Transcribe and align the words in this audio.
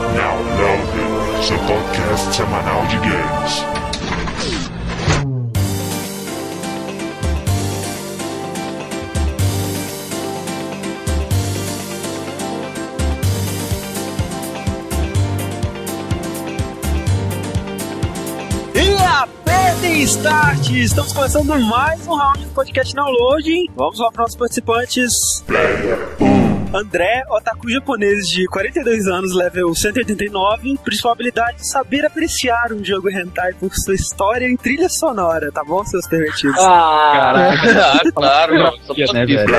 Now 0.00 0.36
Loading, 0.36 1.42
seu 1.42 1.58
podcast 1.58 2.34
semanal 2.34 2.84
de 2.86 2.96
games. 2.96 3.64
E 18.74 19.04
apertem 19.04 20.02
start! 20.02 20.70
Estamos 20.70 21.12
começando 21.12 21.56
mais 21.68 22.04
um 22.08 22.14
round 22.16 22.44
do 22.44 22.50
podcast 22.50 22.92
Downloading. 22.94 23.66
Vamos 23.76 24.00
lá 24.00 24.10
para 24.10 24.22
nossos 24.22 24.36
participantes. 24.36 25.12
André, 26.74 27.22
otaku 27.30 27.70
japonês 27.70 28.26
de 28.28 28.48
42 28.48 29.06
anos, 29.06 29.32
level 29.32 29.72
189, 29.72 30.76
principal 30.82 31.12
habilidade 31.12 31.70
saber 31.70 32.04
apreciar 32.04 32.72
um 32.72 32.84
jogo 32.84 33.08
hentai 33.08 33.52
por 33.52 33.70
sua 33.72 33.94
história 33.94 34.48
em 34.48 34.56
trilha 34.56 34.88
sonora, 34.88 35.52
tá 35.52 35.62
bom, 35.62 35.84
seus 35.84 36.04
pervertidos? 36.08 36.56
Caraca, 36.56 38.10
claro, 38.12 38.58
não. 38.58 38.72
Só 38.82 39.12
Né, 39.12 39.24
velho? 39.24 39.54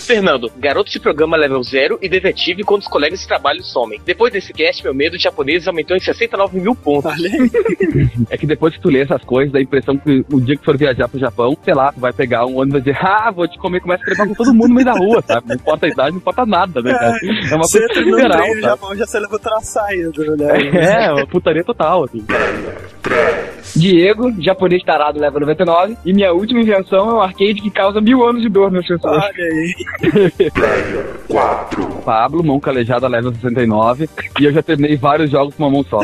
Fernando, 0.00 0.50
garoto 0.58 0.90
de 0.90 0.98
programa 0.98 1.36
level 1.36 1.62
0 1.62 1.98
e 2.02 2.08
detetive 2.08 2.62
quando 2.64 2.82
os 2.82 2.88
colegas 2.88 3.20
de 3.20 3.26
trabalho 3.26 3.62
somem. 3.62 4.00
Depois 4.04 4.32
desse 4.32 4.52
cast, 4.52 4.82
meu 4.82 4.94
medo 4.94 5.16
de 5.16 5.22
japoneses 5.22 5.68
aumentou 5.68 5.96
em 5.96 6.00
69 6.00 6.60
mil 6.60 6.74
pontos. 6.74 7.12
É 8.28 8.36
que 8.36 8.46
depois 8.46 8.74
que 8.74 8.80
tu 8.80 8.88
lê 8.88 9.00
essas 9.00 9.22
coisas, 9.24 9.52
dá 9.52 9.58
a 9.58 9.62
impressão 9.62 9.96
que 9.96 10.24
o 10.32 10.40
dia 10.40 10.56
que 10.56 10.64
for 10.64 10.76
viajar 10.76 11.08
pro 11.08 11.18
Japão, 11.18 11.56
sei 11.64 11.74
lá, 11.74 11.92
tu 11.92 12.00
vai 12.00 12.12
pegar 12.12 12.46
um 12.46 12.58
ônibus 12.58 12.80
e 12.80 12.84
vai 12.84 12.94
dizer, 12.94 13.06
ah, 13.06 13.30
vou 13.30 13.48
te 13.48 13.58
comer, 13.58 13.80
começa 13.80 14.02
a 14.02 14.06
trevar 14.06 14.28
com 14.28 14.34
todo 14.34 14.54
mundo 14.54 14.68
no 14.68 14.74
meio 14.74 14.84
da 14.84 14.92
rua, 14.92 15.22
sabe? 15.22 15.48
Não 15.48 15.56
importa 15.56 15.86
a 15.86 15.88
idade, 15.88 16.10
não 16.10 16.18
importa 16.18 16.46
nada, 16.46 16.80
né, 16.80 16.92
cara? 16.92 17.18
É 17.50 17.54
uma 17.54 17.64
Você 17.64 17.86
coisa 17.86 18.04
geral, 18.04 18.38
no 18.38 18.46
sabe? 18.46 18.60
Japão, 18.60 18.96
já 18.96 19.06
levantou 19.18 19.52
né? 20.36 20.70
É, 20.80 21.12
uma 21.12 21.26
putaria 21.26 21.64
total, 21.64 22.04
assim. 22.04 22.24
Diego, 23.76 24.32
japonês 24.40 24.82
tarado, 24.82 25.20
level 25.20 25.40
99. 25.40 25.96
E 26.04 26.12
minha 26.12 26.32
última 26.32 26.60
invenção 26.60 27.10
é 27.10 27.14
um 27.14 27.20
arcade 27.20 27.54
que 27.54 27.70
causa 27.70 28.00
mil 28.00 28.26
anos 28.26 28.42
de 28.42 28.48
dor 28.48 28.70
nas 28.70 28.86
pessoas. 28.86 29.22
Olha 29.22 29.44
aí. 29.44 29.74
Pablo, 32.04 32.42
mão 32.42 32.58
calejada, 32.58 33.06
level 33.08 33.32
69. 33.34 34.08
E 34.40 34.44
eu 34.44 34.52
já 34.52 34.62
terminei 34.62 34.96
vários 34.96 35.30
jogos 35.30 35.54
com 35.54 35.64
uma 35.64 35.70
mão 35.70 35.84
só. 35.84 36.00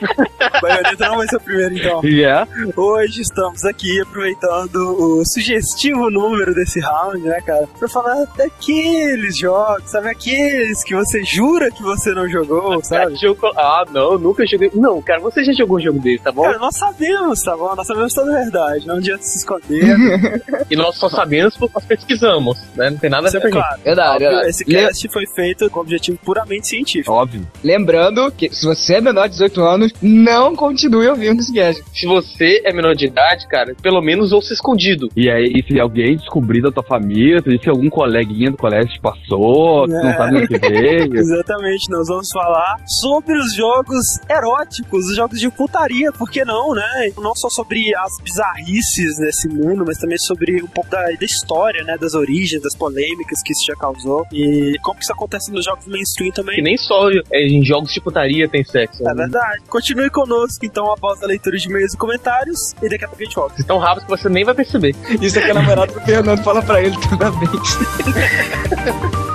Baioneta 0.62 1.08
não 1.08 1.16
vai 1.16 1.26
ser 1.28 1.36
o 1.36 1.40
primeiro, 1.40 1.76
então. 1.76 2.00
E 2.04 2.22
é, 2.24 2.46
Hoje 2.76 3.20
estamos 3.22 3.64
aqui 3.64 4.00
aproveitando 4.00 4.76
o 4.76 5.24
sugestivo 5.24 6.10
número 6.10 6.54
desse 6.54 6.80
round, 6.80 7.20
né, 7.22 7.40
cara? 7.40 7.66
Pra 7.78 7.88
falar 7.88 8.24
daqueles 8.36 9.36
jogos, 9.38 9.90
sabe? 9.90 10.08
Aqueles 10.08 10.82
que 10.84 10.94
você 10.94 11.22
jura 11.24 11.70
que 11.70 11.82
você 11.82 12.12
não 12.12 12.28
jogou, 12.28 12.82
sabe? 12.84 13.14
Ah, 13.56 13.84
não, 13.90 14.18
nunca 14.18 14.46
joguei. 14.46 14.70
Não, 14.74 15.00
cara, 15.02 15.20
você 15.20 15.42
já 15.44 15.52
jogou 15.52 15.78
um 15.78 15.80
jogo 15.80 15.98
desse, 15.98 16.22
tá 16.24 16.32
bom? 16.32 16.42
Cara, 16.42 16.58
nós 16.58 16.76
sabemos, 16.76 17.42
tá 17.42 17.56
bom? 17.56 17.74
Nós 17.74 17.86
sabemos 17.86 18.12
toda 18.14 18.32
a 18.34 18.40
verdade. 18.42 18.86
Não 18.86 18.96
adianta 18.96 19.22
se 19.22 19.38
esconder. 19.38 20.40
E 20.70 20.76
nós 20.76 20.96
só 20.96 21.08
sabemos 21.08 21.56
porque 21.56 21.74
nós 21.74 21.84
pesquisamos, 21.84 22.56
né? 22.76 22.90
Não 22.90 22.96
tem 22.96 23.10
nada 23.10 23.26
a 23.26 23.28
Isso 23.28 23.40
ver 23.40 23.48
é 23.48 23.50
com 23.50 23.56
gente. 23.56 23.66
claro. 23.66 23.80
Verdade, 23.82 24.10
Óbvio, 24.12 24.28
verdade. 24.28 24.48
Esse 24.50 24.64
Le- 24.64 24.74
cast 24.86 25.08
foi 25.08 25.26
feito 25.26 25.70
com 25.70 25.80
objetivo 25.80 26.18
puramente 26.24 26.68
científico. 26.68 27.12
óbvio. 27.12 27.46
Lembrando 27.64 28.30
que 28.30 28.54
se 28.54 28.64
você 28.64 28.94
é 28.94 29.00
menor 29.00 29.24
de 29.26 29.30
18 29.32 29.60
anos, 29.62 29.89
não 30.02 30.54
continue 30.56 31.08
ouvindo 31.08 31.40
esse 31.40 31.52
cast. 31.52 31.82
Se 31.94 32.06
você 32.06 32.62
é 32.64 32.72
menor 32.72 32.94
de 32.94 33.06
idade, 33.06 33.46
cara, 33.48 33.74
pelo 33.82 34.00
menos 34.00 34.32
ouça 34.32 34.52
escondido. 34.52 35.08
E 35.16 35.30
aí, 35.30 35.52
e 35.54 35.62
se 35.62 35.78
alguém 35.80 36.16
descobrir 36.16 36.60
da 36.62 36.70
tua 36.70 36.82
família, 36.82 37.42
se 37.42 37.68
algum 37.68 37.88
coleguinha 37.90 38.50
do 38.50 38.56
colégio 38.56 38.90
te 38.92 39.00
passou, 39.00 39.84
que 39.86 39.92
não 39.92 40.10
É. 40.10 40.16
sabe 40.16 40.36
onde 40.36 40.48
que 40.48 40.58
veio. 40.58 41.16
Exatamente, 41.16 41.90
nós 41.90 42.08
vamos 42.08 42.28
falar 42.32 42.76
sobre 43.00 43.38
os 43.38 43.54
jogos 43.54 44.04
eróticos, 44.28 45.06
os 45.06 45.16
jogos 45.16 45.38
de 45.38 45.50
putaria, 45.50 46.12
por 46.12 46.30
que 46.30 46.44
não, 46.44 46.74
né? 46.74 47.10
Não 47.18 47.34
só 47.34 47.48
sobre 47.48 47.94
as 47.94 48.12
bizarrices 48.22 49.16
desse 49.18 49.48
mundo, 49.48 49.84
mas 49.86 49.98
também 49.98 50.18
sobre 50.18 50.62
um 50.62 50.66
pouco 50.66 50.90
da, 50.90 51.02
da 51.02 51.24
história, 51.24 51.82
né? 51.84 51.96
Das 51.98 52.14
origens, 52.14 52.62
das 52.62 52.76
polêmicas 52.76 53.42
que 53.44 53.52
isso 53.52 53.64
já 53.66 53.74
causou 53.76 54.24
e 54.32 54.76
como 54.82 54.96
que 54.98 55.04
isso 55.04 55.12
acontece 55.12 55.52
nos 55.52 55.64
jogos 55.64 55.86
mainstream 55.86 56.30
Que 56.30 56.36
também. 56.36 56.62
nem 56.62 56.76
só 56.76 57.08
em 57.32 57.64
jogos 57.64 57.92
de 57.92 58.00
putaria 58.00 58.48
tem 58.48 58.64
sexo. 58.64 59.06
É 59.08 59.14
verdade. 59.14 59.62
Continue 59.80 60.10
conosco, 60.10 60.66
então, 60.66 60.92
após 60.92 61.22
a 61.22 61.26
leitura 61.26 61.56
de 61.56 61.66
e-mails 61.66 61.94
e 61.94 61.96
comentários, 61.96 62.74
e 62.82 62.88
daqui 62.90 63.02
a 63.02 63.08
pouco 63.08 63.22
a 63.22 63.24
gente 63.24 63.34
volta. 63.34 63.64
Tão 63.64 63.78
rápido 63.78 64.04
que 64.04 64.10
você 64.10 64.28
nem 64.28 64.44
vai 64.44 64.54
perceber. 64.54 64.94
Isso 65.22 65.38
é 65.38 65.42
que 65.42 65.50
a 65.50 65.54
namorada 65.54 65.90
do 65.90 66.00
Fernando 66.02 66.44
fala 66.44 66.62
pra 66.62 66.82
ele 66.82 66.94
toda 67.08 67.30
vez. 67.30 67.50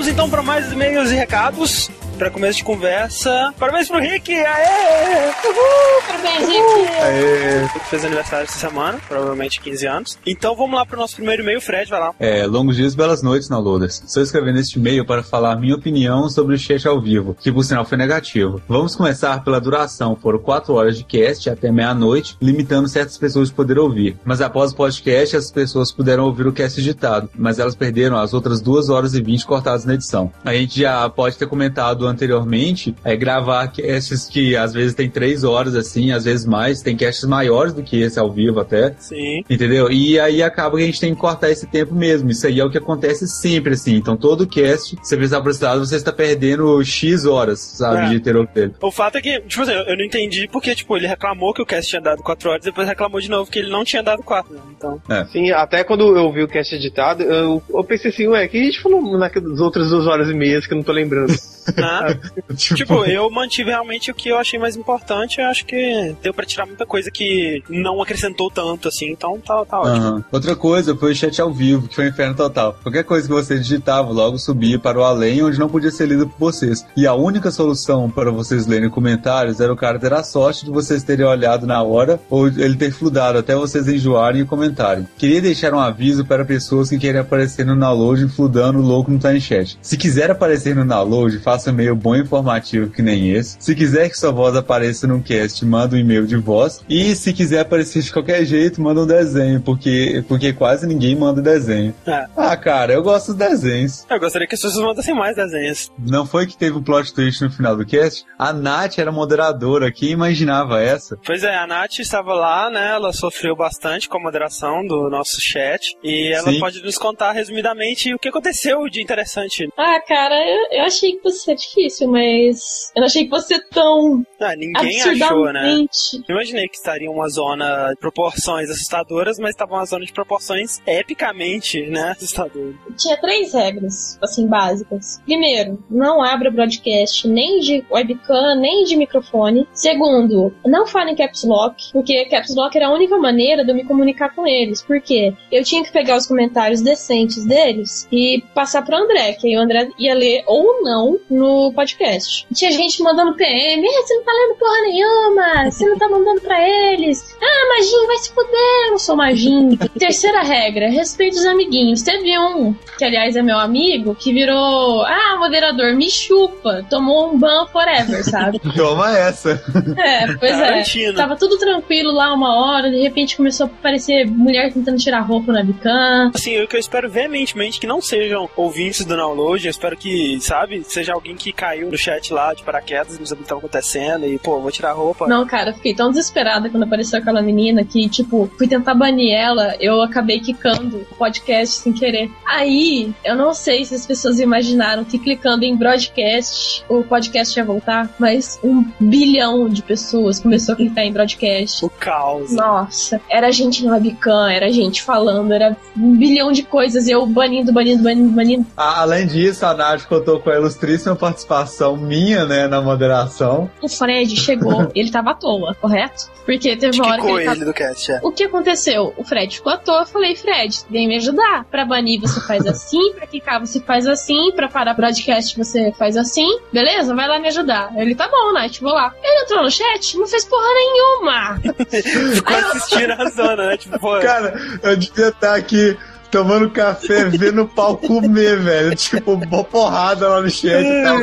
vamos 0.00 0.08
então 0.08 0.30
para 0.30 0.42
mais 0.42 0.72
e-mails 0.72 1.10
e 1.10 1.14
recados. 1.14 1.90
Para 2.16 2.30
começo 2.30 2.56
de 2.58 2.64
conversa. 2.64 3.52
Parabéns 3.58 3.86
pro 3.86 3.98
Rick! 3.98 4.32
Aê! 4.32 5.28
Uhul! 5.44 6.09
Parabéns! 6.20 7.72
Rick 7.72 7.86
fez 7.88 8.04
aniversário 8.04 8.44
essa 8.44 8.58
semana, 8.58 8.98
provavelmente 9.08 9.60
15 9.60 9.86
anos. 9.86 10.18
Então 10.26 10.54
vamos 10.54 10.74
lá 10.74 10.84
pro 10.84 10.98
nosso 10.98 11.16
primeiro 11.16 11.42
e-mail, 11.42 11.60
Fred, 11.60 11.88
vai 11.88 12.00
lá. 12.00 12.14
É, 12.18 12.46
longos 12.46 12.76
dias, 12.76 12.94
belas 12.94 13.22
noites, 13.22 13.48
downloaders. 13.48 14.02
Estou 14.06 14.22
escrevendo 14.22 14.58
este 14.58 14.78
e-mail 14.78 15.04
para 15.04 15.22
falar 15.22 15.56
minha 15.56 15.74
opinião 15.74 16.28
sobre 16.28 16.54
o 16.54 16.58
chat 16.58 16.86
ao 16.86 17.00
vivo, 17.00 17.36
que 17.40 17.50
por 17.50 17.64
sinal 17.64 17.84
foi 17.84 17.96
negativo. 17.96 18.60
Vamos 18.68 18.94
começar 18.94 19.42
pela 19.42 19.60
duração, 19.60 20.16
foram 20.16 20.38
4 20.38 20.74
horas 20.74 20.96
de 20.96 21.04
cast 21.04 21.48
até 21.48 21.70
meia-noite, 21.70 22.36
limitando 22.40 22.88
certas 22.88 23.16
pessoas 23.16 23.48
de 23.48 23.54
poder 23.54 23.78
ouvir. 23.78 24.16
Mas 24.24 24.40
após 24.40 24.72
o 24.72 24.76
podcast, 24.76 25.36
as 25.36 25.50
pessoas 25.50 25.90
puderam 25.90 26.24
ouvir 26.24 26.46
o 26.46 26.52
cast 26.52 26.80
editado, 26.80 27.30
mas 27.34 27.58
elas 27.58 27.74
perderam 27.74 28.16
as 28.18 28.34
outras 28.34 28.60
2 28.60 28.88
horas 28.88 29.14
e 29.14 29.22
20 29.22 29.46
cortadas 29.46 29.84
na 29.84 29.94
edição. 29.94 30.30
A 30.44 30.52
gente 30.52 30.80
já 30.80 31.08
pode 31.08 31.36
ter 31.36 31.46
comentado 31.46 32.06
anteriormente, 32.06 32.94
é 33.04 33.16
gravar 33.16 33.68
casts 33.68 34.28
que 34.28 34.56
às 34.56 34.72
vezes 34.72 34.94
tem 34.94 35.08
3 35.08 35.44
horas 35.44 35.74
assim, 35.74 36.09
às 36.12 36.24
vezes 36.24 36.46
mais, 36.46 36.82
tem 36.82 36.96
casts 36.96 37.24
maiores 37.24 37.72
do 37.72 37.82
que 37.82 38.00
esse 38.00 38.18
ao 38.18 38.30
vivo 38.30 38.60
até. 38.60 38.94
Sim. 38.98 39.42
Entendeu? 39.48 39.90
E 39.90 40.18
aí 40.18 40.42
acaba 40.42 40.76
que 40.76 40.82
a 40.82 40.86
gente 40.86 41.00
tem 41.00 41.14
que 41.14 41.20
cortar 41.20 41.50
esse 41.50 41.66
tempo 41.66 41.94
mesmo. 41.94 42.30
Isso 42.30 42.46
aí 42.46 42.60
é 42.60 42.64
o 42.64 42.70
que 42.70 42.78
acontece 42.78 43.26
sempre, 43.28 43.74
assim. 43.74 43.94
Então 43.94 44.16
todo 44.16 44.46
cast, 44.46 44.96
você 44.96 45.16
pensar 45.16 45.40
por 45.40 45.50
esse 45.50 45.62
lado, 45.62 45.84
você 45.84 45.96
está 45.96 46.12
perdendo 46.12 46.82
X 46.84 47.24
horas, 47.24 47.60
sabe, 47.60 48.06
É. 48.06 48.08
de 48.10 48.20
ter 48.20 48.36
ouvido. 48.36 48.74
O 48.80 48.90
fato 48.90 49.18
é 49.18 49.20
que, 49.20 49.40
tipo 49.40 49.62
assim, 49.62 49.72
eu 49.72 49.96
não 49.96 50.04
entendi 50.04 50.48
porque, 50.50 50.74
tipo, 50.74 50.96
ele 50.96 51.06
reclamou 51.06 51.52
que 51.52 51.62
o 51.62 51.66
cast 51.66 51.88
tinha 51.88 52.00
dado 52.02 52.22
4 52.22 52.50
horas, 52.50 52.64
depois 52.64 52.86
reclamou 52.88 53.20
de 53.20 53.28
novo 53.30 53.50
que 53.50 53.58
ele 53.58 53.70
não 53.70 53.84
tinha 53.84 54.02
dado 54.02 54.22
4, 54.22 54.52
né? 54.52 54.60
Então. 54.76 55.00
Sim, 55.32 55.50
até 55.50 55.84
quando 55.84 56.16
eu 56.16 56.32
vi 56.32 56.42
o 56.42 56.48
cast 56.48 56.74
editado, 56.74 57.22
eu, 57.22 57.62
eu 57.68 57.84
pensei 57.84 58.10
assim, 58.10 58.26
ué, 58.28 58.46
o 58.46 58.48
que 58.48 58.58
a 58.58 58.64
gente 58.64 58.80
falou 58.82 59.18
naquelas 59.18 59.60
outras 59.60 59.90
duas 59.90 60.06
horas 60.06 60.28
e 60.28 60.34
meias 60.34 60.66
que 60.66 60.72
eu 60.72 60.76
não 60.76 60.84
tô 60.84 60.92
lembrando? 60.92 61.32
né? 61.76 62.18
tipo, 62.56 63.04
eu 63.04 63.30
mantive 63.30 63.70
realmente 63.70 64.10
o 64.10 64.14
que 64.14 64.28
eu 64.28 64.38
achei 64.38 64.58
mais 64.58 64.76
importante. 64.76 65.40
Eu 65.40 65.46
acho 65.46 65.64
que 65.66 65.76
deu 66.22 66.34
pra 66.34 66.44
tirar 66.44 66.66
muita 66.66 66.86
coisa 66.86 67.10
que 67.10 67.62
não 67.68 68.02
acrescentou 68.02 68.50
tanto, 68.50 68.88
assim. 68.88 69.10
Então 69.10 69.38
tá, 69.38 69.64
tá 69.64 69.80
ótimo. 69.80 69.96
Aham. 69.96 70.24
Outra 70.30 70.56
coisa 70.56 70.96
foi 70.96 71.12
o 71.12 71.14
chat 71.14 71.40
ao 71.40 71.52
vivo, 71.52 71.88
que 71.88 71.94
foi 71.94 72.06
um 72.06 72.08
inferno 72.08 72.34
total. 72.34 72.76
Qualquer 72.82 73.04
coisa 73.04 73.26
que 73.26 73.34
você 73.34 73.58
digitava, 73.58 74.10
logo 74.10 74.38
subia 74.38 74.78
para 74.78 74.98
o 74.98 75.04
além, 75.04 75.42
onde 75.42 75.58
não 75.58 75.68
podia 75.68 75.90
ser 75.90 76.06
lido 76.06 76.28
por 76.28 76.38
vocês. 76.38 76.86
E 76.96 77.06
a 77.06 77.14
única 77.14 77.50
solução 77.50 78.10
para 78.10 78.30
vocês 78.30 78.66
lerem 78.66 78.90
comentários 78.90 79.60
era 79.60 79.72
o 79.72 79.76
cara 79.76 79.98
ter 79.98 80.12
a 80.12 80.22
sorte 80.22 80.64
de 80.64 80.70
vocês 80.70 81.02
terem 81.02 81.26
olhado 81.26 81.66
na 81.66 81.82
hora, 81.82 82.20
ou 82.28 82.48
ele 82.48 82.76
ter 82.76 82.90
fludado 82.92 83.38
até 83.38 83.54
vocês 83.54 83.88
enjoarem 83.88 84.42
e 84.42 84.44
comentarem. 84.44 85.06
Queria 85.16 85.40
deixar 85.40 85.74
um 85.74 85.78
aviso 85.78 86.24
para 86.24 86.44
pessoas 86.44 86.88
que 86.90 86.98
querem 86.98 87.20
aparecer 87.20 87.64
no 87.64 87.78
download 87.78 88.28
fludando 88.28 88.80
louco 88.80 89.10
no 89.10 89.18
time 89.18 89.40
chat. 89.40 89.78
Se 89.82 89.96
quiser 89.96 90.30
aparecer 90.30 90.74
no 90.74 90.86
download, 90.86 91.38
faça 91.38 91.70
um 91.70 91.74
e-mail 91.74 91.96
bom 91.96 92.16
e 92.16 92.20
informativo 92.20 92.90
que 92.90 93.02
nem 93.02 93.30
esse. 93.30 93.56
Se 93.58 93.74
quiser 93.74 94.08
que 94.08 94.18
sua 94.18 94.30
voz 94.30 94.56
apareça 94.56 95.06
no 95.06 95.20
cast, 95.22 95.64
manda 95.64 95.89
um 95.94 95.98
e-mail 95.98 96.26
de 96.26 96.36
voz. 96.36 96.84
E 96.88 97.14
se 97.14 97.30
se 97.30 97.34
quiser 97.34 97.60
aparecer 97.60 98.02
de 98.02 98.12
qualquer 98.12 98.44
jeito, 98.44 98.82
manda 98.82 99.00
um 99.02 99.06
desenho, 99.06 99.60
porque, 99.60 100.24
porque 100.26 100.52
quase 100.52 100.86
ninguém 100.86 101.14
manda 101.14 101.40
desenho. 101.40 101.94
É. 102.04 102.26
Ah, 102.36 102.56
cara, 102.56 102.92
eu 102.92 103.02
gosto 103.02 103.28
dos 103.28 103.36
desenhos. 103.36 104.04
Eu 104.10 104.18
gostaria 104.18 104.48
que 104.48 104.54
as 104.56 104.60
pessoas 104.60 104.84
mandassem 104.84 105.14
mais 105.14 105.36
desenhos. 105.36 105.92
Não 105.98 106.26
foi 106.26 106.46
que 106.46 106.56
teve 106.56 106.76
um 106.76 106.82
plot 106.82 107.14
twist 107.14 107.42
no 107.42 107.50
final 107.50 107.76
do 107.76 107.86
cast? 107.86 108.24
A 108.36 108.52
Nath 108.52 108.98
era 108.98 109.12
moderadora, 109.12 109.92
quem 109.92 110.10
imaginava 110.10 110.80
essa? 110.82 111.16
Pois 111.24 111.44
é, 111.44 111.54
a 111.54 111.66
Nath 111.66 112.00
estava 112.00 112.34
lá, 112.34 112.68
né? 112.68 112.90
Ela 112.90 113.12
sofreu 113.12 113.54
bastante 113.54 114.08
com 114.08 114.18
a 114.18 114.22
moderação 114.22 114.84
do 114.84 115.08
nosso 115.08 115.36
chat. 115.40 115.80
E 116.02 116.32
ela 116.34 116.50
Sim. 116.50 116.58
pode 116.58 116.82
nos 116.82 116.98
contar 116.98 117.30
resumidamente 117.32 118.12
o 118.12 118.18
que 118.18 118.28
aconteceu 118.28 118.88
de 118.88 119.00
interessante. 119.00 119.68
Ah, 119.78 120.00
cara, 120.00 120.34
eu, 120.34 120.78
eu 120.78 120.84
achei 120.84 121.12
que 121.12 121.22
fosse 121.22 121.44
ser 121.44 121.54
difícil, 121.54 122.08
mas 122.08 122.90
eu 122.96 123.00
não 123.00 123.06
achei 123.06 123.24
que 123.24 123.30
fosse 123.30 123.48
ser 123.48 123.68
tão 123.68 124.24
Ah, 124.40 124.56
ninguém 124.56 125.00
achou, 125.02 125.52
né? 125.52 125.79
Eu 126.28 126.34
imaginei 126.34 126.68
que 126.68 126.76
estaria 126.76 127.10
uma 127.10 127.28
zona 127.28 127.90
de 127.90 127.96
proporções 127.96 128.70
assustadoras, 128.70 129.38
mas 129.38 129.50
estava 129.50 129.74
uma 129.74 129.84
zona 129.84 130.04
de 130.04 130.12
proporções 130.12 130.80
epicamente, 130.86 131.86
né, 131.88 132.10
assustadoras. 132.10 132.74
Tinha 132.96 133.16
três 133.20 133.52
regras, 133.52 134.18
assim, 134.22 134.46
básicas. 134.46 135.20
Primeiro, 135.24 135.82
não 135.90 136.22
abra 136.22 136.50
broadcast 136.50 137.26
nem 137.28 137.60
de 137.60 137.84
webcam, 137.90 138.56
nem 138.60 138.84
de 138.84 138.96
microfone. 138.96 139.66
Segundo, 139.72 140.54
não 140.64 140.86
fale 140.86 141.12
em 141.12 141.16
caps 141.16 141.44
lock, 141.44 141.92
porque 141.92 142.24
caps 142.26 142.54
lock 142.54 142.76
era 142.76 142.88
a 142.88 142.92
única 142.94 143.16
maneira 143.18 143.64
de 143.64 143.70
eu 143.70 143.74
me 143.74 143.84
comunicar 143.84 144.34
com 144.34 144.46
eles. 144.46 144.82
Por 144.82 145.00
quê? 145.00 145.32
Eu 145.50 145.64
tinha 145.64 145.82
que 145.82 145.92
pegar 145.92 146.16
os 146.16 146.26
comentários 146.26 146.80
decentes 146.80 147.44
deles 147.44 148.06
e 148.10 148.42
passar 148.54 148.82
pro 148.82 148.96
André, 148.96 149.32
que 149.34 149.48
aí 149.48 149.56
o 149.56 149.60
André 149.60 149.88
ia 149.98 150.14
ler 150.14 150.42
ou 150.46 150.82
não 150.82 151.18
no 151.30 151.72
podcast. 151.72 152.46
Tinha 152.54 152.70
gente 152.72 153.02
mandando 153.02 153.34
PM, 153.34 153.86
"Eh, 153.86 154.02
você 154.02 154.14
não 154.14 154.24
tá 154.24 154.32
lendo 154.32 154.58
porra 154.58 154.80
nenhuma, 154.82 155.69
você 155.70 155.86
não 155.86 155.98
tá 155.98 156.08
mandando 156.08 156.40
pra 156.40 156.60
eles. 156.68 157.36
Ah, 157.40 157.76
Maginho, 157.76 158.06
vai 158.06 158.16
se 158.18 158.30
fuder, 158.30 158.86
eu 158.86 158.90
não 158.92 158.98
sou 158.98 159.16
Maginho. 159.16 159.78
Terceira 159.98 160.42
regra, 160.42 160.88
respeite 160.88 161.36
os 161.36 161.46
amiguinhos. 161.46 162.02
Teve 162.02 162.38
um, 162.38 162.74
que 162.98 163.04
aliás 163.04 163.36
é 163.36 163.42
meu 163.42 163.58
amigo, 163.58 164.14
que 164.14 164.32
virou, 164.32 165.02
ah, 165.04 165.36
moderador, 165.38 165.94
me 165.94 166.10
chupa, 166.10 166.84
tomou 166.88 167.32
um 167.32 167.38
ban 167.38 167.66
forever, 167.66 168.24
sabe? 168.24 168.60
Toma 168.76 169.16
essa. 169.16 169.62
É, 169.96 170.26
pois 170.34 170.52
é. 170.52 170.66
Tarantino. 170.66 171.14
Tava 171.14 171.36
tudo 171.36 171.58
tranquilo 171.58 172.12
lá 172.12 172.32
uma 172.32 172.54
hora, 172.54 172.90
de 172.90 173.00
repente 173.00 173.36
começou 173.36 173.66
a 173.66 173.68
aparecer 173.68 174.26
mulher 174.26 174.72
tentando 174.72 174.98
tirar 174.98 175.20
roupa 175.20 175.52
na 175.52 175.60
webcam. 175.60 176.30
Assim, 176.34 176.60
o 176.60 176.68
que 176.68 176.76
eu 176.76 176.80
espero 176.80 177.08
veementemente 177.08 177.80
que 177.80 177.86
não 177.86 178.00
sejam 178.00 178.48
ouvintes 178.56 179.04
do 179.04 179.16
download, 179.16 179.64
eu 179.64 179.70
espero 179.70 179.96
que, 179.96 180.38
sabe, 180.40 180.82
seja 180.84 181.12
alguém 181.12 181.36
que 181.36 181.52
caiu 181.52 181.90
no 181.90 181.98
chat 181.98 182.32
lá 182.32 182.52
de 182.54 182.62
paraquedas, 182.62 183.18
não 183.18 183.26
sabe 183.26 183.40
o 183.40 183.44
que 183.44 183.48
tá 183.48 183.56
acontecendo 183.56 184.26
e, 184.26 184.38
pô, 184.38 184.60
vou 184.60 184.70
tirar 184.70 184.90
a 184.90 184.94
roupa. 184.94 185.26
Não, 185.26 185.46
cara, 185.46 185.59
fiquei 185.74 185.94
tão 185.94 186.10
desesperada 186.10 186.68
quando 186.68 186.82
apareceu 186.82 187.18
aquela 187.18 187.42
menina 187.42 187.84
que, 187.84 188.08
tipo, 188.08 188.50
fui 188.56 188.66
tentar 188.66 188.94
banir 188.94 189.32
ela, 189.34 189.74
eu 189.80 190.02
acabei 190.02 190.40
quicando 190.40 191.06
o 191.10 191.14
podcast 191.14 191.76
sem 191.76 191.92
querer. 191.92 192.30
Aí, 192.46 193.12
eu 193.24 193.36
não 193.36 193.54
sei 193.54 193.84
se 193.84 193.94
as 193.94 194.06
pessoas 194.06 194.40
imaginaram 194.40 195.04
que 195.04 195.18
clicando 195.18 195.64
em 195.64 195.76
broadcast, 195.76 196.84
o 196.88 197.02
podcast 197.02 197.58
ia 197.58 197.64
voltar, 197.64 198.10
mas 198.18 198.58
um 198.62 198.84
bilhão 198.98 199.68
de 199.68 199.82
pessoas 199.82 200.40
começou 200.40 200.74
a 200.74 200.76
clicar 200.76 201.04
em 201.04 201.12
broadcast. 201.12 201.84
O 201.84 201.90
caos. 201.90 202.52
Nossa, 202.52 203.20
era 203.28 203.50
gente 203.50 203.84
no 203.84 203.92
webcam, 203.92 204.48
era 204.48 204.70
gente 204.70 205.02
falando, 205.02 205.52
era 205.52 205.76
um 205.96 206.16
bilhão 206.16 206.52
de 206.52 206.62
coisas, 206.62 207.06
e 207.06 207.10
eu 207.10 207.26
banindo, 207.26 207.72
banindo, 207.72 208.02
banindo, 208.02 208.30
banindo. 208.30 208.66
Além 208.76 209.26
disso, 209.26 209.64
a 209.66 209.74
Nath 209.74 210.06
contou 210.06 210.40
com 210.40 210.50
a 210.50 210.56
ilustríssima 210.56 211.14
participação 211.16 211.96
minha, 211.96 212.44
né, 212.44 212.66
na 212.66 212.80
moderação. 212.80 213.70
O 213.82 213.88
Fred 213.88 214.36
chegou, 214.36 214.90
ele 214.94 215.10
tava 215.10 215.30
toa, 215.40 215.74
correto? 215.74 216.30
Porque 216.44 216.76
teve 216.76 217.00
uma 217.00 217.12
hora 217.12 217.22
que 217.22 217.28
ele 217.28 217.44
tava 217.44 217.56
ele 217.56 217.64
do 217.64 217.72
cast, 217.72 218.12
é. 218.12 218.20
O 218.22 218.32
que 218.32 218.44
aconteceu? 218.44 219.14
O 219.16 219.24
Fred 219.24 219.54
ficou 219.56 219.72
à 219.72 219.76
toa. 219.76 220.00
Eu 220.00 220.06
falei, 220.06 220.36
Fred, 220.36 220.80
vem 220.90 221.06
me 221.08 221.16
ajudar. 221.16 221.64
Pra 221.70 221.84
banir 221.84 222.20
você 222.20 222.40
faz 222.40 222.66
assim, 222.66 223.12
pra 223.14 223.26
clicar 223.26 223.60
você 223.60 223.80
faz 223.80 224.06
assim, 224.06 224.52
pra 224.52 224.68
parar 224.68 224.94
broadcast 224.94 225.56
você 225.56 225.92
faz 225.92 226.16
assim. 226.16 226.58
Beleza? 226.72 227.14
Vai 227.14 227.28
lá 227.28 227.38
me 227.38 227.48
ajudar. 227.48 227.92
Ele, 227.96 228.14
tá 228.14 228.28
bom, 228.28 228.52
Nath, 228.52 228.78
vou 228.80 228.92
lá. 228.92 229.14
Ele 229.22 229.44
entrou 229.44 229.62
no 229.62 229.70
chat, 229.70 230.18
não 230.18 230.26
fez 230.26 230.44
porra 230.44 230.68
nenhuma. 230.74 231.60
Ficou 232.34 232.56
assistindo 232.56 233.12
a 233.12 233.30
zona, 233.30 233.66
né? 233.66 233.76
Tipo, 233.76 234.20
Cara, 234.20 234.54
eu 234.82 234.96
devia 234.96 235.28
estar 235.28 235.54
aqui 235.54 235.96
tomando 236.30 236.70
café, 236.70 237.24
vendo 237.24 237.62
o 237.62 237.68
pau 237.68 237.96
comer, 237.96 238.58
velho. 238.58 238.94
Tipo, 238.94 239.32
uma 239.32 239.64
porrada 239.64 240.28
lá 240.28 240.40
no 240.40 240.50
chat 240.50 240.84
tal. 241.04 241.18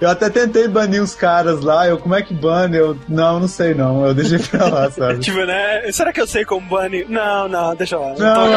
Eu 0.00 0.08
até 0.08 0.30
tentei 0.30 0.66
banir 0.68 1.02
os 1.02 1.14
caras 1.14 1.60
lá. 1.60 1.86
Eu, 1.86 1.98
como 1.98 2.14
é 2.14 2.22
que 2.22 2.34
bane? 2.34 2.76
Eu, 2.76 2.96
não, 3.08 3.40
não 3.40 3.48
sei 3.48 3.74
não. 3.74 4.06
Eu 4.06 4.14
deixei 4.14 4.38
pra 4.38 4.66
lá, 4.66 4.90
sabe? 4.92 5.20
tipo, 5.20 5.38
né? 5.44 5.90
Será 5.92 6.12
que 6.12 6.20
eu 6.20 6.26
sei 6.26 6.44
como 6.44 6.66
bunny? 6.66 7.04
Não, 7.08 7.48
não, 7.48 7.74
deixa 7.74 7.98
lá. 7.98 8.14
Não, 8.18 8.50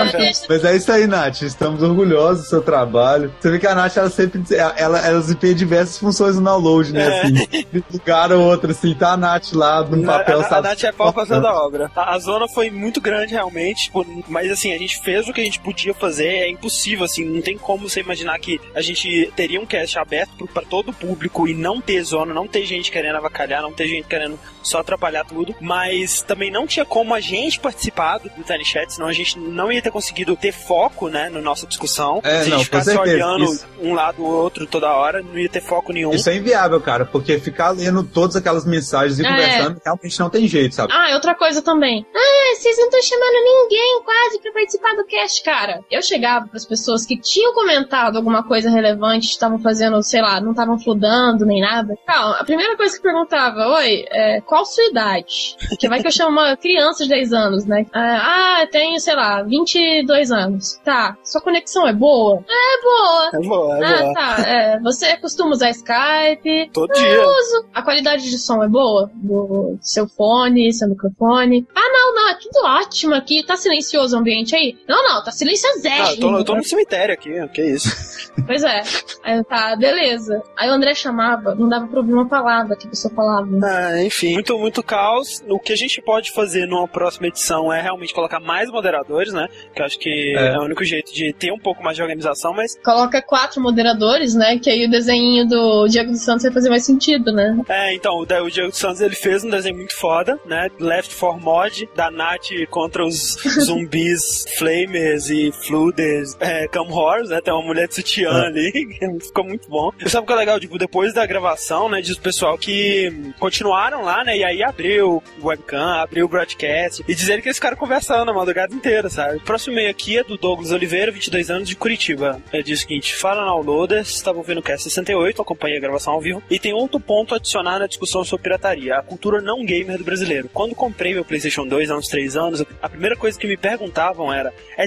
mas 0.50 0.64
é 0.64 0.76
isso 0.76 0.92
aí, 0.92 1.08
Nath. 1.08 1.42
Estamos 1.42 1.82
orgulhosos 1.84 2.44
do 2.44 2.50
seu 2.50 2.62
trabalho. 2.62 3.34
Você 3.40 3.52
vê 3.52 3.60
que 3.60 3.68
a 3.68 3.76
Nath, 3.76 3.98
ela 3.98 4.10
sempre 4.10 4.44
ela, 4.52 5.00
ela 5.00 5.20
desempenha 5.20 5.54
diversas 5.54 5.98
funções 5.98 6.36
no 6.36 6.44
download, 6.44 6.94
né? 6.94 7.06
É. 7.06 7.20
Assim, 7.20 7.34
de 7.72 7.80
um 7.80 7.84
lugar 7.94 8.32
ou 8.32 8.42
outro, 8.42 8.72
assim, 8.72 8.94
tá 8.94 9.14
a 9.14 9.18
Nath 9.18 9.54
lá 9.54 9.84
num 9.84 10.04
papel, 10.06 10.40
a, 10.40 10.44
sabe? 10.44 10.68
a 10.68 10.70
Nath 10.72 10.84
é 10.84 10.92
pau 10.92 11.14
passando 11.14 11.46
a 11.46 11.66
obra. 11.66 11.92
A, 11.96 12.16
a 12.16 12.20
zona 12.20 12.48
foi 12.48 12.70
muito 12.70 13.02
grande, 13.02 13.34
realmente, 13.34 13.86
tipo, 13.86 14.06
mas 14.28 14.52
assim, 14.52 14.74
a 14.74 14.78
gente 14.78 15.02
fez 15.02 15.28
o 15.28 15.34
que 15.34 15.42
a 15.42 15.44
gente 15.44 15.60
podia 15.60 15.75
fazer, 15.94 16.28
é 16.28 16.50
impossível, 16.50 17.06
assim, 17.06 17.26
não 17.26 17.42
tem 17.42 17.58
como 17.58 17.90
você 17.90 18.00
imaginar 18.00 18.38
que 18.40 18.60
a 18.74 18.82
gente 18.82 19.32
teria 19.36 19.60
um 19.60 19.66
cast 19.66 19.98
aberto 20.00 20.48
pra 20.48 20.64
todo 20.64 20.90
o 20.90 20.94
público 20.94 21.48
e 21.48 21.54
não 21.54 21.82
ter 21.82 22.02
zona, 22.04 22.34
não 22.34 22.48
ter 22.48 22.66
gente 22.66 22.92
querendo 22.92 23.16
avacalhar, 23.18 23.62
não 23.62 23.72
ter 23.72 23.88
gente 23.88 24.08
querendo 24.08 24.40
só 24.64 24.80
atrapalhar 24.80 25.24
tudo, 25.26 25.56
mas 25.62 26.22
também 26.24 26.50
não 26.50 26.66
tinha 26.66 26.86
como 26.86 27.14
a 27.14 27.20
gente 27.20 27.60
participar 27.60 28.18
do, 28.18 28.30
Tiny 28.44 28.66
Chat, 28.66 28.94
senão 28.94 29.08
a 29.08 29.14
gente 29.14 29.38
não 29.38 29.72
ia 29.72 29.82
ter 29.82 29.92
conseguido 29.92 30.36
ter 30.36 30.52
foco, 30.52 31.08
né, 31.08 31.30
na 31.30 31.40
nossa 31.42 31.68
discussão. 31.68 32.20
É, 32.24 32.42
Se 32.44 32.52
a 32.52 32.56
gente 32.58 32.66
ficasse 32.66 32.98
olhando 32.98 33.44
isso. 33.46 33.66
um 33.80 33.94
lado 33.94 34.24
ou 34.24 34.32
outro 34.32 34.66
toda 34.66 34.92
hora, 34.92 35.22
não 35.22 35.38
ia 35.38 35.50
ter 35.50 35.62
foco 35.62 35.94
nenhum. 35.94 36.12
Isso 36.12 36.30
é 36.30 36.36
inviável, 36.36 36.80
cara, 36.82 37.06
porque 37.06 37.38
ficar 37.40 37.70
lendo 37.72 38.04
todas 38.04 38.36
aquelas 38.36 38.66
mensagens 38.66 39.20
e 39.20 39.26
É. 39.26 39.30
conversando 39.30 39.82
realmente 39.84 40.20
não 40.20 40.30
tem 40.30 40.48
jeito, 40.48 40.74
sabe? 40.76 40.94
Ah, 40.94 41.12
e 41.12 41.14
outra 41.14 41.36
coisa 41.36 41.62
também. 41.62 42.06
Ah, 42.16 42.56
vocês 42.56 42.78
não 42.78 42.86
estão 42.86 43.02
chamando 43.04 43.44
ninguém 43.44 44.02
quase 44.04 44.40
pra 44.42 44.52
participar 44.52 44.96
do 44.96 45.06
cast, 45.06 45.44
cara. 45.44 45.65
Eu 45.92 46.02
chegava 46.02 46.48
pras 46.48 46.66
pessoas 46.66 47.06
que 47.06 47.18
tinham 47.20 47.54
comentado 47.54 48.18
alguma 48.18 48.44
coisa 48.44 48.70
relevante, 48.70 49.28
estavam 49.28 49.60
fazendo, 49.60 50.02
sei 50.04 50.22
lá, 50.22 50.40
não 50.40 50.52
estavam 50.52 50.78
fludando 50.80 51.46
nem 51.46 51.62
nada. 51.62 51.94
Calma, 52.06 52.38
a 52.40 52.44
primeira 52.44 52.76
coisa 52.78 52.96
que 52.96 53.02
perguntava, 53.04 53.68
oi, 53.68 54.06
é, 54.10 54.42
qual 54.42 54.66
sua 54.66 54.86
idade? 54.86 55.56
Que 55.80 55.88
vai 55.90 56.02
que 56.02 56.08
eu 56.08 56.12
chamo 56.12 56.32
uma 56.32 56.56
criança 56.58 57.04
de 57.04 57.10
10 57.10 57.34
anos, 57.34 57.66
né? 57.66 57.86
Ah, 57.94 58.62
ah, 58.62 58.68
tenho, 58.68 59.00
sei 59.00 59.16
lá, 59.16 59.42
22 59.44 60.32
anos. 60.32 60.80
Tá, 60.84 61.18
sua 61.24 61.42
conexão 61.42 61.88
é 61.88 61.94
boa? 61.94 62.44
É 62.50 62.82
boa. 62.82 63.30
É 63.34 63.48
boa, 63.48 63.78
é 63.78 63.84
Ah, 63.84 64.02
boa. 64.04 64.14
tá. 64.14 64.36
É, 64.48 64.80
você 64.80 65.18
costuma 65.18 65.52
usar 65.52 65.70
Skype? 65.72 66.70
Todo 66.74 66.92
dia. 66.94 67.22
uso. 67.28 67.66
A 67.74 67.82
qualidade 67.82 68.30
de 68.30 68.38
som 68.38 68.64
é 68.64 68.68
boa? 68.68 69.10
Do 69.14 69.78
seu 69.82 70.08
fone, 70.08 70.74
seu 70.74 70.88
microfone? 70.90 71.66
Ah, 71.76 71.90
não, 71.92 72.14
não, 72.16 72.30
é 72.30 72.36
tudo 72.36 72.66
ótimo 72.66 73.14
aqui. 73.16 73.44
Tá 73.46 73.56
silencioso 73.58 74.16
o 74.16 74.20
ambiente 74.20 74.56
aí? 74.56 74.78
Não, 74.88 75.04
não, 75.04 75.24
tá 75.24 75.32
Ah, 75.56 75.76
silenciosérrimo. 75.76 76.12
eu, 76.12 76.20
tô, 76.20 76.38
eu 76.38 76.44
tô 76.44 76.56
no 76.56 76.64
cemitério 76.64 77.14
aqui, 77.14 77.48
que 77.50 77.64
isso. 77.64 78.32
Pois 78.46 78.64
é. 78.64 78.82
Aí 79.24 79.38
eu, 79.38 79.44
tá, 79.44 79.76
beleza. 79.76 80.42
Aí 80.58 80.70
o 80.70 80.74
André 80.74 80.94
chamava, 80.94 81.56
não 81.56 81.68
dava 81.68 81.88
pra 81.88 82.00
ouvir 82.00 82.14
uma 82.14 82.28
palavra 82.28 82.76
que 82.76 82.88
a 82.88 82.90
pessoa 82.90 83.14
falava. 83.14 83.48
Ah, 83.64 84.04
enfim, 84.04 84.34
muito, 84.34 84.58
muito 84.58 84.84
caos. 84.84 85.44
O 85.48 85.60
que 85.60 85.74
a 85.74 85.76
gente 85.76 86.02
pode 86.02 86.32
fazer 86.32 86.66
numa 86.68 86.88
próxima 86.88 87.28
edição 87.28 87.72
é 87.72 87.82
realmente 87.82 88.14
colocar 88.14 88.40
mais 88.40 88.70
moderadores, 88.70 89.34
né? 89.34 89.48
Que 89.74 89.82
eu 89.82 89.86
acho 89.86 90.00
que 90.00 90.34
é. 90.38 90.54
É. 90.54 90.58
o 90.58 90.64
único 90.64 90.84
jeito 90.84 91.14
de 91.14 91.34
ter 91.34 91.52
um 91.52 91.60
pouco 91.60 91.84
mais 91.84 91.96
de 91.96 92.02
organização, 92.02 92.54
mas 92.54 92.78
Coloca 92.84 93.22
quatro 93.22 93.62
moderadores, 93.62 94.36
né? 94.36 94.60
Que 94.60 94.70
aí 94.70 94.86
o 94.86 94.90
desenho 94.90 95.48
do 95.48 95.88
Diego 95.88 96.12
dos 96.12 96.24
Santos 96.24 96.44
vai 96.44 96.52
fazer 96.52 96.70
mais 96.70 96.86
sentido, 96.86 97.32
né? 97.32 97.58
É, 97.68 97.94
então, 97.94 98.16
o, 98.16 98.22
o 98.22 98.52
Diego 98.52 98.72
Santos 98.72 99.02
ele 99.02 99.16
fez 99.16 99.44
um 99.44 99.50
desenho 99.50 99.76
muito 99.76 99.96
foda, 99.98 100.40
né? 100.46 100.70
Left 100.80 101.16
4 101.16 101.42
Mod, 101.42 101.90
da 101.96 102.12
Nath 102.12 102.50
contra 102.70 103.04
os 103.06 103.38
zumbis, 103.66 104.46
flamers 104.58 105.30
e 105.30 105.45
fluders, 105.52 106.38
é, 106.40 106.68
Cam 106.68 106.84
Horrors, 106.84 107.30
né? 107.30 107.42
Tem 107.42 107.54
uma 107.54 107.64
mulher 107.64 107.88
de 107.88 107.96
sutiã 107.96 108.32
ali, 108.32 108.72
que 108.72 109.20
ficou 109.28 109.44
muito 109.44 109.68
bom. 109.68 109.92
E 110.00 110.10
sabe 110.10 110.24
o 110.24 110.28
que 110.28 110.34
é 110.34 110.36
legal? 110.36 110.60
Tipo, 110.60 110.78
depois 110.78 111.14
da 111.14 111.26
gravação, 111.26 111.90
né? 111.90 112.02
Diz 112.02 112.16
o 112.16 112.22
pessoal 112.22 112.58
que 112.58 113.12
continuaram 113.38 114.04
lá, 114.04 114.24
né? 114.24 114.38
E 114.38 114.44
aí 114.44 114.64
abriu 114.64 115.22
o 115.42 115.48
webcam, 115.48 116.02
abriu 116.02 116.26
o 116.26 116.30
broadcast, 116.30 117.04
e 117.08 117.14
dizer 117.14 117.42
que 117.42 117.48
eles 117.50 117.58
ficaram 117.58 117.78
conversando 117.78 118.32
a 118.32 118.34
madrugada 118.34 118.74
inteira, 118.74 119.10
sabe? 119.10 119.38
O 119.38 119.42
próximo 119.42 119.74
e-mail 119.74 119.90
aqui 119.90 120.18
é 120.18 120.24
do 120.24 120.38
Douglas 120.38 120.72
Oliveira, 120.72 121.12
22 121.12 121.52
anos, 121.52 121.68
de 121.68 121.76
Curitiba. 121.76 122.42
Ele 122.54 122.64
diz 122.64 122.80
o 122.80 122.82
seguinte, 122.84 123.16
fala 123.16 123.42
na 123.42 123.52
Downloaders, 123.52 124.10
estava 124.10 124.38
ouvindo 124.38 124.60
o 124.60 124.64
Cast 124.64 124.84
68, 124.84 125.42
acompanhei 125.42 125.78
a 125.78 125.82
gravação 125.82 126.14
ao 126.14 126.22
vivo, 126.22 126.42
e 126.50 126.60
tem 126.60 126.74
outro 126.74 127.00
ponto 127.00 127.34
a 127.34 127.38
adicionar 127.38 127.80
na 127.80 127.88
discussão 127.88 128.24
sobre 128.24 128.44
pirataria, 128.44 128.98
a 128.98 129.04
cultura 129.04 129.42
não 129.42 129.66
gamer 129.66 129.98
do 129.98 130.04
brasileiro. 130.04 130.50
Quando 130.54 130.76
comprei 130.76 131.14
meu 131.14 131.26
PlayStation 131.26 131.68
2 131.68 131.90
há 131.90 131.98
uns 131.98 132.06
uns 132.06 132.08
três 132.08 132.38
anos, 132.38 132.64
a 132.82 132.90
primeira 132.90 133.16
coisa 133.16 133.38
que 133.38 133.48
me 133.48 133.58
perguntavam 133.58 134.32
era: 134.32 134.54
é 134.78 134.86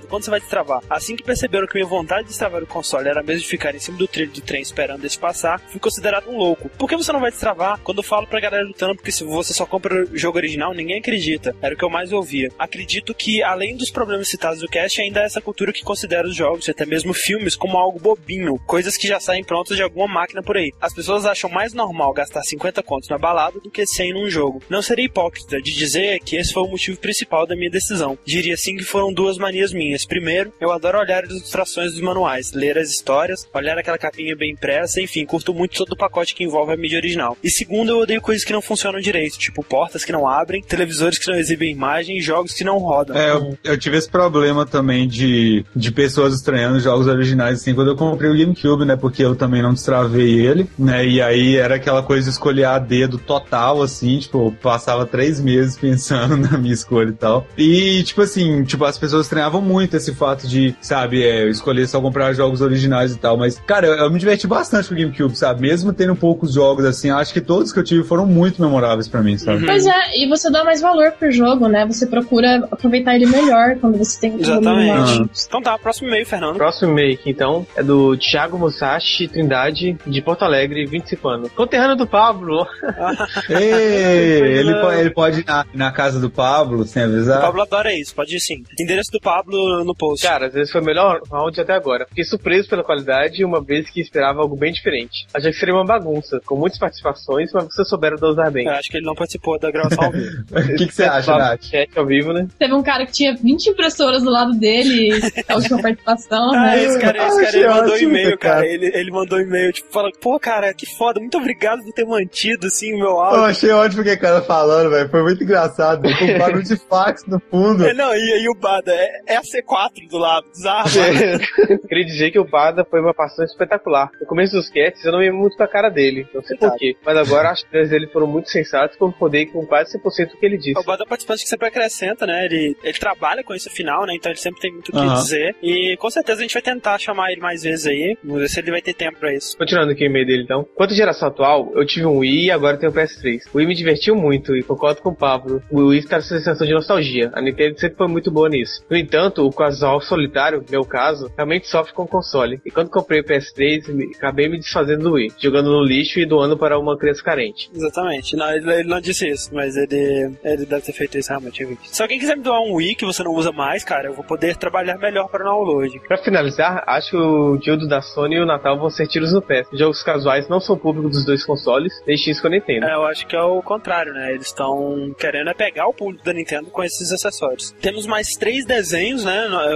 destravado? 0.00 0.06
Quando 0.08 0.24
você 0.24 0.30
vai 0.30 0.40
destravar? 0.40 0.82
Assim 0.88 1.16
que 1.16 1.22
perceberam 1.22 1.66
que 1.66 1.74
minha 1.74 1.86
vontade 1.86 2.22
de 2.22 2.28
destravar 2.28 2.62
o 2.62 2.66
console 2.66 3.08
era 3.08 3.22
mesmo 3.22 3.42
de 3.42 3.48
ficar 3.48 3.74
em 3.74 3.78
cima 3.78 3.98
do 3.98 4.08
trilho 4.08 4.30
do 4.30 4.40
trem 4.40 4.62
esperando 4.62 5.04
esse 5.04 5.18
passar, 5.18 5.60
fui 5.60 5.80
considerado 5.80 6.28
um 6.28 6.36
louco. 6.36 6.68
Por 6.70 6.88
que 6.88 6.96
você 6.96 7.12
não 7.12 7.20
vai 7.20 7.30
destravar? 7.30 7.78
Quando 7.80 7.98
eu 7.98 8.04
falo 8.04 8.26
pra 8.26 8.40
galera 8.40 8.64
lutando, 8.64 8.96
porque 8.96 9.12
se 9.12 9.24
você 9.24 9.52
só 9.52 9.66
compra 9.66 10.04
o 10.04 10.18
jogo 10.18 10.38
original, 10.38 10.74
ninguém 10.74 10.98
acredita. 10.98 11.54
Era 11.60 11.74
o 11.74 11.78
que 11.78 11.84
eu 11.84 11.90
mais 11.90 12.12
ouvia. 12.12 12.50
Acredito 12.58 13.14
que, 13.14 13.42
além 13.42 13.76
dos 13.76 13.90
problemas 13.90 14.28
citados 14.28 14.60
do 14.60 14.68
cast, 14.68 15.00
ainda 15.00 15.20
é 15.20 15.24
essa 15.24 15.40
cultura 15.40 15.72
que 15.72 15.82
considera 15.82 16.26
os 16.26 16.34
jogos, 16.34 16.68
até 16.68 16.86
mesmo 16.86 17.12
filmes, 17.12 17.56
como 17.56 17.78
algo 17.78 17.98
bobinho, 17.98 18.58
coisas 18.66 18.96
que 18.96 19.08
já 19.08 19.20
saem 19.20 19.44
prontas 19.44 19.76
de 19.76 19.82
alguma 19.82 20.06
máquina 20.06 20.42
por 20.42 20.56
aí. 20.56 20.72
As 20.80 20.94
pessoas 20.94 21.24
acham 21.24 21.50
mais 21.50 21.72
normal 21.72 22.12
gastar 22.12 22.42
50 22.42 22.82
contos 22.82 23.08
na 23.08 23.18
balada 23.18 23.60
do 23.60 23.70
que 23.70 23.86
100 23.86 24.14
num 24.14 24.30
jogo. 24.30 24.62
Não 24.68 24.82
seria 24.82 25.04
hipócrita 25.04 25.60
de 25.60 25.74
dizer 25.74 26.20
que 26.20 26.36
esse 26.36 26.52
foi 26.52 26.62
o 26.62 26.68
motivo 26.68 26.98
principal 26.98 27.46
da 27.46 27.56
minha 27.56 27.70
decisão. 27.70 28.18
Diria 28.24 28.56
sim 28.56 28.76
que 28.76 28.84
foram 28.84 29.12
duas 29.12 29.38
manias 29.38 29.72
minhas. 29.72 29.79
Primeiro, 30.06 30.52
eu 30.60 30.72
adoro 30.72 30.98
olhar 30.98 31.24
as 31.24 31.30
ilustrações 31.30 31.92
dos 31.92 32.00
manuais, 32.00 32.52
ler 32.52 32.78
as 32.78 32.90
histórias, 32.90 33.46
olhar 33.54 33.78
aquela 33.78 33.98
capinha 33.98 34.36
bem 34.36 34.52
impressa, 34.52 35.00
enfim, 35.00 35.24
curto 35.24 35.54
muito 35.54 35.76
todo 35.76 35.92
o 35.92 35.96
pacote 35.96 36.34
que 36.34 36.44
envolve 36.44 36.72
a 36.72 36.76
mídia 36.76 36.98
original. 36.98 37.36
E 37.42 37.50
segundo, 37.50 37.90
eu 37.90 37.98
odeio 37.98 38.20
coisas 38.20 38.44
que 38.44 38.52
não 38.52 38.62
funcionam 38.62 39.00
direito, 39.00 39.38
tipo 39.38 39.64
portas 39.64 40.04
que 40.04 40.12
não 40.12 40.26
abrem, 40.26 40.62
televisores 40.62 41.18
que 41.18 41.30
não 41.30 41.38
exibem 41.38 41.72
imagem 41.72 42.18
e 42.18 42.20
jogos 42.20 42.52
que 42.52 42.64
não 42.64 42.78
rodam. 42.78 43.16
É, 43.16 43.30
eu, 43.30 43.58
eu 43.64 43.78
tive 43.78 43.96
esse 43.96 44.08
problema 44.08 44.66
também 44.66 45.06
de, 45.06 45.64
de 45.74 45.90
pessoas 45.90 46.34
estranhando 46.34 46.80
jogos 46.80 47.06
originais, 47.06 47.60
assim, 47.60 47.74
quando 47.74 47.90
eu 47.90 47.96
comprei 47.96 48.30
o 48.30 48.36
GameCube, 48.36 48.84
né, 48.84 48.96
porque 48.96 49.22
eu 49.22 49.34
também 49.34 49.62
não 49.62 49.72
destravei 49.72 50.40
ele, 50.40 50.68
né, 50.78 51.06
e 51.06 51.20
aí 51.20 51.56
era 51.56 51.76
aquela 51.76 52.02
coisa 52.02 52.24
de 52.24 52.30
escolher 52.30 52.64
a 52.64 52.78
dedo 52.78 53.18
total, 53.18 53.82
assim, 53.82 54.18
tipo, 54.18 54.52
passava 54.62 55.06
três 55.06 55.40
meses 55.40 55.76
pensando 55.78 56.36
na 56.36 56.58
minha 56.58 56.74
escolha 56.74 57.10
e 57.10 57.14
tal. 57.14 57.46
E, 57.56 58.02
tipo 58.02 58.22
assim, 58.22 58.64
tipo, 58.64 58.84
as 58.84 58.98
pessoas 58.98 59.26
estranhavam 59.26 59.60
muito 59.70 59.96
esse 59.96 60.14
fato 60.14 60.46
de, 60.48 60.74
sabe, 60.80 61.22
é, 61.22 61.48
escolher 61.48 61.86
só 61.86 62.00
comprar 62.00 62.32
jogos 62.32 62.60
originais 62.60 63.12
e 63.12 63.18
tal, 63.18 63.36
mas, 63.36 63.58
cara, 63.66 63.86
eu, 63.86 63.94
eu 63.94 64.10
me 64.10 64.18
diverti 64.18 64.46
bastante 64.46 64.88
com 64.88 64.94
o 64.94 64.98
GameCube, 64.98 65.36
sabe, 65.36 65.62
mesmo 65.62 65.92
tendo 65.92 66.14
poucos 66.16 66.52
jogos, 66.54 66.84
assim, 66.84 67.10
acho 67.10 67.32
que 67.32 67.40
todos 67.40 67.72
que 67.72 67.78
eu 67.78 67.84
tive 67.84 68.04
foram 68.04 68.26
muito 68.26 68.60
memoráveis 68.60 69.06
pra 69.08 69.22
mim, 69.22 69.36
sabe? 69.38 69.64
Pois 69.66 69.86
é, 69.86 70.16
e 70.18 70.28
você 70.28 70.50
dá 70.50 70.64
mais 70.64 70.80
valor 70.80 71.12
pro 71.12 71.30
jogo, 71.30 71.68
né? 71.68 71.86
Você 71.86 72.06
procura 72.06 72.66
aproveitar 72.70 73.14
ele 73.14 73.26
melhor 73.26 73.76
quando 73.80 73.96
você 73.98 74.20
tem 74.20 74.32
um 74.32 74.44
jogo 74.44 74.60
Exatamente. 74.60 74.96
normal. 74.96 75.28
Então 75.46 75.62
tá, 75.62 75.78
próximo 75.78 76.08
e-mail, 76.08 76.26
Fernando. 76.26 76.56
Próximo 76.56 76.92
e-mail 76.92 77.14
aqui, 77.14 77.30
então, 77.30 77.66
é 77.76 77.82
do 77.82 78.16
Thiago 78.16 78.58
Musashi 78.58 79.28
Trindade, 79.28 79.96
de 80.06 80.22
Porto 80.22 80.42
Alegre, 80.44 80.86
25 80.86 81.28
anos. 81.28 81.50
Conterrâneo 81.52 81.96
do 81.96 82.06
Pablo. 82.06 82.66
Ei, 83.48 84.58
ele, 84.58 84.74
po- 84.80 84.92
ele 84.92 85.10
pode 85.10 85.40
ir 85.40 85.44
na, 85.46 85.64
na 85.74 85.92
casa 85.92 86.20
do 86.20 86.30
Pablo 86.30 86.84
sem 86.84 87.02
O 87.02 87.06
avisar? 87.06 87.40
Pablo 87.40 87.62
adora 87.62 87.92
isso, 87.94 88.14
pode 88.14 88.36
ir 88.36 88.40
sim. 88.40 88.62
Endereço 88.78 89.10
do 89.12 89.20
Pablo 89.20 89.59
no 89.84 89.94
post. 89.94 90.26
Cara, 90.26 90.46
às 90.46 90.52
vezes 90.54 90.70
foi 90.72 90.80
o 90.80 90.84
melhor 90.84 91.20
round 91.30 91.60
até 91.60 91.72
agora. 91.72 92.06
Fiquei 92.08 92.24
surpreso 92.24 92.68
pela 92.68 92.82
qualidade, 92.84 93.44
uma 93.44 93.62
vez 93.62 93.88
que 93.90 94.00
esperava 94.00 94.40
algo 94.40 94.56
bem 94.56 94.72
diferente. 94.72 95.26
Achei 95.34 95.50
que 95.52 95.58
seria 95.58 95.74
uma 95.74 95.84
bagunça, 95.84 96.40
com 96.44 96.56
muitas 96.56 96.78
participações, 96.78 97.50
mas 97.52 97.64
vocês 97.64 97.88
souberam 97.88 98.16
dosar 98.16 98.50
bem. 98.50 98.66
Eu 98.66 98.72
acho 98.72 98.90
que 98.90 98.96
ele 98.96 99.06
não 99.06 99.14
participou 99.14 99.58
da 99.58 99.70
gravação 99.70 100.04
ao 100.04 100.12
vivo. 100.12 100.30
O 100.50 100.76
que, 100.76 100.86
que 100.86 100.94
você 100.94 101.04
acha, 101.04 101.36
Nath? 101.36 101.64
Chat 101.64 101.98
ao 101.98 102.06
vivo, 102.06 102.32
né? 102.32 102.46
Teve 102.58 102.74
um 102.74 102.82
cara 102.82 103.04
que 103.06 103.12
tinha 103.12 103.34
20 103.34 103.66
impressoras 103.70 104.22
do 104.22 104.30
lado 104.30 104.52
dele, 104.58 105.10
a 105.48 105.54
última 105.56 105.80
participação, 105.82 106.52
Ah, 106.54 106.66
né? 106.66 106.84
esse 106.84 106.98
cara, 106.98 107.26
esse 107.28 107.38
Ah, 107.40 107.44
cara 107.44 107.56
ele 107.56 107.68
mandou 107.68 107.94
ótimo, 107.94 108.10
e-mail, 108.10 108.38
cara. 108.38 108.54
cara. 108.56 108.66
Ele, 108.66 108.86
ele 108.94 109.10
mandou 109.10 109.40
e-mail, 109.40 109.72
tipo, 109.72 109.90
falando, 109.92 110.12
pô, 110.20 110.38
cara, 110.38 110.72
que 110.74 110.86
foda, 110.96 111.20
muito 111.20 111.36
obrigado 111.38 111.82
por 111.82 111.92
ter 111.92 112.04
mantido, 112.04 112.66
assim, 112.66 112.94
o 112.94 112.98
meu 112.98 113.06
Eu 113.08 113.20
áudio. 113.20 113.44
achei 113.44 113.70
ótimo 113.70 114.02
que 114.02 114.12
o 114.12 114.18
cara 114.20 114.42
falando, 114.42 114.90
velho. 114.90 115.08
Foi 115.08 115.22
muito 115.22 115.42
engraçado. 115.42 116.02
Com 116.02 116.24
um 116.24 116.38
barulho 116.38 116.62
de 116.62 116.76
fax 116.76 117.24
no 117.26 117.40
fundo. 117.50 117.84
É, 117.86 117.92
não, 117.94 118.14
e 118.14 118.32
aí 118.32 118.48
o 118.48 118.54
Bada, 118.54 118.92
é, 118.92 119.08
é 119.28 119.36
a 119.36 119.42
C4 119.50 120.08
do 120.08 120.18
lado, 120.18 120.48
bizarro. 120.48 120.88
Queria 121.88 122.04
dizer 122.04 122.30
que 122.30 122.38
o 122.38 122.44
Bada 122.44 122.84
foi 122.84 123.00
uma 123.00 123.14
participação 123.14 123.44
espetacular. 123.44 124.10
No 124.20 124.26
começo 124.26 124.54
dos 124.54 124.68
cats, 124.68 125.04
eu 125.04 125.12
não 125.12 125.22
ia 125.22 125.32
muito 125.32 125.56
com 125.56 125.62
a 125.62 125.68
cara 125.68 125.88
dele, 125.88 126.26
não 126.32 126.42
sei 126.42 126.56
porquê. 126.56 126.96
Mas 127.04 127.16
agora 127.16 127.50
as 127.50 127.62
ideias 127.62 127.90
dele 127.90 128.06
foram 128.06 128.26
muito 128.26 128.48
sensatas 128.50 128.96
concordei 128.96 129.46
com 129.46 129.64
quase 129.66 129.98
100% 129.98 130.30
do 130.30 130.36
que 130.36 130.46
ele 130.46 130.58
disse. 130.58 130.78
O 130.78 130.84
Bada 130.84 131.02
é 131.02 131.06
um 131.06 131.08
participante 131.08 131.42
que 131.42 131.48
sempre 131.48 131.68
acrescenta, 131.68 132.26
né? 132.26 132.44
Ele, 132.44 132.76
ele 132.82 132.98
trabalha 132.98 133.42
com 133.42 133.54
isso 133.54 133.70
final, 133.70 134.06
né? 134.06 134.14
Então 134.14 134.30
ele 134.30 134.38
sempre 134.38 134.60
tem 134.60 134.72
muito 134.72 134.90
o 134.90 134.92
que 134.92 135.14
dizer. 135.14 135.56
E 135.62 135.96
com 135.98 136.10
certeza 136.10 136.40
a 136.40 136.42
gente 136.42 136.52
vai 136.52 136.62
tentar 136.62 136.98
chamar 136.98 137.32
ele 137.32 137.40
mais 137.40 137.62
vezes 137.62 137.86
aí. 137.86 138.16
Vamos 138.22 138.42
ver 138.42 138.48
se 138.48 138.60
ele 138.60 138.70
vai 138.70 138.82
ter 138.82 138.94
tempo 138.94 139.18
pra 139.18 139.34
isso. 139.34 139.56
Continuando 139.56 139.92
aqui 139.92 140.04
o 140.04 140.06
e-mail 140.06 140.26
dele 140.26 140.42
então. 140.42 140.66
Quanto 140.74 140.92
à 140.92 140.96
geração 140.96 141.28
atual, 141.28 141.72
eu 141.74 141.86
tive 141.86 142.06
um 142.06 142.18
Wii 142.18 142.46
e 142.46 142.50
agora 142.50 142.76
tenho 142.76 142.92
o 142.92 142.94
PS3. 142.94 143.40
O 143.52 143.58
Wii 143.58 143.66
me 143.66 143.74
divertiu 143.74 144.14
muito 144.14 144.54
e 144.54 144.62
concordo 144.62 145.00
com 145.00 145.10
o 145.10 145.16
Pablo. 145.16 145.62
O 145.70 145.88
Wii 145.88 146.04
traz 146.04 146.24
essa 146.26 146.38
sensação 146.38 146.66
de 146.66 146.74
nostalgia. 146.74 147.30
A 147.32 147.40
Nintendo 147.40 147.78
sempre 147.78 147.96
foi 147.96 148.08
muito 148.08 148.30
boa 148.30 148.48
nisso. 148.48 148.84
No 148.90 148.96
entanto, 148.96 149.39
o 149.46 149.52
casual 149.52 150.00
solitário, 150.00 150.64
meu 150.70 150.84
caso, 150.84 151.30
realmente 151.36 151.66
sofre 151.68 151.92
com 151.92 152.02
o 152.04 152.08
console. 152.08 152.60
E 152.64 152.70
quando 152.70 152.90
comprei 152.90 153.20
o 153.20 153.24
PS3, 153.24 153.88
me- 153.92 154.12
acabei 154.16 154.48
me 154.48 154.58
desfazendo 154.58 155.04
do 155.04 155.12
Wii, 155.12 155.32
jogando 155.38 155.70
no 155.70 155.82
lixo 155.84 156.18
e 156.20 156.26
doando 156.26 156.56
para 156.56 156.78
uma 156.78 156.96
criança 156.98 157.22
carente. 157.22 157.70
Exatamente. 157.74 158.36
Não, 158.36 158.50
ele, 158.52 158.72
ele 158.72 158.88
não 158.88 159.00
disse 159.00 159.28
isso, 159.28 159.50
mas 159.54 159.76
ele, 159.76 160.32
ele 160.44 160.66
deve 160.66 160.82
ter 160.82 160.92
feito 160.92 161.18
isso 161.18 161.28
realmente. 161.28 161.66
Se 161.84 162.02
alguém 162.02 162.18
quiser 162.18 162.36
me 162.36 162.42
doar 162.42 162.60
um 162.60 162.74
Wii 162.74 162.94
que 162.94 163.04
você 163.04 163.22
não 163.22 163.32
usa 163.32 163.52
mais, 163.52 163.84
cara, 163.84 164.08
eu 164.08 164.14
vou 164.14 164.24
poder 164.24 164.56
trabalhar 164.56 164.98
melhor 164.98 165.28
para 165.28 165.42
o 165.42 165.48
download. 165.48 166.00
Pra 166.06 166.18
finalizar, 166.18 166.82
acho 166.86 167.10
que 167.10 167.16
o 167.16 167.56
dildo 167.58 167.88
da 167.88 168.00
Sony 168.02 168.36
e 168.36 168.40
o 168.40 168.46
Natal 168.46 168.78
vão 168.78 168.90
ser 168.90 169.06
tiros 169.06 169.32
no 169.32 169.42
pé. 169.42 169.62
Jogos 169.72 170.02
casuais 170.02 170.48
não 170.48 170.60
são 170.60 170.76
públicos 170.76 171.12
dos 171.12 171.24
dois 171.26 171.44
consoles, 171.44 171.92
deixe 172.06 172.30
isso 172.30 172.40
com 172.42 172.48
a 172.48 172.50
Nintendo. 172.50 172.86
É, 172.86 172.94
eu 172.94 173.04
acho 173.04 173.26
que 173.26 173.36
é 173.36 173.42
o 173.42 173.62
contrário, 173.62 174.12
né? 174.12 174.32
Eles 174.32 174.46
estão 174.46 175.14
querendo 175.18 175.50
é 175.50 175.54
pegar 175.54 175.86
o 175.86 175.92
público 175.94 176.24
da 176.24 176.32
Nintendo 176.32 176.68
com 176.70 176.82
esses 176.82 177.10
acessórios. 177.12 177.72
Temos 177.80 178.06
mais 178.06 178.28
três 178.38 178.64
desenhos, 178.64 179.24
né? 179.24 179.29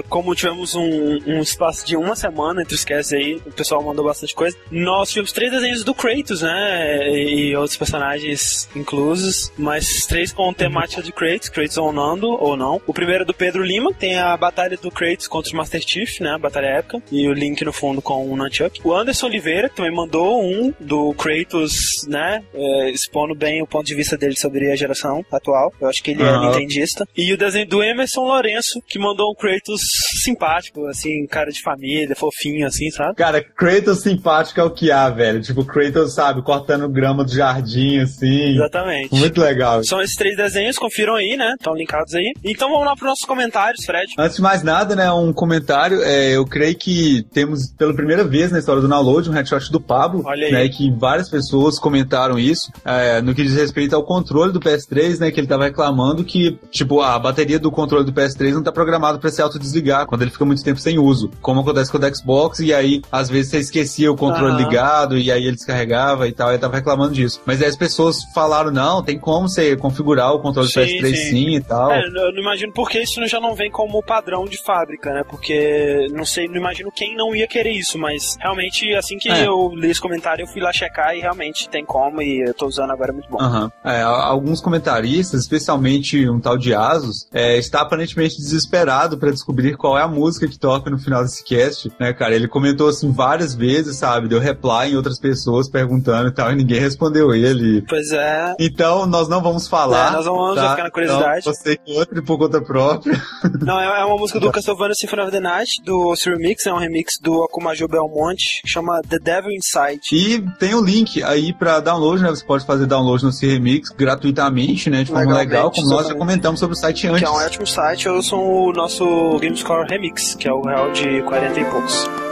Como 0.08 0.34
tivemos 0.34 0.74
um, 0.74 1.18
um 1.26 1.40
espaço 1.40 1.86
de 1.86 1.96
uma 1.96 2.16
semana 2.16 2.62
entre 2.62 2.74
os 2.74 2.84
casts 2.84 3.12
aí, 3.12 3.40
o 3.46 3.52
pessoal 3.52 3.82
mandou 3.82 4.04
bastante 4.04 4.34
coisa. 4.34 4.56
Nós 4.70 5.10
tivemos 5.10 5.32
três 5.32 5.50
desenhos 5.50 5.84
do 5.84 5.94
Kratos, 5.94 6.42
né? 6.42 7.10
E 7.10 7.54
outros 7.56 7.76
personagens 7.76 8.68
inclusos, 8.74 9.52
mas 9.56 10.06
três 10.06 10.32
com 10.32 10.52
temática 10.52 11.02
de 11.02 11.12
Kratos, 11.12 11.48
Kratos 11.48 11.76
ou 11.76 11.92
Nando, 11.92 12.28
ou 12.28 12.56
não. 12.56 12.80
O 12.86 12.92
primeiro 12.92 13.22
é 13.22 13.26
do 13.26 13.34
Pedro 13.34 13.62
Lima, 13.62 13.92
tem 13.92 14.18
a 14.18 14.36
batalha 14.36 14.76
do 14.76 14.90
Kratos 14.90 15.28
contra 15.28 15.52
o 15.52 15.56
Master 15.56 15.82
Chief, 15.86 16.20
né? 16.20 16.30
A 16.30 16.38
batalha 16.38 16.66
épica. 16.66 17.02
E 17.10 17.28
o 17.28 17.32
link 17.32 17.64
no 17.64 17.72
fundo 17.72 18.00
com 18.00 18.26
o 18.26 18.36
Nunchuck. 18.36 18.80
O 18.84 18.94
Anderson 18.94 19.26
Oliveira 19.26 19.68
também 19.68 19.92
mandou 19.92 20.42
um 20.42 20.72
do 20.80 21.12
Kratos, 21.14 21.74
né? 22.08 22.42
é, 22.54 22.90
expondo 22.90 23.34
bem 23.34 23.62
o 23.62 23.66
ponto 23.66 23.84
de 23.84 23.94
vista 23.94 24.16
dele 24.16 24.36
sobre 24.36 24.70
a 24.70 24.76
geração 24.76 25.24
atual. 25.30 25.72
Eu 25.80 25.88
acho 25.88 26.02
que 26.02 26.12
ele 26.12 26.22
é 26.22 26.26
Aham. 26.26 26.50
nintendista. 26.50 27.06
E 27.16 27.32
o 27.32 27.36
desenho 27.36 27.66
do 27.66 27.82
Emerson 27.82 28.22
Lourenço, 28.22 28.82
que 28.88 28.98
mandou 28.98 29.30
um 29.30 29.34
Kratos 29.44 29.80
simpático, 30.24 30.86
assim, 30.86 31.26
cara 31.26 31.50
de 31.50 31.60
família, 31.60 32.16
fofinho, 32.16 32.66
assim, 32.66 32.90
sabe? 32.90 33.14
Cara, 33.14 33.42
Kratos 33.42 34.00
simpático 34.00 34.58
é 34.58 34.64
o 34.64 34.70
que 34.70 34.90
há, 34.90 35.10
velho. 35.10 35.42
Tipo, 35.42 35.64
Kratos, 35.66 36.14
sabe, 36.14 36.42
cortando 36.42 36.88
grama 36.88 37.22
do 37.24 37.30
jardim, 37.30 37.98
assim. 37.98 38.54
Exatamente. 38.54 39.14
Muito 39.14 39.40
legal. 39.40 39.84
São 39.84 40.00
esses 40.00 40.16
três 40.16 40.34
desenhos, 40.34 40.76
confiram 40.76 41.14
aí, 41.14 41.36
né? 41.36 41.52
Estão 41.58 41.74
linkados 41.74 42.14
aí. 42.14 42.32
Então 42.42 42.70
vamos 42.70 42.86
lá 42.86 42.96
para 42.96 43.08
nossos 43.08 43.26
comentários, 43.26 43.84
Fred. 43.84 44.06
Antes 44.18 44.36
de 44.36 44.42
mais 44.42 44.62
nada, 44.62 44.96
né, 44.96 45.12
um 45.12 45.32
comentário. 45.32 46.02
é, 46.02 46.30
eu 46.36 46.46
creio 46.46 46.74
que 46.76 47.22
temos, 47.32 47.70
pela 47.76 47.94
primeira 47.94 48.24
vez 48.24 48.50
na 48.50 48.58
história 48.58 48.80
do 48.80 48.88
download, 48.88 49.28
um 49.28 49.32
headshot 49.32 49.70
do 49.70 49.80
Pablo. 49.80 50.22
Olha 50.24 50.46
aí. 50.46 50.52
Né, 50.52 50.68
que 50.70 50.90
várias 50.90 51.28
pessoas 51.28 51.78
comentaram 51.78 52.38
isso. 52.38 52.72
é, 52.84 53.20
no 53.20 53.34
que 53.34 53.42
diz 53.42 53.54
respeito 53.54 53.94
ao 53.94 54.04
controle 54.04 54.52
do 54.52 54.60
PS3, 54.60 55.18
né, 55.18 55.30
que 55.30 55.38
ele 55.38 55.46
tava 55.46 55.64
reclamando 55.64 56.24
que, 56.24 56.58
tipo, 56.70 57.02
a 57.02 57.18
bateria 57.18 57.58
do 57.58 57.70
controle 57.70 58.06
do 58.06 58.12
PS3 58.12 58.54
não 58.54 58.62
tá 58.62 58.72
programado 58.72 59.18
para 59.18 59.33
se 59.34 59.42
autodesligar 59.42 60.06
quando 60.06 60.22
ele 60.22 60.30
fica 60.30 60.44
muito 60.44 60.62
tempo 60.64 60.80
sem 60.80 60.98
uso. 60.98 61.30
Como 61.40 61.60
acontece 61.60 61.90
com 61.90 61.98
o 61.98 62.14
Xbox, 62.14 62.60
e 62.60 62.72
aí, 62.72 63.02
às 63.10 63.28
vezes, 63.28 63.50
você 63.50 63.58
esquecia 63.58 64.10
o 64.10 64.16
controle 64.16 64.52
Aham. 64.54 64.58
ligado, 64.64 65.18
e 65.18 65.30
aí 65.30 65.42
ele 65.44 65.56
descarregava 65.56 66.26
e 66.28 66.32
tal, 66.32 66.50
ele 66.50 66.58
tava 66.58 66.76
reclamando 66.76 67.12
disso. 67.14 67.40
Mas 67.44 67.60
aí 67.62 67.68
as 67.68 67.76
pessoas 67.76 68.16
falaram, 68.34 68.70
não, 68.70 69.02
tem 69.02 69.18
como 69.18 69.48
você 69.48 69.76
configurar 69.76 70.32
o 70.32 70.40
controle 70.40 70.68
Sim, 70.68 70.80
do 70.80 70.86
PS3 70.86 71.14
sim. 71.14 71.30
sim, 71.30 71.56
e 71.56 71.60
tal. 71.60 71.90
É, 71.92 72.02
eu 72.06 72.32
não 72.32 72.40
imagino 72.40 72.72
porque 72.72 73.00
isso 73.00 73.24
já 73.26 73.40
não 73.40 73.54
vem 73.54 73.70
como 73.70 74.02
padrão 74.02 74.44
de 74.44 74.62
fábrica, 74.64 75.12
né? 75.12 75.22
Porque 75.28 76.06
não 76.12 76.24
sei, 76.24 76.46
não 76.48 76.56
imagino 76.56 76.90
quem 76.92 77.16
não 77.16 77.34
ia 77.34 77.46
querer 77.46 77.72
isso, 77.72 77.98
mas 77.98 78.36
realmente 78.40 78.92
assim 78.94 79.18
que 79.18 79.28
É. 79.30 79.46
eu 79.46 79.70
li 79.74 79.90
esse 79.90 80.00
comentário, 80.00 80.42
eu 80.42 80.46
fui 80.46 80.60
lá 80.60 80.72
checar 80.72 81.16
e 81.16 81.20
realmente 81.20 81.68
tem 81.68 81.84
como 81.84 82.20
e 82.22 82.40
eu 82.46 82.54
tô 82.54 82.66
usando 82.66 82.90
agora 82.90 83.10
é 83.10 83.14
muito 83.14 83.28
bom. 83.28 83.38
Aham. 83.40 83.70
É, 83.84 84.02
alguns 84.02 84.60
comentaristas, 84.60 85.40
especialmente 85.42 86.28
um 86.28 86.40
tal 86.40 86.56
de 86.56 86.74
Asus, 86.74 87.26
é, 87.32 87.56
está 87.58 87.80
aparentemente 87.80 88.36
desesperado 88.36 89.13
para 89.16 89.30
descobrir 89.30 89.76
qual 89.76 89.98
é 89.98 90.02
a 90.02 90.08
música 90.08 90.46
que 90.46 90.58
toca 90.58 90.90
no 90.90 90.98
final 90.98 91.22
desse 91.22 91.42
cast, 91.44 91.90
né, 91.98 92.12
cara? 92.12 92.34
Ele 92.34 92.48
comentou 92.48 92.88
assim 92.88 93.10
várias 93.12 93.54
vezes, 93.54 93.96
sabe? 93.96 94.28
Deu 94.28 94.40
reply 94.40 94.92
em 94.92 94.96
outras 94.96 95.18
pessoas 95.18 95.68
perguntando 95.68 96.28
e 96.28 96.32
tal, 96.32 96.52
e 96.52 96.56
ninguém 96.56 96.80
respondeu 96.80 97.34
ele. 97.34 97.82
Pois 97.88 98.12
é. 98.12 98.54
Então, 98.60 99.06
nós 99.06 99.28
não 99.28 99.42
vamos 99.42 99.66
falar. 99.66 100.08
É, 100.08 100.12
nós 100.12 100.26
vamos 100.26 100.54
tá? 100.56 100.70
ficar 100.70 100.84
na 100.84 100.90
curiosidade. 100.90 101.40
Então, 101.40 101.54
você 101.54 101.76
que 101.76 101.92
outra 101.92 102.22
por 102.22 102.38
conta 102.38 102.60
própria. 102.60 103.20
Não, 103.64 103.80
é 103.80 103.94
é 104.00 104.04
uma 104.04 104.16
música 104.16 104.40
do 104.40 104.50
Castlevania 104.50 104.94
Symphony 104.94 105.22
of 105.22 105.30
the 105.30 105.40
Night, 105.40 105.82
do 105.84 106.08
Ozzy 106.08 106.30
Remix, 106.30 106.66
é 106.66 106.72
um 106.72 106.78
remix 106.78 107.14
do 107.20 107.42
Akumaju 107.44 107.88
Belmonte, 107.88 108.60
que 108.62 108.68
chama 108.68 109.00
The 109.08 109.18
Devil 109.18 109.52
Inside. 109.52 110.00
E 110.12 110.40
tem 110.58 110.74
o 110.74 110.84
link 110.84 111.22
aí 111.22 111.52
pra 111.52 111.80
download, 111.80 112.22
né? 112.22 112.30
Você 112.30 112.44
pode 112.44 112.66
fazer 112.66 112.86
download 112.86 113.24
no 113.24 113.32
C-Remix 113.32 113.90
gratuitamente, 113.90 114.90
né? 114.90 115.04
De 115.04 115.10
forma 115.10 115.34
legal, 115.34 115.68
Legalmente. 115.68 115.84
nós 115.84 116.08
já 116.08 116.14
comentamos 116.14 116.60
sobre 116.60 116.74
o 116.74 116.78
site 116.78 117.06
antes. 117.06 117.20
Que 117.20 117.26
é 117.26 117.30
um 117.30 117.34
ótimo 117.34 117.66
site, 117.66 118.06
eu 118.06 118.22
sou 118.22 118.68
o 118.68 118.72
nosso 118.72 119.03
GameScore 119.40 119.88
Remix, 119.88 120.34
que 120.34 120.48
é 120.48 120.52
o 120.52 120.62
real 120.62 120.90
de 120.92 121.22
40 121.22 121.60
e 121.60 121.64
poucos. 121.64 122.23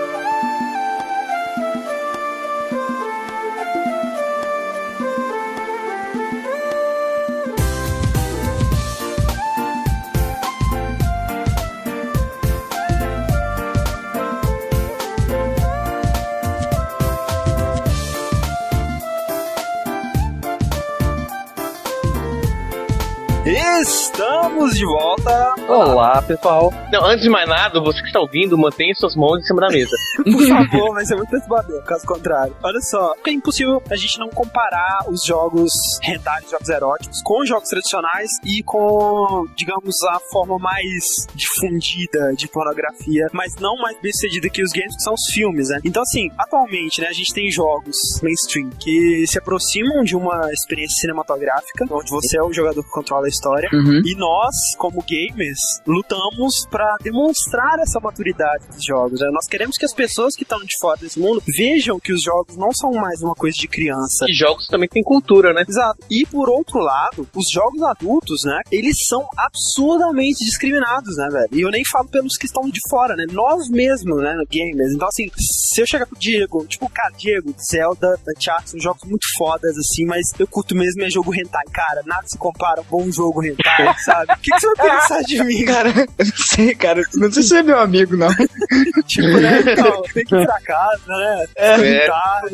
Estamos 24.62 24.78
de 24.78 24.84
volta. 24.86 25.54
Olá, 25.68 26.22
pessoal. 26.22 26.72
Não, 26.92 27.04
antes 27.06 27.24
de 27.24 27.28
mais 27.28 27.48
nada, 27.48 27.80
você 27.80 28.00
que 28.00 28.06
está 28.06 28.20
ouvindo, 28.20 28.56
mantenha 28.56 28.94
suas 28.94 29.16
mãos 29.16 29.40
em 29.40 29.42
cima 29.42 29.60
da 29.60 29.68
mesa. 29.68 29.90
Por 30.22 30.46
favor, 30.46 30.94
vai 30.94 31.04
ser 31.04 31.16
muito 31.16 31.30
perturbador, 31.30 31.82
caso 31.82 32.06
contrário. 32.06 32.54
Olha 32.62 32.80
só, 32.80 33.12
é 33.26 33.30
impossível 33.32 33.82
a 33.90 33.96
gente 33.96 34.20
não 34.20 34.28
comparar 34.28 35.04
os 35.08 35.24
jogos 35.24 35.72
rentários, 36.00 36.48
jogos 36.48 36.68
eróticos, 36.68 37.20
com 37.22 37.44
jogos 37.44 37.68
tradicionais 37.70 38.30
e 38.44 38.62
com, 38.62 39.46
digamos, 39.56 40.00
a 40.04 40.20
forma 40.30 40.56
mais 40.60 41.02
difundida 41.34 42.32
de 42.36 42.46
pornografia, 42.46 43.26
mas 43.32 43.56
não 43.56 43.74
mais 43.78 44.00
bem 44.00 44.12
sucedida 44.12 44.48
que 44.48 44.62
os 44.62 44.70
games, 44.70 44.94
que 44.94 45.02
são 45.02 45.14
os 45.14 45.24
filmes, 45.34 45.70
né? 45.70 45.80
Então, 45.84 46.02
assim, 46.02 46.30
atualmente, 46.38 47.00
né, 47.00 47.08
a 47.08 47.12
gente 47.12 47.34
tem 47.34 47.50
jogos 47.50 47.96
mainstream 48.22 48.70
que 48.78 49.24
se 49.26 49.38
aproximam 49.38 50.04
de 50.04 50.14
uma 50.14 50.40
experiência 50.52 51.00
cinematográfica, 51.00 51.84
onde 51.90 52.10
você 52.12 52.38
é 52.38 52.42
o 52.44 52.52
jogador 52.52 52.80
que 52.84 52.90
controla 52.90 53.26
a 53.26 53.28
história, 53.28 53.68
Uhum. 53.72 54.02
e 54.04 54.14
nós, 54.16 54.51
como 54.78 55.02
gamers, 55.02 55.58
lutamos 55.86 56.66
pra 56.70 56.96
demonstrar 57.02 57.78
essa 57.80 58.00
maturidade 58.00 58.66
dos 58.68 58.84
jogos. 58.84 59.20
né? 59.20 59.28
Nós 59.32 59.46
queremos 59.46 59.76
que 59.76 59.84
as 59.84 59.94
pessoas 59.94 60.34
que 60.34 60.42
estão 60.42 60.58
de 60.60 60.76
fora 60.80 60.98
desse 60.98 61.18
mundo 61.18 61.42
vejam 61.46 61.98
que 61.98 62.12
os 62.12 62.22
jogos 62.22 62.56
não 62.56 62.72
são 62.72 62.92
mais 62.92 63.20
uma 63.22 63.34
coisa 63.34 63.56
de 63.56 63.68
criança. 63.68 64.26
E 64.28 64.34
jogos 64.34 64.66
também 64.66 64.88
tem 64.88 65.02
cultura, 65.02 65.52
né? 65.52 65.64
Exato. 65.68 65.98
E 66.10 66.26
por 66.26 66.48
outro 66.48 66.78
lado, 66.78 67.28
os 67.34 67.50
jogos 67.50 67.82
adultos, 67.82 68.42
né? 68.44 68.60
Eles 68.70 68.96
são 69.08 69.26
absurdamente 69.36 70.44
discriminados, 70.44 71.16
né, 71.16 71.28
velho? 71.30 71.48
E 71.52 71.60
eu 71.60 71.70
nem 71.70 71.84
falo 71.84 72.08
pelos 72.08 72.36
que 72.36 72.46
estão 72.46 72.68
de 72.68 72.80
fora, 72.88 73.14
né? 73.16 73.26
Nós 73.30 73.68
mesmos, 73.68 74.22
né, 74.22 74.34
gamers. 74.50 74.92
Então, 74.94 75.08
assim, 75.08 75.30
se 75.36 75.80
eu 75.80 75.86
chegar 75.86 76.06
pro 76.06 76.18
Diego, 76.18 76.66
tipo, 76.66 76.88
cara, 76.90 77.12
Diego, 77.16 77.54
Zelda, 77.70 78.18
Uncharted, 78.36 78.70
são 78.70 78.80
jogos 78.80 79.02
muito 79.08 79.26
fodas, 79.36 79.76
assim, 79.76 80.04
mas 80.06 80.26
eu 80.38 80.46
curto 80.46 80.74
mesmo 80.74 81.02
é 81.02 81.10
jogo 81.10 81.34
hentai, 81.34 81.64
cara. 81.72 82.02
Nada 82.04 82.26
se 82.26 82.38
compara 82.38 82.80
a 82.80 82.82
um 82.82 82.86
bom 82.86 83.10
jogo 83.10 83.42
hentai, 83.42 83.94
sabe? 84.04 84.31
O 84.32 84.40
que, 84.40 84.50
que 84.50 84.60
você 84.60 84.74
vai 84.74 84.90
pensar 84.90 85.22
de 85.22 85.44
mim? 85.44 85.64
Cara, 85.64 85.88
eu 85.90 85.94
não 86.24 86.36
sei, 86.36 86.74
cara. 86.74 87.02
Não 87.14 87.32
sei 87.32 87.42
se 87.42 87.48
você 87.50 87.56
é 87.58 87.62
meu 87.62 87.78
amigo, 87.78 88.16
não. 88.16 88.28
Tipo, 89.06 89.28
né? 89.40 89.60
Então, 89.72 90.02
tem 90.14 90.24
que 90.24 90.34
ir 90.34 90.46
pra 90.46 90.60
casa, 90.60 91.02
né? 91.06 91.46
É. 91.56 92.08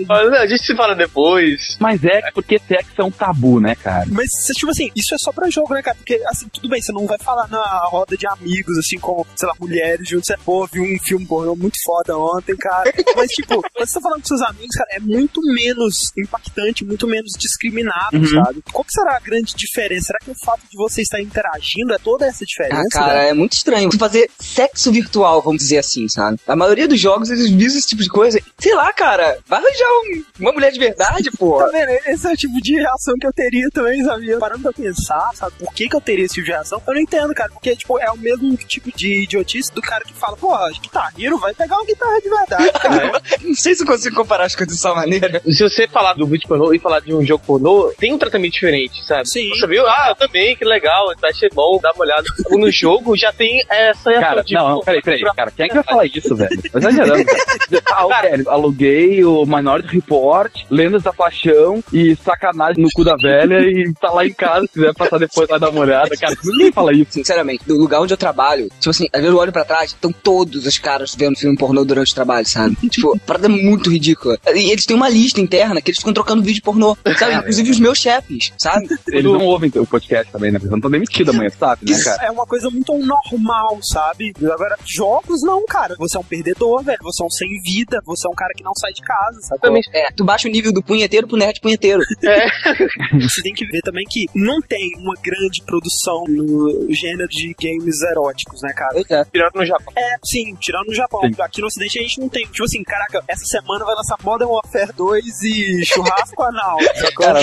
Mas, 0.09 0.31
não, 0.31 0.39
A 0.39 0.47
gente 0.47 0.63
se 0.65 0.75
fala 0.77 0.95
depois. 0.95 1.77
Mas 1.81 2.03
é 2.05 2.31
porque 2.33 2.59
sexo 2.67 3.01
é 3.01 3.05
um 3.05 3.11
tabu, 3.11 3.61
né, 3.61 3.75
cara? 3.75 4.07
Mas, 4.11 4.31
tipo 4.55 4.71
assim, 4.71 4.91
isso 4.97 5.15
é 5.15 5.19
só 5.19 5.33
pra 5.33 5.51
jogo, 5.51 5.75
né, 5.75 5.83
cara? 5.83 5.97
Porque, 5.97 6.21
assim, 6.27 6.49
tudo 6.49 6.69
bem, 6.69 6.81
você 6.81 6.93
não 6.93 7.07
vai 7.07 7.19
falar 7.19 7.49
na 7.49 7.63
roda 7.87 8.17
de 8.17 8.27
amigos, 8.27 8.77
assim, 8.79 8.99
com, 8.99 9.25
sei 9.37 9.49
lá, 9.49 9.55
mulheres 9.61 10.09
juntos. 10.09 10.27
Você, 10.27 10.37
pô, 10.45 10.67
viu 10.67 10.83
um 10.83 10.99
filme 11.05 11.27
pornô 11.27 11.55
muito 11.55 11.77
foda 11.85 12.17
ontem, 12.19 12.57
cara. 12.57 12.93
Mas, 13.17 13.31
tipo, 13.31 13.61
quando 13.75 13.87
você 13.89 13.95
tá 13.95 14.01
falando 14.01 14.21
com 14.23 14.29
seus 14.29 14.43
amigos, 14.43 14.75
cara, 14.77 14.89
é 14.93 15.01
muito 15.01 15.41
menos 15.55 16.13
impactante, 16.19 16.85
muito 16.85 17.07
menos 17.07 17.33
discriminado, 17.39 18.17
Uhum. 18.19 18.27
sabe? 18.27 18.63
Qual 18.73 18.85
que 18.85 18.93
será 18.93 19.17
a 19.17 19.21
grande 19.21 19.55
diferença? 19.55 20.07
Será 20.07 20.19
que 20.21 20.31
o 20.31 20.35
fato 20.45 20.61
de 20.71 20.77
você 20.77 21.03
estar 21.03 21.21
interagindo 21.21 21.68
é 21.95 21.99
toda 21.99 22.27
essa 22.27 22.45
diferença? 22.45 22.81
Ah, 22.81 22.89
cara, 22.91 23.15
né? 23.15 23.29
é 23.31 23.35
muito 23.35 23.53
estranho. 23.53 23.89
Fazer 23.99 24.31
sexo 24.39 24.91
virtual, 24.93 25.43
vamos 25.43 25.63
dizer 25.63 25.79
assim, 25.79 26.09
sabe? 26.09 26.39
A 26.47 26.55
maioria 26.57 26.87
dos 26.89 27.01
jogos, 27.01 27.31
eles 27.31 27.51
visam 27.51 27.79
esse 27.79 27.89
tipo 27.89 28.03
de 28.03 28.09
coisa. 28.09 28.41
Sei 28.59 28.75
lá, 28.75 28.93
cara, 28.93 29.39
vai 29.47 29.61
arranjar 29.61 29.89
um- 29.89 30.25
uma 30.41 30.53
mulher 30.53 30.71
de 30.73 30.79
verdade, 30.79 31.31
pô. 31.33 31.59
Tá 31.59 31.67
vendo? 31.67 31.91
Esse 32.07 32.27
é 32.27 32.33
o 32.33 32.37
tipo 32.37 32.61
de 32.63 32.75
reação 32.77 33.15
que 33.21 33.27
eu 33.27 33.33
teria 33.33 33.69
também, 33.73 34.03
sabia? 34.05 34.39
Parando 34.39 34.63
pra 34.63 34.73
pensar, 34.73 35.31
sabe? 35.35 35.53
Por 35.59 35.73
que, 35.73 35.89
que 35.89 35.97
eu 35.97 36.01
teria 36.01 36.25
esse 36.25 36.35
tipo 36.35 36.47
de 36.47 36.53
reação? 36.53 36.81
Eu 36.87 36.95
não 36.95 37.01
entendo, 37.01 37.35
cara. 37.35 37.51
Porque, 37.51 37.75
tipo, 37.77 37.99
é 37.99 38.11
o 38.11 38.17
mesmo 38.17 38.57
tipo 38.57 38.91
de 38.97 39.25
idiotice 39.25 39.73
do 39.73 39.81
cara 39.83 40.05
que 40.05 40.13
fala, 40.15 40.37
pô, 40.37 40.57
guitarreiro 40.83 41.39
vai 41.39 41.55
pegar 41.55 41.77
uma 41.77 41.85
guitarra 41.87 42.21
de 42.21 42.29
verdade, 42.29 42.73
cara. 42.81 43.23
Não 43.43 43.55
sei 43.55 43.75
se 43.75 43.83
eu 43.83 43.87
consigo 43.87 44.15
comparar 44.17 44.45
as 44.45 44.55
coisas 44.55 44.77
dessa 44.77 44.95
maneira. 44.95 45.41
Se 45.45 45.63
você 45.63 45.87
falar 45.89 46.15
do 46.15 46.27
vídeo 46.27 46.49
pornô 46.49 46.73
e 46.73 46.79
falar 46.79 47.01
de 47.01 47.13
um 47.15 47.25
jogo 47.25 47.43
pornô, 47.47 47.93
tem 47.99 48.13
um 48.13 48.19
tratamento 48.19 48.53
diferente, 48.53 49.05
sabe? 49.07 49.29
Sim. 49.29 49.49
Você 49.51 49.67
viu? 49.67 49.87
Ah, 49.87 50.07
eu 50.11 50.17
também, 50.17 50.57
que 50.57 50.65
legal, 50.65 51.15
tá 51.21 51.29
achei 51.29 51.49
bom, 51.59 51.81
dá 51.83 51.91
uma 51.93 52.05
olhada. 52.05 52.23
No 52.51 52.71
jogo 52.71 53.17
já 53.17 53.33
tem 53.33 53.65
essa 53.69 54.13
Cara, 54.13 54.43
de, 54.45 54.55
não, 54.55 54.81
peraí, 54.81 55.03
peraí, 55.03 55.21
cara, 55.35 55.51
quem 55.51 55.67
é 55.67 55.69
que 55.69 55.75
vai 55.75 55.83
falar 55.83 56.07
isso, 56.07 56.37
velho? 56.37 56.63
Tô 56.71 56.79
exagerando, 56.79 57.25
cara. 57.25 57.83
Ah, 57.91 58.07
o 58.07 58.09
velho, 58.09 58.51
aluguei 58.51 59.25
o 59.25 59.45
Minority 59.45 59.89
Report, 59.95 60.53
Lendas 60.71 61.03
da 61.03 61.13
Paixão 61.13 61.83
e 61.93 62.15
sacanagem 62.15 62.81
no 62.81 62.89
cu 62.95 63.03
da 63.03 63.17
velha 63.17 63.59
e 63.61 63.93
tá 64.01 64.13
lá 64.13 64.25
em 64.25 64.33
casa, 64.33 64.67
se 64.67 64.73
quiser 64.75 64.95
passar 64.95 65.19
depois 65.19 65.49
lá 65.49 65.59
dar 65.59 65.71
uma 65.71 65.81
olhada. 65.81 66.17
Cara, 66.17 66.37
ninguém 66.45 66.71
fala 66.71 66.93
isso. 66.93 67.13
Sinceramente, 67.13 67.65
do 67.67 67.77
lugar 67.77 68.01
onde 68.01 68.15
eu 68.15 68.19
trabalho, 68.19 68.69
tipo 68.79 68.91
assim, 68.91 69.09
às 69.13 69.21
vezes 69.21 69.35
eu 69.35 69.41
olho 69.41 69.53
pra 69.53 69.65
trás, 69.65 69.91
estão 69.91 70.13
todos 70.13 70.65
os 70.65 70.79
caras 70.79 71.17
vendo 71.17 71.37
filme 71.37 71.57
pornô 71.57 71.85
durante 71.85 72.13
o 72.13 72.15
trabalho, 72.15 72.47
sabe? 72.47 72.77
tipo, 72.89 73.17
a 73.17 73.19
parada 73.19 73.47
é 73.47 73.49
muito 73.49 73.91
ridícula. 73.91 74.39
E 74.55 74.71
eles 74.71 74.85
têm 74.85 74.95
uma 74.95 75.09
lista 75.09 75.41
interna 75.41 75.81
que 75.81 75.91
eles 75.91 75.99
ficam 75.99 76.13
trocando 76.13 76.43
vídeo 76.43 76.63
pornô, 76.63 76.97
sabe? 77.19 77.35
Inclusive 77.49 77.71
os 77.71 77.81
meus 77.81 77.99
chefes, 77.99 78.53
sabe? 78.57 78.87
Eles 79.09 79.25
não 79.25 79.45
ouvem 79.45 79.73
o 79.75 79.87
podcast 79.87 80.31
também, 80.31 80.53
né? 80.53 80.59
Eles 80.59 80.71
não 80.71 80.79
estão 80.79 80.91
demitidos 80.91 81.35
amanhã, 81.35 81.48
sabe, 81.51 81.91
né, 81.91 81.99
cara? 82.03 82.27
É 82.27 82.31
uma 82.31 82.47
coisa 82.47 82.71
muito 82.71 82.97
normal, 82.99 83.79
sabe? 83.83 84.33
Agora, 84.43 84.77
jogos 84.85 85.43
não, 85.43 85.65
cara. 85.67 85.95
Você 85.99 86.17
é 86.17 86.21
um 86.21 86.25
perdedor, 86.25 86.83
velho. 86.83 86.99
Você 87.03 87.23
é 87.23 87.27
um 87.27 87.31
sem 87.31 87.49
vida. 87.63 88.01
Você 88.05 88.27
é 88.27 88.31
um 88.31 88.35
cara 88.35 88.53
que 88.57 88.63
não 88.63 88.73
sai 88.75 88.93
de 88.93 89.03
casa, 89.03 89.41
sabe? 89.43 89.61
Também. 89.61 89.83
É, 89.93 90.11
tu 90.13 90.25
baixa 90.25 90.49
o 90.49 90.51
nível 90.51 90.73
do 90.73 90.83
punheteiro 90.83 91.27
pro 91.27 91.37
nerd 91.37 91.61
punheteiro. 91.61 92.03
Você 93.21 93.43
tem 93.43 93.53
que 93.53 93.67
ver 93.67 93.81
também 93.83 94.05
que 94.09 94.27
não 94.35 94.61
tem 94.61 94.93
uma 94.99 95.15
grande 95.23 95.63
produção 95.65 96.25
no 96.29 96.93
gênero 96.93 97.29
de 97.29 97.55
games 97.61 98.01
eróticos, 98.03 98.63
né, 98.63 98.73
cara? 98.73 98.99
É. 99.09 99.25
Tirando 99.25 99.55
no 99.55 99.67
Japão. 99.67 99.93
É, 99.97 100.17
sim, 100.25 100.55
tirando 100.61 100.87
no 100.87 100.95
Japão. 100.95 101.21
Sim. 101.23 101.35
Aqui 101.41 101.61
no 101.61 101.67
Ocidente 101.67 101.99
a 101.99 102.03
gente 102.03 102.21
não 102.21 102.29
tem. 102.29 102.47
Tipo 102.47 102.65
assim, 102.65 102.83
caraca, 102.83 103.23
essa 103.29 103.45
semana 103.45 103.85
vai 103.85 103.95
lançar 103.95 104.17
Modern 104.23 104.51
Warfare 104.51 104.93
2 104.97 105.43
e 105.43 105.85
churrasco 105.85 106.43
anal. 106.43 106.79
Cara. 107.19 107.41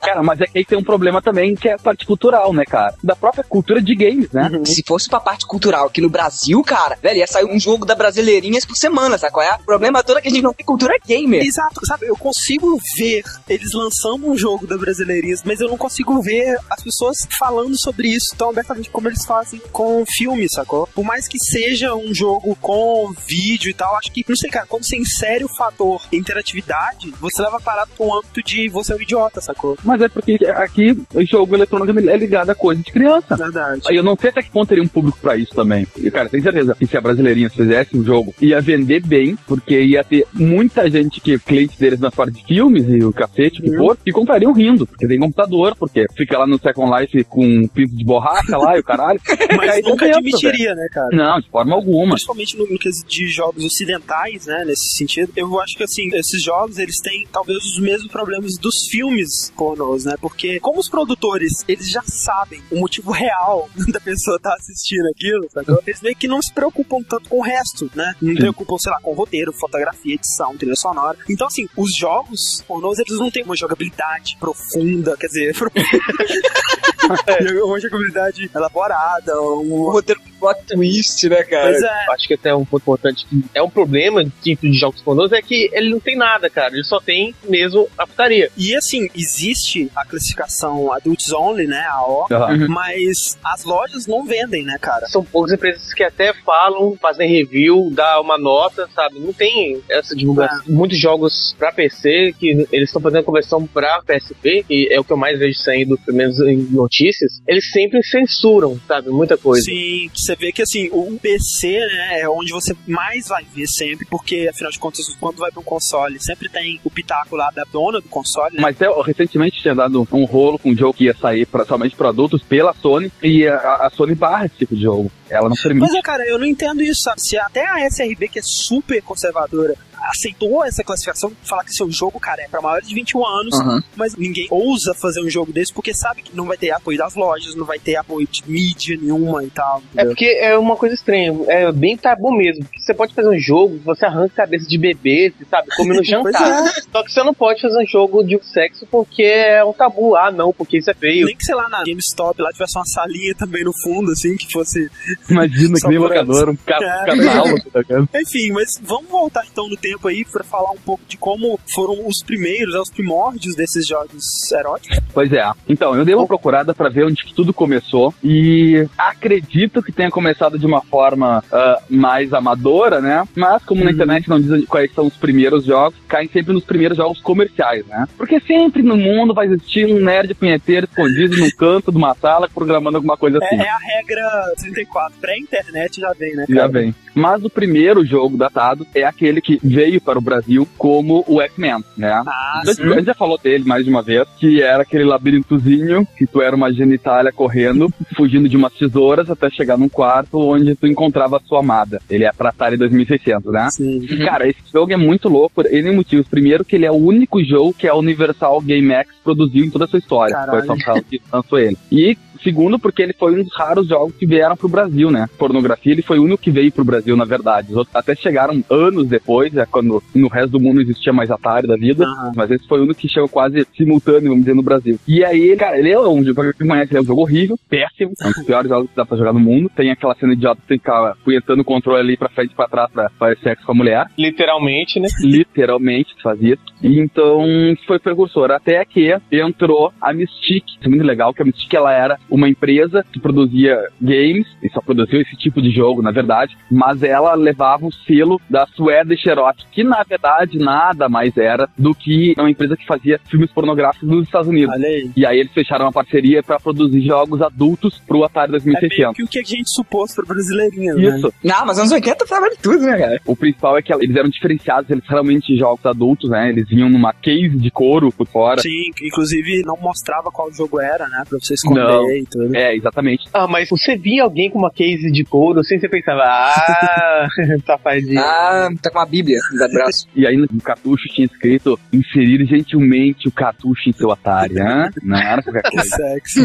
Cara, 0.00 0.22
mas 0.22 0.40
é 0.40 0.46
que 0.46 0.58
aí 0.58 0.64
tem 0.64 0.78
um 0.78 0.84
problema 0.84 1.20
também 1.20 1.54
que 1.54 1.68
é 1.68 1.74
a 1.74 1.78
parte 1.78 2.06
cultural, 2.06 2.52
né, 2.52 2.57
cara? 2.64 2.94
Da 3.02 3.16
própria 3.16 3.44
cultura 3.44 3.80
de 3.80 3.94
games, 3.94 4.30
né? 4.30 4.50
Se 4.64 4.82
fosse 4.86 5.08
pra 5.08 5.20
parte 5.20 5.46
cultural 5.46 5.86
aqui 5.86 6.00
no 6.00 6.10
Brasil, 6.10 6.62
cara, 6.62 6.98
velho, 7.02 7.18
ia 7.18 7.26
sair 7.26 7.44
um 7.44 7.58
jogo 7.58 7.84
da 7.84 7.94
Brasileirinhas 7.94 8.64
por 8.64 8.76
semana, 8.76 9.18
sabe 9.18 9.32
qual 9.32 9.46
é? 9.46 9.54
O 9.54 9.64
problema 9.64 10.02
todo 10.02 10.18
é 10.18 10.20
que 10.20 10.28
a 10.28 10.30
gente 10.30 10.42
não 10.42 10.52
tem 10.52 10.64
cultura 10.64 10.94
gamer. 11.06 11.42
Exato, 11.42 11.84
sabe? 11.86 12.06
Eu 12.06 12.16
consigo 12.16 12.78
ver 12.98 13.22
eles 13.48 13.72
lançando 13.72 14.28
um 14.28 14.36
jogo 14.36 14.66
da 14.66 14.76
Brasileirinhas, 14.76 15.42
mas 15.44 15.60
eu 15.60 15.68
não 15.68 15.76
consigo 15.76 16.20
ver 16.20 16.58
as 16.70 16.82
pessoas 16.82 17.18
falando 17.38 17.78
sobre 17.78 18.08
isso 18.08 18.34
tão 18.36 18.50
abertamente 18.50 18.90
como 18.90 19.08
eles 19.08 19.24
fazem 19.24 19.60
com 19.72 20.04
filmes, 20.06 20.52
sacou? 20.52 20.86
Por 20.94 21.04
mais 21.04 21.28
que 21.28 21.38
seja 21.38 21.94
um 21.94 22.14
jogo 22.14 22.56
com 22.60 23.12
vídeo 23.26 23.70
e 23.70 23.74
tal, 23.74 23.96
acho 23.96 24.12
que, 24.12 24.24
não 24.28 24.36
sei, 24.36 24.50
cara, 24.50 24.66
quando 24.66 24.84
você 24.84 24.96
insere 24.96 25.44
o 25.44 25.56
fator 25.56 26.02
interatividade, 26.12 27.12
você 27.20 27.42
leva 27.42 27.56
a 27.56 27.60
parada 27.60 27.90
pro 27.96 28.14
âmbito 28.14 28.42
de 28.42 28.68
você 28.68 28.92
é 28.92 28.96
um 28.96 29.00
idiota, 29.02 29.40
sacou? 29.40 29.76
Mas 29.84 30.00
é 30.00 30.08
porque 30.08 30.38
aqui 30.56 30.96
o 31.14 31.24
jogo 31.24 31.54
eletrônico 31.54 31.98
é 31.98 32.16
ligado 32.16 32.47
a 32.52 32.54
coisa 32.54 32.82
de 32.82 32.92
criança. 32.92 33.36
Verdade. 33.36 33.82
Aí 33.88 33.96
eu 33.96 34.02
não 34.02 34.16
sei 34.16 34.30
até 34.30 34.42
que 34.42 34.50
ponto 34.50 34.68
teria 34.68 34.82
um 34.82 34.88
público 34.88 35.18
pra 35.20 35.36
isso 35.36 35.54
também. 35.54 35.86
E, 35.96 36.10
cara, 36.10 36.28
tenho 36.28 36.42
certeza 36.42 36.74
que 36.74 36.86
se 36.86 36.96
a 36.96 37.00
Brasileirinha 37.00 37.50
fizesse 37.50 37.96
um 37.96 38.04
jogo, 38.04 38.34
ia 38.40 38.60
vender 38.60 39.04
bem, 39.04 39.36
porque 39.46 39.80
ia 39.80 40.04
ter 40.04 40.26
muita 40.32 40.88
gente 40.90 41.20
que 41.20 41.38
cliente 41.38 41.78
deles 41.78 42.00
na 42.00 42.10
parte 42.10 42.34
de 42.34 42.44
filmes 42.44 42.84
e 42.88 43.02
o 43.02 43.12
cacete, 43.12 43.60
que 43.62 43.76
for, 43.76 43.96
que 43.96 44.12
comprariam 44.12 44.52
rindo, 44.52 44.86
porque 44.86 45.06
tem 45.06 45.18
computador, 45.18 45.74
porque 45.76 46.06
fica 46.16 46.38
lá 46.38 46.46
no 46.46 46.58
Second 46.58 47.00
Life 47.00 47.24
com 47.24 47.44
um 47.44 47.68
pinto 47.68 47.96
de 47.96 48.04
borracha 48.04 48.56
lá 48.56 48.76
e 48.76 48.80
o 48.80 48.84
caralho. 48.84 49.20
Mas 49.56 49.70
Aí 49.70 49.82
nunca 49.82 50.04
dentro, 50.04 50.18
admitiria, 50.18 50.74
né, 50.74 50.86
cara? 50.92 51.08
Não, 51.12 51.40
de 51.40 51.48
forma 51.48 51.74
alguma. 51.74 52.12
Principalmente 52.12 52.56
no 52.56 52.68
no 52.68 52.78
quesito 52.78 53.08
de 53.08 53.26
jogos 53.28 53.64
ocidentais, 53.64 54.46
né, 54.46 54.64
nesse 54.64 54.96
sentido, 54.96 55.32
eu 55.36 55.58
acho 55.60 55.76
que, 55.76 55.84
assim, 55.84 56.08
esses 56.14 56.42
jogos, 56.42 56.78
eles 56.78 56.98
têm 57.00 57.26
talvez 57.32 57.58
os 57.58 57.80
mesmos 57.80 58.10
problemas 58.10 58.52
dos 58.60 58.86
filmes 58.90 59.50
pornôs, 59.56 60.04
né, 60.04 60.14
porque 60.20 60.60
como 60.60 60.78
os 60.78 60.88
produtores, 60.88 61.64
eles 61.66 61.88
já 61.88 62.02
sabem 62.02 62.37
o 62.70 62.80
motivo 62.80 63.10
real 63.10 63.68
da 63.92 64.00
pessoa 64.00 64.36
estar 64.36 64.54
assistindo 64.54 65.06
aquilo, 65.08 65.48
sacou? 65.50 65.82
Eles 65.86 66.00
meio 66.00 66.16
que 66.16 66.28
não 66.28 66.40
se 66.42 66.52
preocupam 66.52 67.02
tanto 67.02 67.28
com 67.28 67.38
o 67.38 67.42
resto, 67.42 67.90
né, 67.94 68.14
não 68.20 68.32
se 68.32 68.38
preocupam, 68.38 68.76
sei 68.78 68.92
lá, 68.92 69.00
com 69.00 69.12
roteiro, 69.12 69.52
fotografia, 69.52 70.14
edição, 70.14 70.56
trilha 70.56 70.76
sonora. 70.76 71.18
Então, 71.28 71.46
assim, 71.46 71.68
os 71.76 71.94
jogos 71.96 72.62
pornôs, 72.66 72.98
eles 72.98 73.18
não 73.18 73.30
têm 73.30 73.44
uma 73.44 73.56
jogabilidade 73.56 74.36
profunda, 74.38 75.16
quer 75.16 75.26
dizer, 75.26 75.54
uma 77.64 77.80
jogabilidade 77.80 78.50
elaborada, 78.54 79.40
um 79.40 79.86
Um 79.88 79.90
roteiro 79.90 80.20
com 80.20 80.28
plot 80.38 80.64
twist, 80.66 81.28
né, 81.28 81.42
cara? 81.42 81.70
Pois 81.70 81.82
é. 81.82 82.06
Acho 82.12 82.28
que 82.28 82.34
até 82.34 82.54
um 82.54 82.64
ponto 82.64 82.82
importante 82.82 83.26
que 83.26 83.44
é 83.54 83.62
um 83.62 83.70
problema 83.70 84.24
de 84.24 84.30
tipo 84.30 84.62
de 84.62 84.72
jogos 84.72 85.00
pornôs 85.02 85.32
é 85.32 85.42
que 85.42 85.70
ele 85.72 85.90
não 85.90 86.00
tem 86.00 86.16
nada, 86.16 86.48
cara. 86.48 86.74
Ele 86.74 86.84
só 86.84 87.00
tem 87.00 87.34
mesmo 87.48 87.88
a 87.96 88.06
putaria. 88.06 88.50
E 88.56 88.74
assim, 88.74 89.08
existe 89.14 89.90
a 89.94 90.04
classificação 90.04 90.92
Adults 90.92 91.32
Only, 91.32 91.66
né? 91.66 91.84
A 91.88 92.02
O, 92.02 92.26
Aham. 92.30 92.68
mas 92.68 93.36
as 93.44 93.64
lojas 93.64 94.06
não 94.06 94.24
vendem, 94.24 94.64
né, 94.64 94.76
cara? 94.80 95.06
São 95.06 95.24
poucas 95.24 95.52
empresas 95.52 95.92
que 95.92 96.02
até 96.02 96.32
falam, 96.32 96.96
fazem 97.00 97.28
review, 97.28 97.90
dá 97.92 98.20
uma 98.20 98.38
nota, 98.38 98.88
sabe? 98.94 99.18
Não 99.18 99.32
tem 99.32 99.82
essa 99.88 100.14
divulgação. 100.14 100.62
Muitos 100.66 100.98
jogos 100.98 101.54
pra 101.58 101.72
PC 101.72 102.34
que 102.38 102.66
eles 102.72 102.88
estão 102.88 103.02
fazendo 103.02 103.24
conversão 103.24 103.66
pra 103.66 104.02
PSP, 104.02 104.64
que 104.66 104.88
é 104.90 104.98
o 105.00 105.04
que 105.04 105.12
eu 105.12 105.16
mais 105.16 105.38
vejo 105.38 105.58
saindo, 105.58 105.98
pelo 105.98 106.16
menos 106.16 106.38
em 106.40 106.56
notícias, 106.70 106.97
eles 107.46 107.70
sempre 107.70 108.02
censuram, 108.02 108.80
sabe? 108.86 109.10
Muita 109.10 109.36
coisa. 109.36 109.62
Sim, 109.62 110.10
você 110.14 110.34
vê 110.36 110.52
que 110.52 110.62
assim, 110.62 110.88
o 110.92 111.18
PC, 111.20 111.68
né, 111.68 112.20
é 112.20 112.28
onde 112.28 112.52
você 112.52 112.76
mais 112.86 113.28
vai 113.28 113.44
ver 113.44 113.66
sempre, 113.66 114.06
porque 114.06 114.48
afinal 114.50 114.70
de 114.70 114.78
contas, 114.78 115.06
quando 115.20 115.38
vai 115.38 115.50
pra 115.50 115.60
um 115.60 115.64
console, 115.64 116.22
sempre 116.22 116.48
tem 116.48 116.80
o 116.84 116.90
pitaco 116.90 117.36
lá 117.36 117.50
da 117.50 117.64
dona 117.64 118.00
do 118.00 118.08
console, 118.08 118.56
né? 118.56 118.62
Mas 118.62 118.76
ó, 118.80 119.00
recentemente 119.02 119.60
tinha 119.60 119.74
dado 119.74 120.06
um 120.12 120.24
rolo 120.24 120.58
com 120.58 120.70
um 120.70 120.76
jogo 120.76 120.94
que 120.94 121.04
ia 121.04 121.14
sair 121.14 121.46
pra, 121.46 121.64
somente 121.64 121.96
para 121.96 122.08
adultos 122.08 122.42
pela 122.42 122.74
Sony 122.74 123.12
e 123.22 123.46
a, 123.46 123.86
a 123.86 123.90
Sony 123.90 124.14
barra 124.14 124.46
esse 124.46 124.56
tipo 124.56 124.74
de 124.74 124.82
jogo. 124.82 125.10
Ela 125.28 125.48
não 125.48 125.56
permite. 125.56 125.86
Pois 125.86 125.94
é, 125.94 126.02
cara, 126.02 126.26
eu 126.26 126.38
não 126.38 126.46
entendo 126.46 126.82
isso, 126.82 127.02
sabe? 127.02 127.20
Se 127.20 127.36
até 127.36 127.66
a 127.66 127.86
SRB, 127.86 128.28
que 128.28 128.38
é 128.38 128.42
super 128.42 129.02
conservadora, 129.02 129.74
aceitou 130.02 130.64
essa 130.64 130.82
classificação, 130.84 131.32
falar 131.44 131.64
que 131.64 131.72
seu 131.72 131.90
jogo, 131.90 132.18
cara, 132.20 132.42
é 132.42 132.48
pra 132.48 132.60
maiores 132.60 132.88
de 132.88 132.94
21 132.94 133.26
anos, 133.26 133.54
Aham. 133.60 133.82
mas 133.96 134.14
ninguém 134.16 134.46
ousa 134.50 134.94
fazer 134.94 135.20
um 135.22 135.28
jogo 135.30 135.52
desse 135.52 135.72
porque 135.72 135.94
sabe 135.94 136.22
que 136.22 136.36
não 136.36 136.44
vai 136.46 136.56
ter 136.56 136.70
apoio 136.70 136.98
das 136.98 137.14
lojas, 137.14 137.54
não 137.54 137.64
vai 137.64 137.78
ter 137.78 137.96
apoio 137.96 138.26
de 138.26 138.42
mídia 138.50 138.96
nenhuma 139.00 139.44
e 139.44 139.50
tal. 139.50 139.78
É 139.78 139.80
entendeu? 139.94 140.06
porque 140.10 140.24
é 140.40 140.56
uma 140.58 140.76
coisa 140.76 140.94
estranha, 140.94 141.34
é 141.48 141.70
bem 141.72 141.96
tabu 141.96 142.30
mesmo. 142.32 142.64
Porque 142.64 142.80
você 142.80 142.94
pode 142.94 143.14
fazer 143.14 143.28
um 143.28 143.38
jogo, 143.38 143.78
você 143.84 144.06
arranca 144.06 144.32
a 144.34 144.36
cabeça 144.46 144.66
de 144.68 144.78
bebê, 144.78 145.32
sabe, 145.50 145.68
come 145.76 145.96
no 145.96 146.02
jantar. 146.04 146.66
é. 146.66 146.80
Só 146.92 147.02
que 147.02 147.12
você 147.12 147.22
não 147.22 147.34
pode 147.34 147.60
fazer 147.60 147.78
um 147.82 147.86
jogo 147.86 148.22
de 148.24 148.38
sexo 148.52 148.86
porque 148.90 149.22
é 149.22 149.64
um 149.64 149.72
tabu. 149.72 150.16
Ah, 150.16 150.30
não, 150.30 150.52
porque 150.52 150.78
isso 150.78 150.90
é 150.90 150.94
feio. 150.94 151.26
Nem 151.26 151.36
que, 151.36 151.44
sei 151.44 151.54
lá, 151.54 151.68
na 151.68 151.84
GameStop 151.84 152.40
lá 152.40 152.50
tivesse 152.52 152.76
uma 152.78 152.84
salinha 152.86 153.34
também 153.34 153.64
no 153.64 153.72
fundo, 153.82 154.12
assim, 154.12 154.36
que 154.36 154.50
fosse. 154.52 154.88
Imagina 155.28 155.78
que 155.80 155.88
nem 155.88 155.98
locador, 155.98 156.50
um 156.50 156.56
ca 156.56 156.78
É. 156.88 157.04
catálogo, 157.16 157.70
tá 157.70 157.80
ligado? 157.80 158.08
Enfim, 158.14 158.52
mas 158.52 158.68
vamos 158.82 159.08
voltar 159.10 159.44
então 159.50 159.68
no 159.68 159.76
tempo 159.76 159.87
aí 160.04 160.24
pra 160.24 160.44
falar 160.44 160.70
um 160.70 160.78
pouco 160.78 161.02
de 161.06 161.16
como 161.16 161.58
foram 161.74 162.06
os 162.06 162.22
primeiros, 162.24 162.74
né, 162.74 162.80
os 162.80 162.90
primórdios 162.90 163.54
desses 163.54 163.86
jogos 163.86 164.50
eróticos. 164.52 164.98
Pois 165.12 165.32
é. 165.32 165.50
Então, 165.68 165.94
eu 165.94 166.04
dei 166.04 166.14
uma 166.14 166.26
procurada 166.26 166.74
pra 166.74 166.88
ver 166.88 167.04
onde 167.04 167.24
que 167.24 167.34
tudo 167.34 167.52
começou 167.52 168.14
e 168.22 168.86
acredito 168.96 169.82
que 169.82 169.92
tenha 169.92 170.10
começado 170.10 170.58
de 170.58 170.66
uma 170.66 170.80
forma 170.82 171.42
ah, 171.52 171.82
mais 171.88 172.32
amadora, 172.32 173.00
né? 173.00 173.26
Mas 173.34 173.64
como 173.64 173.84
na 173.84 173.90
internet 173.90 174.28
não 174.28 174.40
dizem 174.40 174.64
quais 174.66 174.92
são 174.92 175.06
os 175.06 175.16
primeiros 175.16 175.64
jogos, 175.64 175.98
caem 176.08 176.28
sempre 176.28 176.52
nos 176.52 176.64
primeiros 176.64 176.96
jogos 176.96 177.20
comerciais, 177.20 177.86
né? 177.86 178.06
Porque 178.16 178.40
sempre 178.40 178.82
no 178.82 178.96
mundo 178.96 179.34
vai 179.34 179.46
existir 179.46 179.86
um 179.86 180.00
nerd 180.00 180.34
punheteiro 180.34 180.86
escondido 180.90 181.36
num 181.36 181.50
canto 181.50 181.90
de 181.90 181.96
uma 181.96 182.14
sala 182.14 182.48
programando 182.48 182.96
alguma 182.96 183.16
coisa 183.16 183.38
assim. 183.38 183.56
É, 183.56 183.64
é 183.64 183.70
a 183.70 183.78
regra 183.78 184.54
34. 184.58 185.18
Pré-internet 185.20 186.00
já 186.00 186.12
vem, 186.12 186.34
né? 186.34 186.44
Já 186.48 186.56
cara? 186.56 186.68
vem. 186.68 186.94
Mas 187.18 187.44
o 187.44 187.50
primeiro 187.50 188.04
jogo 188.04 188.36
datado 188.36 188.86
é 188.94 189.02
aquele 189.04 189.40
que 189.40 189.58
veio 189.62 190.00
para 190.00 190.18
o 190.18 190.22
Brasil 190.22 190.66
como 190.78 191.24
o 191.26 191.40
X-Men, 191.42 191.84
né? 191.96 192.22
Ah, 192.26 192.62
A 192.62 192.64
gente- 192.66 192.82
a 192.82 192.94
gente 192.94 193.06
já 193.06 193.14
falou 193.14 193.38
dele 193.38 193.64
mais 193.64 193.84
de 193.84 193.90
uma 193.90 194.02
vez, 194.02 194.26
que 194.38 194.62
era 194.62 194.82
aquele 194.82 195.04
labirintozinho, 195.04 196.06
que 196.16 196.26
tu 196.26 196.40
era 196.40 196.54
uma 196.54 196.72
genitália 196.72 197.32
correndo, 197.32 197.92
fugindo 198.16 198.48
de 198.48 198.56
umas 198.56 198.72
tesouras 198.72 199.30
até 199.30 199.50
chegar 199.50 199.76
num 199.76 199.88
quarto 199.88 200.38
onde 200.38 200.74
tu 200.74 200.86
encontrava 200.86 201.36
a 201.36 201.40
sua 201.40 201.60
amada. 201.60 202.00
Ele 202.08 202.24
é 202.24 202.32
pra 202.32 202.50
Atari 202.50 202.76
2600, 202.76 203.52
né? 203.52 203.68
Sim. 203.70 203.98
E, 204.02 204.18
cara, 204.24 204.48
esse 204.48 204.58
jogo 204.72 204.92
é 204.92 204.96
muito 204.96 205.28
louco 205.28 205.54
por 205.56 205.66
N 205.66 205.90
motivos. 205.92 206.26
Primeiro, 206.28 206.64
que 206.64 206.76
ele 206.76 206.86
é 206.86 206.90
o 206.90 206.94
único 206.96 207.42
jogo 207.44 207.74
que 207.74 207.86
a 207.88 207.94
Universal 207.94 208.60
GameX 208.60 209.10
produziu 209.24 209.64
em 209.64 209.70
toda 209.70 209.84
a 209.84 209.88
sua 209.88 209.98
história. 209.98 210.34
Caralho. 210.34 210.66
Foi 210.66 210.76
só 210.84 211.00
que 211.00 211.20
lançou 211.32 211.58
ele. 211.58 211.76
E 211.90 212.16
Segundo, 212.42 212.78
porque 212.78 213.02
ele 213.02 213.12
foi 213.12 213.38
um 213.38 213.42
dos 213.42 213.54
raros 213.54 213.88
jogos 213.88 214.14
que 214.16 214.26
vieram 214.26 214.56
pro 214.56 214.68
Brasil, 214.68 215.10
né? 215.10 215.26
Pornografia, 215.38 215.92
ele 215.92 216.02
foi 216.02 216.18
o 216.18 216.24
único 216.24 216.42
que 216.42 216.50
veio 216.50 216.72
pro 216.72 216.84
Brasil, 216.84 217.16
na 217.16 217.24
verdade. 217.24 217.70
Os 217.70 217.76
outros 217.76 217.94
até 217.94 218.14
chegaram 218.14 218.62
anos 218.70 219.08
depois, 219.08 219.56
é 219.56 219.66
quando 219.66 220.02
no 220.14 220.28
resto 220.28 220.50
do 220.50 220.60
mundo 220.60 220.76
não 220.76 220.82
existia 220.82 221.12
mais 221.12 221.30
Atari 221.30 221.66
da 221.66 221.76
vida. 221.76 222.06
Mas 222.34 222.50
esse 222.50 222.66
foi 222.66 222.80
o 222.80 222.84
único 222.84 223.00
que 223.00 223.08
chegou 223.08 223.28
quase 223.28 223.66
simultâneo, 223.76 224.30
vamos 224.30 224.40
dizer, 224.40 224.54
no 224.54 224.62
Brasil. 224.62 224.98
E 225.06 225.24
aí, 225.24 225.56
cara, 225.56 225.78
ele 225.78 225.90
é 225.90 226.00
um 226.00 226.24
jogo, 226.24 226.52
quem 226.54 226.66
conhece, 226.66 226.92
ele 226.92 226.98
é 226.98 227.02
um 227.02 227.06
jogo 227.06 227.22
horrível, 227.22 227.58
péssimo. 227.68 228.12
É 228.20 228.26
um 228.28 228.32
dos 228.32 228.44
piores 228.44 228.68
jogos 228.70 228.90
que 228.90 228.96
dá 228.96 229.04
pra 229.04 229.16
jogar 229.16 229.32
no 229.32 229.40
mundo. 229.40 229.70
Tem 229.74 229.90
aquela 229.90 230.14
cena 230.14 230.32
idiota 230.32 230.60
que 230.66 230.78
que 230.78 230.78
ficar 230.78 231.14
punhetando 231.24 231.62
o 231.62 231.64
controle 231.64 232.00
ali 232.00 232.16
pra 232.16 232.28
frente 232.28 232.52
e 232.52 232.54
pra 232.54 232.68
trás 232.68 232.90
pra 232.90 233.10
fazer 233.18 233.38
sexo 233.38 233.66
com 233.66 233.72
a 233.72 233.74
mulher 233.74 234.06
Literalmente, 234.16 235.00
né? 235.00 235.08
literalmente 235.22 236.14
fazia 236.22 236.54
isso. 236.54 236.62
E 236.82 237.00
então 237.00 237.44
foi 237.86 237.98
precursor 237.98 238.50
até 238.50 238.84
que 238.84 239.12
entrou 239.32 239.92
a 240.00 240.12
Mystique. 240.12 240.72
Isso 240.78 240.84
é 240.84 240.88
muito 240.88 241.04
legal 241.04 241.34
que 241.34 241.42
a 241.42 241.44
Mystique 241.44 241.76
ela 241.76 241.92
era 241.92 242.18
uma 242.30 242.48
empresa 242.48 243.04
que 243.12 243.20
produzia 243.20 243.78
games 244.00 244.46
e 244.62 244.68
só 244.70 244.80
produziu 244.80 245.20
esse 245.20 245.36
tipo 245.36 245.60
de 245.62 245.70
jogo, 245.70 246.02
na 246.02 246.10
verdade, 246.10 246.56
mas 246.70 247.02
ela 247.02 247.34
levava 247.34 247.86
o 247.86 247.92
selo 247.92 248.40
da 248.48 248.66
Swedish 248.74 249.26
Erotic, 249.26 249.66
que 249.70 249.84
na 249.84 250.02
verdade 250.02 250.58
nada 250.58 251.08
mais 251.08 251.36
era 251.36 251.68
do 251.76 251.94
que 251.94 252.34
uma 252.38 252.50
empresa 252.50 252.76
que 252.76 252.86
fazia 252.86 253.20
filmes 253.28 253.50
pornográficos 253.50 254.08
nos 254.08 254.24
Estados 254.24 254.48
Unidos. 254.48 254.74
Olha 254.74 254.86
aí. 254.86 255.10
E 255.16 255.26
aí 255.26 255.38
eles 255.38 255.52
fecharam 255.52 255.86
uma 255.86 255.92
parceria 255.92 256.42
para 256.42 256.58
produzir 256.58 257.00
jogos 257.02 257.40
adultos 257.42 258.00
pro 258.06 258.24
Atari 258.24 258.48
É 258.48 258.60
meio 258.60 258.80
2600. 258.80 259.16
que 259.16 259.22
o 259.22 259.28
que 259.28 259.38
a 259.38 259.42
gente 259.42 259.70
supôs 259.74 260.14
pro 260.14 260.26
brasileirinho, 260.26 260.94
né? 260.94 261.16
Isso. 261.16 261.32
Não, 261.42 261.66
mas 261.66 261.78
anos 261.78 261.92
80 261.92 262.26
tava 262.26 262.48
de 262.50 262.56
tudo, 262.58 262.80
né, 262.80 262.98
cara? 262.98 263.20
O 263.26 263.36
principal 263.36 263.76
é 263.76 263.82
que 263.82 263.92
eles 263.92 264.16
eram 264.16 264.28
diferenciados, 264.28 264.90
eles 264.90 265.04
realmente 265.08 265.56
jogos 265.56 265.84
adultos, 265.84 266.30
né? 266.30 266.48
Eles 266.48 266.68
vinham 266.68 266.88
numa 266.88 267.12
case 267.12 267.56
de 267.56 267.70
couro 267.70 268.10
por 268.12 268.26
fora. 268.26 268.60
Sim, 268.60 268.90
inclusive 269.02 269.62
não 269.64 269.76
mostrava 269.76 270.30
qual 270.30 270.52
jogo 270.52 270.80
era, 270.80 271.08
né? 271.08 271.24
Pra 271.28 271.38
você 271.38 271.54
esconder 271.54 271.82
Não. 271.82 272.17
E 272.20 272.26
tudo. 272.26 272.54
É, 272.54 272.74
exatamente. 272.74 273.26
Ah, 273.32 273.46
mas 273.46 273.68
você 273.68 273.96
via 273.96 274.22
alguém 274.22 274.50
com 274.50 274.58
uma 274.58 274.70
case 274.70 275.10
de 275.10 275.24
couro 275.24 275.60
assim, 275.60 275.78
você 275.78 275.88
pensava, 275.88 276.22
ah, 276.24 277.26
safadinho. 277.66 278.20
Ah, 278.20 278.68
tá 278.82 278.90
com 278.90 278.98
uma 278.98 279.06
bíblia 279.06 279.38
no 279.52 279.68
braço. 279.72 280.06
E 280.14 280.26
aí 280.26 280.36
no 280.36 280.46
cartucho 280.62 281.08
tinha 281.08 281.26
escrito 281.26 281.78
inserir 281.92 282.44
gentilmente 282.46 283.28
o 283.28 283.32
cartucho 283.32 283.88
em 283.88 283.92
seu 283.92 284.10
Atari, 284.10 284.54
né? 284.54 284.90
Não 285.02 285.16
era 285.16 285.42
qualquer 285.42 285.62
Que 285.62 285.76
coisa. 285.76 285.96
sexy. 285.96 286.40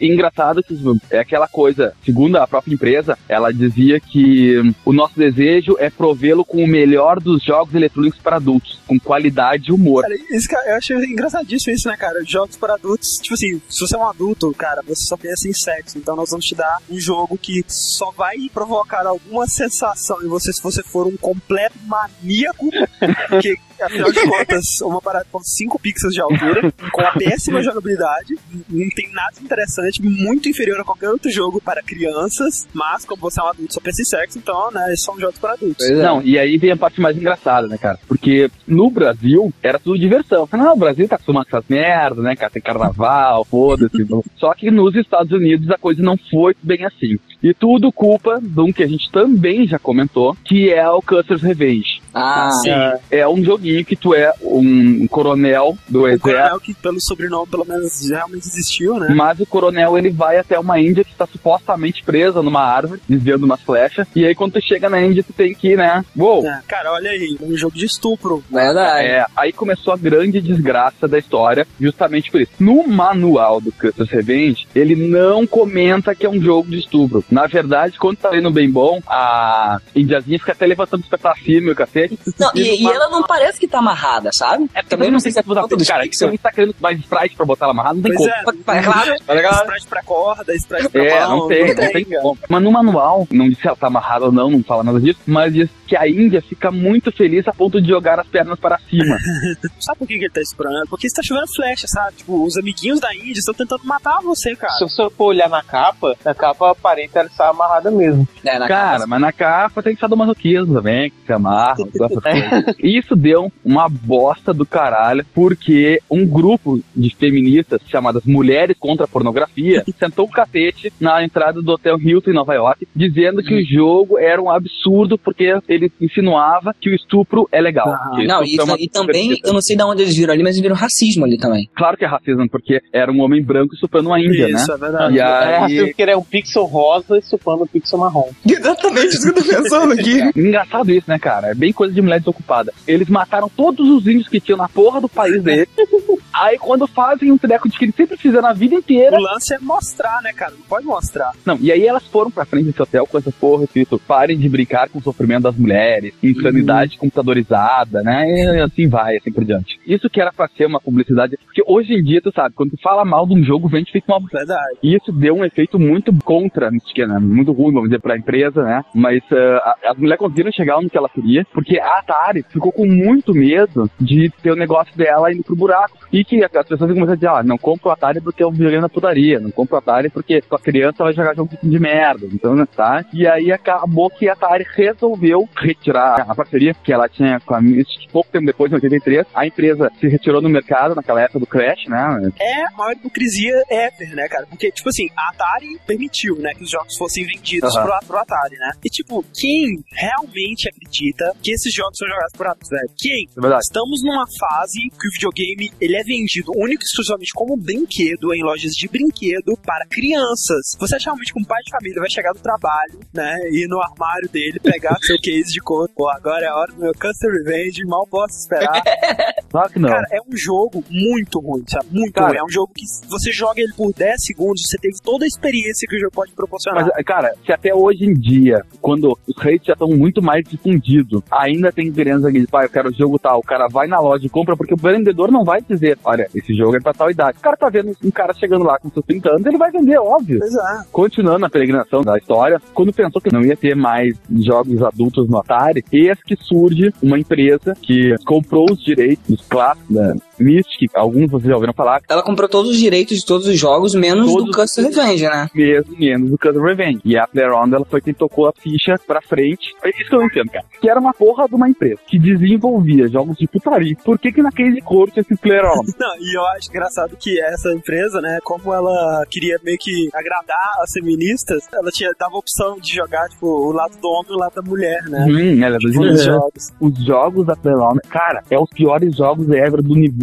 E 0.00 0.12
engraçado 0.12 0.62
que 0.62 0.76
é 1.10 1.18
aquela 1.20 1.48
coisa, 1.48 1.92
segundo 2.04 2.36
a 2.36 2.46
própria 2.46 2.74
empresa, 2.74 3.18
ela 3.28 3.52
dizia 3.52 4.00
que 4.00 4.58
hum, 4.58 4.74
o 4.84 4.92
nosso 4.92 5.18
desejo 5.18 5.76
é 5.78 5.90
provê-lo 5.90 6.44
com 6.44 6.62
o 6.62 6.66
melhor 6.66 7.20
dos 7.20 7.42
jogos 7.42 7.74
eletrônicos 7.74 8.18
para 8.20 8.36
adultos, 8.36 8.80
com 8.86 8.98
qualidade 8.98 9.70
e 9.70 9.72
humor. 9.72 10.02
Cara, 10.02 10.14
isso, 10.30 10.48
cara, 10.48 10.70
eu 10.70 10.76
acho 10.76 10.92
engraçadíssimo 10.94 11.74
isso, 11.74 11.88
né, 11.88 11.96
cara? 11.96 12.22
Jogos 12.26 12.56
para 12.56 12.74
adultos, 12.74 13.08
tipo 13.22 13.34
assim, 13.34 13.60
se 13.68 13.80
você 13.80 13.94
é 13.96 13.98
um 13.98 14.08
adulto, 14.08 14.51
cara, 14.54 14.82
você 14.82 15.04
só 15.06 15.16
pensa 15.16 15.48
em 15.48 15.52
sexo. 15.52 15.98
Então 15.98 16.16
nós 16.16 16.30
vamos 16.30 16.46
te 16.46 16.54
dar 16.54 16.78
um 16.90 16.98
jogo 16.98 17.38
que 17.38 17.64
só 17.68 18.10
vai 18.10 18.36
provocar 18.52 19.06
alguma 19.06 19.46
sensação 19.46 20.22
em 20.22 20.28
você 20.28 20.52
se 20.52 20.62
você 20.62 20.82
for 20.82 21.06
um 21.06 21.16
completo 21.16 21.78
maníaco, 21.86 22.70
que 23.40 23.56
afinal 23.82 24.12
de 24.12 24.20
contas, 24.20 24.64
uma 24.82 25.00
parada 25.00 25.26
com 25.30 25.40
5 25.42 25.78
pixels 25.78 26.14
de 26.14 26.20
altura, 26.20 26.72
com 26.92 27.00
uma 27.00 27.12
péssima 27.12 27.62
jogabilidade, 27.62 28.38
não 28.68 28.88
tem 28.90 29.10
nada 29.12 29.32
de 29.38 29.44
interessante, 29.44 30.02
muito 30.02 30.48
inferior 30.48 30.80
a 30.80 30.84
qualquer 30.84 31.10
outro 31.10 31.30
jogo 31.30 31.60
para 31.60 31.82
crianças, 31.82 32.66
mas 32.72 33.04
como 33.04 33.20
você 33.20 33.40
é 33.40 33.44
um 33.44 33.48
adulto 33.48 33.74
só 33.74 33.80
pensa 33.80 34.02
em 34.02 34.04
sexo, 34.04 34.38
então, 34.38 34.70
né, 34.70 34.94
são 34.96 35.18
jogos 35.18 35.38
para 35.38 35.54
adultos. 35.54 35.88
Não, 35.90 36.22
e 36.22 36.38
aí 36.38 36.56
vem 36.58 36.72
a 36.72 36.76
parte 36.76 37.00
mais 37.00 37.16
engraçada, 37.16 37.66
né, 37.66 37.76
cara? 37.76 37.98
Porque 38.06 38.50
no 38.66 38.90
Brasil 38.90 39.52
era 39.62 39.78
tudo 39.78 39.98
diversão. 39.98 40.48
Não, 40.52 40.74
o 40.74 40.78
Brasil 40.78 41.08
tá 41.08 41.16
acostumado 41.16 41.46
com 41.48 41.56
essas 41.56 41.68
merdas, 41.68 42.24
né, 42.24 42.36
cara? 42.36 42.50
Tem 42.52 42.62
carnaval, 42.62 43.44
foda-se. 43.44 44.06
Só 44.42 44.52
que 44.54 44.72
nos 44.72 44.96
Estados 44.96 45.30
Unidos 45.30 45.70
a 45.70 45.78
coisa 45.78 46.02
não 46.02 46.16
foi 46.16 46.56
bem 46.60 46.84
assim. 46.84 47.16
E 47.40 47.54
tudo 47.54 47.92
culpa 47.92 48.40
de 48.42 48.60
um 48.60 48.72
que 48.72 48.82
a 48.82 48.88
gente 48.88 49.08
também 49.08 49.68
já 49.68 49.78
comentou, 49.78 50.36
que 50.44 50.68
é 50.68 50.90
o 50.90 51.00
Custer's 51.00 51.42
Revenge. 51.42 52.01
Ah, 52.14 52.50
Sim. 52.62 52.70
É 53.10 53.26
um 53.28 53.42
joguinho 53.42 53.84
que 53.84 53.96
tu 53.96 54.14
é 54.14 54.32
um 54.42 55.06
coronel 55.08 55.76
do 55.88 56.02
O 56.02 56.06
exército. 56.08 56.28
coronel 56.28 56.60
que 56.60 56.74
pelo 56.74 56.98
sobrenome 57.00 57.46
pelo 57.50 57.64
menos 57.66 58.08
realmente 58.08 58.46
existiu, 58.46 58.98
né? 58.98 59.12
Mas 59.14 59.40
o 59.40 59.46
coronel 59.46 59.96
ele 59.96 60.10
vai 60.10 60.36
até 60.38 60.58
uma 60.58 60.78
índia 60.80 61.04
que 61.04 61.12
está 61.12 61.26
supostamente 61.26 62.02
presa 62.04 62.42
numa 62.42 62.60
árvore, 62.62 63.00
desviando 63.08 63.44
umas 63.46 63.60
flechas. 63.62 64.06
E 64.14 64.24
aí 64.26 64.34
quando 64.34 64.52
tu 64.54 64.60
chega 64.62 64.88
na 64.88 65.00
índia, 65.00 65.22
tu 65.22 65.32
tem 65.32 65.54
que, 65.54 65.76
né? 65.76 66.04
Uou! 66.16 66.46
É, 66.46 66.60
cara, 66.66 66.92
olha 66.92 67.10
aí, 67.10 67.36
um 67.40 67.56
jogo 67.56 67.76
de 67.76 67.86
estupro. 67.86 68.42
verdade. 68.50 69.06
É, 69.06 69.26
aí 69.36 69.52
começou 69.52 69.92
a 69.92 69.96
grande 69.96 70.40
desgraça 70.40 71.08
da 71.08 71.18
história, 71.18 71.66
justamente 71.80 72.30
por 72.30 72.40
isso. 72.40 72.52
No 72.60 72.86
manual 72.86 73.60
do 73.60 73.72
Custer's 73.72 74.10
Revenge, 74.10 74.66
ele 74.74 74.94
não 74.96 75.46
comenta 75.46 76.14
que 76.14 76.26
é 76.26 76.30
um 76.30 76.40
jogo 76.40 76.70
de 76.70 76.78
estupro. 76.78 77.24
Na 77.30 77.46
verdade, 77.46 77.98
quando 77.98 78.16
tá 78.18 78.30
lendo 78.30 78.50
bem 78.50 78.70
bom, 78.70 79.00
a 79.06 79.80
indiazinha 79.94 80.38
fica 80.38 80.52
até 80.52 80.66
levantando 80.66 81.02
os 81.02 81.08
pés 81.08 81.20
pra 81.22 81.34
cima 81.36 81.68
e 81.68 81.72
o 81.72 81.76
cacete, 81.76 82.01
cacete. 82.08 82.34
Não, 82.38 82.50
e, 82.54 82.82
e 82.82 82.86
ela 82.86 83.08
não 83.08 83.22
parece 83.22 83.58
que 83.58 83.66
tá 83.68 83.78
amarrada, 83.78 84.30
sabe? 84.32 84.68
É, 84.74 84.82
também 84.82 85.10
não 85.10 85.20
sei 85.20 85.32
se 85.32 85.38
é 85.38 85.42
tudo 85.42 85.66
dos 85.66 85.86
Cara, 85.88 86.02
pixels. 86.02 86.30
você 86.32 86.38
tá 86.38 86.50
querendo 86.52 86.74
mais 86.80 86.98
sprite 87.00 87.36
pra 87.36 87.46
botar 87.46 87.66
ela 87.66 87.72
amarrada, 87.72 87.94
não 87.96 88.02
tem 88.02 88.14
Pois 88.14 88.30
como. 88.44 88.58
é, 88.70 88.78
É 88.78 88.82
claro, 88.82 89.14
Tá 89.26 89.34
ligado? 89.34 89.54
Sprite 89.62 89.86
pra 89.86 90.02
corda, 90.02 90.54
sprite 90.54 90.88
pra 90.88 91.04
É, 91.04 91.20
mão, 91.26 91.36
não 91.38 91.48
tem, 91.48 91.66
não 91.74 91.92
tem 91.92 92.04
como. 92.04 92.38
Mas 92.48 92.62
no 92.62 92.70
manual, 92.72 93.26
não 93.30 93.48
diz 93.48 93.58
se 93.58 93.66
ela 93.66 93.76
tá 93.76 93.86
amarrada 93.86 94.26
ou 94.26 94.32
não, 94.32 94.50
não 94.50 94.62
fala 94.62 94.82
nada 94.84 95.00
disso, 95.00 95.20
mas 95.26 95.52
diz 95.52 95.68
que 95.86 95.96
a 95.96 96.08
Índia 96.08 96.40
fica 96.42 96.70
muito 96.70 97.10
feliz 97.12 97.46
a 97.48 97.52
ponto 97.52 97.80
de 97.80 97.88
jogar 97.88 98.18
as 98.20 98.26
pernas 98.26 98.58
para 98.58 98.78
cima. 98.90 99.16
Sabe 99.80 99.98
por 99.98 100.08
que 100.08 100.18
que 100.18 100.24
ele 100.24 100.30
tá 100.32 100.40
esperando? 100.40 100.86
Porque 100.88 101.06
está 101.06 101.22
chovendo 101.22 101.46
flecha, 101.54 101.86
sabe? 101.86 102.16
Tipo, 102.16 102.44
os 102.44 102.56
amiguinhos 102.56 103.00
da 103.00 103.14
Índia 103.14 103.38
estão 103.38 103.54
tentando 103.54 103.84
matar 103.84 104.20
você, 104.22 104.54
cara. 104.56 104.72
Se 104.74 104.84
você 104.84 105.08
for 105.10 105.26
olhar 105.26 105.48
na 105.48 105.62
capa, 105.62 106.14
na 106.24 106.34
capa 106.34 106.70
aparenta 106.70 107.18
ela 107.20 107.28
estar 107.28 107.48
amarrada 107.48 107.90
mesmo. 107.90 108.26
É, 108.44 108.58
na 108.58 108.68
Cara, 108.68 108.92
capa. 108.98 109.06
mas 109.06 109.20
na 109.20 109.32
capa 109.32 109.82
tem 109.82 109.94
que 109.96 110.02
do 110.02 110.16
masoquismo 110.16 110.74
também, 110.74 111.10
que 111.10 111.16
se 111.26 111.32
amarra, 111.32 111.76
coisas. 111.98 112.76
Isso 112.82 113.14
deu 113.16 113.52
uma 113.64 113.88
bosta 113.88 114.52
do 114.52 114.64
caralho, 114.66 115.24
porque 115.34 116.00
um 116.10 116.26
grupo 116.26 116.80
de 116.94 117.14
feministas 117.14 117.80
chamadas 117.88 118.22
Mulheres 118.24 118.76
contra 118.78 119.04
a 119.04 119.08
Pornografia 119.08 119.84
sentou 119.98 120.26
o 120.26 120.30
cacete 120.30 120.92
na 121.00 121.24
entrada 121.24 121.60
do 121.60 121.72
Hotel 121.72 121.98
Hilton 121.98 122.30
em 122.30 122.34
Nova 122.34 122.54
York, 122.54 122.86
dizendo 122.94 123.42
que 123.42 123.54
o 123.54 123.64
jogo 123.64 124.18
era 124.18 124.40
um 124.40 124.50
absurdo 124.50 125.18
porque 125.18 125.52
ele 125.68 125.90
insinuava 126.00 126.74
que 126.80 126.90
o 126.90 126.94
estupro 126.94 127.48
é 127.52 127.60
legal. 127.60 127.88
Ah, 127.88 128.22
Não, 128.26 128.44
e, 128.44 128.56
é 128.58 128.74
e 128.78 128.88
também, 128.88 129.38
eu 129.44 129.52
não 129.52 129.60
sei 129.60 129.76
de 129.76 129.82
onde 129.82 130.02
eles 130.02 130.16
viram 130.16 130.32
ali, 130.32 130.42
mas 130.42 130.54
eles 130.56 130.62
viram 130.62 130.76
racismo 130.76 131.24
ali 131.24 131.36
também. 131.38 131.68
Claro 131.74 131.96
que 131.96 132.04
é 132.04 132.08
racismo, 132.08 132.48
porque 132.48 132.80
era 132.92 133.10
um 133.10 133.20
homem 133.20 133.42
branco 133.42 133.74
estuprando 133.74 134.08
uma 134.08 134.20
índia, 134.20 134.48
né? 134.48 134.54
Isso, 134.54 134.72
é 134.72 134.76
verdade. 134.78 135.14
E 135.16 135.18
É 135.18 135.22
aí, 135.22 135.64
assim 135.64 135.86
porque 135.86 136.02
ele 136.02 136.10
é 136.10 136.16
um 136.16 136.24
pixel 136.24 136.64
rosa 136.64 137.18
e 137.18 137.22
supando 137.22 137.64
um 137.64 137.66
pixel 137.66 137.98
marrom. 137.98 138.30
Exatamente 138.46 139.08
isso 139.08 139.32
que 139.32 139.38
eu 139.38 139.42
tô 139.42 139.48
pensando 139.48 139.92
aqui. 139.92 140.20
Engraçado 140.36 140.90
isso, 140.90 141.08
né, 141.08 141.18
cara? 141.18 141.48
É 141.48 141.54
bem 141.54 141.72
coisa 141.82 141.94
de 141.94 142.00
mulher 142.02 142.20
desocupada. 142.20 142.72
Eles 142.86 143.08
mataram 143.08 143.48
todos 143.48 143.88
os 143.88 144.06
índios 144.06 144.28
que 144.28 144.40
tinham 144.40 144.56
na 144.58 144.68
porra 144.68 145.00
do 145.00 145.08
país 145.08 145.42
deles. 145.42 145.68
Aí 146.32 146.56
quando 146.58 146.86
fazem 146.86 147.30
um 147.30 147.36
treco 147.36 147.68
de 147.68 147.76
que 147.78 147.84
eles 147.84 147.94
sempre 147.94 148.16
fizeram 148.16 148.48
a 148.48 148.52
vida 148.54 148.74
inteira. 148.74 149.16
O 149.18 149.20
lance 149.20 149.52
é 149.54 149.58
mostrar, 149.58 150.22
né, 150.22 150.32
cara? 150.32 150.52
Não 150.52 150.62
pode 150.66 150.86
mostrar. 150.86 151.32
Não, 151.44 151.58
e 151.60 151.70
aí 151.70 151.86
elas 151.86 152.06
foram 152.06 152.30
pra 152.30 152.46
frente 152.46 152.66
desse 152.66 152.80
hotel 152.80 153.06
com 153.06 153.18
essa 153.18 153.30
porra 153.30 153.64
escrito: 153.64 153.98
parem 154.08 154.38
de 154.38 154.48
brincar 154.48 154.88
com 154.88 154.98
o 154.98 155.02
sofrimento 155.02 155.42
das 155.42 155.56
mulheres, 155.56 156.14
insanidade 156.22 156.96
computadorizada, 156.96 158.02
né? 158.02 158.26
E 158.56 158.60
assim 158.60 158.88
vai, 158.88 159.16
assim 159.16 159.30
por 159.32 159.44
diante. 159.44 159.78
Isso 159.86 160.08
que 160.08 160.20
era 160.20 160.32
pra 160.32 160.48
ser 160.56 160.66
uma 160.66 160.80
publicidade. 160.80 161.36
Porque 161.44 161.62
hoje 161.66 161.92
em 161.92 162.02
dia, 162.02 162.22
tu 162.22 162.32
sabe, 162.34 162.54
quando 162.54 162.70
tu 162.70 162.78
fala 162.82 163.04
mal 163.04 163.26
de 163.26 163.34
um 163.34 163.44
jogo, 163.44 163.68
vende 163.68 163.92
feito 163.92 164.04
uma 164.08 164.20
Verdade. 164.32 164.78
e 164.82 164.94
isso 164.94 165.12
deu 165.12 165.34
um 165.36 165.44
efeito 165.44 165.78
muito 165.78 166.12
contra 166.24 166.70
né? 166.70 167.18
Muito 167.20 167.52
ruim, 167.52 167.72
vamos 167.74 167.90
dizer, 167.90 168.00
pra 168.00 168.16
empresa, 168.16 168.62
né? 168.62 168.82
Mas 168.94 169.22
a- 169.32 169.76
as 169.90 169.98
mulheres 169.98 170.18
conseguiram 170.18 170.50
chegar 170.52 170.80
no 170.80 170.88
que 170.88 170.96
ela 170.96 171.08
queria, 171.08 171.46
porque 171.52 171.71
a 171.78 171.98
Atari 171.98 172.44
ficou 172.48 172.72
com 172.72 172.86
muito 172.86 173.34
medo 173.34 173.90
de 174.00 174.30
ter 174.42 174.52
o 174.52 174.56
negócio 174.56 174.96
dela 174.96 175.32
indo 175.32 175.42
pro 175.42 175.56
buraco. 175.56 175.98
E 176.12 176.24
que 176.24 176.44
as 176.44 176.50
pessoas 176.50 176.78
começaram 176.78 177.12
a 177.12 177.14
dizer, 177.14 177.28
ah, 177.28 177.42
não 177.42 177.56
compra 177.56 177.88
o 177.88 177.92
Atari 177.92 178.20
porque 178.20 178.42
é 178.42 178.46
um 178.46 178.52
videogame 178.52 178.82
da 178.82 178.88
putaria, 178.88 179.40
não 179.40 179.50
compra 179.50 179.76
o 179.76 179.78
Atari 179.78 180.10
porque 180.10 180.42
tua 180.42 180.58
criança 180.58 181.04
vai 181.04 181.12
jogar 181.12 181.34
jogo 181.34 181.50
de 181.62 181.78
merda, 181.78 182.26
então, 182.30 182.54
né, 182.54 182.66
tá? 182.76 183.04
E 183.12 183.26
aí 183.26 183.50
acabou 183.50 184.10
que 184.10 184.28
a 184.28 184.34
Atari 184.34 184.66
resolveu 184.74 185.48
retirar 185.56 186.26
a 186.28 186.34
parceria 186.34 186.74
que 186.74 186.92
ela 186.92 187.08
tinha 187.08 187.40
com 187.40 187.54
a 187.54 187.60
Mystic 187.60 188.10
pouco 188.10 188.30
tempo 188.30 188.46
depois, 188.46 188.70
em 188.70 188.74
83. 188.74 189.26
A 189.34 189.46
empresa 189.46 189.90
se 189.98 190.06
retirou 190.06 190.42
no 190.42 190.48
mercado 190.48 190.94
naquela 190.94 191.22
época 191.22 191.40
do 191.40 191.46
Crash, 191.46 191.86
né? 191.88 192.30
É 192.38 192.64
a 192.64 192.70
maior 192.76 192.92
hipocrisia 192.92 193.62
ever, 193.70 194.14
né, 194.14 194.28
cara? 194.28 194.46
Porque, 194.46 194.70
tipo 194.70 194.88
assim, 194.88 195.08
a 195.16 195.30
Atari 195.30 195.78
permitiu, 195.86 196.36
né, 196.36 196.52
que 196.54 196.64
os 196.64 196.70
jogos 196.70 196.96
fossem 196.96 197.24
vendidos 197.24 197.74
Aham. 197.76 197.86
pro, 197.86 198.06
pro 198.08 198.18
Atari, 198.18 198.56
né? 198.56 198.72
E, 198.84 198.88
tipo, 198.88 199.24
quem 199.34 199.82
realmente 199.92 200.68
acredita 200.68 201.32
que 201.42 201.52
esses 201.62 201.74
jogos 201.74 201.96
são 201.96 202.08
jogados 202.08 202.32
por 202.34 202.46
velho? 202.46 202.90
Quem? 202.98 203.28
É 203.30 203.40
verdade. 203.40 203.62
Estamos 203.62 204.02
numa 204.02 204.26
fase 204.26 204.78
que 204.90 205.06
o 205.06 205.12
videogame 205.14 205.70
ele 205.80 205.96
é 205.96 206.02
vendido 206.02 206.50
único 206.56 206.82
e 206.82 206.86
exclusivamente 206.86 207.32
como 207.32 207.56
brinquedo 207.56 208.34
em 208.34 208.42
lojas 208.42 208.72
de 208.72 208.88
brinquedo 208.88 209.56
para 209.64 209.86
crianças. 209.86 210.74
Você 210.78 210.96
acha 210.96 211.06
realmente 211.06 211.32
que 211.32 211.40
um 211.40 211.44
pai 211.44 211.62
de 211.64 211.70
família 211.70 212.00
vai 212.00 212.10
chegar 212.10 212.32
do 212.32 212.40
trabalho, 212.40 212.98
né, 213.14 213.36
ir 213.50 213.68
no 213.68 213.80
armário 213.80 214.28
dele, 214.28 214.58
pegar 214.58 214.96
seu 215.02 215.16
case 215.18 215.52
de 215.52 215.60
cor, 215.60 215.88
pô, 215.94 216.08
agora 216.10 216.44
é 216.44 216.48
a 216.48 216.56
hora 216.56 216.72
do 216.72 216.80
meu 216.80 216.92
Custom 216.92 217.28
Revenge, 217.44 217.84
mal 217.86 218.06
posso 218.08 218.38
esperar. 218.38 218.82
Claro 219.52 219.70
que 219.70 219.78
não. 219.78 219.90
Cara, 219.90 220.06
é 220.10 220.18
um 220.22 220.34
jogo 220.34 220.82
muito 220.88 221.38
ruim, 221.38 221.62
sabe? 221.68 221.86
Muito 221.90 222.14
Cara. 222.14 222.28
ruim. 222.28 222.38
É 222.38 222.42
um 222.42 222.48
jogo 222.48 222.72
que 222.74 222.86
você 223.06 223.30
joga 223.30 223.60
ele 223.60 223.72
por 223.76 223.92
10 223.92 224.14
segundos, 224.24 224.62
você 224.66 224.78
teve 224.78 224.94
toda 225.02 225.26
a 225.26 225.28
experiência 225.28 225.86
que 225.86 225.94
o 225.94 226.00
jogo 226.00 226.12
pode 226.12 226.32
proporcionar. 226.32 226.86
Mas, 226.86 227.04
cara, 227.04 227.34
se 227.44 227.52
até 227.52 227.74
hoje 227.74 228.06
em 228.06 228.14
dia, 228.14 228.62
quando 228.80 229.12
os 229.26 229.36
rates 229.36 229.66
já 229.66 229.74
estão 229.74 229.88
muito 229.88 230.22
mais 230.22 230.42
difundidos, 230.48 231.20
ainda 231.42 231.72
tem 231.72 231.92
criança 231.92 232.30
que 232.30 232.38
diz, 232.38 232.48
pai, 232.48 232.66
eu 232.66 232.70
quero 232.70 232.90
o 232.90 232.94
jogo 232.94 233.18
tal. 233.18 233.40
O 233.40 233.42
cara 233.42 233.66
vai 233.68 233.86
na 233.86 234.00
loja 234.00 234.24
e 234.24 234.30
compra, 234.30 234.56
porque 234.56 234.74
o 234.74 234.76
vendedor 234.76 235.30
não 235.30 235.44
vai 235.44 235.60
dizer, 235.60 235.98
olha, 236.04 236.28
esse 236.34 236.54
jogo 236.54 236.76
é 236.76 236.80
pra 236.80 236.92
tal 236.92 237.10
idade. 237.10 237.38
O 237.38 237.42
cara 237.42 237.56
tá 237.56 237.68
vendo 237.68 237.92
um 238.04 238.10
cara 238.10 238.32
chegando 238.34 238.64
lá 238.64 238.78
com 238.78 238.90
seus 238.90 239.04
30 239.04 239.30
anos, 239.30 239.46
ele 239.46 239.58
vai 239.58 239.70
vender, 239.70 239.98
óbvio. 239.98 240.38
Pois 240.38 240.54
é. 240.54 240.84
Continuando 240.92 241.46
a 241.46 241.50
peregrinação 241.50 242.02
da 242.02 242.16
história, 242.16 242.60
quando 242.72 242.92
pensou 242.92 243.20
que 243.20 243.32
não 243.32 243.42
ia 243.42 243.56
ter 243.56 243.74
mais 243.74 244.16
jogos 244.30 244.82
adultos 244.82 245.28
no 245.28 245.38
Atari, 245.38 245.84
eis 245.92 246.22
que 246.22 246.36
surge 246.36 246.92
uma 247.02 247.18
empresa 247.18 247.74
que 247.80 248.14
comprou 248.24 248.66
os 248.70 248.82
direitos 248.82 249.24
dos 249.28 249.46
clássicos 249.46 249.94
da 249.94 250.14
Mystic, 250.38 250.90
alguns 250.94 251.30
vocês 251.30 251.48
já 251.48 251.54
ouviram 251.54 251.72
falar, 251.72 252.00
Ela 252.08 252.22
comprou 252.22 252.48
todos 252.48 252.70
os 252.72 252.78
direitos 252.78 253.18
de 253.18 253.26
todos 253.26 253.46
os 253.46 253.58
jogos, 253.58 253.94
menos 253.94 254.26
Todos 254.32 254.46
do 254.46 254.52
Custom 254.52 254.82
Revenge, 254.82 255.24
né? 255.24 255.48
mesmo 255.54 255.96
menos 255.98 256.30
do 256.30 256.38
Custom 256.38 256.62
Revenge. 256.62 257.00
E 257.04 257.16
a 257.16 257.26
PlayerUnknown's 257.26 257.72
ela 257.72 257.84
foi 257.84 258.00
quem 258.00 258.14
tocou 258.14 258.48
a 258.48 258.52
ficha 258.52 258.94
pra 259.06 259.20
frente. 259.22 259.74
É 259.84 259.90
isso 259.90 260.08
que 260.08 260.14
eu 260.14 260.20
não 260.20 260.26
entendo, 260.26 260.50
cara. 260.50 260.64
Que 260.80 260.90
era 260.90 260.98
uma 261.00 261.12
porra 261.12 261.46
de 261.48 261.54
uma 261.54 261.68
empresa 261.68 261.98
que 262.06 262.18
desenvolvia 262.18 263.08
jogos 263.08 263.36
de 263.36 263.46
putaria. 263.46 263.96
Por 264.04 264.18
que 264.18 264.32
que 264.32 264.42
naquele 264.42 264.80
cor 264.80 265.10
tinha 265.10 265.22
esse 265.22 265.36
PlayerUnknown's? 265.36 265.94
Não, 265.98 266.14
e 266.18 266.36
eu 266.36 266.44
acho 266.46 266.68
engraçado 266.70 267.16
que 267.18 267.40
essa 267.40 267.72
empresa, 267.72 268.20
né, 268.20 268.38
como 268.42 268.72
ela 268.72 269.24
queria 269.30 269.58
meio 269.64 269.78
que 269.78 270.08
agradar 270.14 270.72
as 270.82 270.90
feministas, 270.92 271.64
ela 271.72 271.90
tinha, 271.90 272.10
dava 272.18 272.34
a 272.34 272.38
opção 272.38 272.76
de 272.80 272.94
jogar, 272.94 273.28
tipo, 273.28 273.46
o 273.46 273.72
lado 273.72 273.96
do 274.00 274.08
homem 274.08 274.30
e 274.30 274.34
o 274.34 274.38
lado 274.38 274.54
da 274.54 274.62
mulher, 274.62 275.02
né? 275.08 275.26
Hum, 275.28 275.62
ela 275.64 275.76
é 275.76 275.78
dos 275.78 275.94
Nos 275.94 276.24
jogos. 276.24 276.68
os 276.80 277.04
jogos 277.04 277.46
da 277.46 277.56
PlayerUnknown's, 277.56 278.08
cara, 278.08 278.42
é 278.50 278.58
os 278.58 278.70
piores 278.70 279.16
jogos 279.16 279.48
ever 279.48 279.82
do 279.82 279.92
universo. 279.92 280.21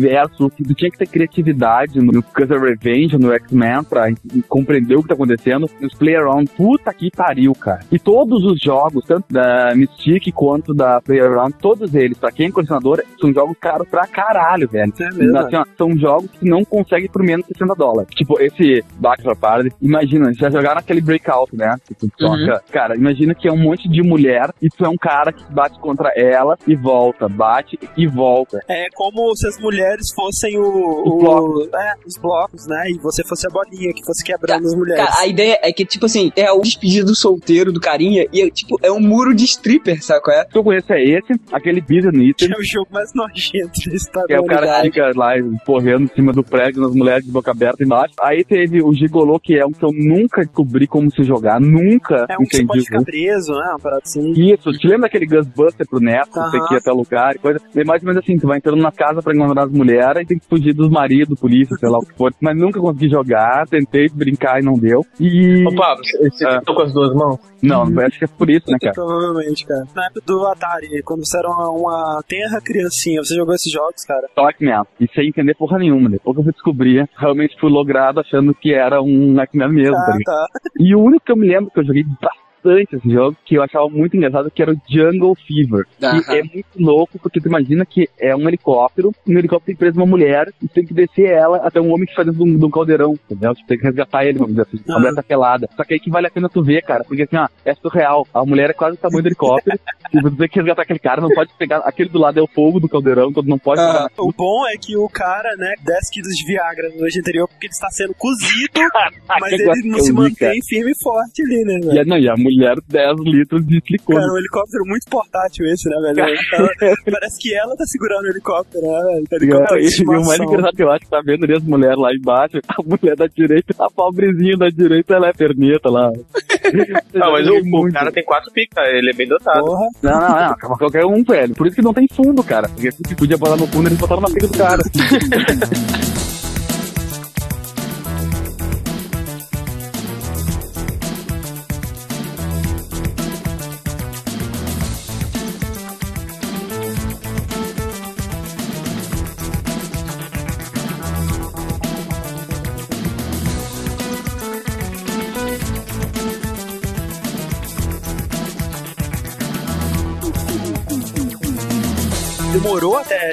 Que 0.56 0.64
tu 0.64 0.74
tinha 0.74 0.92
que 0.92 0.98
ter 0.98 1.08
criatividade 1.08 2.00
no 2.00 2.22
Custom 2.24 2.60
Revenge, 2.60 3.18
no 3.18 3.32
X-Men, 3.34 3.84
pra 3.84 4.08
compreender 4.48 4.96
o 4.96 5.02
que 5.02 5.10
tá 5.10 5.14
acontecendo. 5.14 5.70
Nos 5.80 5.94
PlayerUnknown's, 5.96 6.52
puta 6.52 6.94
que 6.94 7.10
pariu, 7.12 7.54
cara. 7.54 7.82
E 7.92 8.00
todos 8.00 8.44
os 8.46 8.60
jogos, 8.60 9.04
tanto 9.06 9.26
da 9.32 9.74
Mystic 9.76 10.32
quanto 10.34 10.74
da 10.74 11.02
PlayerUnknown's, 11.02 11.56
todos 11.62 11.94
eles, 11.96 12.18
pra 12.18 12.32
quem 12.32 12.48
é 12.48 12.52
colecionador, 12.52 13.04
são 13.20 13.34
jogos 13.34 13.58
caros 13.60 13.88
pra 13.90 14.08
caralho, 14.08 14.68
velho. 14.68 14.94
É 15.00 15.14
mesmo. 15.14 15.38
Assim, 15.38 15.56
ó, 15.56 15.66
são 15.78 15.98
jogos 15.98 16.30
que 16.32 16.48
não 16.48 16.64
conseguem 16.64 17.10
por 17.10 17.24
menos 17.24 17.46
de 17.48 17.54
60 17.58 17.76
dólares. 17.76 18.10
Tipo, 18.16 18.40
esse 18.42 18.84
Bachelor 18.96 19.36
Party, 19.36 19.70
imagina, 19.82 20.34
já 20.34 20.50
jogaram 20.50 20.80
aquele 20.80 21.02
Breakout, 21.02 21.56
né? 21.56 21.76
Que 21.88 21.96
tu 21.96 22.10
toca. 22.18 22.62
Cara, 22.72 22.96
imagina 22.96 23.34
que 23.34 23.48
é 23.48 23.52
um 23.52 23.58
monte 23.58 23.90
de 23.90 24.02
mulher 24.02 24.50
e 24.62 24.70
tu 24.70 24.86
é 24.86 24.90
um 24.90 24.98
cara 24.98 25.32
que 25.32 25.44
bate 25.52 25.80
contra 25.80 26.12
ela 26.16 26.58
e 26.68 26.76
volta, 26.76 27.28
bate 27.28 27.80
e 27.98 28.08
volta. 28.08 28.60
É 28.68 28.88
como 28.94 29.36
se 29.36 29.48
as 29.48 29.60
mulheres 29.60 29.89
fossem 30.16 30.58
o, 30.58 30.64
o- 30.64 31.18
Os 31.18 31.24
blocos. 31.24 31.70
é, 31.74 31.94
os 32.06 32.18
blocos, 32.18 32.68
né? 32.68 32.92
E 32.92 32.98
você 33.00 33.24
fosse 33.24 33.48
a 33.48 33.50
bolinha 33.50 33.94
que 33.94 34.04
fosse 34.06 34.24
quebrando 34.24 34.66
as 34.66 34.76
mulheres. 34.76 35.06
Cara, 35.06 35.22
a 35.22 35.28
ideia 35.28 35.60
é 35.62 35.72
que, 35.72 35.86
tipo 35.86 36.06
assim, 36.06 36.32
é 36.36 36.52
o 36.52 36.62
despedido 36.62 37.16
solteiro 37.16 37.72
do 37.72 37.80
carinha 37.80 38.26
e, 38.32 38.42
é, 38.42 38.50
tipo, 38.50 38.78
é 38.82 38.92
um 38.92 39.00
muro 39.00 39.34
de 39.34 39.46
stripper, 39.46 40.04
sabe 40.04 40.22
qual 40.22 40.36
é? 40.38 40.44
O 40.44 40.48
que 40.50 40.58
eu 40.58 40.64
conheço 40.64 40.94
é 40.94 41.04
esse, 41.04 41.34
aquele 41.52 41.82
Business 41.82 42.36
Que 42.38 42.46
é 42.46 42.58
o 42.58 42.64
jogo 42.64 42.88
mais 42.92 43.12
nojento 43.14 43.72
da 43.90 43.96
história 43.96 44.28
que 44.28 44.34
é 44.34 44.40
o 44.40 44.46
cara 44.46 44.82
que 44.82 44.88
fica 44.88 45.12
lá 45.16 45.34
correndo 45.66 46.04
em 46.04 46.08
cima 46.16 46.32
do 46.34 46.44
prédio 46.44 46.82
nas 46.82 46.94
mulheres 46.94 47.26
de 47.26 47.32
boca 47.32 47.52
aberta 47.52 47.84
embaixo. 47.84 48.14
Aí 48.22 48.44
teve 48.44 48.82
o 48.84 48.94
Gigolô, 48.94 49.40
que 49.40 49.58
é 49.58 49.66
um 49.66 49.72
que 49.72 49.84
eu 49.84 49.92
nunca 49.94 50.42
descobri 50.44 50.88
como 50.88 51.10
se 51.12 51.24
jogar, 51.24 51.60
nunca 51.60 52.26
É 52.30 52.36
um 52.38 52.44
que 52.44 52.56
você 52.58 52.64
entendi 52.64 52.68
pode 52.68 52.80
o 52.80 52.84
ficar 52.86 53.04
preso, 53.04 53.52
né? 53.54 53.68
Uma 53.70 53.80
parada 53.80 54.02
assim. 54.04 54.32
Isso, 54.32 54.72
te 54.74 54.88
lembra 54.88 55.02
daquele 55.04 55.26
Ghostbuster 55.26 55.88
pro 55.88 56.00
Neto, 56.00 56.32
você 56.32 56.58
Aham. 56.58 56.68
que 56.68 56.74
ia 56.74 56.80
até 56.80 56.92
o 56.92 56.96
lugar 56.96 57.36
e 57.36 57.40
coisa? 57.40 57.60
É 57.76 57.84
mais 57.84 58.02
ou 58.02 58.08
menos 58.08 58.24
assim, 58.24 58.38
tu 58.38 58.48
vai 58.48 58.58
entrando 58.58 58.82
na 58.82 58.92
casa 58.92 59.22
pra 59.22 59.34
encontrar 59.34 59.64
as 59.66 59.72
mulheres 59.80 60.22
e 60.24 60.26
tem 60.26 60.40
que 60.40 60.46
fugir 60.48 60.74
dos 60.74 60.90
maridos, 60.90 61.40
polícia, 61.40 61.76
sei 61.78 61.90
lá 61.90 61.98
o 61.98 62.06
que 62.06 62.14
for. 62.16 62.34
Mas 62.42 62.58
nunca 62.58 62.80
consegui 62.80 63.10
jogar, 63.10 63.66
tentei 63.68 64.08
brincar 64.10 64.62
e 64.62 64.66
não 64.66 64.74
deu. 64.74 65.06
E. 65.20 65.66
Ô, 65.68 65.76
Pablo, 65.76 66.04
você 66.04 66.46
Ah. 66.46 66.60
tentou 66.60 66.76
com 66.76 66.82
as 66.84 66.94
duas 66.94 67.14
mãos? 67.16 67.40
Não, 67.62 67.84
acho 68.06 68.18
que 68.20 68.26
é 68.26 68.28
por 68.28 68.50
isso, 68.50 68.70
né, 68.72 68.78
cara? 68.80 68.94
Provavelmente, 68.94 69.66
cara. 69.66 69.84
Na 69.96 70.06
época 70.06 70.22
do 70.26 70.46
Atari, 70.48 71.02
quando 71.04 71.26
você 71.26 71.38
era 71.38 71.50
uma, 71.50 71.70
uma 71.70 72.24
tenra 72.28 72.62
criancinha, 72.62 73.22
você 73.24 73.36
jogou 73.36 73.54
esses 73.54 73.72
jogos, 73.72 74.04
cara? 74.06 74.28
Pac-Man. 74.36 74.84
E 75.00 75.08
sem 75.14 75.28
entender 75.28 75.56
porra 75.56 75.78
nenhuma. 75.78 76.10
Depois 76.10 76.36
que 76.36 76.40
eu 76.40 76.44
fui 76.46 76.54
descobrir, 76.54 77.10
realmente 77.18 77.60
fui 77.60 77.70
logrado 77.70 78.20
achando 78.20 78.54
que 78.54 78.74
era 78.74 79.02
um 79.02 79.36
Pac-Man 79.36 79.70
mesmo, 79.70 79.96
tá 79.96 80.14
Ah, 80.14 80.18
ligado? 80.18 80.24
tá. 80.36 80.48
E 80.80 80.96
o 80.96 81.00
único 81.02 81.26
que 81.26 81.32
eu 81.32 81.38
me 81.38 81.48
lembro 81.48 81.70
que 81.72 81.80
eu 81.80 81.86
joguei 81.86 82.04
bastante 82.04 82.49
esse 82.66 83.10
jogo, 83.10 83.38
que 83.46 83.56
eu 83.56 83.64
achava 83.64 83.88
muito 83.90 84.16
engraçado, 84.18 84.52
que 84.52 84.62
era 84.62 84.72
o 84.74 84.78
Jungle 84.90 85.36
Fever. 85.48 85.86
Aham. 86.04 86.22
Que 86.24 86.36
é 86.36 86.44
muito 86.44 86.66
louco, 86.78 87.20
porque 87.20 87.40
tu 87.40 87.48
imagina 87.48 87.86
que 87.86 88.10
é 88.20 88.36
um 88.36 88.48
helicóptero, 88.48 89.12
e 89.26 89.32
no 89.32 89.40
helicóptero 89.40 89.66
tem 89.68 89.76
presa 89.76 89.98
uma 90.00 90.06
mulher, 90.06 90.52
e 90.62 90.68
tem 90.68 90.86
que 90.86 90.94
descer 90.94 91.30
ela 91.32 91.58
até 91.58 91.80
um 91.80 91.92
homem 91.94 92.06
que 92.08 92.16
faz 92.16 92.28
dentro 92.28 92.44
de 92.44 92.50
um, 92.52 92.58
de 92.58 92.66
um 92.66 92.70
caldeirão, 92.70 93.14
entendeu? 93.30 93.54
Tu 93.56 93.66
tem 93.68 93.78
que 93.78 93.84
resgatar 93.84 94.26
ele, 94.26 94.38
vamos 94.40 94.56
dizer 94.56 94.68
assim. 94.68 94.80
A 94.90 94.96
Ah. 94.96 95.00
mulher 95.00 95.14
tá 95.16 95.24
pelada. 95.24 95.70
Só 95.76 95.84
que 95.84 95.94
aí 95.94 96.00
que 96.00 96.10
vale 96.10 96.28
a 96.28 96.32
pena 96.32 96.50
tu 96.50 96.64
ver, 96.64 96.82
cara, 96.82 97.04
porque 97.04 97.24
assim, 97.24 97.38
ó, 97.38 97.48
é 97.66 97.74
surreal. 97.76 98.28
A 98.34 98.46
mulher 98.46 98.70
é 98.70 98.74
quase 98.74 98.98
o 98.98 99.00
tamanho 99.00 99.24
do 99.24 99.28
helicóptero, 99.30 99.78
e 100.14 100.22
você 100.22 100.36
tem 100.36 100.50
que 100.50 100.60
resgatar 100.60 100.82
aquele 100.84 101.00
cara, 101.00 101.22
não 101.22 101.30
pode 101.30 101.52
pegar, 101.58 101.78
aquele 101.80 102.10
do 102.10 102.20
lado 102.20 102.40
é 102.40 102.42
o 102.44 102.48
fogo 102.48 102.80
do 102.80 102.90
caldeirão, 102.90 103.30
então 103.30 103.44
não 103.44 103.58
pode 103.60 103.82
pegar 103.82 104.10
O 104.18 104.32
bom 104.32 104.68
é 104.68 104.76
que 104.78 104.98
o 104.98 105.08
cara, 105.10 105.56
né, 105.58 105.74
10 105.84 106.10
quilos 106.12 106.34
de 106.36 106.46
Viagra 106.46 106.90
no 106.90 107.00
noite 107.00 107.20
anterior 107.20 107.48
porque 107.48 107.66
ele 107.68 107.74
está 107.74 107.90
sendo 107.90 108.14
cozido, 108.16 108.72
mas 109.40 109.54
ele 109.54 109.90
não 109.90 110.00
se 110.00 110.12
mantém 110.12 110.60
firme 110.68 110.92
e 110.92 111.04
forte 111.04 111.42
ali, 111.44 111.64
né, 111.64 111.78
E 111.78 111.86
velho? 111.88 112.02
a, 112.02 112.06
não, 112.06 112.18
e 112.18 112.30
a 112.30 112.36
mulher 112.36 112.49
10 112.88 113.16
litros 113.26 113.66
de 113.66 113.82
silicone. 113.86 114.20
Cara, 114.20 114.34
um 114.34 114.38
helicóptero 114.38 114.84
muito 114.86 115.10
portátil 115.10 115.66
esse, 115.66 115.90
né, 115.90 115.96
velho? 116.02 116.20
Ela- 116.54 116.96
parece 117.12 117.40
que 117.40 117.54
ela 117.56 117.76
tá 117.76 117.84
segurando 117.86 118.24
o 118.24 118.30
helicóptero, 118.30 118.86
né, 118.86 119.02
velho? 119.04 119.26
Helicóptero 119.32 119.82
de 119.82 120.02
E 120.02 120.06
o 120.06 120.26
mais 120.26 120.40
engraçado 120.40 120.76
que 120.76 120.84
eu 120.84 120.92
acho 120.92 121.02
que 121.02 121.10
tá 121.10 121.22
vendo 121.26 121.44
ali 121.44 121.56
as 121.56 121.64
mulheres 121.64 121.98
lá 121.98 122.14
embaixo, 122.14 122.60
a 122.68 122.82
mulher 122.84 123.16
da 123.16 123.28
direita, 123.28 123.74
a 123.80 123.90
pobrezinha 123.90 124.58
da 124.58 124.70
direita, 124.70 125.14
ela 125.16 125.28
é 125.30 125.34
perneta 125.34 125.90
lá. 125.90 126.12
Não, 127.14 127.32
mas 127.32 127.48
o, 127.48 127.54
o 127.56 127.66
Muito. 127.66 127.94
cara 127.94 128.12
tem 128.12 128.24
quatro 128.24 128.52
picas, 128.52 128.84
ele 128.90 129.10
é 129.10 129.14
bem 129.14 129.28
dotado. 129.28 129.66
Porra. 129.66 129.88
Não, 130.04 130.20
não, 130.20 130.50
não, 130.50 130.78
qualquer 130.78 131.06
um, 131.06 131.24
velho. 131.24 131.56
Por 131.56 131.66
isso 131.68 131.76
que 131.76 131.82
não 131.82 131.94
tem 131.94 132.08
fundo, 132.12 132.44
cara. 132.44 132.70
Porque 132.70 132.92
se 132.92 133.16
podia 133.16 133.38
botar 133.38 133.58
no 133.58 133.66
fundo, 133.68 133.88
eles 133.88 133.98
botaram 133.98 134.22
na 134.22 134.28
pica 134.30 134.48
do 134.48 134.58
cara. 134.58 134.82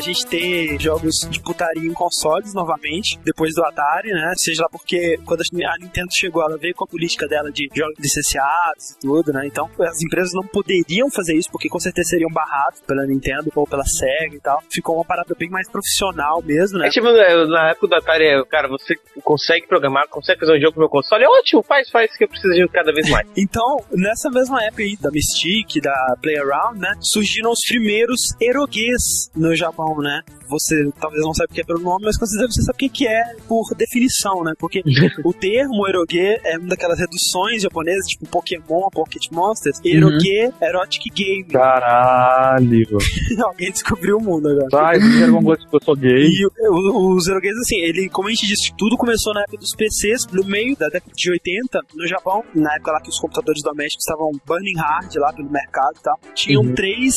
Gente 0.06 0.26
ter 0.26 0.80
jogos 0.80 1.14
de 1.28 1.40
putaria 1.40 1.88
em 1.88 1.92
consoles 1.92 2.54
novamente, 2.54 3.18
depois 3.24 3.54
do 3.54 3.64
Atari, 3.64 4.10
né? 4.10 4.32
Seja 4.36 4.62
lá 4.62 4.68
porque 4.68 5.18
quando 5.24 5.40
a 5.40 5.78
Nintendo 5.78 6.08
chegou, 6.12 6.42
ela 6.42 6.56
veio 6.56 6.74
com 6.74 6.84
a 6.84 6.86
política 6.86 7.26
dela 7.26 7.50
de 7.50 7.68
jogos 7.74 7.98
licenciados 7.98 8.90
e 8.90 9.00
tudo, 9.00 9.32
né? 9.32 9.46
Então 9.46 9.68
as 9.80 10.00
empresas 10.02 10.32
não 10.32 10.46
poderiam 10.46 11.10
fazer 11.10 11.34
isso 11.34 11.50
porque 11.50 11.68
com 11.68 11.80
certeza 11.80 12.10
seriam 12.10 12.30
barrados 12.30 12.80
pela 12.86 13.06
Nintendo 13.06 13.50
ou 13.54 13.66
pela 13.66 13.84
Sega 13.84 14.36
e 14.36 14.40
tal. 14.40 14.62
Ficou 14.70 14.96
uma 14.96 15.04
parada 15.04 15.34
bem 15.36 15.50
mais 15.50 15.68
profissional 15.68 16.42
mesmo, 16.42 16.78
né? 16.78 16.88
É 16.88 16.90
tipo, 16.90 17.06
na 17.48 17.70
época 17.70 17.88
do 17.88 17.94
Atari, 17.96 18.44
cara, 18.48 18.68
você 18.68 18.94
consegue 19.22 19.66
programar, 19.66 20.08
consegue 20.08 20.40
fazer 20.40 20.56
um 20.56 20.60
jogo 20.60 20.72
pro 20.72 20.80
meu 20.80 20.88
console, 20.88 21.24
é 21.24 21.28
ótimo, 21.28 21.62
faz, 21.62 21.90
faz, 21.90 22.16
que 22.16 22.24
eu 22.24 22.28
preciso 22.28 22.54
de 22.54 22.68
cada 22.68 22.92
vez 22.92 23.08
mais. 23.10 23.26
Então, 23.36 23.84
nessa 23.92 24.30
mesma 24.30 24.62
época 24.64 24.82
aí 24.82 24.96
da 24.96 25.10
Mystique, 25.10 25.80
da 25.80 26.16
Play 26.20 26.38
Around, 26.38 26.80
né, 26.80 26.92
surgiram 27.00 27.50
os 27.50 27.60
primeiros 27.66 28.20
eroguês 28.40 29.30
no 29.34 29.54
Japão, 29.54 29.95
né? 30.02 30.22
Você 30.48 30.88
talvez 31.00 31.22
não 31.22 31.34
saiba 31.34 31.50
o 31.50 31.54
que 31.54 31.60
é 31.60 31.64
pelo 31.64 31.80
nome, 31.80 32.04
mas 32.04 32.16
com 32.18 32.26
certeza 32.26 32.52
você 32.52 32.62
sabe 32.62 32.86
o 32.86 32.90
que 32.90 33.06
é 33.06 33.34
por 33.48 33.64
definição, 33.76 34.42
né? 34.44 34.52
Porque 34.58 34.82
o 35.24 35.32
termo 35.32 35.86
erogue 35.88 36.18
é 36.20 36.58
uma 36.58 36.68
daquelas 36.68 36.98
reduções 36.98 37.62
japonesas, 37.62 38.06
tipo 38.06 38.26
Pokémon, 38.26 38.88
Pocket 38.92 39.30
Monsters. 39.32 39.80
Erogue, 39.84 40.52
Erotic 40.62 41.02
Game. 41.14 41.44
Caralho. 41.44 42.86
Alguém 43.44 43.70
descobriu 43.70 44.18
o 44.18 44.22
mundo 44.22 44.48
agora. 44.48 44.98
Você 45.00 45.18
quer 45.18 45.24
alguma 45.24 45.42
coisa 45.44 45.62
que 45.68 45.76
eu 45.76 45.80
sou 45.82 45.96
gay? 45.96 46.26
E 46.28 46.46
os 46.70 47.26
eroguês, 47.28 47.54
assim, 47.58 47.76
ele, 47.80 48.08
como 48.08 48.28
a 48.28 48.30
gente 48.30 48.46
disse, 48.46 48.72
tudo 48.76 48.96
começou 48.96 49.32
na 49.34 49.42
época 49.42 49.58
dos 49.58 49.74
PCs, 49.76 50.26
no 50.32 50.44
meio 50.44 50.76
da 50.76 50.86
década 50.88 51.12
de 51.14 51.30
80, 51.30 51.80
no 51.94 52.06
Japão, 52.06 52.44
na 52.54 52.74
época 52.74 52.92
lá 52.92 53.00
que 53.00 53.08
os 53.10 53.18
computadores 53.18 53.62
domésticos 53.62 54.04
estavam 54.04 54.30
burning 54.46 54.76
hard 54.78 55.14
lá 55.16 55.32
pelo 55.32 55.50
mercado 55.50 55.94
e 55.98 56.02
tal. 56.02 56.18
Tinham 56.34 56.62
Uhum. 56.62 56.74
três 56.74 57.14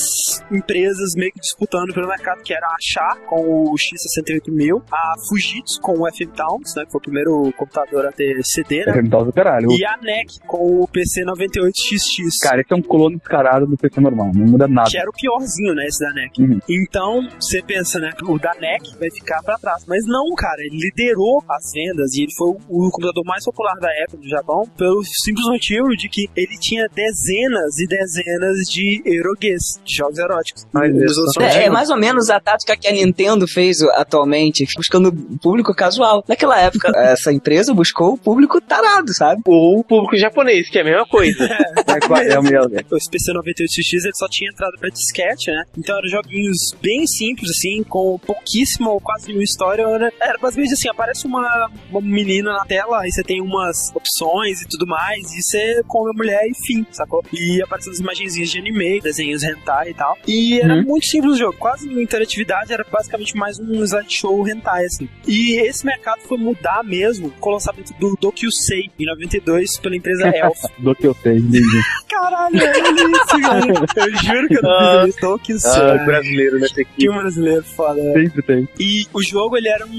empresas 0.51 1.13
meio 1.15 1.31
que 1.31 1.39
disputando 1.39 1.93
pelo 1.93 2.07
mercado, 2.07 2.41
que 2.43 2.53
era 2.53 2.67
a 2.69 2.75
Char 2.79 3.17
com 3.27 3.41
o 3.41 3.75
X68000, 3.75 4.81
a 4.91 5.13
Fujitsu 5.27 5.81
com 5.81 5.93
o 5.93 6.07
FM 6.07 6.31
Towns, 6.35 6.75
né, 6.75 6.85
que 6.85 6.91
foi 6.91 6.99
o 6.99 7.01
primeiro 7.01 7.53
computador 7.57 8.05
a 8.05 8.11
ter 8.11 8.39
CD, 8.43 8.85
né? 8.85 8.93
Você 8.93 9.01
do 9.01 9.33
caralho. 9.33 9.71
E 9.71 9.85
a 9.85 9.97
NEC 9.97 10.39
com 10.45 10.81
o 10.81 10.87
PC 10.87 11.23
98XX. 11.23 12.29
Cara, 12.41 12.61
esse 12.61 12.71
é 12.73 12.75
um 12.75 12.81
clone 12.81 13.17
descarado 13.17 13.65
do 13.65 13.77
PC 13.77 13.99
normal, 13.99 14.31
não 14.33 14.45
muda 14.45 14.67
nada. 14.67 14.89
Que 14.89 14.97
era 14.97 15.09
o 15.09 15.13
piorzinho, 15.13 15.73
né, 15.73 15.85
esse 15.85 15.99
da 15.99 16.13
NEC. 16.13 16.39
Uhum. 16.39 16.59
Então, 16.69 17.27
você 17.39 17.61
pensa, 17.61 17.99
né, 17.99 18.11
o 18.23 18.37
da 18.37 18.53
NEC 18.59 18.97
vai 18.99 19.09
ficar 19.11 19.41
pra 19.43 19.57
trás. 19.57 19.85
Mas 19.87 20.05
não, 20.05 20.33
cara, 20.35 20.61
ele 20.61 20.77
liderou 20.77 21.43
as 21.49 21.71
vendas 21.73 22.13
e 22.13 22.23
ele 22.23 22.33
foi 22.37 22.49
o, 22.49 22.89
computador 22.91 23.23
mais 23.25 23.43
popular 23.43 23.75
da 23.79 23.91
época 24.03 24.17
do 24.17 24.27
Japão 24.27 24.63
pelo 24.77 25.03
simples 25.03 25.45
motivo 25.45 25.89
de 25.95 26.09
que 26.09 26.29
ele 26.35 26.57
tinha 26.59 26.87
dezenas 26.93 27.79
e 27.79 27.87
dezenas 27.87 28.57
de 28.69 29.01
eroguês, 29.05 29.61
de 29.83 29.95
jogos 29.95 30.17
eróticos. 30.17 30.67
Outros 30.73 31.37
É, 31.39 31.65
é 31.65 31.69
mais 31.69 31.89
ou 31.89 31.97
menos 31.97 32.29
a 32.29 32.39
tática 32.59 32.77
que 32.77 32.87
a 32.87 32.91
Nintendo 32.91 33.47
fez 33.47 33.81
atualmente, 33.93 34.65
buscando 34.75 35.11
público 35.41 35.73
casual. 35.73 36.23
Naquela 36.27 36.59
época, 36.59 36.91
essa 36.95 37.31
empresa 37.31 37.73
buscou 37.73 38.13
o 38.13 38.17
público 38.17 38.59
tarado, 38.61 39.13
sabe? 39.13 39.41
Ou 39.45 39.79
o 39.79 39.83
público 39.83 40.17
japonês, 40.17 40.69
que 40.69 40.77
é 40.77 40.81
a 40.81 40.85
mesma 40.85 41.05
coisa. 41.07 41.47
É, 41.89 42.33
é 42.33 42.39
o 42.39 42.43
mesmo. 42.43 42.75
Esse 42.97 43.09
PC 43.09 43.31
98X 43.33 44.03
ele 44.05 44.15
só 44.15 44.27
tinha 44.29 44.49
entrada 44.51 44.77
pra 44.79 44.89
disquete, 44.89 45.51
né? 45.51 45.63
Então 45.77 45.97
eram 45.97 46.07
joguinhos 46.07 46.57
bem 46.81 47.05
simples, 47.07 47.49
assim, 47.51 47.83
com 47.83 48.17
pouquíssima 48.19 48.89
ou 48.91 48.99
quase 48.99 49.27
nenhuma 49.27 49.43
história. 49.43 49.85
Né? 49.99 50.09
Era 50.21 50.37
basicamente 50.37 50.73
assim: 50.73 50.89
aparece 50.89 51.25
uma, 51.25 51.69
uma 51.89 52.01
menina 52.01 52.51
na 52.53 52.65
tela, 52.65 53.01
aí 53.01 53.11
você 53.11 53.23
tem 53.23 53.41
umas 53.41 53.91
opções 53.95 54.61
e 54.61 54.67
tudo 54.67 54.85
mais, 54.87 55.19
e 55.33 55.41
você 55.41 55.81
come 55.87 56.11
a 56.11 56.17
mulher 56.17 56.41
e 56.45 56.53
fim, 56.65 56.85
sacou? 56.91 57.23
E 57.33 57.61
aparecem 57.61 57.91
as 57.91 57.99
imagenzinhas 57.99 58.49
de 58.49 58.59
anime, 58.59 58.99
desenhos 59.01 59.43
hentai 59.43 59.89
e 59.89 59.93
tal. 59.93 60.17
E 60.27 60.59
era 60.59 60.75
Uhum. 60.75 60.83
muito 60.83 61.05
simples 61.07 61.33
o 61.33 61.37
jogo, 61.37 61.57
quase 61.57 61.85
nenhuma 61.85 62.03
interatividade, 62.03 62.71
era 62.71 62.85
basicamente 62.91 63.35
mais 63.35 63.59
um 63.59 63.83
slideshow 63.83 64.47
hentai, 64.47 64.85
assim. 64.85 65.09
E 65.27 65.59
esse 65.61 65.85
mercado 65.85 66.21
foi 66.21 66.37
mudar 66.37 66.83
mesmo 66.83 67.29
com 67.39 67.49
o 67.49 67.53
lançamento 67.53 67.93
do 67.99 68.15
Dokusei 68.19 68.89
em 68.99 69.05
92 69.05 69.79
pela 69.79 69.95
empresa 69.95 70.27
Elf. 70.35 70.59
Do 70.77 70.95
que 70.95 71.07
eu 71.07 71.15
sei, 71.21 71.37
entendi. 71.37 71.78
Caralho, 72.09 72.57
é 72.61 72.71
isso, 72.79 73.41
cara. 73.41 74.07
Eu 74.07 74.15
juro 74.17 74.47
que 74.47 74.57
eu 74.57 74.61
não 74.61 75.01
fiz 75.05 75.15
isso. 75.15 75.21
Dokusei. 75.21 75.71
ah, 75.81 76.03
brasileiro 76.05 76.59
nessa 76.59 76.83
Que 76.83 77.09
um 77.09 77.17
brasileiro 77.17 77.63
foda, 77.63 78.01
né? 78.01 78.13
Sempre 78.13 78.41
tem. 78.41 78.69
E 78.79 79.05
o 79.13 79.21
jogo, 79.23 79.57
ele 79.57 79.69
era 79.69 79.85
um, 79.85 79.89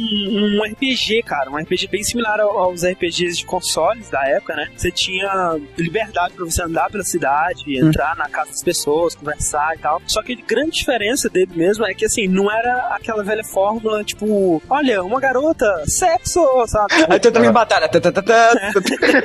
um 0.61 0.63
RPG, 0.73 1.23
cara. 1.25 1.51
Um 1.51 1.57
RPG 1.57 1.89
bem 1.89 2.03
similar 2.03 2.41
ao- 2.41 2.59
aos 2.59 2.85
RPGs 2.85 3.39
de 3.39 3.45
consoles 3.47 4.09
da 4.11 4.23
época, 4.27 4.55
né? 4.57 4.69
Você 4.77 4.91
tinha 4.91 5.59
liberdade 5.79 6.35
pra 6.35 6.45
você 6.45 6.63
andar 6.63 6.91
pela 6.91 7.05
cidade, 7.05 7.79
entrar 7.79 8.17
na 8.17 8.29
casa 8.29 8.51
das 8.51 8.63
pessoas, 8.63 9.15
conversar 9.15 9.75
e 9.77 9.79
tal. 9.79 10.01
Só 10.07 10.23
que 10.23 10.33
a 10.33 10.47
grande 10.47 10.73
diferença 10.73 11.29
dele 11.29 11.51
mesmo 11.55 11.85
é 11.87 11.95
que, 11.95 12.05
assim, 12.05 12.27
não 12.29 12.51
era 12.51 12.89
aquela 12.95 13.23
velha 13.23 13.45
fórmula, 13.45 14.03
tipo, 14.05 14.63
olha, 14.69 15.03
uma 15.03 15.21
garota, 15.21 15.67
sexo, 15.87 16.41
sabe? 16.67 16.93
Aí 17.09 17.19
tu 17.21 17.31
também 17.31 17.53
batalha. 17.53 17.89
tá. 17.89 18.01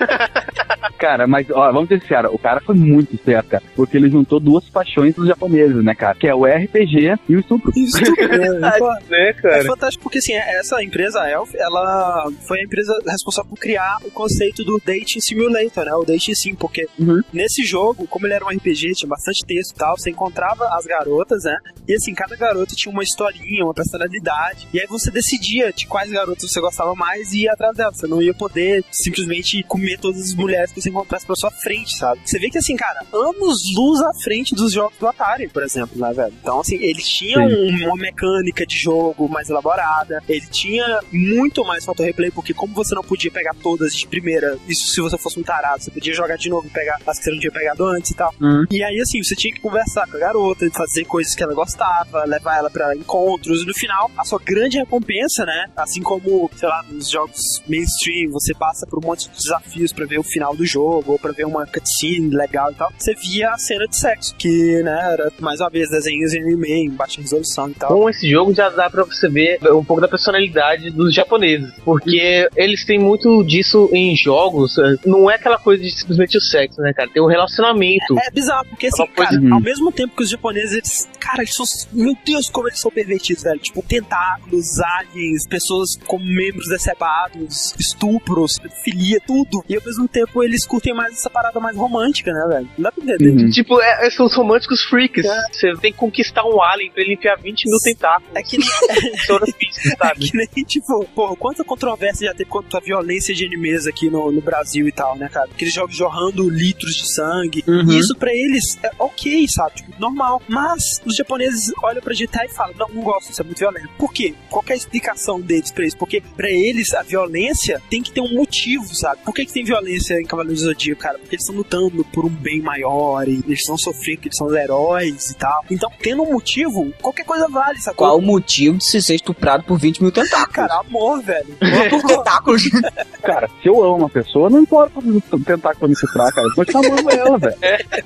Cara, 0.98 1.28
mas, 1.28 1.50
ó, 1.52 1.72
vamos 1.72 1.88
ser 1.89 2.00
sinceros, 2.02 2.32
o 2.34 2.38
cara 2.46 2.62
foi 2.62 2.76
muito 2.76 3.16
esperto, 3.16 3.50
cara, 3.50 3.64
porque 3.76 3.98
ele 3.98 4.08
juntou 4.08 4.40
duas 4.40 4.70
paixões 4.70 5.16
dos 5.16 5.28
japoneses, 5.28 5.84
né, 5.84 5.96
cara? 5.96 6.14
Que 6.16 6.28
é 6.28 6.36
o 6.36 6.46
RPG 6.46 7.16
e 7.28 7.36
o 7.36 7.40
estupro. 7.40 7.72
Isso, 7.76 7.98
é, 7.98 8.06
É 9.30 9.34
cara? 9.34 9.64
fantástico 9.66 10.04
porque 10.04 10.20
assim, 10.20 10.34
essa 10.34 10.84
empresa, 10.84 11.22
a 11.22 11.32
Elf, 11.32 11.56
ela 11.56 12.30
foi 12.48 12.60
a 12.60 12.64
empresa 12.64 12.94
responsável 13.08 13.50
por 13.50 13.58
criar 13.58 13.98
o 14.04 14.12
conceito 14.12 14.64
do 14.64 14.80
Dating 14.86 15.20
Simulator, 15.22 15.86
né? 15.86 15.94
O 15.96 16.04
Dating 16.04 16.36
Sim, 16.36 16.54
porque 16.54 16.86
Uhum. 17.00 17.22
nesse 17.34 17.64
jogo, 17.64 18.06
como 18.08 18.28
ele 18.28 18.36
era 18.36 18.46
um 18.46 18.50
RPG, 18.50 18.94
tinha 18.94 19.10
bastante 19.10 19.44
texto 19.46 19.72
e 19.72 19.76
tal, 19.76 19.98
você 19.98 20.12
encontrava 20.12 20.66
as 20.78 20.86
garotas, 20.86 21.44
né? 21.46 21.58
E 21.88 21.96
assim, 21.96 22.14
cada 22.14 22.36
garota 22.36 22.76
tinha 22.76 22.92
uma 22.92 23.02
historinha, 23.04 23.64
uma 23.64 23.74
personalidade. 23.74 24.68
E 24.74 24.80
aí 24.80 24.86
você 24.88 25.10
decidia 25.10 25.72
de 25.74 25.88
quais 25.88 26.12
garotas 26.12 26.52
você 26.52 26.62
gostava 26.62 26.94
mais 26.94 27.32
e 27.34 27.44
ia 27.44 27.54
atrás 27.54 27.76
delas. 27.76 27.98
Você 27.98 28.08
não 28.08 28.22
ia 28.22 28.34
poder 28.34 28.84
simplesmente 28.92 29.64
comer 29.64 29.98
todas 30.00 30.22
as 30.22 30.34
mulheres 30.36 30.72
que 30.72 30.82
você 30.82 30.90
encontrasse 30.90 31.26
pela 31.26 31.36
sua 31.36 31.52
frente, 31.52 31.98
sabe? 31.98 32.20
Você 32.26 32.35
vê 32.39 32.50
que 32.50 32.58
assim, 32.58 32.76
cara, 32.76 33.02
anos 33.13 33.62
luz 33.76 34.02
à 34.02 34.13
frente 34.13 34.54
dos 34.56 34.71
jogos 34.74 34.98
do 35.00 35.08
Atari, 35.08 35.48
por 35.48 35.63
exemplo, 35.63 35.98
né, 36.00 36.12
velho? 36.13 36.34
Então, 36.41 36.60
assim, 36.60 36.76
eles 36.78 37.08
tinham 37.08 37.45
um- 37.45 37.86
uma 37.88 37.95
mecânica 37.95 38.65
de 38.65 38.78
jogo 38.78 39.28
mais 39.30 39.50
elaborada, 39.50 40.21
ele 40.28 40.45
tinha 40.48 41.00
muito 41.12 41.63
mais 41.65 41.84
fator 41.86 42.06
replay, 42.06 42.32
porque 42.32 42.54
como 42.54 42.74
você 42.74 42.93
não 42.95 43.04
podia 43.04 43.32
pegar 43.32 43.54
todas 43.62 43.93
de 43.95 44.08
primeira, 44.08 44.58
isso 44.67 44.88
se 44.88 45.02
você 45.02 45.17
fosse 45.17 45.39
um 45.39 45.43
tarado, 45.43 45.84
você 45.84 45.91
podia 45.91 46.13
jogar 46.13 46.38
de 46.38 46.50
novo 46.50 46.67
e 46.67 46.69
pegar 46.69 47.00
as 47.06 47.17
que 47.17 47.24
você 47.26 47.32
não 47.32 47.39
tinha 47.39 47.52
pegado 47.52 47.86
antes 47.86 48.12
e 48.12 48.15
tal. 48.15 48.34
Uhum. 48.41 48.65
E 48.71 48.84
aí, 48.84 49.00
assim, 49.00 49.21
você 49.24 49.36
tinha 49.36 49.54
que 49.54 49.60
conversar 49.60 50.08
com 50.08 50.17
a 50.17 50.19
garota, 50.19 50.69
fazer 50.71 51.06
coisas 51.06 51.34
que 51.36 51.43
ela 51.43 51.54
gostava, 51.54 52.24
levar 52.26 52.58
ela 52.58 52.69
pra 52.69 52.95
encontros, 52.95 53.62
e 53.62 53.65
no 53.65 53.74
final, 53.74 54.12
a 54.17 54.24
sua 54.24 54.39
grande 54.39 54.78
recompensa, 54.78 55.45
né? 55.45 55.67
Assim 55.76 56.02
como, 56.02 56.50
sei 56.56 56.67
lá, 56.69 56.84
nos 56.89 57.10
jogos 57.10 57.39
mainstream, 57.67 58.32
você 58.32 58.54
passa 58.54 58.86
por 58.88 59.00
um 59.04 59.08
monte 59.08 59.30
de 59.30 59.36
desafios 59.36 59.91
pra 59.93 60.06
ver 60.06 60.19
o 60.19 60.24
final 60.24 60.56
do 60.56 60.65
jogo, 60.65 61.13
ou 61.13 61.19
pra 61.19 61.32
ver 61.32 61.45
uma 61.45 61.65
cutscene 61.65 62.25
legal 62.30 62.72
e 62.72 62.76
tal, 62.76 62.92
você 62.98 63.14
via 63.16 63.50
a 63.52 63.58
cena 63.58 63.86
de 63.88 63.98
sexo, 63.98 64.36
que, 64.36 64.82
né, 64.84 65.00
era 65.14 65.32
mais 65.40 65.60
uma 65.60 65.70
vez 65.70 65.90
desenhos 65.90 66.34
em 66.34 66.42
anime, 66.42 66.72
em 66.72 66.90
baixa 66.90 67.22
resolução 67.22 67.70
e 67.70 67.74
tal. 67.74 67.90
Com 67.90 68.10
esse 68.10 68.30
jogo 68.30 68.54
já 68.54 68.70
dá 68.70 68.90
pra 68.90 69.04
você 69.04 69.28
ver 69.30 69.60
um 69.72 69.84
pouco 69.84 70.02
da 70.02 70.08
personalidade 70.08 70.90
dos 70.92 71.14
japoneses, 71.14 71.72
porque 71.84 72.48
eles 72.56 72.86
têm 72.86 73.00
muito 73.00 73.44
disso 73.44 73.90
em 73.94 74.16
jogos, 74.16 74.76
não 75.06 75.30
é 75.30 75.36
aquela 75.36 75.58
coisa 75.58 75.84
de 75.84 75.92
simplesmente 75.92 76.38
o 76.38 76.42
sexo, 76.42 76.82
né, 76.82 76.94
cara? 76.94 77.10
Tem 77.10 77.22
um 77.22 77.28
relacionamento. 77.28 78.18
É, 78.20 78.28
é 78.28 78.32
bizarro, 78.32 78.66
porque 78.70 78.88
assim, 78.88 79.04
Uma 79.04 79.08
coisa- 79.10 79.42
cara, 79.42 79.54
ao 79.54 79.62
mesmo 79.62 79.92
tempo 79.92 80.16
que 80.16 80.24
os 80.24 80.30
japoneses, 80.30 80.74
eles, 80.74 81.10
cara, 81.20 81.42
eles 81.42 81.54
são, 81.54 81.66
meu 81.92 82.16
Deus, 82.26 82.50
como 82.50 82.68
eles 82.68 82.80
são 82.80 82.92
pervertidos, 82.92 83.44
velho. 83.44 83.60
Tipo, 83.60 83.82
tentáculos, 83.84 84.80
aliens, 84.80 85.48
pessoas 85.48 85.96
como 86.06 86.24
membros 86.26 86.68
decepados, 86.70 87.74
estupros, 87.80 88.58
pedofilia, 88.60 89.20
tudo. 89.26 89.64
E 89.68 89.76
ao 89.76 89.82
mesmo 89.86 90.08
tempo 90.08 90.44
eles 90.44 90.66
curtem 90.66 90.94
mais 90.94 91.14
essa 91.14 91.30
parada 91.30 91.60
mais 91.60 91.76
romântica, 91.76 92.14
né, 92.23 92.45
velho? 92.47 92.69
Não 92.78 92.84
dá 92.84 92.91
pra 92.91 93.04
entender. 93.04 93.43
Uhum. 93.43 93.49
Tipo, 93.49 93.82
é, 93.82 94.10
são 94.10 94.25
os 94.25 94.34
românticos 94.36 94.82
freaks. 94.84 95.25
Você 95.51 95.73
tem 95.82 95.91
que 95.91 95.97
conquistar 95.97 96.43
um 96.45 96.62
alien 96.62 96.91
pra 96.91 97.01
ele 97.01 97.13
enfiar 97.13 97.38
20 97.38 97.66
mil 97.66 97.80
tentáculos. 97.80 98.36
É 98.36 98.43
que 98.43 98.57
nem, 98.57 98.68
física, 98.68 99.93
é 99.93 100.07
sabe? 100.07 100.20
que 100.20 100.38
nem, 100.38 100.66
tipo, 100.66 101.05
porra, 101.16 101.36
quanta 101.36 101.63
controvérsia 101.63 102.28
já 102.28 102.34
teve 102.34 102.49
quanto 102.49 102.76
a 102.78 102.80
violência 102.80 103.34
de 103.34 103.45
animes 103.45 103.88
aqui 103.88 104.09
no, 104.09 104.32
no 104.32 104.41
Brasil 104.41 104.88
e 104.88 104.91
tal, 104.91 105.18
né, 105.18 105.30
cara? 105.30 105.49
Aqueles 105.51 105.74
jogos 105.74 105.95
jorrando 105.95 106.49
litros 106.49 106.95
de 106.95 107.13
sangue. 107.13 107.63
Uhum. 107.68 107.91
E 107.91 107.99
isso 107.99 108.16
pra 108.16 108.34
eles 108.34 108.78
é 108.84 108.91
ok, 108.99 109.45
sabe? 109.49 109.76
Tipo, 109.76 109.99
normal. 109.99 110.41
Mas 110.47 111.01
os 111.05 111.16
japoneses 111.16 111.72
olham 111.84 112.01
pra 112.01 112.13
gente 112.13 112.30
e 112.34 112.49
falam: 112.49 112.74
não, 112.78 112.88
não 112.89 113.01
gosto, 113.01 113.32
isso 113.32 113.41
é 113.41 113.45
muito 113.45 113.59
violento. 113.59 113.89
Por 113.97 114.11
quê? 114.11 114.34
Qual 114.49 114.63
que 114.63 114.72
é 114.72 114.76
a 114.76 114.78
explicação 114.78 115.39
deles 115.39 115.72
pra 115.72 115.86
isso? 115.86 115.97
Porque 115.97 116.22
pra 116.36 116.49
eles 116.49 116.93
a 116.93 117.03
violência 117.03 117.82
tem 117.89 118.01
que 118.01 118.11
ter 118.11 118.22
um 118.22 118.34
motivo, 118.34 118.93
sabe? 118.95 119.22
Por 119.24 119.34
que, 119.34 119.45
que 119.45 119.53
tem 119.53 119.63
violência 119.63 120.20
em 120.20 120.26
Cavaleiros 120.26 120.61
do 120.61 120.68
Zodíaco, 120.68 121.01
cara? 121.01 121.18
Porque 121.18 121.36
eles 121.36 121.43
estão 121.43 121.55
lutando 121.55 122.05
por 122.12 122.26
um 122.26 122.30
bem 122.30 122.62
maior 122.62 123.28
e 123.28 123.43
eles 123.45 123.60
estão 123.60 123.78
sofrendo, 123.78 124.22
que 124.22 124.28
eles 124.28 124.38
são 124.38 124.47
os 124.47 124.53
heróis 124.53 125.32
e 125.32 125.36
tal. 125.36 125.66
Então, 125.70 125.91
tendo 125.99 126.24
um 126.24 126.32
motivo, 126.32 126.91
qualquer 127.01 127.26
coisa 127.26 127.47
vale, 127.47 127.80
sacou? 127.80 128.08
Qual 128.08 128.18
o 128.18 128.22
motivo 128.22 128.78
de 128.78 128.86
se 128.86 129.01
ser 129.01 129.16
estuprado 129.16 129.64
por 129.64 129.78
20 129.80 130.01
mil 130.01 130.12
tentáculos? 130.12 130.56
Cara, 130.56 130.80
amor, 130.80 131.22
velho. 131.22 131.56
por 131.89 132.03
tentáculos. 132.03 132.64
Cara, 133.22 133.49
se 133.62 133.68
eu 133.68 133.84
amo 133.84 133.97
uma 133.97 134.10
pessoa, 134.10 134.49
não 134.49 134.62
importa 134.62 135.01
tentar 135.45 135.76
pra 135.76 135.88
me 135.88 135.93
estuprar, 135.93 136.32
cara. 136.32 136.47
Eu 136.56 136.66
te 136.66 136.78
amando 136.78 137.10
ela, 137.10 137.38
velho. 137.39 137.56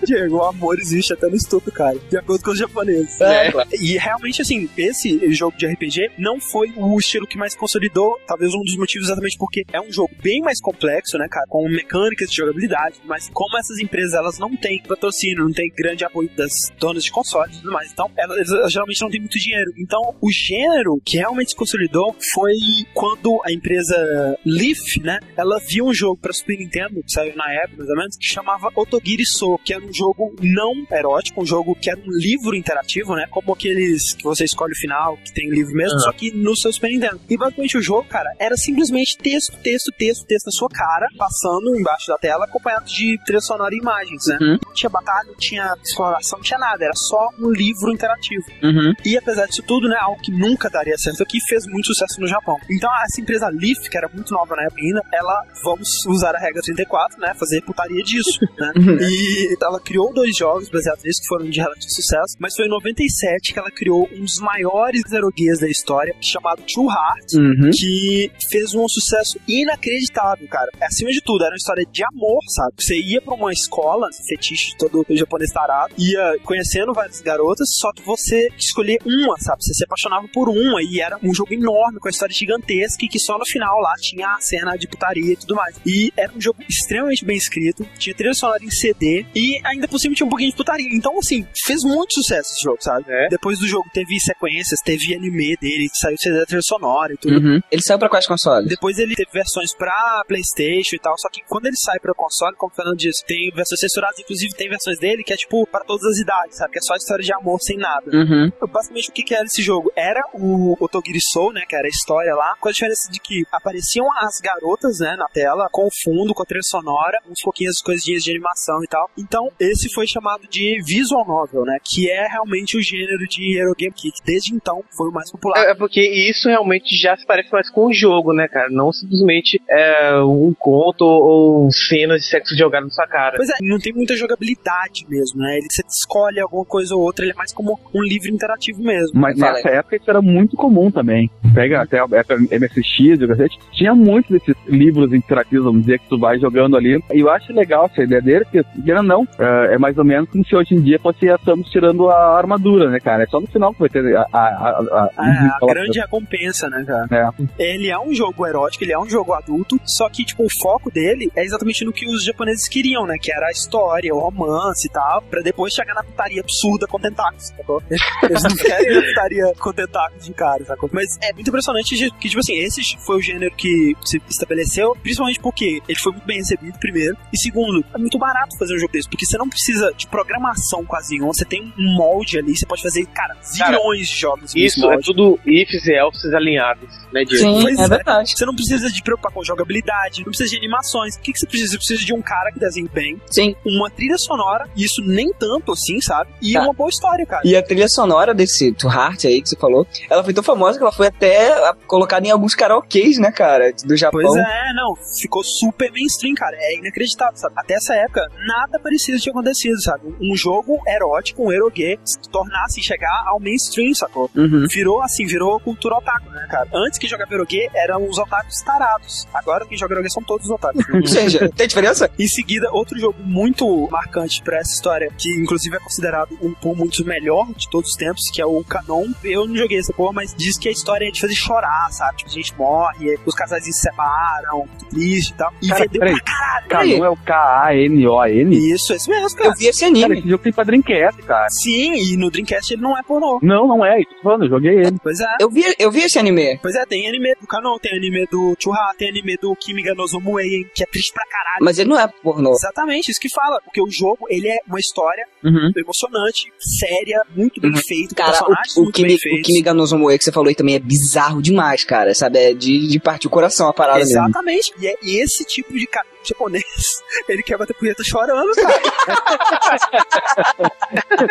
Diego, 0.06 0.38
o 0.38 0.44
amor 0.44 0.80
existe 0.80 1.12
até 1.12 1.28
no 1.28 1.36
estupro, 1.36 1.72
cara. 1.72 1.98
De 2.10 2.18
acordo 2.18 2.42
com 2.42 2.52
os 2.52 2.58
japoneses. 2.58 3.20
É, 3.20 3.52
claro. 3.52 3.70
E 3.74 3.98
realmente, 3.98 4.42
assim, 4.42 4.70
esse 4.78 5.34
jogo 5.34 5.58
de 5.58 5.68
RPG 5.68 6.12
não 6.18 6.40
foi 6.40 6.72
o 6.76 6.98
estilo 6.98 7.28
que 7.28 7.38
mais 7.38 7.56
consolidou. 7.56 8.18
Talvez 8.26 8.54
um 8.54 8.62
dos 8.62 8.78
motivos 8.78 9.08
exatamente 9.08 9.38
porque 9.38 9.66
é 9.74 9.82
um 9.82 9.92
jogo 9.92 10.12
bem 10.22 10.42
mais 10.42 10.62
complexo, 10.62 11.18
né, 11.18 11.28
cara? 11.30 11.46
Com 11.50 11.68
mecânicas 11.68 12.30
de 12.30 12.38
jogabilidade. 12.38 12.96
Mas 13.06 13.30
como 13.34 13.58
essas 13.58 13.80
empresas, 13.90 14.14
elas 14.14 14.40
não 14.40 14.56
têm 14.56 14.82
patrocínio, 14.84 15.44
não 15.44 15.52
têm 15.52 15.72
grande 15.76 16.06
apoio 16.06 16.30
das 16.36 16.52
donas 16.80 17.04
de 17.04 17.12
consoles 17.12 17.56
e 17.56 17.62
tudo 17.62 17.72
mais. 17.72 17.92
Então, 17.92 18.10
elas, 18.18 18.50
elas 18.52 18.72
geralmente 18.72 19.02
não 19.02 19.10
têm 19.10 19.20
muito 19.20 19.40
dinheiro. 19.40 19.72
Então, 19.78 20.16
o 20.22 20.32
gênero 20.32 21.02
que 21.04 21.18
realmente 21.18 21.50
se 21.50 21.56
consolidou 21.56 22.16
foi 22.34 22.54
quando 22.94 23.42
a 23.46 23.52
empresa 23.52 24.38
Leaf, 24.46 25.02
né? 25.04 25.20
Ela 25.36 25.60
viu 25.68 25.86
um 25.86 25.94
jogo 25.94 26.18
pra 26.22 26.32
Super 26.32 26.58
Nintendo, 26.58 27.02
que 27.04 27.12
saiu 27.12 27.36
na 27.36 27.52
época, 27.52 27.78
mais 27.78 27.90
ou 27.90 27.96
menos, 27.96 28.18
que 28.18 28.26
chamava 28.26 28.70
Otogiri 28.76 29.26
So, 29.26 29.58
que 29.64 29.74
era 29.74 29.84
um 29.84 29.94
jogo 29.94 30.36
não 30.42 30.74
erótico, 30.92 31.42
um 31.42 31.46
jogo 31.46 31.76
que 31.76 31.90
era 31.90 32.00
um 32.00 32.12
livro 32.12 32.56
interativo, 32.56 33.16
né? 33.16 33.26
Como 33.30 33.54
aqueles 33.54 34.14
que 34.14 34.24
você 34.24 34.44
escolhe 34.44 34.74
o 34.74 34.78
final, 34.78 35.18
que 35.18 35.34
tem 35.34 35.50
livro 35.50 35.74
mesmo, 35.74 36.00
só 36.00 36.12
que 36.12 36.32
no 36.32 36.56
seu 36.56 36.72
Super 36.72 36.92
Nintendo. 36.92 37.20
E 37.30 37.38
basicamente 37.38 37.78
o 37.78 37.82
jogo, 37.82 38.08
cara, 38.08 38.30
era 38.40 38.56
simplesmente 38.56 39.18
texto, 39.18 39.58
texto, 39.58 39.92
texto, 39.98 40.26
texto 40.26 40.46
na 40.46 40.52
sua 40.52 40.70
cara, 40.70 41.08
passando 41.18 41.76
embaixo 41.76 42.08
da 42.08 42.18
tela, 42.18 42.46
acompanhado 42.46 42.86
de 42.86 43.18
trilha 43.26 43.42
sonora 43.42 43.74
e 43.74 43.79
imagens, 43.80 44.24
né? 44.28 44.38
Uhum. 44.42 44.58
Não 44.66 44.74
tinha 44.74 44.90
batalha, 44.90 45.28
não 45.28 45.36
tinha 45.36 45.74
exploração, 45.84 46.38
não 46.40 46.44
tinha 46.44 46.60
nada, 46.60 46.84
era 46.84 46.94
só 46.96 47.30
um 47.40 47.50
livro 47.52 47.92
interativo. 47.92 48.44
Uhum. 48.64 48.94
E 49.06 49.18
apesar 49.18 49.46
disso 49.48 49.64
tudo, 49.66 49.88
né, 49.88 49.98
algo 50.00 50.22
que 50.22 50.32
nunca 50.32 50.70
daria 50.70 50.98
certo 50.98 51.24
aqui, 51.24 51.40
fez 51.48 51.66
muito 51.68 51.88
sucesso 51.88 52.20
no 52.20 52.28
Japão. 52.28 52.56
Então 52.70 52.90
essa 53.04 53.20
empresa 53.22 53.48
Leaf, 53.50 53.90
que 53.90 53.98
era 53.98 54.10
muito 54.14 54.34
nova 54.34 54.56
na 54.56 54.64
época 54.64 54.82
ainda, 54.82 55.02
ela, 55.14 55.44
vamos 55.64 55.88
usar 56.08 56.36
a 56.36 56.40
regra 56.40 56.62
34, 56.62 57.20
né, 57.20 57.34
fazer 57.40 57.62
putaria 57.62 58.04
disso, 58.04 58.40
né? 58.58 58.72
E 59.02 59.56
ela 59.62 59.80
criou 59.80 60.14
dois 60.14 60.36
jogos 60.36 60.70
baseados 60.70 61.04
nisso, 61.04 61.22
que 61.22 61.28
foram 61.28 61.50
de 61.50 61.60
relativo 61.60 61.90
sucesso, 61.92 62.36
mas 62.40 62.56
foi 62.56 62.66
em 62.66 62.70
97 62.70 63.54
que 63.54 63.60
ela 63.60 63.72
criou 63.72 64.08
um 64.14 64.22
dos 64.24 64.40
maiores 64.40 65.02
eroguês 65.12 65.60
da 65.60 65.68
história, 65.68 66.14
chamado 66.22 66.62
Two 66.74 66.88
Hearts, 66.90 67.34
Uhum. 67.36 67.70
que 67.74 68.32
fez 68.52 68.74
um 68.74 68.88
sucesso 68.88 69.40
inacreditável, 69.48 70.48
cara. 70.48 70.70
Acima 70.82 71.12
de 71.12 71.22
tudo, 71.22 71.44
era 71.44 71.52
uma 71.52 71.58
história 71.58 71.86
de 71.92 72.04
amor, 72.04 72.40
sabe? 72.50 72.74
Você 72.78 72.96
ia 73.00 73.22
pra 73.22 73.34
uma 73.34 73.52
escola, 73.62 74.08
fetiche 74.28 74.72
de 74.72 74.78
todo 74.78 75.06
japonês 75.10 75.52
tarado, 75.52 75.94
ia 75.98 76.38
conhecendo 76.44 76.94
várias 76.94 77.22
garotas, 77.22 77.68
só 77.80 77.92
que 77.92 78.02
você 78.02 78.50
escolher 78.58 79.00
uma, 79.06 79.38
sabe? 79.40 79.64
Você 79.64 79.74
se 79.74 79.84
apaixonava 79.84 80.28
por 80.34 80.50
uma 80.50 80.82
e 80.82 81.00
era 81.00 81.18
um 81.24 81.34
jogo 81.34 81.54
enorme, 81.54 82.00
com 82.00 82.08
a 82.08 82.12
história 82.12 82.34
gigantesca 82.34 83.04
e 83.06 83.08
que 83.08 83.20
só 83.20 83.38
no 83.38 83.46
final 83.46 83.80
lá 83.80 83.94
tinha 84.00 84.28
a 84.28 84.40
cena 84.40 84.76
de 84.76 84.88
putaria 84.88 85.34
e 85.34 85.38
tudo 85.38 85.56
mais. 85.56 85.76
E 85.86 86.12
era 86.18 86.32
um 86.34 86.42
jogo 86.42 86.64
extremamente 86.68 87.26
bem 87.26 87.38
escrito, 87.38 87.88
tinha 87.98 88.16
trilha 88.16 88.34
sonora 88.34 88.64
em 88.64 88.72
CD 88.72 89.26
e 89.36 89.60
ainda 89.66 89.88
por 89.88 90.00
cima 90.00 90.16
tinha 90.16 90.26
um 90.26 90.30
pouquinho 90.30 90.52
de 90.52 90.58
putaria. 90.58 90.88
Então, 90.92 91.18
assim, 91.20 91.46
fez 91.66 91.84
muito 91.84 92.14
sucesso 92.14 92.54
esse 92.54 92.64
jogo, 92.64 92.78
sabe? 92.82 93.06
É. 93.08 93.28
Depois 93.30 93.60
do 93.60 93.68
jogo 93.68 93.90
teve 93.94 94.20
sequências, 94.20 94.80
teve 94.84 95.16
anime 95.16 95.56
dele, 95.58 95.90
saiu 95.94 96.18
CD 96.18 96.40
da 96.40 96.46
trilha 96.46 96.62
sonora 96.64 97.14
e 97.14 97.18
tudo. 97.18 97.38
Uhum. 97.38 97.60
Ele 97.72 97.82
saiu 97.82 98.00
pra 98.00 98.10
quais 98.10 98.28
consoles? 98.28 98.70
Depois 98.70 98.98
ele 98.98 99.16
teve 99.16 99.30
versões 99.32 99.74
pra 99.74 100.24
PlayStation 100.28 100.96
e 100.96 101.00
tal, 101.00 101.16
só 101.18 101.30
que 101.30 101.42
quando 101.48 101.66
ele 101.66 101.78
sai 101.78 102.00
pra 102.00 102.14
console, 102.14 102.56
como 102.56 102.72
o 102.72 102.76
Fernando 102.76 102.98
disse, 102.98 103.26
tem 103.26 103.49
versões 103.54 103.80
censuradas, 103.80 104.20
inclusive 104.20 104.54
tem 104.56 104.70
versões 104.70 105.00
dele 105.00 105.24
que 105.24 105.34
é 105.34 105.38
tipo 105.38 105.66
pra 105.68 105.82
todas 105.82 106.06
as 106.06 106.18
idades, 106.18 106.58
sabe? 106.58 106.74
Que 106.74 106.80
é 106.80 106.82
só 106.82 106.96
história 106.96 107.24
de 107.24 107.34
amor 107.34 107.60
sem 107.62 107.78
nada. 107.78 108.10
Uhum. 108.12 108.52
Basicamente, 108.72 109.10
o 109.10 109.14
que, 109.14 109.24
que 109.24 109.34
era 109.34 109.46
esse 109.46 109.62
jogo? 109.62 109.92
Era 109.96 110.22
o 110.34 110.76
Otogiri 110.80 111.20
Soul, 111.32 111.54
né? 111.54 111.64
Que 111.68 111.76
era 111.76 111.88
a 111.88 111.90
história 111.90 112.34
lá, 112.36 112.56
com 112.60 112.70
a 112.70 112.72
diferença 112.72 113.12
de 113.12 113.20
que 113.20 113.44
apareciam 113.52 114.06
as 114.18 114.40
garotas, 114.42 115.00
né, 115.00 115.16
na 115.18 115.28
tela, 115.28 115.68
com 115.72 115.86
o 115.86 115.90
fundo, 116.04 116.34
com 116.34 116.44
a 116.44 116.46
trilha 116.46 116.64
sonora, 116.64 117.18
uns 117.30 117.42
pouquinhos 117.44 117.70
as 117.70 117.82
coisinhas 117.82 118.24
de 118.24 118.32
animação 118.32 118.84
e 118.84 118.88
tal. 118.88 119.10
Então, 119.18 119.50
esse 119.60 119.92
foi 119.94 120.06
chamado 120.08 120.48
de 120.50 120.82
Visual 120.86 121.26
Novel, 121.26 121.64
né? 121.66 121.78
Que 121.84 122.10
é 122.10 122.28
realmente 122.28 122.78
o 122.78 122.82
gênero 122.82 123.26
de 123.28 123.58
Hero 123.58 123.76
Game 123.76 123.94
que 123.94 124.10
desde 124.26 124.54
então 124.54 124.84
foi 124.96 125.10
o 125.10 125.12
mais 125.12 125.32
popular. 125.32 125.66
É, 125.66 125.72
é 125.72 125.76
porque 125.76 126.02
isso 126.02 126.48
realmente 126.48 126.96
já 126.96 127.16
se 127.16 127.26
parece 127.26 127.52
mais 127.52 127.70
com 127.70 127.88
o 127.88 127.94
jogo, 127.94 128.34
né, 128.34 128.48
cara? 128.48 128.70
Não 128.70 128.92
simplesmente 128.92 129.62
é, 129.70 130.16
um 130.22 130.54
conto 130.58 131.06
ou 131.06 131.72
cenas 131.72 132.22
de 132.22 132.28
sexo 132.28 132.56
jogado 132.58 132.84
na 132.84 132.90
sua 132.90 133.08
cara. 133.08 133.38
Pois 133.40 133.50
é, 133.50 133.54
não 133.62 133.80
tem 133.80 133.94
muita 133.94 134.18
jogabilidade 134.18 135.06
mesmo, 135.08 135.40
né? 135.40 135.58
Ele 135.60 135.68
você 135.72 135.82
escolhe 135.88 136.42
alguma 136.42 136.66
coisa 136.66 136.94
ou 136.94 137.02
outra, 137.02 137.24
ele 137.24 137.32
é 137.32 137.36
mais 137.36 137.54
como 137.54 137.80
um 137.96 138.04
livro 138.04 138.28
interativo 138.30 138.84
mesmo. 138.84 139.18
Mas 139.18 139.40
Fala 139.40 139.54
nessa 139.54 139.70
época 139.70 139.96
isso 139.96 140.10
era 140.10 140.22
muito 140.22 140.58
comum 140.58 140.92
também. 140.92 141.32
Pega 141.54 141.82
até 141.82 142.00
a 142.00 142.08
época 142.12 142.36
MSX, 142.38 143.22
o 143.24 143.28
cacete, 143.30 143.58
tinha 143.72 143.96
muito 143.96 144.34
desses 144.34 144.54
livros 144.68 145.14
interativos, 145.14 145.64
vamos 145.66 145.82
dizer, 145.86 146.00
que 146.00 146.10
tu 146.10 146.20
vai 146.20 146.38
jogando 146.38 146.76
ali. 146.76 147.02
E 147.14 147.20
eu 147.22 147.30
acho 147.30 147.54
legal 147.54 147.86
essa 147.86 148.04
ideia 148.04 148.22
dele, 148.22 148.44
porque, 148.44 148.62
querendo 148.84 149.04
não, 149.08 149.26
é 149.40 149.60
é 149.70 149.78
mais 149.78 149.98
ou 149.98 150.04
menos 150.04 150.30
como 150.30 150.44
se 150.46 150.56
hoje 150.56 150.74
em 150.76 150.82
dia 150.82 151.00
fosse 151.00 151.30
a 151.30 151.38
Samus 151.40 151.70
tirando 151.70 152.10
a 152.10 152.38
armadura, 152.38 152.90
né, 152.90 153.00
cara? 153.00 153.24
É 153.24 153.28
só 153.28 153.40
no 153.40 153.48
final 153.48 153.74
que 153.74 153.80
vai 153.80 153.90
ter 153.90 154.18
a. 154.18 154.26
a, 154.34 154.40
a, 154.40 154.70
a- 154.70 155.10
Ah, 155.18 155.58
a 155.62 155.66
grande 155.66 156.00
recompensa, 156.00 156.68
né, 156.70 156.84
cara? 156.86 157.34
É. 157.58 157.74
Ele 157.74 157.88
é 157.90 157.98
um 158.00 158.14
jogo 158.14 158.46
erótico, 158.46 158.84
ele 158.84 158.92
é 158.94 159.00
um 159.00 159.08
jogo 159.10 159.34
adulto, 159.34 159.80
só 159.86 160.10
que, 160.10 160.26
tipo, 160.26 160.44
o 160.44 160.48
foco 160.62 160.92
dele 160.92 161.32
é 161.36 161.44
exatamente 161.44 161.86
no 161.86 161.94
que 161.94 162.06
os 162.08 162.24
japoneses 162.24 162.68
queriam, 162.68 163.06
né? 163.06 163.16
Que 163.22 163.29
era 163.32 163.48
a 163.48 163.52
história, 163.52 164.14
o 164.14 164.20
romance 164.20 164.88
e 164.88 164.92
tal, 164.92 165.22
pra 165.24 165.42
depois 165.42 165.74
chegar 165.74 165.94
na 165.94 166.04
putaria 166.04 166.42
absurda 166.42 166.88
com 166.88 167.00
tentáculos, 167.00 167.48
sacou? 167.48 167.82
Eles 168.24 168.44
não 168.44 168.56
querem 168.56 168.98
a 168.98 169.02
putaria 169.02 169.54
com 169.60 169.74
tentáculos 169.74 170.26
de 170.26 170.34
cara, 170.34 170.66
sacou? 170.66 170.90
Mas 170.92 171.18
é 171.22 171.34
muito 171.34 171.48
impressionante 171.48 171.96
que, 172.12 172.30
tipo 172.30 172.40
assim, 172.40 172.58
esse 172.58 172.82
foi 173.06 173.18
o 173.18 173.22
gênero 173.22 173.56
que 173.56 173.94
se 174.06 174.22
estabeleceu, 174.30 174.96
principalmente 175.02 175.40
porque 175.40 175.82
ele 175.88 176.00
foi 176.00 176.12
muito 176.12 176.26
bem 176.26 176.38
recebido, 176.38 176.78
primeiro, 176.80 177.16
e 177.34 177.40
segundo, 177.40 177.84
é 177.94 177.98
muito 177.98 178.18
barato 178.18 178.58
fazer 178.58 178.76
um 178.76 178.80
jogo 178.80 178.92
desse, 178.92 179.10
porque 179.10 179.26
você 179.26 179.38
não 179.38 179.50
precisa 179.50 179.94
de 179.96 180.08
programação 180.08 180.86
quase 180.86 181.16
nenhuma, 181.16 181.34
você 181.34 181.46
tem 181.46 181.74
um 181.78 181.96
molde 181.96 182.40
ali, 182.40 182.56
você 182.56 182.66
pode 182.66 182.82
fazer, 182.82 183.06
cara, 183.08 183.36
zilhões 183.44 184.08
de 184.08 184.16
jogos 184.16 184.54
Isso 184.56 184.90
é 184.92 184.98
tudo 185.00 185.40
ifs 185.46 185.86
e 185.86 185.94
elfs 185.94 186.26
alinhados, 186.34 186.90
né, 187.14 187.24
Diego? 187.24 187.44
Sim, 187.44 187.60
Pois 187.62 187.80
é 187.80 187.84
é. 187.84 187.88
verdade. 187.88 188.32
Você 188.36 188.46
não 188.46 188.56
precisa 188.56 188.90
de 188.90 189.02
preocupar 189.02 189.32
com 189.32 189.44
jogabilidade, 189.44 190.20
não 190.20 190.26
precisa 190.32 190.50
de 190.50 190.58
animações. 190.58 191.16
O 191.16 191.22
que, 191.22 191.34
que 191.34 191.40
você 191.40 191.46
precisa? 191.46 191.72
Você 191.72 191.78
precisa 191.78 192.06
de 192.06 192.14
um 192.14 192.22
cara 192.22 192.52
que 192.52 192.60
desenhe 192.60 192.90
bem, 192.90 193.19
Sim. 193.28 193.56
uma 193.66 193.90
trilha 193.90 194.18
sonora, 194.18 194.68
e 194.76 194.84
isso 194.84 195.02
nem 195.04 195.32
tanto 195.34 195.72
assim, 195.72 196.00
sabe? 196.02 196.30
E 196.42 196.54
Tá. 196.54 196.64
uma 196.64 196.74
boa 196.74 196.90
história, 196.90 197.26
cara. 197.26 197.42
E 197.46 197.56
a 197.56 197.62
trilha 197.64 197.88
sonora 197.88 198.34
desse 198.34 198.72
To 198.74 198.88
Heart 198.88 199.26
aí 199.26 199.42
que 199.42 199.50
você 199.50 199.56
falou, 199.56 199.86
ela 200.10 200.24
foi 200.24 200.34
tão 200.34 200.44
famosa 200.44 200.78
que 200.78 200.84
ela 200.84 200.92
foi 200.92 201.08
até 201.08 201.52
ah, 201.70 201.76
colocada 201.88 202.26
em 202.28 202.32
alguns 202.32 202.56
karaokês, 202.56 203.18
né, 203.18 203.32
cara? 203.32 203.72
Do 203.86 203.96
Japão. 203.96 204.22
Pois 204.22 204.36
é, 204.36 204.74
não, 204.74 204.96
ficou 205.20 205.44
super 205.44 205.92
mainstream, 205.92 206.34
cara. 206.36 206.56
É 206.60 206.78
inacreditável, 206.78 207.36
sabe? 207.38 207.54
Até 207.58 207.76
essa 207.76 207.94
época, 207.96 208.26
nada 208.48 208.80
parecido 208.80 209.20
tinha 209.20 209.32
acontecido, 209.32 209.82
sabe? 209.82 210.16
Um 210.22 210.36
jogo 210.36 210.80
erótico, 210.88 211.44
um 211.46 211.52
erogue, 211.52 212.00
se 212.04 212.20
tornasse 212.30 212.82
chegar 212.82 213.24
ao 213.28 213.40
mainstream, 213.40 213.94
sacou? 213.94 214.30
Uhum. 214.36 214.66
Virou 214.70 215.02
assim, 215.02 215.26
virou 215.26 215.60
cultura 215.60 215.96
otaku, 215.98 216.30
né, 216.32 216.48
cara? 216.50 216.68
Antes 216.74 216.98
que 217.00 217.08
jogava 217.08 217.34
erogue, 217.34 217.70
eram 217.74 218.08
os 218.08 218.18
otakus 218.18 218.62
tarados. 218.62 219.28
Agora 219.34 219.66
quem 219.66 219.78
joga 219.78 219.94
erogue 219.96 220.12
são 220.12 220.24
todos 220.24 220.46
os 220.46 220.52
otakus. 220.52 220.84
Ou 220.94 221.08
seja, 221.08 221.50
Tem 221.56 221.68
diferença? 221.68 222.10
Em 222.20 222.28
seguida, 222.28 222.70
outro 222.72 222.98
jogo 223.00 223.09
muito 223.20 223.88
marcante 223.90 224.42
pra 224.42 224.58
essa 224.58 224.74
história, 224.74 225.12
que 225.18 225.30
inclusive 225.36 225.76
é 225.76 225.80
considerado 225.80 226.38
um 226.42 226.54
por 226.54 226.76
muitos 226.76 227.00
melhor 227.06 227.48
de 227.54 227.70
todos 227.70 227.92
os 227.92 227.96
tempos, 227.96 228.30
que 228.34 228.42
é 228.42 228.46
o 228.46 228.64
Canon. 228.64 229.06
Eu 229.24 229.48
não 229.48 229.56
joguei 229.56 229.80
essa 229.80 229.94
porra, 229.94 230.14
mas 230.14 230.34
diz 230.36 230.58
que 230.58 230.68
a 230.70 230.72
história 230.72 231.08
é 231.08 231.12
de 231.12 231.20
fazer 231.20 231.36
chorar, 231.36 231.90
sabe? 231.92 232.18
Tipo, 232.18 232.30
a 232.30 232.34
gente 232.34 232.58
morre, 232.58 233.20
os 233.26 233.36
casais 233.36 233.64
se 233.64 233.74
separam, 233.74 234.68
triste 234.90 235.32
e 235.32 235.34
tal. 235.36 235.54
E 235.62 235.68
Cara, 235.68 235.80
vendeu 235.86 236.00
pra 236.00 236.20
caralho. 236.22 236.68
Canon 236.70 237.06
é 237.06 237.10
o 237.10 237.18
K-A-N-O-N? 237.18 238.74
Isso, 238.74 238.94
esse 238.94 239.10
mesmo, 239.10 239.38
cara. 239.38 239.50
Eu 239.50 239.56
vi 239.56 239.68
esse 239.68 239.86
anime. 239.86 240.02
Cara, 240.02 240.20
esse 240.20 240.30
jogo 240.30 240.44
tem 240.44 240.54
pra 240.54 240.64
Dreamcast, 240.64 241.22
cara. 241.24 241.48
Sim, 241.50 241.94
e 241.94 242.18
no 242.18 242.30
Dreamcast 242.30 242.74
ele 242.74 242.82
não 242.82 242.98
é 242.98 243.04
pornô. 243.04 243.40
Não, 243.42 243.68
não 243.68 243.86
é. 243.86 244.04
Tô 244.04 244.24
falando, 244.24 244.46
eu 244.46 244.50
joguei 244.50 244.80
ele. 244.80 244.98
Pois 245.02 245.20
é. 245.20 245.36
Eu 245.40 245.50
vi, 245.50 245.64
eu 245.78 245.92
vi 245.92 246.02
esse 246.02 246.20
anime. 246.20 246.60
Pois 246.62 246.76
é, 246.76 246.86
tem 246.86 247.08
anime 247.08 247.34
do 247.40 247.48
Canon, 247.48 247.78
tem 247.80 247.96
anime 247.96 248.26
do 248.32 248.56
Churra, 248.60 248.94
tem 248.98 249.10
anime 249.10 249.38
do 249.38 249.56
Kimiga 249.56 249.94
no 249.94 250.08
Zomuei, 250.08 250.66
que 250.74 250.84
é 250.84 250.86
triste 250.86 251.14
pra 251.14 251.26
caralho. 251.26 251.64
Mas 251.64 251.80
ele 251.80 251.90
não 251.90 252.00
é 252.00 252.08
pornô. 252.08 252.52
Exatamente, 252.52 252.99
isso 253.08 253.20
que 253.20 253.30
fala. 253.30 253.60
Porque 253.64 253.82
o 253.82 253.90
jogo, 253.90 254.26
ele 254.30 254.48
é 254.48 254.58
uma 254.68 254.80
história 254.80 255.26
Uhum. 255.44 255.72
emocionante, 255.78 256.52
séria, 256.60 257.22
muito 257.36 257.62
bem 257.62 257.72
Uhum. 257.72 257.78
feito, 257.78 258.14
Cara, 258.16 258.38
o, 258.78 258.84
o, 258.84 258.92
Kimi, 258.92 259.08
bem 259.10 259.18
o 259.18 259.20
feitos. 259.20 259.48
Kimi 259.48 259.62
Ganozomoe 259.62 260.18
que 260.18 260.24
você 260.24 260.32
falou 260.32 260.50
aí 260.50 260.56
também 260.56 260.76
é 260.76 260.80
bizarro 260.80 261.42
demais, 261.42 261.84
cara. 261.84 262.14
Sabe? 262.14 262.40
É 262.40 262.54
de, 262.54 262.88
de 262.88 263.00
partir 263.00 263.28
o 263.28 263.30
coração 263.30 263.68
a 263.70 263.74
parada 263.74 264.00
mesmo. 264.00 264.12
Exatamente. 264.12 264.74
E 264.80 264.88
é 264.88 264.96
esse 265.24 265.46
tipo 265.46 265.74
de 265.74 265.86
cara 265.88 266.06
japonês, 266.24 266.64
ele 267.28 267.44
quer 267.44 267.58
bater 267.58 267.76
punheta 267.76 268.04
chorando, 268.04 268.52
cara. 268.56 268.82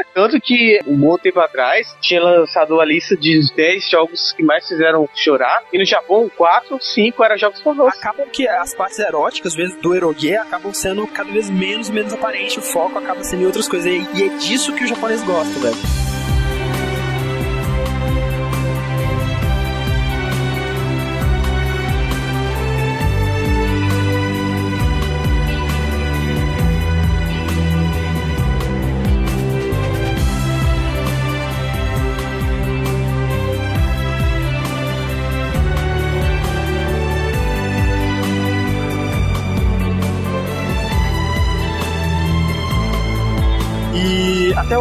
Tanto 0.14 0.40
que, 0.40 0.80
um 0.86 0.96
bom 0.96 1.16
tempo 1.16 1.40
atrás, 1.40 1.96
tinha 2.00 2.20
lançado 2.22 2.80
a 2.80 2.84
lista 2.84 3.16
de 3.16 3.40
10 3.54 3.88
jogos 3.88 4.32
que 4.32 4.42
mais 4.42 4.66
fizeram 4.66 5.08
chorar. 5.14 5.62
E 5.72 5.78
no 5.78 5.84
Japão, 5.84 6.30
4, 6.36 6.78
5 6.80 7.24
eram 7.24 7.38
jogos 7.38 7.60
pornôs. 7.62 7.96
Acabam 7.96 8.28
que 8.28 8.48
as 8.48 8.74
partes 8.74 8.98
eróticas, 8.98 9.52
às 9.52 9.56
vezes, 9.56 9.76
do 9.76 9.94
erogue 9.94 10.36
acabam 10.36 10.72
sendo 10.74 11.06
cada 11.06 11.30
vez 11.30 11.48
menos 11.48 11.88
e 11.88 11.92
menos 11.92 12.12
aparente. 12.12 12.58
O 12.58 12.62
foco 12.62 12.98
acaba 12.98 13.22
sendo 13.22 13.42
em 13.42 13.46
outras 13.46 13.68
coisas. 13.68 13.86
E 13.86 13.98
e 14.14 14.22
é 14.24 14.28
disso 14.38 14.74
que 14.74 14.84
o 14.84 14.86
japonês 14.86 15.22
gosta, 15.22 15.58
velho. 15.60 15.97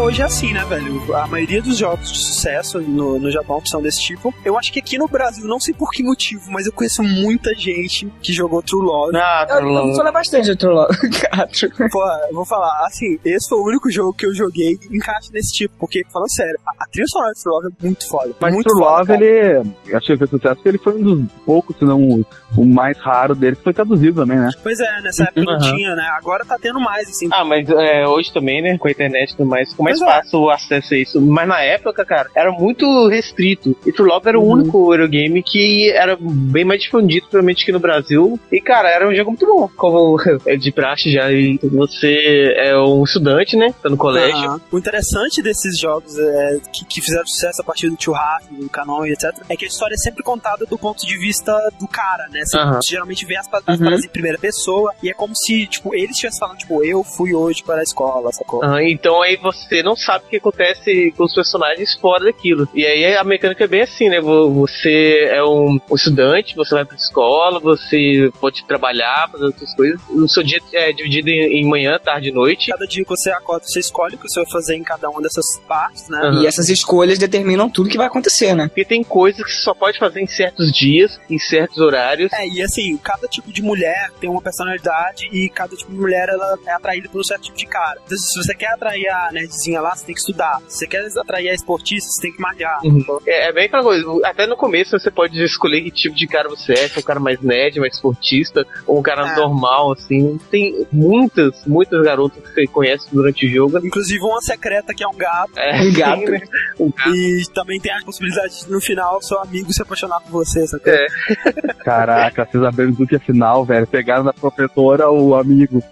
Hoje 0.07 0.21
é 0.21 0.25
assim, 0.25 0.53
né, 0.53 0.63
velho? 0.63 1.13
A 1.15 1.27
maioria 1.27 1.61
dos 1.61 1.77
jogos 1.77 2.11
de 2.11 2.17
sucesso 2.19 2.79
no, 2.79 3.19
no 3.19 3.29
Japão 3.29 3.59
que 3.59 3.67
são 3.69 3.81
desse 3.81 4.01
tipo. 4.01 4.33
Eu 4.45 4.57
acho 4.57 4.71
que 4.71 4.79
aqui 4.79 4.97
no 4.97 5.05
Brasil, 5.07 5.45
não 5.45 5.59
sei 5.59 5.73
por 5.73 5.91
que 5.91 6.01
motivo, 6.01 6.49
mas 6.49 6.65
eu 6.65 6.71
conheço 6.71 7.03
muita 7.03 7.53
gente 7.53 8.07
que 8.21 8.31
jogou 8.31 8.61
True 8.61 8.85
Love. 8.85 9.17
Ah, 9.17 9.45
Eu, 9.49 9.67
eu 9.67 9.95
falo 9.95 10.11
bastante 10.13 10.45
de 10.45 10.55
True 10.55 10.73
Love, 10.73 10.97
cara. 11.19 11.49
Pô, 11.91 12.01
eu 12.29 12.33
vou 12.33 12.45
falar, 12.45 12.85
assim, 12.85 13.19
esse 13.25 13.49
foi 13.49 13.57
o 13.59 13.65
único 13.65 13.91
jogo 13.91 14.13
que 14.13 14.25
eu 14.25 14.33
joguei 14.33 14.77
que 14.77 14.95
encaixa 14.95 15.29
nesse 15.33 15.53
tipo, 15.53 15.75
porque, 15.77 16.03
falando 16.11 16.31
sério, 16.31 16.57
a, 16.65 16.83
a 16.83 16.87
trilha 16.87 17.07
sonora 17.07 17.33
de 17.33 17.41
True 17.43 17.53
Love 17.53 17.67
é 17.67 17.85
muito 17.85 18.07
foda. 18.07 18.35
Mas 18.39 18.53
muito 18.53 18.69
True 18.69 18.81
Love, 18.81 19.07
cara. 19.07 19.25
ele. 19.25 19.71
Eu 19.87 19.97
achei 19.97 20.15
que 20.15 20.19
foi 20.19 20.27
sucesso 20.27 20.55
porque 20.55 20.69
ele 20.69 20.77
foi 20.77 20.93
um 20.95 21.03
dos 21.03 21.31
poucos, 21.45 21.75
se 21.77 21.83
não 21.83 22.01
o, 22.01 22.25
o 22.55 22.65
mais 22.65 22.97
raro 22.97 23.35
dele, 23.35 23.57
que 23.57 23.63
foi 23.63 23.73
traduzido 23.73 24.21
também, 24.21 24.37
né? 24.39 24.49
Pois 24.63 24.79
é, 24.79 25.01
nessa 25.01 25.23
época 25.23 25.43
não 25.43 25.53
Aham. 25.53 25.75
tinha, 25.75 25.95
né? 25.95 26.07
Agora 26.17 26.45
tá 26.45 26.57
tendo 26.61 26.79
mais, 26.79 27.09
assim. 27.09 27.27
Ah, 27.31 27.43
mas 27.43 27.67
é, 27.69 28.07
hoje 28.07 28.31
também, 28.31 28.61
né, 28.61 28.77
com 28.77 28.87
a 28.87 28.91
internet 28.91 29.31
e 29.31 29.35
tudo 29.37 29.49
mais, 29.49 29.69
ficou 29.69 29.83
mais 29.83 29.96
É. 30.01 30.05
fácil 30.05 30.39
o 30.41 30.49
acesso 30.49 30.93
a 30.93 30.97
isso. 30.97 31.21
Mas 31.21 31.47
na 31.47 31.61
época, 31.61 32.05
cara, 32.05 32.29
era 32.35 32.51
muito 32.51 33.07
restrito. 33.07 33.75
E 33.85 33.91
True 33.91 34.07
Love 34.09 34.27
era 34.29 34.39
o 34.39 34.43
Uhum. 34.43 34.51
único 34.53 34.93
Eurogame 34.93 35.41
que 35.43 35.89
era 35.91 36.17
bem 36.19 36.63
mais 36.65 36.81
difundido, 36.81 37.27
provavelmente 37.27 37.63
aqui 37.63 37.71
no 37.71 37.79
Brasil. 37.79 38.39
E, 38.51 38.61
cara, 38.61 38.89
era 38.89 39.07
um 39.07 39.13
jogo 39.15 39.31
muito 39.31 39.45
bom. 39.45 39.69
Como 39.75 40.17
é 40.45 40.55
de 40.55 40.71
praxe 40.71 41.11
já, 41.11 41.31
e 41.31 41.59
você 41.63 42.53
é 42.57 42.77
um 42.77 43.03
estudante, 43.03 43.55
né, 43.55 43.73
tá 43.81 43.89
no 43.89 43.97
colégio. 43.97 44.37
Aham. 44.37 44.61
O 44.71 44.77
interessante 44.77 45.41
desses 45.41 45.79
jogos 45.79 46.17
é, 46.17 46.57
que, 46.73 46.85
que 46.85 47.01
fizeram 47.01 47.25
sucesso 47.25 47.61
a 47.61 47.65
partir 47.65 47.89
do 47.89 47.97
Churrasco, 48.01 48.53
do 48.53 48.69
Canon 48.69 49.05
e 49.05 49.11
etc., 49.13 49.31
é 49.49 49.55
que 49.55 49.65
a 49.65 49.67
história 49.67 49.93
é 49.93 49.97
sempre 49.97 50.23
contada 50.23 50.65
do 50.65 50.77
ponto 50.77 51.05
de 51.05 51.17
vista 51.17 51.51
do 51.79 51.87
cara, 51.87 52.27
né? 52.31 52.41
Você 52.45 52.57
Aham. 52.57 52.79
geralmente 52.87 53.25
vê 53.25 53.35
as, 53.37 53.47
pa- 53.47 53.61
as 53.65 53.77
paradas 53.79 54.05
em 54.05 54.09
primeira 54.09 54.37
pessoa 54.37 54.93
e 55.01 55.09
é 55.09 55.13
como 55.13 55.33
se, 55.35 55.67
tipo, 55.67 55.93
ele 55.95 56.11
estivesse 56.11 56.39
falando, 56.39 56.57
tipo, 56.57 56.83
eu 56.83 57.03
fui 57.03 57.33
hoje 57.33 57.63
para 57.63 57.79
a 57.79 57.83
escola, 57.83 58.31
sacou? 58.31 58.61
Então 58.81 59.21
aí 59.21 59.35
você 59.37 59.81
não 59.87 59.95
sabe 59.95 60.25
o 60.25 60.29
que 60.29 60.37
acontece 60.37 61.13
com 61.15 61.23
os 61.23 61.33
personagens 61.33 61.95
fora 61.95 62.25
daquilo. 62.25 62.67
E 62.73 62.85
aí 62.85 63.15
a 63.15 63.23
mecânica 63.23 63.63
é 63.63 63.67
bem 63.67 63.81
assim, 63.81 64.09
né? 64.09 64.19
Vo- 64.19 64.51
Você 64.61 65.27
é 65.31 65.43
um, 65.43 65.79
estudante, 65.93 66.55
você 66.55 66.75
vai 66.75 66.85
pra 66.85 66.95
escola, 66.95 67.59
você 67.59 68.29
pode 68.39 68.65
trabalhar, 68.65 69.29
fazer 69.31 69.45
outras 69.45 69.73
coisas. 69.75 69.99
O 70.09 70.27
seu 70.27 70.43
dia 70.43 70.59
é 70.73 70.91
dividido 70.91 71.29
em, 71.29 71.61
em 71.61 71.65
manhã, 71.65 71.97
tarde 72.03 72.29
e 72.29 72.31
noite. 72.31 72.71
Cada 72.71 72.85
dia 72.85 73.03
que 73.03 73.09
você 73.09 73.29
acorda, 73.31 73.65
você 73.65 73.79
escolhe 73.79 74.15
o 74.15 74.17
que 74.17 74.27
você 74.27 74.41
vai 74.41 74.51
fazer 74.51 74.75
em 74.75 74.83
cada 74.83 75.09
uma 75.09 75.21
dessas 75.21 75.45
partes, 75.67 76.07
né? 76.09 76.19
Aham. 76.21 76.41
E 76.43 76.47
essas 76.47 76.69
escolhas 76.69 77.17
determinam 77.17 77.69
tudo 77.69 77.89
que 77.89 77.97
vai 77.97 78.07
acontecer, 78.07 78.53
né? 78.53 78.67
Porque 78.67 78.85
tem 78.85 79.03
coisas 79.03 79.43
que 79.43 79.51
você 79.51 79.61
só 79.61 79.73
pode 79.73 79.97
fazer 79.97 80.21
em 80.21 80.27
certos 80.27 80.71
dias, 80.71 81.19
em 81.29 81.37
certos 81.39 81.77
horários. 81.77 82.31
É, 82.33 82.47
e 82.47 82.61
assim, 82.61 82.97
cada 82.97 83.27
tipo 83.27 83.51
de 83.51 83.61
mulher 83.61 84.11
tem 84.19 84.29
uma 84.29 84.41
personalidade 84.41 85.27
e 85.31 85.49
cada 85.49 85.75
tipo 85.75 85.91
de 85.91 85.97
mulher 85.97 86.29
ela 86.29 86.57
é 86.65 86.71
atraída 86.71 87.07
por 87.09 87.21
um 87.21 87.23
certo 87.23 87.43
tipo 87.43 87.57
de 87.57 87.65
cara. 87.65 87.99
Então, 88.05 88.17
se 88.17 88.41
você 88.43 88.53
quer 88.53 88.67
atrair 88.73 89.07
a 89.07 89.29
nerdzinha 89.31 89.76
lá, 89.81 89.95
você 89.95 90.05
tem 90.05 90.15
que 90.15 90.21
estudar. 90.21 90.59
Se 90.67 90.79
você 90.79 90.87
quer 90.87 91.05
atrair 91.17 91.49
a 91.49 91.53
esportista, 91.53 92.09
você 92.09 92.21
tem 92.21 92.31
que 92.33 92.41
malhar. 92.41 92.79
É, 93.25 93.49
é 93.49 93.51
bem 93.53 93.65
aquela 93.65 93.83
coisa. 93.83 94.05
Até 94.25 94.45
no 94.47 94.55
começo 94.57 94.97
você 94.97 95.09
pode 95.11 95.41
escolher 95.43 95.81
que 95.81 95.91
tipo 95.91 96.15
de 96.15 96.27
cara 96.27 96.49
você 96.49 96.73
é, 96.73 96.87
se 96.87 96.97
é 96.97 96.99
um 96.99 97.03
cara 97.03 97.19
mais 97.19 97.39
nerd, 97.41 97.79
mais 97.79 97.95
esportista, 97.95 98.65
ou 98.85 98.99
um 98.99 99.01
cara 99.01 99.27
É. 99.31 99.35
normal, 99.35 99.91
assim. 99.93 100.39
Tem 100.51 100.85
muitas, 100.91 101.65
muitas 101.65 102.03
garotas 102.03 102.41
que 102.43 102.53
você 102.53 102.67
conhece 102.67 103.07
durante 103.11 103.45
o 103.45 103.49
jogo. 103.49 103.77
Inclusive 103.85 104.19
uma 104.23 104.41
secreta 104.41 104.93
que 104.93 105.03
é 105.03 105.07
um 105.07 105.15
gato. 105.17 105.51
É, 105.57 105.81
Um 105.81 105.93
gato. 105.93 106.19
sim, 106.19 106.25
né? 106.31 106.39
Um 106.79 106.91
gato. 106.91 107.09
E 107.15 107.43
também 107.53 107.79
tem 107.79 107.91
a 107.91 107.99
possibilidade 108.05 108.65
de 108.65 108.71
no 108.71 108.79
final 108.81 109.21
seu 109.21 109.39
amigo 109.39 109.71
se 109.73 109.81
apaixonar 109.81 110.19
por 110.21 110.31
você, 110.31 110.65
sacou? 110.67 110.91
É. 110.93 111.07
Caraca, 111.83 112.45
vocês 112.49 112.63
abriram 112.63 112.91
do 112.91 113.07
que 113.07 113.15
afinal, 113.15 113.63
velho. 113.65 113.87
Pegaram 113.87 114.23
da 114.23 114.33
professora 114.33 115.09
o 115.09 115.35
amigo. 115.35 115.81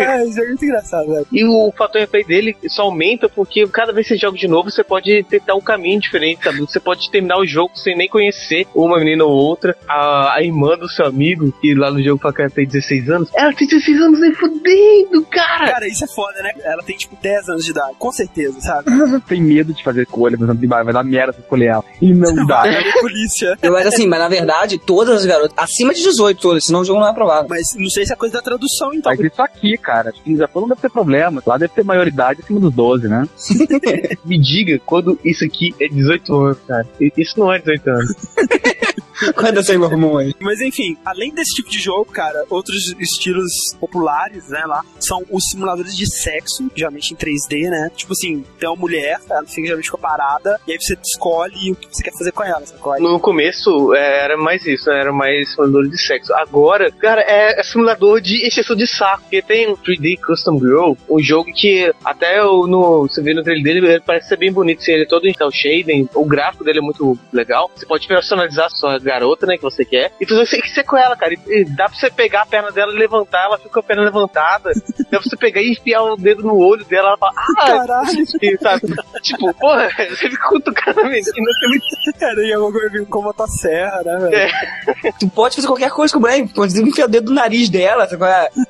É, 0.00 0.24
isso 0.24 0.40
é 0.40 0.46
muito 0.46 0.64
engraçado, 0.64 1.08
velho. 1.08 1.26
E 1.32 1.44
o 1.44 1.72
fator 1.76 2.00
replay 2.00 2.24
dele 2.24 2.56
só 2.68 2.82
aumenta 2.82 3.19
porque 3.28 3.66
cada 3.68 3.92
vez 3.92 4.06
que 4.06 4.14
você 4.14 4.20
joga 4.20 4.38
de 4.38 4.48
novo, 4.48 4.70
você 4.70 4.84
pode 4.84 5.22
tentar 5.24 5.54
um 5.54 5.60
caminho 5.60 6.00
diferente, 6.00 6.44
sabe? 6.44 6.60
Você 6.60 6.80
pode 6.80 7.10
terminar 7.10 7.38
o 7.38 7.46
jogo 7.46 7.72
sem 7.74 7.96
nem 7.96 8.08
conhecer 8.08 8.66
uma 8.74 8.98
menina 8.98 9.24
ou 9.24 9.30
outra. 9.30 9.76
A, 9.88 10.34
a 10.36 10.42
irmã 10.42 10.76
do 10.76 10.88
seu 10.88 11.06
amigo, 11.06 11.52
que 11.60 11.74
lá 11.74 11.90
no 11.90 12.02
jogo 12.02 12.20
fala 12.20 12.34
que 12.34 12.42
ela 12.42 12.50
tem 12.50 12.66
16 12.66 13.10
anos, 13.10 13.30
ela 13.34 13.52
tem 13.52 13.66
16 13.66 14.00
anos 14.00 14.20
nem 14.20 14.34
fudendo, 14.34 15.24
cara! 15.30 15.66
Cara, 15.66 15.86
isso 15.86 16.04
é 16.04 16.08
foda, 16.08 16.42
né? 16.42 16.52
Ela 16.64 16.82
tem 16.82 16.96
tipo 16.96 17.16
10 17.20 17.48
anos 17.48 17.64
de 17.64 17.70
idade, 17.70 17.94
com 17.98 18.12
certeza, 18.12 18.60
sabe? 18.60 18.90
Tem 19.28 19.40
medo 19.40 19.72
de 19.72 19.82
fazer 19.82 20.02
escolha, 20.02 20.36
por 20.36 20.44
exemplo, 20.44 20.68
vai 20.68 20.84
vai 20.84 20.92
dar 20.92 21.04
merda 21.04 21.32
se 21.32 21.40
escolher 21.40 21.66
ela. 21.66 21.84
E 22.00 22.12
não 22.12 22.46
dá. 22.46 22.66
É 22.66 22.92
polícia. 23.00 23.56
Mas 23.70 23.86
assim, 23.86 24.06
mas 24.06 24.18
na 24.18 24.28
verdade, 24.28 24.78
todas 24.78 25.16
as 25.16 25.24
garotas, 25.24 25.52
acima 25.56 25.94
de 25.94 26.02
18 26.02 26.40
todas, 26.40 26.64
senão 26.64 26.80
o 26.80 26.84
jogo 26.84 27.00
não 27.00 27.06
é 27.06 27.10
aprovado. 27.10 27.48
Mas 27.48 27.74
não 27.76 27.88
sei 27.88 28.04
se 28.04 28.12
é 28.12 28.16
coisa 28.16 28.34
da 28.34 28.42
tradução, 28.42 28.92
então. 28.92 29.10
Mas 29.10 29.20
isso 29.20 29.40
aqui, 29.40 29.76
cara, 29.78 30.10
acho 30.10 30.22
que 30.22 30.30
no 30.30 30.36
Japão 30.36 30.62
não 30.62 30.68
deve 30.68 30.80
ter 30.80 30.90
problema. 30.90 31.42
Lá 31.46 31.56
deve 31.56 31.72
ter 31.72 31.84
maioridade 31.84 32.40
acima 32.42 32.60
dos 32.60 32.72
12, 32.74 32.99
né? 33.08 33.28
Me 34.24 34.38
diga 34.38 34.78
quando 34.84 35.18
isso 35.24 35.44
aqui 35.44 35.74
é 35.80 35.88
18 35.88 36.34
anos, 36.34 36.58
cara. 36.66 36.86
Isso 37.16 37.38
não 37.38 37.52
é 37.52 37.58
18 37.58 37.90
anos. 37.90 38.14
Quando 39.34 39.62
você 39.62 39.76
hormônio 39.76 40.18
aí? 40.18 40.34
Mas 40.40 40.60
enfim, 40.60 40.96
além 41.04 41.32
desse 41.34 41.54
tipo 41.54 41.70
de 41.70 41.78
jogo, 41.78 42.06
cara, 42.06 42.44
outros 42.48 42.94
estilos 42.98 43.50
populares, 43.78 44.48
né, 44.48 44.62
lá, 44.66 44.82
são 44.98 45.24
os 45.30 45.44
simuladores 45.50 45.96
de 45.96 46.06
sexo, 46.06 46.70
geralmente 46.74 47.12
em 47.12 47.16
3D, 47.16 47.70
né? 47.70 47.90
Tipo 47.94 48.12
assim, 48.12 48.44
tem 48.58 48.68
uma 48.68 48.76
mulher, 48.76 49.18
ela 49.28 49.44
fica 49.46 49.62
geralmente 49.62 49.90
com 49.90 49.96
a 49.96 50.00
parada, 50.00 50.60
e 50.66 50.72
aí 50.72 50.78
você 50.80 50.96
escolhe 51.02 51.72
o 51.72 51.76
que 51.76 51.88
você 51.90 52.02
quer 52.02 52.12
fazer 52.12 52.32
com 52.32 52.44
ela, 52.44 52.64
sacou? 52.64 53.00
No 53.00 53.18
começo 53.18 53.94
é, 53.94 54.24
era 54.24 54.36
mais 54.36 54.64
isso, 54.66 54.90
né? 54.90 55.00
era 55.00 55.12
mais 55.12 55.50
simulador 55.50 55.88
de 55.88 55.98
sexo. 55.98 56.32
Agora, 56.34 56.90
cara, 56.92 57.22
é, 57.22 57.58
é 57.58 57.62
simulador 57.62 58.20
de 58.20 58.46
exceção 58.46 58.76
de 58.76 58.86
saco. 58.86 59.22
Porque 59.22 59.42
tem 59.42 59.68
o 59.68 59.76
3D 59.76 60.18
Custom 60.20 60.58
Girl, 60.58 60.92
um 61.08 61.20
jogo 61.20 61.50
que 61.52 61.92
até 62.04 62.40
no, 62.40 63.08
você 63.08 63.22
vê 63.22 63.34
no 63.34 63.42
trailer 63.42 63.62
dele, 63.62 63.86
ele 63.86 64.00
parece 64.00 64.28
ser 64.28 64.36
bem 64.36 64.52
bonito. 64.52 64.80
Assim, 64.80 64.92
ele 64.92 65.04
é 65.04 65.06
todo 65.06 65.26
em 65.26 65.34
cel 65.34 65.50
shading, 65.50 66.08
o 66.14 66.24
gráfico 66.24 66.64
dele 66.64 66.78
é 66.78 66.82
muito 66.82 67.18
legal. 67.32 67.70
Você 67.74 67.86
pode 67.86 68.06
personalizar 68.06 68.66
a 68.66 68.70
sua 68.70 68.98
garota, 69.10 69.46
né, 69.46 69.56
que 69.56 69.62
você 69.62 69.84
quer, 69.84 70.12
e 70.20 70.26
fazer 70.26 70.40
o 70.40 70.44
que 70.44 70.50
você 70.50 70.62
quiser 70.62 70.84
com 70.84 70.96
ela, 70.96 71.16
cara. 71.16 71.34
E, 71.34 71.60
e 71.60 71.64
dá 71.64 71.88
pra 71.88 71.98
você 71.98 72.10
pegar 72.10 72.42
a 72.42 72.46
perna 72.46 72.70
dela 72.70 72.92
e 72.92 72.98
levantar, 72.98 73.44
ela 73.44 73.58
fica 73.58 73.70
com 73.70 73.80
a 73.80 73.82
perna 73.82 74.04
levantada. 74.04 74.70
dá 75.10 75.18
pra 75.18 75.22
você 75.22 75.36
pegar 75.36 75.60
e 75.60 75.72
enfiar 75.72 76.02
o 76.02 76.16
dedo 76.16 76.42
no 76.42 76.56
olho 76.56 76.84
dela, 76.84 77.08
ela 77.08 77.18
fala, 77.18 77.32
ah, 77.36 77.66
Caralho. 77.66 78.24
e, 78.42 78.58
sabe? 78.58 78.82
tipo, 79.22 79.52
porra, 79.54 79.88
você 80.08 80.28
fica 80.30 80.48
cutucando 80.48 81.00
a 81.00 81.04
menina, 81.04 81.24
você 81.24 81.68
me 81.68 81.80
Cara, 82.18 82.42
e 82.42 82.50
eu 82.50 82.70
vim 82.90 83.04
com 83.04 83.22
motosserra, 83.22 84.02
né, 84.04 84.18
velho? 84.18 84.34
É. 84.34 85.12
Tu 85.18 85.28
pode 85.28 85.56
fazer 85.56 85.66
qualquer 85.66 85.90
coisa 85.90 86.12
com 86.12 86.18
a 86.18 86.22
mulher, 86.22 86.48
pode 86.54 86.80
enfiar 86.80 87.06
o 87.06 87.08
dedo 87.08 87.30
no 87.30 87.34
nariz 87.34 87.68
dela, 87.68 88.04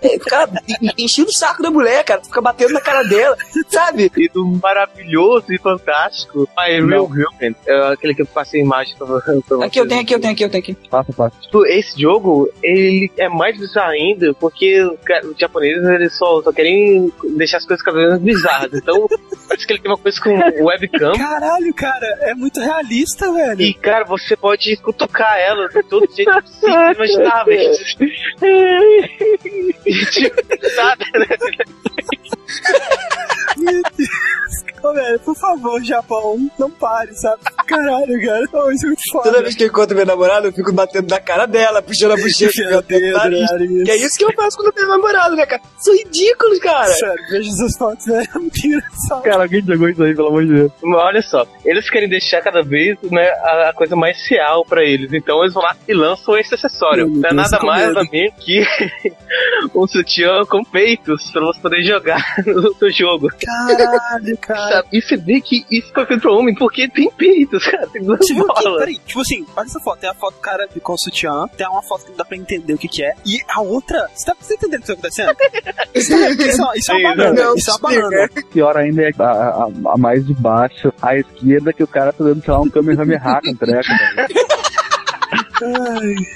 é, 0.02 0.18
ficar 0.18 0.48
enchendo 0.96 1.28
o 1.28 1.32
saco 1.32 1.62
da 1.62 1.70
mulher, 1.70 2.04
cara, 2.04 2.22
fica 2.22 2.40
batendo 2.40 2.72
na 2.72 2.80
cara 2.80 3.02
dela, 3.02 3.36
sabe? 3.68 4.10
E 4.16 4.28
do 4.28 4.46
maravilhoso 4.62 5.52
e 5.52 5.58
fantástico 5.58 6.48
My 6.56 6.80
Real 6.80 7.08
Girlfriend, 7.12 7.56
é 7.66 7.92
aquele 7.92 8.14
que 8.14 8.22
eu 8.22 8.26
passei 8.26 8.60
a 8.60 8.64
imagem 8.64 8.96
pra, 8.96 9.06
pra 9.06 9.66
Aqui, 9.66 9.80
eu 9.80 9.88
tenho 9.88 10.02
aqui, 10.02 10.14
eu 10.14 10.20
tenho 10.20 10.29
aqui, 10.32 10.44
eu 10.44 10.50
tenho 10.50 10.62
aqui. 10.62 10.76
Passa, 10.88 11.12
passa. 11.12 11.40
Tipo, 11.40 11.66
esse 11.66 12.00
jogo, 12.00 12.50
ele 12.62 13.10
é 13.16 13.28
mais 13.28 13.58
bizarro 13.58 13.90
ainda, 13.90 14.34
porque 14.34 14.82
os 14.82 15.38
japoneses, 15.38 15.86
eles 15.88 16.16
só, 16.16 16.42
só 16.42 16.52
querem 16.52 17.12
deixar 17.36 17.58
as 17.58 17.66
coisas 17.66 17.84
cada 17.84 17.98
vez 17.98 18.10
mais 18.10 18.22
bizarras. 18.22 18.72
Então, 18.74 19.06
parece 19.48 19.66
que 19.66 19.72
ele 19.72 19.80
tem 19.80 19.90
uma 19.90 19.98
coisa 19.98 20.20
com 20.20 20.64
webcam. 20.64 21.12
Caralho, 21.12 21.74
cara, 21.74 22.06
é 22.22 22.34
muito 22.34 22.60
realista, 22.60 23.32
velho. 23.32 23.60
E, 23.60 23.74
cara, 23.74 24.04
você 24.04 24.36
pode 24.36 24.76
cutucar 24.76 25.38
ela 25.38 25.68
de 25.68 25.82
todo 25.84 26.08
jeito 26.14 26.32
possível, 26.42 26.92
imaginável. 26.94 27.72
tipo? 27.84 28.04
Meu 33.56 33.82
Deus. 33.96 34.10
Ô, 34.82 34.94
velho, 34.94 35.20
por 35.20 35.36
favor, 35.36 35.82
Japão, 35.84 36.50
não 36.58 36.70
pare, 36.70 37.14
sabe? 37.14 37.42
Caralho, 37.66 38.24
cara. 38.24 38.48
Oh, 38.52 38.70
isso 38.70 38.86
é 38.86 38.88
muito 38.88 39.02
foda. 39.12 39.30
Toda 39.30 39.42
vez 39.42 39.54
que 39.54 39.64
eu 39.64 39.68
encontro 39.68 39.94
minha 39.94 40.06
namorada, 40.20 40.48
eu 40.48 40.52
fico 40.52 40.72
batendo 40.72 41.08
na 41.08 41.18
cara 41.18 41.46
dela, 41.46 41.80
puxando 41.82 42.12
a 42.12 42.16
bochecha. 42.16 42.64
Meu 42.68 42.82
Deus, 42.82 43.12
nariz. 43.12 43.50
Que 43.84 43.90
é 43.90 43.96
isso 43.96 44.18
que 44.18 44.24
eu 44.24 44.32
faço 44.34 44.56
quando 44.56 44.66
eu 44.68 44.72
tenho 44.72 44.88
namorado, 44.88 45.34
né, 45.34 45.46
cara? 45.46 45.62
São 45.78 45.94
ridículos, 45.94 46.58
cara. 46.58 46.92
Sério, 46.92 47.24
veja 47.30 47.48
essas 47.48 47.76
fotos, 47.76 48.06
né? 48.06 48.24
É 48.34 48.38
muito 48.38 48.66
engraçado. 48.66 49.22
Cara, 49.22 49.42
alguém 49.42 49.62
jogou 49.62 49.88
isso 49.88 50.02
aí, 50.02 50.14
pelo 50.14 50.28
amor 50.28 50.46
de 50.46 50.52
Deus. 50.54 50.72
Mas 50.82 51.00
olha 51.00 51.22
só, 51.22 51.46
eles 51.64 51.88
querem 51.88 52.08
deixar 52.08 52.42
cada 52.42 52.62
vez 52.62 52.98
né, 53.10 53.28
a, 53.28 53.72
coisa 53.74 53.96
mais 53.96 54.18
real 54.28 54.64
pra 54.64 54.84
eles. 54.84 55.12
Então 55.12 55.42
eles 55.42 55.54
vão 55.54 55.62
lá 55.62 55.76
e 55.88 55.94
lançam 55.94 56.36
esse 56.36 56.54
acessório. 56.54 57.08
Não 57.08 57.28
é 57.28 57.32
nada 57.32 57.58
mais 57.60 57.96
ou 57.96 58.04
menos 58.10 58.34
que 58.38 58.62
um 59.74 59.86
sutiã 59.86 60.44
com 60.44 60.62
peitos 60.62 61.30
pra 61.30 61.42
você 61.42 61.60
poder 61.60 61.82
jogar 61.82 62.22
no 62.46 62.74
seu 62.74 62.90
jogo. 62.90 63.28
Caralho, 63.40 64.36
cara. 64.38 64.84
E 64.92 65.00
você 65.00 65.16
vê 65.16 65.40
que 65.40 65.64
isso 65.70 65.92
foi 65.92 66.06
feito 66.06 66.20
pra 66.20 66.32
homem 66.32 66.54
porque 66.54 66.88
tem 66.88 67.10
peitos, 67.10 67.64
cara. 67.66 67.86
Tem 67.88 68.02
duas 68.02 68.18
Você 68.20 68.34
viu 68.34 68.46
que, 68.46 68.62
bolas. 68.62 68.78
peraí, 68.80 68.98
tipo 69.06 69.20
assim, 69.20 69.46
olha 69.56 69.66
essa 69.66 69.80
foto. 69.80 70.00
Tem 70.00 70.09
a 70.10 70.14
foto 70.14 70.34
do 70.34 70.40
cara 70.40 70.68
com 70.82 70.92
o 70.92 70.98
sutiã, 70.98 71.46
tem 71.56 71.66
uma 71.68 71.82
foto 71.82 72.04
que 72.04 72.10
não 72.10 72.16
dá 72.16 72.24
pra 72.24 72.36
entender 72.36 72.72
o 72.74 72.78
que 72.78 72.88
que 72.88 73.02
é. 73.04 73.14
E 73.26 73.38
a 73.48 73.60
outra, 73.60 74.08
você 74.14 74.26
tá, 74.26 74.36
você 74.40 74.54
entendendo 74.54 74.80
o 74.80 74.82
que 74.82 74.86
tá 74.88 74.92
acontecendo? 74.94 75.36
Isso, 75.94 76.12
é- 76.14 76.30
isso, 76.30 76.62
é- 76.64 76.78
isso 76.78 76.92
é 76.92 76.94
uma 76.96 77.16
banana. 77.16 77.42
não, 77.44 77.54
isso 77.54 77.70
é 77.70 77.72
uma 77.74 77.80
banana. 77.80 78.28
Pior 78.52 78.76
ainda 78.76 79.02
é 79.02 79.10
a, 79.18 79.24
a- 79.24 79.68
a 79.94 79.96
mais 79.98 80.26
de 80.26 80.34
baixo, 80.34 80.92
à 81.02 81.16
esquerda, 81.16 81.72
que 81.72 81.82
o 81.82 81.86
cara 81.86 82.12
tá 82.12 82.24
dando, 82.24 82.42
sei 82.44 82.52
lá, 82.52 82.60
um 82.60 82.68
Kamehameha 82.70 83.40
com 83.44 83.54
treco, 83.54 83.88
velho. 83.88 84.28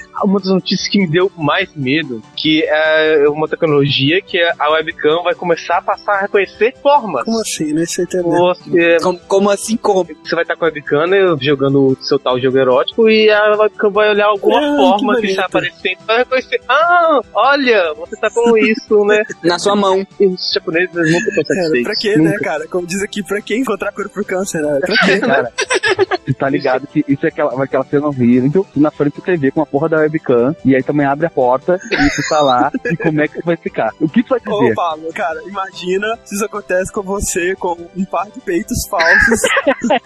Uma 0.23 0.39
das 0.39 0.49
notícias 0.49 0.87
que 0.87 0.99
me 0.99 1.07
deu 1.07 1.31
mais 1.37 1.69
medo, 1.75 2.21
que 2.35 2.63
é 2.63 3.27
uma 3.29 3.47
tecnologia 3.47 4.21
que 4.21 4.39
a 4.59 4.69
webcam 4.71 5.23
vai 5.23 5.33
começar 5.35 5.77
a 5.77 5.81
passar 5.81 6.13
a 6.13 6.21
reconhecer 6.21 6.73
forma. 6.81 7.23
Como 7.23 7.39
assim? 7.41 7.73
Não 7.73 7.85
sei 7.85 8.03
entender. 8.05 8.23
Você, 8.37 8.97
Como, 9.01 9.19
como 9.27 9.49
assim, 9.49 9.77
como? 9.77 10.03
você 10.05 10.35
vai 10.35 10.43
estar 10.43 10.55
com 10.55 10.65
a 10.65 10.67
webcam 10.67 11.07
né, 11.07 11.17
jogando 11.41 11.87
o 11.87 11.97
seu 12.01 12.17
tal 12.19 12.39
jogo 12.39 12.57
erótico 12.57 13.09
e 13.09 13.29
a 13.29 13.55
webcam 13.57 13.89
vai 13.91 14.09
olhar 14.09 14.27
alguma 14.27 14.57
Ah, 14.59 14.75
forma 14.77 15.15
que 15.15 15.21
que, 15.21 15.27
está 15.27 15.45
aparecendo 15.45 15.97
vai 16.05 16.17
reconhecer. 16.19 16.61
Ah, 16.69 17.19
olha, 17.33 17.93
você 17.95 18.15
tá 18.17 18.29
com 18.29 18.57
isso, 18.57 19.05
né? 19.05 19.23
Na 19.43 19.59
sua 19.59 19.75
mão. 19.75 20.05
E 20.19 20.25
os 20.27 20.51
japoneses 20.53 20.93
nunca 20.95 21.29
estão 21.29 21.43
satisfeitos. 21.45 21.83
pra 21.83 21.95
quê, 21.95 22.15
Nunca. 22.17 22.29
né, 22.31 22.37
cara? 22.39 22.67
Como 22.67 22.87
diz 22.87 23.01
aqui, 23.03 23.23
pra 23.23 23.41
que 23.41 23.55
encontrar 23.57 23.91
cura 23.91 24.09
pro 24.09 24.23
câncer, 24.25 24.61
né? 24.61 24.79
Pra 24.79 24.95
quê? 25.05 25.19
Cara, 25.19 25.51
tá 26.39 26.49
ligado 26.49 26.87
que 26.87 27.03
isso 27.07 27.25
é 27.25 27.29
aquela, 27.29 27.63
aquela 27.63 27.83
cena 27.85 28.07
horrível 28.07 28.65
na 28.75 28.91
frente 28.91 29.17
da 29.19 29.25
TV 29.25 29.51
com 29.51 29.61
a 29.61 29.65
porra 29.65 29.89
da 29.89 30.04
webcam, 30.05 30.55
e 30.63 30.75
aí 30.75 30.83
também 30.83 31.05
abre 31.05 31.25
a 31.25 31.29
porta 31.29 31.79
e 31.91 32.09
tu 32.09 32.29
tá 32.29 32.41
lá, 32.41 32.71
e 32.85 32.95
como 32.97 33.21
é 33.21 33.27
que 33.27 33.39
tu 33.41 33.45
vai 33.45 33.55
ficar? 33.57 33.91
O 33.99 34.07
que 34.07 34.23
tu 34.23 34.29
vai 34.29 34.39
Ô, 34.47 34.59
dizer? 34.61 34.75
Pablo, 34.75 35.13
cara, 35.13 35.41
imagina 35.47 36.17
se 36.23 36.35
isso 36.35 36.45
acontece 36.45 36.91
com 36.91 37.01
você 37.01 37.55
com 37.55 37.77
um 37.95 38.05
par 38.05 38.29
de 38.29 38.39
peitos 38.39 38.87
falsos. 38.89 39.41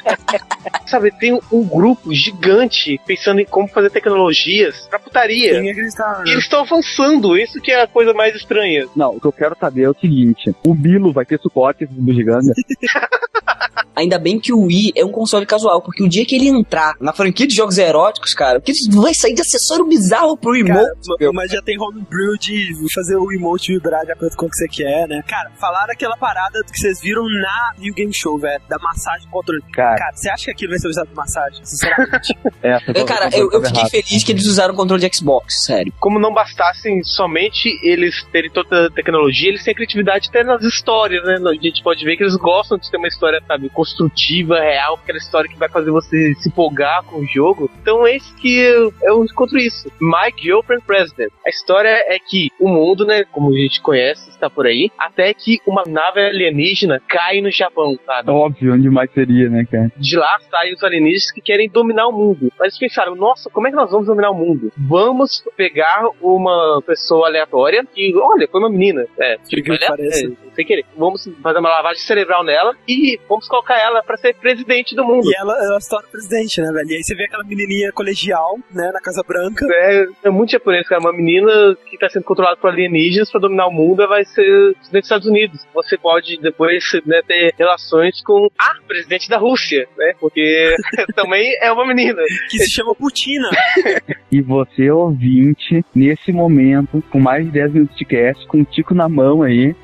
Sabe, 0.87 1.11
tem 1.11 1.33
um, 1.33 1.39
um 1.51 1.63
grupo 1.63 2.13
gigante 2.13 2.99
pensando 3.05 3.39
em 3.39 3.45
como 3.45 3.67
fazer 3.67 3.89
tecnologias 3.91 4.87
pra 4.89 4.99
putaria. 4.99 5.53
Ninguém 5.53 5.71
acreditava, 5.71 6.21
E 6.21 6.25
né? 6.25 6.31
eles 6.31 6.43
estão 6.43 6.61
avançando, 6.61 7.37
isso 7.37 7.61
que 7.61 7.71
é 7.71 7.83
a 7.83 7.87
coisa 7.87 8.13
mais 8.13 8.35
estranha. 8.35 8.87
Não, 8.95 9.15
o 9.15 9.19
que 9.19 9.27
eu 9.27 9.31
quero 9.31 9.55
saber 9.59 9.83
é 9.83 9.89
o 9.89 9.95
seguinte: 9.99 10.53
o 10.65 10.73
Milo 10.73 11.11
vai 11.13 11.25
ter 11.25 11.39
suporte 11.39 11.85
do 11.85 12.13
Giganga? 12.13 12.53
Ainda 13.99 14.17
bem 14.17 14.39
que 14.39 14.53
o 14.53 14.61
Wii 14.65 14.93
é 14.95 15.03
um 15.05 15.11
console 15.11 15.45
casual, 15.45 15.81
porque 15.81 16.03
o 16.03 16.09
dia 16.09 16.25
que 16.25 16.35
ele 16.35 16.47
entrar 16.47 16.93
na 16.99 17.13
franquia 17.13 17.45
de 17.47 17.53
jogos 17.55 17.77
eróticos, 17.77 18.33
cara, 18.33 18.59
que 18.61 18.71
vai 18.95 19.13
sair 19.13 19.33
de 19.33 19.41
acessório 19.41 19.85
bizarro 19.85 20.37
pro 20.37 20.51
Cara, 20.65 20.79
remote. 20.79 20.99
meu. 21.19 21.33
mas 21.33 21.51
já 21.51 21.61
tem 21.61 21.79
homebrew 21.79 22.37
de 22.39 22.69
fazer 22.93 23.15
o 23.17 23.31
emote 23.31 23.73
vibrar 23.73 24.05
de 24.05 24.11
acordo 24.11 24.35
com 24.35 24.45
o 24.45 24.49
que 24.49 24.55
você 24.55 24.67
quer, 24.67 25.07
né? 25.07 25.21
Cara, 25.27 25.51
falaram 25.59 25.91
aquela 25.91 26.15
parada 26.17 26.61
que 26.63 26.77
vocês 26.79 26.99
viram 27.01 27.23
na 27.23 27.73
New 27.77 27.93
Game 27.93 28.11
Show, 28.13 28.37
velho, 28.37 28.61
da 28.69 28.77
massagem 28.79 29.25
com 29.27 29.39
controle. 29.39 29.61
Cara, 29.73 29.97
Cara, 29.97 30.15
você 30.15 30.29
acha 30.29 30.45
que 30.45 30.51
aquilo 30.51 30.69
vai 30.71 30.79
ser 30.79 30.87
usado 30.87 31.07
pra 31.07 31.15
massagem? 31.23 31.65
Sinceramente. 31.65 32.37
Eu, 32.95 33.05
cara, 33.05 33.29
eu, 33.33 33.49
eu 33.51 33.63
fiquei 33.63 33.89
feliz 33.89 34.23
que 34.23 34.31
eles 34.31 34.45
usaram 34.45 34.73
o 34.73 34.77
controle 34.77 35.07
de 35.07 35.15
Xbox, 35.15 35.63
sério. 35.65 35.93
Como 35.99 36.19
não 36.19 36.33
bastassem 36.33 37.01
somente 37.03 37.69
eles 37.83 38.23
terem 38.31 38.49
toda 38.51 38.87
a 38.87 38.91
tecnologia, 38.91 39.49
eles 39.49 39.63
têm 39.63 39.73
criatividade 39.73 40.27
até 40.29 40.43
nas 40.43 40.63
histórias, 40.63 41.23
né? 41.23 41.35
A 41.49 41.53
gente 41.53 41.81
pode 41.83 42.03
ver 42.03 42.17
que 42.17 42.23
eles 42.23 42.35
gostam 42.35 42.77
de 42.77 42.89
ter 42.89 42.97
uma 42.97 43.07
história, 43.07 43.41
sabe, 43.47 43.69
construtiva, 43.89 44.59
real, 44.59 44.99
aquela 45.01 45.17
história 45.17 45.49
que 45.49 45.57
vai 45.57 45.69
fazer 45.69 45.91
você 45.91 46.33
se 46.35 46.49
empolgar 46.49 47.03
com 47.03 47.19
o 47.19 47.25
jogo. 47.25 47.69
Então 47.81 48.05
é 48.05 48.15
isso 48.15 48.35
que 48.35 48.59
eu, 48.59 48.93
eu 49.03 49.23
encontro 49.23 49.57
isso. 49.57 49.91
My 49.99 50.31
Girlfriend 50.37 50.83
President. 50.85 51.31
A 51.45 51.49
história 51.49 51.89
é 52.07 52.17
que 52.19 52.49
o 52.59 52.67
mundo, 52.67 53.05
né, 53.05 53.23
como 53.31 53.49
a 53.49 53.57
gente 53.57 53.81
conhece, 53.81 54.29
está 54.29 54.49
por 54.49 54.65
aí, 54.65 54.91
até 54.97 55.33
que 55.33 55.59
uma 55.65 55.83
nave 55.87 56.21
alienígena 56.21 57.01
cai 57.07 57.41
no 57.41 57.51
Japão, 57.51 57.97
sabe? 58.05 58.31
Óbvio, 58.31 58.73
onde 58.73 58.89
mais 58.89 59.11
seria, 59.11 59.49
né, 59.49 59.65
cara? 59.69 59.91
de 59.97 60.17
lá 60.17 60.39
saem 60.49 60.73
os 60.73 60.83
alienígenas 60.83 61.31
que 61.31 61.41
querem 61.41 61.69
dominar 61.69 62.07
o 62.07 62.11
mundo. 62.11 62.51
Mas 62.57 62.67
eles 62.67 62.79
pensaram, 62.79 63.15
nossa, 63.15 63.49
como 63.49 63.67
é 63.67 63.69
que 63.69 63.75
nós 63.75 63.91
vamos 63.91 64.07
dominar 64.07 64.31
o 64.31 64.35
mundo? 64.35 64.71
Vamos 64.77 65.43
pegar 65.55 66.07
uma 66.21 66.81
pessoa 66.85 67.27
aleatória 67.27 67.85
que, 67.85 68.15
olha, 68.15 68.47
foi 68.47 68.61
uma 68.61 68.69
menina. 68.69 69.05
É, 69.17 69.37
tipo, 69.37 69.63
que 69.63 69.87
parece. 69.87 70.27
é, 70.27 70.53
sem 70.53 70.65
querer. 70.65 70.85
Vamos 70.97 71.29
fazer 71.41 71.59
uma 71.59 71.69
lavagem 71.69 72.01
cerebral 72.01 72.43
nela 72.43 72.75
e 72.87 73.19
vamos 73.27 73.47
colocar 73.47 73.68
ela 73.78 74.01
pra 74.03 74.17
ser 74.17 74.36
presidente 74.36 74.95
do 74.95 75.03
mundo. 75.03 75.30
E 75.30 75.36
ela, 75.36 75.53
ela 75.53 75.80
se 75.80 75.89
torna 75.89 76.07
presidente, 76.07 76.61
né, 76.61 76.72
velho? 76.72 76.89
E 76.89 76.95
aí 76.95 77.03
você 77.03 77.15
vê 77.15 77.26
aquela 77.26 77.43
menininha 77.43 77.91
colegial, 77.91 78.57
né, 78.72 78.91
na 78.93 79.01
Casa 79.01 79.24
Branca. 79.28 79.65
É, 79.70 80.05
é 80.26 80.30
muito 80.30 80.51
japonês, 80.51 80.88
cara. 80.88 81.01
Uma 81.01 81.13
menina 81.13 81.76
que 81.89 81.97
tá 81.97 82.09
sendo 82.09 82.24
controlada 82.24 82.57
por 82.57 82.70
alienígenas 82.70 83.32
pra 83.32 83.41
dominar 83.41 83.67
o 83.67 83.72
mundo 83.72 83.99
ela 84.01 84.07
vai 84.07 84.26
ser 84.26 84.74
presidente 84.76 84.91
dos 84.91 85.05
Estados 85.05 85.28
Unidos. 85.28 85.67
Você 85.74 85.97
pode 85.97 86.38
depois 86.41 86.84
né, 87.05 87.22
ter 87.26 87.53
relações 87.57 88.22
com 88.24 88.49
a 88.57 88.76
presidente 88.88 89.30
da 89.30 89.38
Rússia, 89.38 89.88
né? 89.97 90.13
Porque 90.20 90.76
também 91.15 91.55
é 91.61 91.72
uma 91.72 91.86
menina. 91.86 92.22
Que 92.49 92.59
se 92.59 92.72
chama 92.72 92.95
Putina. 92.95 93.49
E 94.32 94.41
você, 94.41 94.91
ouvinte, 94.91 95.84
nesse 95.93 96.32
momento, 96.32 97.03
com 97.09 97.20
mais 97.20 97.45
de 97.45 97.51
10 97.51 97.74
minutos 97.74 97.97
de 97.97 98.05
cast, 98.05 98.45
com 98.45 98.61
o 98.61 98.65
tico 98.65 98.93
na 98.93 99.09
mão 99.09 99.41
aí, 99.41 99.76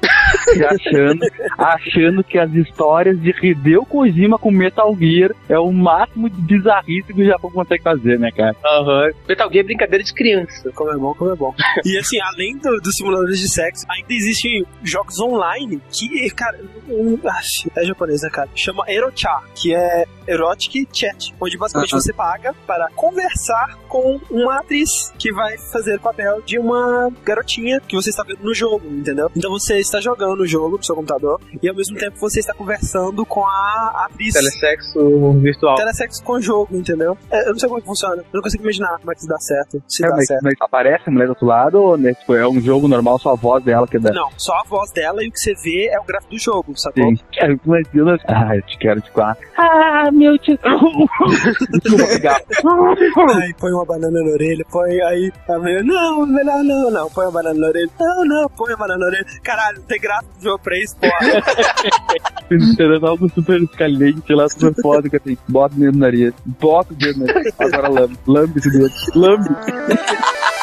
achando, 0.70 1.26
achando 1.58 2.24
que 2.24 2.38
as 2.38 2.52
histórias 2.54 3.20
de 3.20 3.32
Hideo 3.42 3.86
Kojima 3.86 4.38
com 4.38 4.52
Metal 4.52 4.96
Gear 5.00 5.32
é 5.50 5.58
o 5.60 5.72
máximo 5.72 6.30
de 6.30 6.42
bizarrice 6.42 7.14
que 7.14 7.22
o 7.22 7.26
Japão 7.26 7.52
consegue 7.52 7.84
fazer, 7.84 8.20
né, 8.20 8.32
cara? 8.32 8.56
Aham. 8.66 9.10
Metal 9.28 9.52
Gear 9.52 9.64
é 9.64 9.68
brincadeira 9.68 10.04
de 10.04 10.14
criança. 10.14 10.72
Como 10.74 10.92
é 10.92 10.98
bom, 10.98 11.14
como 11.14 11.32
é 11.32 11.36
bom. 11.36 11.54
E 11.86 11.98
assim, 11.98 12.20
além 12.22 12.58
do- 12.58 12.80
dos 12.82 12.94
simuladores 12.96 13.40
de 13.40 13.50
sexo, 13.50 13.86
ainda 13.90 14.14
existem 14.14 14.66
jogos 14.84 15.20
online 15.20 15.82
que, 15.92 16.30
cara, 16.32 16.58
um, 16.90 17.18
é 17.76 17.86
japonês, 17.86 18.22
né, 18.22 18.30
cara? 18.30 18.50
Chama 18.56 18.84
Erocha, 18.88 19.30
que 19.56 19.74
é 19.74 20.06
Erotic 20.28 20.88
Chat, 20.94 21.34
onde 21.40 21.58
basicamente 21.58 21.92
você 21.92 22.14
paga 22.14 22.54
para 22.66 22.90
conversar 22.96 23.78
com 23.88 24.20
uma 24.30 24.58
atriz 24.60 24.90
que 25.18 25.32
vai 25.32 25.58
fazer 25.58 25.96
o 25.98 26.02
papel 26.02 26.42
de 26.42 26.58
uma 26.60 27.10
garotinha 27.24 27.80
que 27.88 27.96
você 27.96 28.10
está 28.10 28.24
vendo 28.24 28.44
no 28.44 28.54
jogo, 28.54 28.86
entendeu? 28.88 29.30
Então 29.36 29.52
você 29.52 29.80
está 29.80 30.02
jogando 30.02 30.35
o 30.44 30.48
jogo 30.48 30.78
no 30.78 30.84
seu 30.84 30.96
computador 30.96 31.40
e 31.62 31.70
ao 31.70 31.76
mesmo 31.76 31.98
tempo 31.98 32.18
você 32.18 32.40
está 32.40 32.54
conversando 32.54 33.26
com 33.26 33.46
a 33.46 34.08
atriz. 34.10 34.34
Telesexo 34.34 35.34
virtual. 35.40 35.76
Telesexo 35.76 36.24
com 36.24 36.34
o 36.34 36.42
jogo, 36.42 36.76
entendeu? 36.76 37.18
É, 37.32 37.48
eu 37.48 37.52
não 37.54 37.60
sei 37.60 37.68
como 37.70 37.80
é 37.80 37.82
que 37.82 37.88
funciona. 37.88 38.16
Eu 38.18 38.26
não 38.34 38.42
consigo 38.42 38.64
imaginar 38.64 38.98
como 39.00 39.12
é 39.12 39.16
que 39.16 39.20
isso 39.22 39.30
dá 39.30 39.38
certo. 39.40 39.84
Se 39.88 40.06
É, 40.06 40.10
dá 40.10 40.16
mas, 40.16 40.28
certo. 40.28 40.44
mas 40.44 40.54
aparece 40.60 41.04
a 41.08 41.12
mulher 41.12 41.26
do 41.26 41.30
outro 41.32 41.46
lado 41.46 41.82
ou 41.82 41.98
né, 41.98 42.14
tipo, 42.14 42.34
é 42.36 42.48
um 42.48 42.60
jogo 42.62 42.88
normal, 42.88 43.20
só 43.20 43.32
a 43.32 43.36
voz 43.36 43.64
dela 43.64 43.88
que 43.88 44.00
dá? 44.00 44.12
Não, 44.12 44.30
só 44.38 44.54
a 44.54 44.64
voz 44.68 44.92
dela 44.92 45.24
e 45.24 45.28
o 45.28 45.32
que 45.32 45.40
você 45.40 45.54
vê 45.64 45.88
é 45.92 46.00
o 46.00 46.04
gráfico 46.04 46.34
do 46.34 46.40
jogo, 46.40 46.78
sacou? 46.78 47.04
Sim. 47.04 47.18
Ah, 48.28 48.56
eu 48.56 48.62
te 48.64 48.78
quero 48.78 49.02
de 49.02 49.12
quatro. 49.12 49.46
Ah, 49.58 50.10
meu 50.12 50.36
pegar. 52.16 52.40
Aí 53.42 53.54
põe 53.60 53.72
uma 53.72 53.86
banana 53.86 54.22
na 54.22 54.30
orelha, 54.32 54.66
põe 54.72 55.02
aí. 55.02 55.32
A 55.50 55.58
mulher, 55.58 55.84
não, 55.84 56.26
melhor 56.26 56.64
não, 56.64 56.92
não, 56.92 57.10
põe 57.10 57.26
a 57.28 57.32
banana 57.32 57.60
na 57.60 57.68
orelha. 57.68 57.90
Não, 58.00 58.26
não, 58.26 58.50
põe 58.50 58.74
a 58.74 58.78
banana 58.78 59.00
na 59.00 59.06
orelha. 59.08 59.26
Caralho, 59.44 59.82
tem 59.82 60.00
gráfico 60.00 60.25
do 60.25 60.25
jogo 60.42 60.60
porra. 60.94 61.44
Esperando 62.52 63.08
algo 63.08 63.30
super 63.30 63.68
caliente 63.70 64.34
lá, 64.34 64.48
super 64.50 64.74
foda, 64.82 65.10
que 65.10 65.18
assim, 65.18 65.38
bota 65.48 65.76
o 65.76 65.80
dedo 65.80 65.94
no 65.94 66.00
nariz, 66.00 66.34
bota 66.46 66.94
o 66.94 66.96
dedo 66.96 67.20
no 67.20 67.26
nariz, 67.26 67.54
agora 67.58 67.90
lambe, 67.90 68.18
lambe 68.28 68.60
esse 68.60 68.72
dedo, 68.72 68.92
lambe. 69.16 69.50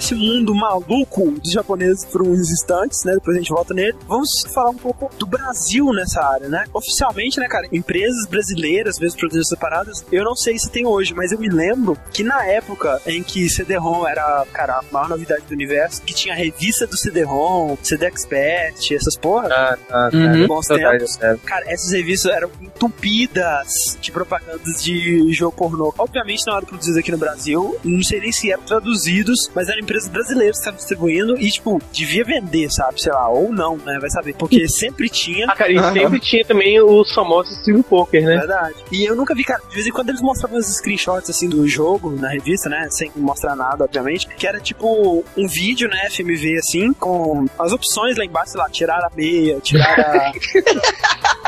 desse 0.00 0.14
mundo 0.14 0.54
maluco 0.54 1.30
dos 1.32 1.52
japoneses 1.52 2.06
por 2.06 2.22
uns 2.22 2.50
instantes, 2.50 3.04
né? 3.04 3.12
Depois 3.12 3.36
a 3.36 3.40
gente 3.40 3.50
volta 3.50 3.74
nele. 3.74 3.96
Vamos 4.08 4.30
falar 4.52 4.70
um 4.70 4.76
pouco 4.76 5.10
do 5.18 5.26
Brasil 5.26 5.92
nessa 5.92 6.24
área, 6.24 6.48
né? 6.48 6.64
Oficialmente, 6.72 7.38
né, 7.38 7.46
cara, 7.46 7.68
empresas 7.70 8.26
brasileiras, 8.26 8.98
mesmo 8.98 9.18
produzidas 9.18 9.48
separadas, 9.48 10.04
eu 10.10 10.24
não 10.24 10.34
sei 10.34 10.58
se 10.58 10.70
tem 10.70 10.86
hoje, 10.86 11.12
mas 11.14 11.32
eu 11.32 11.38
me 11.38 11.50
lembro 11.50 11.98
que 12.10 12.24
na 12.24 12.46
época 12.46 13.00
em 13.06 13.22
que 13.22 13.48
CD-ROM 13.50 14.06
era, 14.06 14.46
cara, 14.52 14.78
a 14.78 14.84
maior 14.90 15.10
novidade 15.10 15.42
do 15.46 15.52
universo, 15.52 16.00
que 16.02 16.14
tinha 16.14 16.32
a 16.32 16.36
revista 16.36 16.86
do 16.86 16.96
CD-ROM, 16.96 17.76
CD 17.82 18.06
Expert, 18.06 18.90
essas 18.92 19.16
porra. 19.16 19.48
Ah, 19.50 19.78
ah, 19.90 20.10
uhum. 20.12 20.46
bons 20.46 20.66
tempos. 20.66 21.18
Cara, 21.44 21.70
essas 21.70 21.92
revistas 21.92 22.32
eram 22.32 22.50
entupidas 22.62 23.98
de 24.00 24.10
propagandas 24.10 24.82
de 24.82 25.30
jogo 25.32 25.54
pornô. 25.54 25.92
Obviamente 25.98 26.46
não 26.46 26.56
eram 26.56 26.66
produzidas 26.66 26.96
aqui 26.96 27.12
no 27.12 27.18
Brasil, 27.18 27.78
não 27.84 28.02
sei 28.02 28.20
nem 28.20 28.32
se 28.32 28.50
eram 28.50 28.62
traduzidos, 28.62 29.50
mas 29.54 29.68
eram 29.68 29.80
empresas 29.90 30.08
brasileiras 30.08 30.56
que 30.56 30.60
estavam 30.60 30.78
distribuindo 30.78 31.36
e, 31.36 31.50
tipo, 31.50 31.82
devia 31.92 32.24
vender, 32.24 32.70
sabe? 32.70 33.02
Sei 33.02 33.12
lá, 33.12 33.28
ou 33.28 33.52
não, 33.52 33.76
né? 33.76 33.98
Vai 34.00 34.08
saber. 34.08 34.34
Porque 34.34 34.68
sempre 34.68 35.08
tinha. 35.08 35.46
Ah, 35.48 35.56
cara, 35.56 35.72
e 35.72 35.78
uhum. 35.78 35.92
sempre 35.92 36.20
tinha 36.20 36.44
também 36.44 36.80
os 36.80 37.12
famosos 37.12 37.58
Steve 37.58 37.82
Poker, 37.82 38.24
né? 38.24 38.38
Verdade. 38.38 38.76
E 38.92 39.04
eu 39.04 39.16
nunca 39.16 39.34
vi, 39.34 39.42
cara, 39.42 39.60
de 39.68 39.74
vez 39.74 39.86
em 39.86 39.90
quando 39.90 40.10
eles 40.10 40.22
mostravam 40.22 40.58
os 40.58 40.66
screenshots, 40.66 41.28
assim, 41.28 41.48
do 41.48 41.66
jogo 41.66 42.10
na 42.12 42.28
revista, 42.28 42.68
né? 42.68 42.86
Sem 42.90 43.10
mostrar 43.16 43.56
nada, 43.56 43.84
obviamente. 43.84 44.28
Que 44.28 44.46
era, 44.46 44.60
tipo, 44.60 45.24
um 45.36 45.48
vídeo, 45.48 45.88
né? 45.88 46.08
FMV, 46.08 46.58
assim, 46.58 46.92
com 46.92 47.46
as 47.58 47.72
opções 47.72 48.16
lá 48.16 48.24
embaixo, 48.24 48.52
sei 48.52 48.60
lá, 48.60 48.70
tirar 48.70 49.04
a 49.04 49.10
meia, 49.14 49.58
tirar 49.60 49.98
a. 49.98 50.32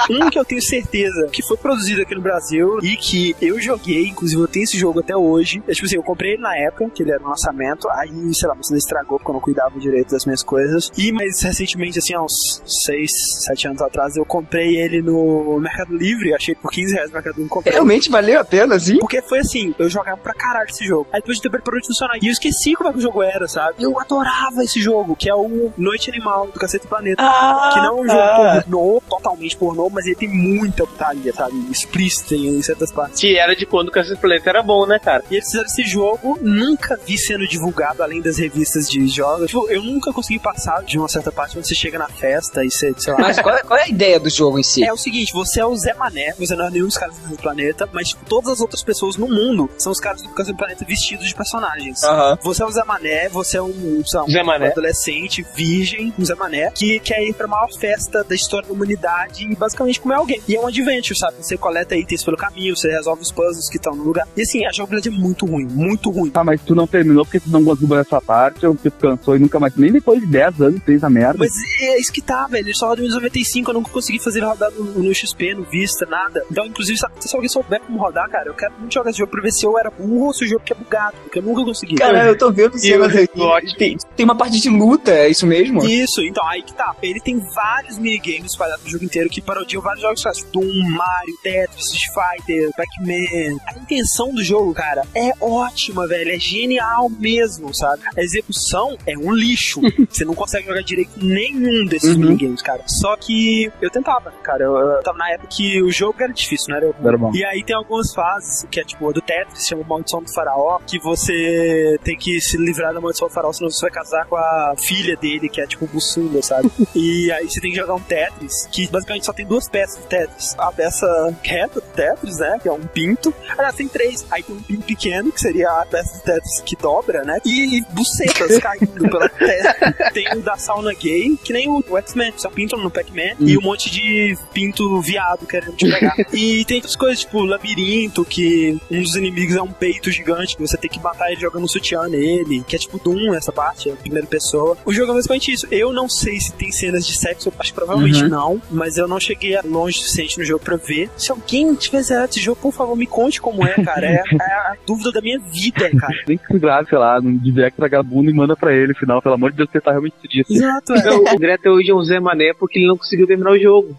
um 0.10 0.30
que 0.30 0.38
eu 0.38 0.44
tenho 0.44 0.62
certeza 0.62 1.28
que 1.32 1.42
foi 1.42 1.56
produzido 1.56 2.02
aqui 2.02 2.14
no 2.14 2.20
Brasil 2.20 2.78
e 2.82 2.96
que 2.96 3.36
eu 3.40 3.60
joguei, 3.60 4.08
inclusive 4.08 4.40
eu 4.40 4.48
tenho 4.48 4.64
esse 4.64 4.78
jogo 4.78 5.00
até 5.00 5.16
hoje. 5.16 5.62
É, 5.68 5.72
tipo 5.72 5.86
assim, 5.86 5.96
eu 5.96 6.02
comprei 6.02 6.32
ele 6.32 6.42
na 6.42 6.56
época, 6.56 6.90
que 6.90 7.02
ele 7.02 7.12
era 7.12 7.22
um 7.22 7.28
lançamento, 7.28 7.88
aí, 7.90 8.10
sei 8.34 8.48
lá, 8.48 8.54
você 8.54 8.76
estragou 8.76 9.18
porque 9.18 9.30
eu 9.30 9.34
não 9.34 9.40
cuidava 9.40 9.78
direito 9.78 10.10
das 10.10 10.24
minhas 10.24 10.42
coisas. 10.42 10.90
E 10.96 11.12
mais 11.12 11.40
recentemente, 11.40 11.98
assim, 11.98 12.14
há 12.14 12.22
uns 12.22 12.62
6, 12.86 13.10
7 13.46 13.68
anos 13.68 13.82
atrás, 13.82 14.16
eu 14.16 14.24
comprei 14.24 14.76
ele 14.76 15.02
no 15.02 15.58
Mercado 15.60 15.96
Livre, 15.96 16.34
achei 16.34 16.54
por 16.54 16.70
15 16.70 16.94
reais 16.94 17.08
no 17.10 17.14
Mercado 17.14 17.36
Livre. 17.36 17.50
Comprei. 17.50 17.72
Realmente 17.72 18.10
valeu 18.10 18.40
a 18.40 18.44
pena, 18.44 18.76
assim? 18.76 18.98
Porque 18.98 19.20
foi 19.22 19.40
assim, 19.40 19.74
eu 19.78 19.88
jogava 19.88 20.16
pra 20.16 20.34
caralho 20.34 20.68
esse 20.68 20.84
jogo. 20.84 21.06
Aí 21.12 21.20
depois 21.20 21.36
de 21.36 21.42
tempo 21.42 21.56
ele 21.56 21.62
parou 21.62 21.80
de 21.80 21.86
funcionar. 21.86 22.18
E 22.22 22.26
eu 22.26 22.32
esqueci 22.32 22.74
como 22.74 22.90
é 22.90 22.92
que 22.92 22.98
o 22.98 23.02
jogo 23.02 23.22
era, 23.22 23.46
sabe? 23.48 23.82
Eu 23.82 23.98
adorava 23.98 24.62
esse 24.62 24.80
jogo, 24.80 25.14
que 25.16 25.28
é 25.28 25.34
o 25.34 25.72
Noite 25.76 26.10
Animal 26.10 26.48
do 26.48 26.58
Cacete 26.58 26.86
Planeta. 26.86 27.22
Ah, 27.22 27.70
que 27.72 27.80
não 27.80 27.98
é 27.98 28.02
um 28.02 28.06
jogo 28.06 28.18
ah. 28.18 28.62
pornô, 28.62 29.02
totalmente 29.08 29.56
pornô, 29.56 29.90
mas 29.90 30.06
ele 30.06 30.16
tem 30.16 30.28
muita 30.28 30.86
putaria, 30.86 31.32
sabe? 31.32 31.54
Explícita 31.70 32.34
em 32.34 32.62
certas 32.62 32.92
partes. 32.92 33.20
Que 33.20 33.36
era 33.36 33.54
de 33.54 33.66
quando 33.66 33.88
o 33.88 33.92
Cacete 33.92 34.20
Planeta 34.20 34.48
era 34.50 34.62
bom, 34.62 34.86
né, 34.86 34.98
cara? 34.98 35.24
E 35.30 35.34
eles 35.34 35.46
fizeram 35.46 35.66
esse 35.66 35.84
jogo, 35.84 36.38
nunca 36.40 36.98
vi 37.04 37.18
sendo 37.18 37.46
divulgado 37.46 38.02
além 38.02 38.20
das 38.22 38.38
revistas 38.38 38.88
de 38.88 39.06
jogos. 39.08 39.46
Tipo, 39.46 39.68
eu 39.68 39.82
nunca 39.82 40.12
consegui 40.12 40.38
passar 40.38 40.82
de 40.82 40.98
uma 40.98 41.08
certa 41.08 41.30
parte 41.30 41.58
onde 41.58 41.68
você 41.68 41.74
chega 41.74 41.98
na 41.98 42.08
festa 42.08 42.64
e 42.64 42.70
você, 42.70 42.94
sei 42.96 43.12
lá. 43.12 43.20
Mas 43.20 43.40
qual 43.40 43.54
é, 43.54 43.62
qual 43.62 43.78
é 43.78 43.84
a 43.84 43.88
ideia 43.88 44.18
do 44.18 44.30
jogo 44.30 44.58
em 44.58 44.62
si? 44.62 44.84
É 44.84 44.92
o 44.92 44.96
seguinte, 44.96 45.32
você 45.32 45.60
é 45.60 45.66
o 45.66 45.76
Zé 45.76 45.94
Mané, 45.94 46.34
você 46.38 46.54
não 46.54 46.66
é 46.66 46.70
nenhum 46.70 46.86
dos 46.86 46.96
caras 46.96 47.16
do 47.16 47.36
planeta, 47.36 47.88
mas 47.92 48.08
tipo, 48.10 48.24
todas 48.24 48.52
as 48.52 48.60
outras 48.60 48.82
pessoas 48.82 49.16
no 49.16 49.28
mundo 49.28 49.68
são 49.78 49.92
os 49.92 50.00
caras 50.00 50.22
do 50.22 50.28
Cacete 50.30 50.56
Planeta 50.56 50.84
vestidos 50.84 51.26
de 51.26 51.34
personagens. 51.34 52.02
Uhum. 52.02 52.36
Você 52.42 52.62
é 52.62 52.66
o 52.66 52.70
Zé 52.70 52.84
Mané, 52.84 53.28
você 53.28 53.56
é 53.56 53.62
um, 53.62 54.02
sei 54.04 54.20
lá, 54.20 54.24
um 54.24 54.30
Zé 54.30 54.42
Mané. 54.42 54.68
adolescente, 54.68 55.44
virgem, 55.54 56.12
um 56.18 56.24
Zé 56.24 56.34
Mané, 56.34 56.70
que 56.70 57.00
quer 57.00 57.22
ir 57.22 57.34
pra 57.34 57.46
maior 57.46 57.72
festa 57.72 58.24
da 58.24 58.34
história 58.34 58.68
da 58.68 58.74
humanidade 58.74 59.44
e 59.44 59.54
basicamente 59.54 60.00
comer 60.00 60.14
alguém. 60.14 60.40
E 60.48 60.56
é 60.56 60.60
um 60.60 60.66
adventure, 60.66 61.18
sabe? 61.18 61.36
Você 61.40 61.56
coleta 61.56 61.96
itens 61.96 62.24
pelo 62.24 62.36
caminho, 62.36 62.76
você 62.76 62.90
resolve 62.90 63.22
os 63.22 63.32
puzzles 63.32 63.68
que 63.68 63.76
estão 63.76 63.94
no 63.94 64.02
lugar. 64.02 64.26
E 64.36 64.42
assim, 64.42 64.64
a 64.66 64.72
jogabilidade 64.72 65.14
é 65.14 65.18
muito 65.18 65.46
ruim, 65.46 65.66
muito 65.66 66.10
ruim. 66.10 66.30
Tá, 66.30 66.44
mas 66.44 66.60
tu 66.62 66.74
não 66.74 66.86
terminou 66.86 67.24
porque 67.24 67.40
tu 67.40 67.50
não 67.50 67.64
conseguiu 67.64 67.88
essa 68.12 68.20
parte, 68.20 68.60
porque 68.60 68.90
tu 68.90 68.98
cansou 68.98 69.36
e 69.36 69.38
nunca 69.38 69.58
mais. 69.58 69.74
Nem 69.76 69.92
depois 69.92 70.20
de 70.20 70.26
10 70.26 70.60
anos 70.60 70.82
fez 70.84 71.02
a 71.02 71.10
merda. 71.10 71.38
Mas 71.38 71.52
é 71.80 71.98
isso 71.98 72.12
que 72.12 72.20
tá, 72.20 72.46
velho. 72.46 72.66
Ele 72.66 72.74
só 72.74 72.88
roda 72.88 73.02
em 73.02 73.08
95, 73.08 73.70
eu 73.70 73.74
nunca 73.74 73.90
consegui 73.90 74.18
fazer 74.18 74.40
ele 74.40 74.46
rodar 74.46 74.70
no, 74.72 74.84
no 75.02 75.14
XP, 75.14 75.54
no 75.54 75.64
Vista, 75.64 76.06
nada. 76.06 76.44
Então, 76.50 76.66
inclusive, 76.66 76.98
se 76.98 77.34
alguém 77.34 77.48
souber 77.48 77.80
como 77.80 77.98
rodar, 77.98 78.28
cara, 78.28 78.48
eu 78.48 78.54
quero 78.54 78.74
muito 78.78 78.92
jogar 78.92 79.10
esse 79.10 79.18
jogo 79.18 79.30
pra 79.30 79.42
ver 79.42 79.52
se 79.52 79.64
eu 79.64 79.78
era 79.78 79.90
burro 79.90 80.26
ou 80.26 80.34
se 80.34 80.44
o 80.44 80.48
jogo 80.48 80.62
que 80.64 80.72
é 80.72 80.76
bugado, 80.76 81.16
porque 81.22 81.38
eu 81.38 81.42
nunca 81.42 81.64
consegui. 81.64 81.94
Cara, 81.94 82.26
eu 82.26 82.36
tô 82.36 82.50
vendo 82.50 82.78
cenas 82.78 83.14
aqui. 83.14 83.76
Tem, 83.76 83.96
tem 84.16 84.24
uma 84.24 84.36
parte 84.36 84.60
de 84.60 84.68
luta, 84.68 85.12
é 85.12 85.28
isso 85.28 85.46
mesmo? 85.46 85.84
Isso, 85.84 86.22
então, 86.22 86.46
aí 86.48 86.62
que 86.62 86.74
tá. 86.74 86.94
Ele 87.02 87.20
tem 87.20 87.38
vários 87.54 87.98
minigames 87.98 88.52
espalhados 88.52 88.84
no 88.84 88.90
jogo 88.90 89.04
inteiro 89.04 89.28
que 89.30 89.40
parodiam 89.40 89.82
vários 89.82 90.02
jogos 90.02 90.22
clássicos. 90.22 90.50
Doom, 90.52 90.90
Mario, 90.90 91.36
Tetris, 91.42 91.92
Street 91.92 92.08
Fighter, 92.12 92.70
Pac-Man. 92.76 93.58
A 93.66 93.78
intenção 93.78 94.32
do 94.32 94.42
jogo, 94.42 94.74
cara, 94.74 95.02
é 95.14 95.32
ótima, 95.40 96.06
velho. 96.06 96.30
É 96.32 96.38
genial 96.38 97.08
mesmo, 97.08 97.74
sabe? 97.74 97.91
A 98.16 98.22
execução 98.22 98.96
é 99.06 99.16
um 99.16 99.32
lixo. 99.32 99.80
Você 100.08 100.24
não 100.24 100.34
consegue 100.34 100.66
jogar 100.66 100.82
direito 100.82 101.12
nenhum 101.16 101.84
desses 101.86 102.14
uhum. 102.14 102.22
minigames, 102.22 102.62
cara. 102.62 102.82
Só 102.86 103.16
que 103.16 103.70
eu 103.80 103.90
tentava, 103.90 104.30
cara. 104.42 104.64
Eu, 104.64 104.76
eu 104.76 105.02
tava 105.02 105.18
na 105.18 105.30
época 105.30 105.48
que 105.48 105.82
o 105.82 105.90
jogo 105.90 106.22
era 106.22 106.32
difícil, 106.32 106.66
não 106.70 106.76
era, 106.76 106.94
era 107.04 107.18
bom. 107.18 107.30
E 107.34 107.44
aí 107.44 107.62
tem 107.64 107.76
algumas 107.76 108.12
fases, 108.12 108.66
que 108.70 108.80
é 108.80 108.84
tipo 108.84 109.08
a 109.08 109.12
do 109.12 109.20
Tetris, 109.20 109.66
chama 109.66 109.84
Maldição 109.84 110.22
do 110.22 110.32
Faraó, 110.32 110.78
que 110.86 110.98
você 110.98 111.98
tem 112.02 112.16
que 112.16 112.40
se 112.40 112.56
livrar 112.56 112.92
da 112.94 113.00
Maldição 113.00 113.28
do 113.28 113.34
Faraó, 113.34 113.52
senão 113.52 113.70
você 113.70 113.80
vai 113.82 113.90
casar 113.90 114.26
com 114.26 114.36
a 114.36 114.74
filha 114.78 115.16
dele, 115.16 115.48
que 115.48 115.60
é 115.60 115.66
tipo 115.66 115.86
Bussunda, 115.86 116.42
sabe? 116.42 116.70
e 116.94 117.30
aí 117.32 117.48
você 117.48 117.60
tem 117.60 117.72
que 117.72 117.78
jogar 117.78 117.94
um 117.94 118.00
Tetris, 118.00 118.66
que 118.70 118.88
basicamente 118.88 119.26
só 119.26 119.32
tem 119.32 119.46
duas 119.46 119.68
peças 119.68 119.98
do 119.98 120.06
Tetris. 120.06 120.54
A 120.58 120.72
peça 120.72 121.36
reta 121.42 121.80
do 121.80 121.86
Tetris, 121.86 122.38
né? 122.38 122.58
Que 122.60 122.68
é 122.68 122.72
um 122.72 122.86
pinto. 122.86 123.32
Aliás, 123.56 123.74
tem 123.74 123.88
três. 123.88 124.24
Aí 124.30 124.42
tem 124.42 124.56
um 124.56 124.62
pinto 124.62 124.84
pequeno, 124.84 125.32
que 125.32 125.40
seria 125.40 125.70
a 125.70 125.86
peça 125.86 126.18
do 126.18 126.24
Tetris 126.24 126.60
que 126.60 126.76
dobra, 126.76 127.24
né? 127.24 127.38
E, 127.44 127.78
e 127.78 127.81
bucetas 127.90 128.58
caindo 128.58 129.08
pela 129.10 129.28
testa. 129.28 130.10
Tem 130.12 130.26
o 130.36 130.40
da 130.40 130.56
sauna 130.56 130.92
gay, 130.94 131.36
que 131.42 131.52
nem 131.52 131.68
o, 131.68 131.82
o 131.88 131.98
X-Men. 131.98 132.32
Você 132.36 132.48
pinto 132.48 132.76
no 132.76 132.90
Pac-Man 132.90 133.34
hum. 133.40 133.48
e 133.48 133.58
um 133.58 133.62
monte 133.62 133.90
de 133.90 134.36
pinto 134.52 135.00
viado 135.00 135.46
querendo 135.46 135.74
te 135.74 135.90
pegar. 135.90 136.14
e 136.32 136.64
tem 136.64 136.76
outras 136.76 136.96
coisas, 136.96 137.20
tipo 137.20 137.42
labirinto, 137.42 138.24
que 138.24 138.78
um 138.90 139.02
dos 139.02 139.16
inimigos 139.16 139.56
é 139.56 139.62
um 139.62 139.72
peito 139.72 140.10
gigante, 140.10 140.56
que 140.56 140.62
você 140.62 140.76
tem 140.76 140.90
que 140.90 141.00
matar 141.00 141.30
ele 141.30 141.40
jogando 141.40 141.64
um 141.64 141.68
sutiã 141.68 142.08
nele, 142.08 142.62
que 142.66 142.76
é 142.76 142.78
tipo 142.78 142.98
Doom, 142.98 143.34
essa 143.34 143.52
parte, 143.52 143.90
é 143.90 143.92
a 143.92 143.96
primeira 143.96 144.26
pessoa. 144.26 144.76
O 144.84 144.92
jogo 144.92 145.12
é 145.12 145.14
basicamente 145.14 145.52
isso. 145.52 145.66
Eu 145.70 145.92
não 145.92 146.08
sei 146.08 146.40
se 146.40 146.52
tem 146.52 146.70
cenas 146.70 147.06
de 147.06 147.16
sexo, 147.16 147.48
eu 147.48 147.52
acho 147.58 147.70
que 147.70 147.76
provavelmente 147.76 148.22
uhum. 148.22 148.28
não, 148.28 148.62
mas 148.70 148.96
eu 148.96 149.08
não 149.08 149.18
cheguei 149.18 149.58
longe 149.64 149.98
o 149.98 150.00
suficiente 150.02 150.38
no 150.38 150.44
jogo 150.44 150.64
pra 150.64 150.76
ver. 150.76 151.10
Se 151.16 151.30
alguém 151.30 151.74
tiver 151.74 152.02
zerado 152.02 152.30
esse 152.30 152.40
jogo, 152.40 152.60
por 152.60 152.72
favor, 152.72 152.96
me 152.96 153.06
conte 153.06 153.40
como 153.40 153.64
é, 153.66 153.74
cara. 153.82 154.06
É, 154.06 154.22
é 154.40 154.52
a 154.52 154.76
dúvida 154.86 155.12
da 155.12 155.20
minha 155.20 155.38
vida, 155.38 155.90
cara. 155.96 156.14
Tem 156.26 156.36
que 156.36 156.46
cuidar, 156.46 156.84
sei 156.86 156.98
lá, 156.98 157.20
não 157.20 157.34
devia 157.36 157.70
tragar 157.72 158.02
bunda 158.02 158.30
e 158.30 158.34
manda 158.34 158.56
pra 158.56 158.72
ele, 158.72 158.94
final, 158.94 159.20
pelo 159.20 159.34
amor 159.34 159.50
de 159.50 159.58
Deus, 159.58 159.70
você 159.70 159.80
tá 159.80 159.90
realmente 159.90 160.14
dia. 160.28 160.44
Exato, 160.48 160.92
é. 160.94 161.34
O 161.34 161.38
Greta 161.38 161.70
hoje 161.70 161.90
é 161.90 161.94
um 161.94 162.02
Zé 162.02 162.20
Mané 162.20 162.52
porque 162.54 162.78
ele 162.78 162.88
não 162.88 162.96
conseguiu 162.96 163.26
terminar 163.26 163.52
o 163.52 163.58
jogo. 163.58 163.96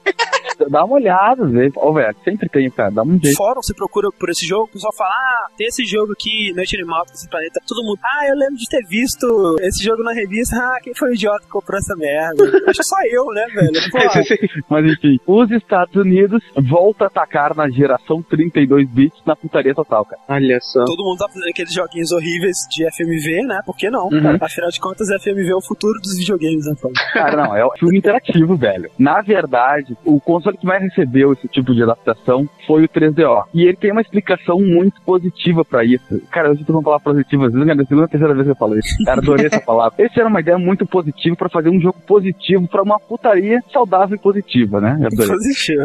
Dá 0.70 0.84
uma 0.86 0.96
olhada, 0.96 1.46
vê. 1.48 1.72
Ó, 1.76 1.90
oh, 1.90 1.94
velho, 1.94 2.16
sempre 2.24 2.50
tem, 2.50 2.70
cara, 2.70 2.92
dá 2.92 3.04
um 3.04 3.20
jeito. 3.20 3.36
Fórum, 3.38 3.62
você 3.62 3.74
procura 3.74 4.10
por 4.12 4.30
esse 4.30 4.46
jogo, 4.46 4.66
o 4.66 4.74
pessoal 4.74 4.94
fala, 4.96 5.12
ah, 5.12 5.48
tem 5.58 5.68
esse 5.68 5.86
jogo 5.86 6.14
aqui, 6.14 6.54
Noite 6.56 6.76
Animal, 6.76 7.04
esse 7.14 7.30
planeta. 7.30 7.60
Todo 7.68 7.84
mundo, 7.84 8.00
ah, 8.04 8.28
eu 8.28 8.36
lembro 8.36 8.56
de 8.56 8.66
ter 8.70 8.86
visto 8.88 9.58
esse 9.62 9.84
jogo 9.84 10.04
na 10.04 10.14
revista, 10.14 10.56
ah, 10.58 10.80
quem 10.82 10.94
foi 10.94 11.10
o 11.10 11.14
idiota 11.14 11.46
que 11.46 11.52
comprou 11.52 11.78
essa 11.78 11.96
merda? 11.96 12.44
Acho 12.70 12.80
que 12.80 12.86
só 12.86 12.98
eu, 13.12 13.26
né, 13.34 13.46
velho? 13.54 14.64
Mas 14.70 14.86
enfim, 14.86 15.20
os 15.26 15.52
Estados 15.52 15.96
Unidos 15.96 16.44
volta 16.56 17.06
a 17.06 17.08
atacar 17.08 17.56
na 17.56 17.70
geração 17.70 18.22
32 18.22 18.90
bits 18.90 19.22
na 19.26 19.36
putaria 19.36 19.74
total, 19.74 20.06
cara. 20.06 20.22
Olha 20.28 20.60
só. 20.62 20.84
Todo 20.86 21.04
mundo 21.04 21.18
tá 21.18 21.28
fazendo 21.28 21.50
aqueles 21.50 21.74
joguinhos 21.74 22.12
horríveis 22.12 22.58
de 22.70 22.86
FMV, 22.92 23.48
né? 23.48 23.62
Por 23.66 23.76
que 23.76 23.90
não? 23.90 24.08
Uhum. 24.08 24.38
Afinal 24.40 24.70
de 24.70 24.80
contas, 24.80 25.08
FMV 25.22 25.50
é 25.50 25.56
o 25.56 25.62
futuro 25.62 26.00
dos 26.00 26.18
videogames, 26.18 26.68
Antônio. 26.68 26.96
Cara, 27.14 27.38
não, 27.38 27.56
é 27.56 27.66
o 27.66 27.72
filme 27.78 27.98
interativo, 27.98 28.56
velho. 28.56 28.90
Na 28.98 29.22
verdade, 29.22 29.96
o 30.06 30.20
console 30.20 30.53
console 30.54 30.58
que 30.58 30.66
mais 30.66 30.82
recebeu 30.82 31.34
esse 31.34 31.48
tipo 31.48 31.74
de 31.74 31.84
adaptação 31.84 32.48
foi 32.66 32.86
o 32.86 32.90
3DO. 32.90 33.46
E 33.54 33.64
ele 33.64 33.76
tem 33.76 33.92
uma 33.92 34.02
explicação 34.02 34.60
muito 34.60 35.02
positiva 35.02 35.66
pra 35.66 35.84
isso. 35.84 36.22
Cara, 36.32 36.50
eu 36.50 36.58
tô 36.58 36.74
uma 36.74 36.84
palavra 36.84 37.04
positiva, 37.04 37.48
às 37.48 37.54
vezes 37.54 37.68
é 37.68 37.72
a 37.72 37.76
segunda 37.76 38.02
ou 38.04 38.08
terceira 38.08 38.34
vez 38.34 38.46
que 38.46 38.52
eu 38.52 38.56
falo 38.56 38.78
isso. 38.78 39.04
Cara, 39.06 39.20
adorei 39.20 39.48
essa 39.48 39.60
palavra. 39.60 39.94
Esse 40.04 40.20
era 40.20 40.30
uma 40.30 40.40
ideia 40.40 40.58
muito 40.58 40.86
positiva 40.86 41.36
pra 41.36 41.50
fazer 41.50 41.70
um 41.70 41.80
jogo 41.80 41.98
positivo 42.06 42.68
pra 42.68 42.84
uma 42.84 43.00
putaria 43.00 43.62
saudável 43.72 44.16
e 44.16 44.20
positiva, 44.20 44.80
né? 44.80 44.98
Positivo. 45.16 45.84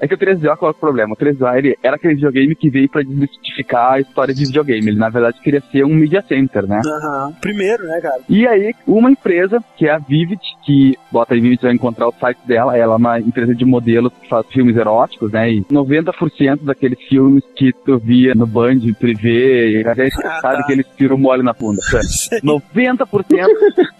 É 0.00 0.06
que 0.08 0.14
o 0.14 0.18
3DO, 0.18 0.56
qual 0.56 0.70
é 0.70 0.74
o 0.74 0.78
problema? 0.78 1.14
O 1.14 1.16
3DO 1.16 1.56
ele 1.56 1.76
era 1.82 1.96
aquele 1.96 2.14
videogame 2.14 2.54
que 2.54 2.70
veio 2.70 2.88
pra 2.88 3.02
desmistificar 3.02 3.94
a 3.94 4.00
história 4.00 4.34
de 4.34 4.44
videogame. 4.44 4.88
Ele, 4.88 4.98
na 4.98 5.08
verdade, 5.08 5.40
queria 5.40 5.62
ser 5.72 5.84
um 5.84 5.94
media 5.94 6.22
center, 6.22 6.66
né? 6.66 6.80
Aham. 6.84 7.32
Primeiro, 7.40 7.84
né, 7.84 8.00
cara? 8.00 8.20
E 8.28 8.46
aí, 8.46 8.74
uma 8.86 9.10
empresa, 9.10 9.62
que 9.76 9.86
é 9.86 9.92
a 9.92 9.98
Vivid, 9.98 10.40
que 10.64 10.96
bota 11.10 11.34
aí 11.34 11.40
Vivid 11.40 11.62
vai 11.62 11.72
encontrar 11.72 12.08
o 12.08 12.12
site 12.12 12.38
dela, 12.46 12.76
ela 12.76 12.94
é 12.94 12.96
uma 12.96 13.20
empresa 13.20 13.54
de 13.54 13.64
modelos 13.68 14.12
que 14.20 14.28
faz 14.28 14.46
filmes 14.48 14.76
eróticos, 14.76 15.30
né? 15.32 15.50
E 15.52 15.64
90% 15.64 16.60
daqueles 16.62 16.98
filmes 17.08 17.42
que 17.56 17.72
tu 17.84 17.98
via 17.98 18.34
no 18.34 18.46
Band, 18.46 18.78
Privé, 18.98 19.82
a 19.88 19.94
gente 19.94 20.14
Ah, 20.26 20.40
sabe 20.40 20.58
tá. 20.58 20.62
que 20.64 20.72
eles 20.72 20.86
tiram 20.96 21.18
mole 21.18 21.42
na 21.42 21.52
bunda. 21.52 21.80
Sei. 22.02 22.40
90% 22.40 23.46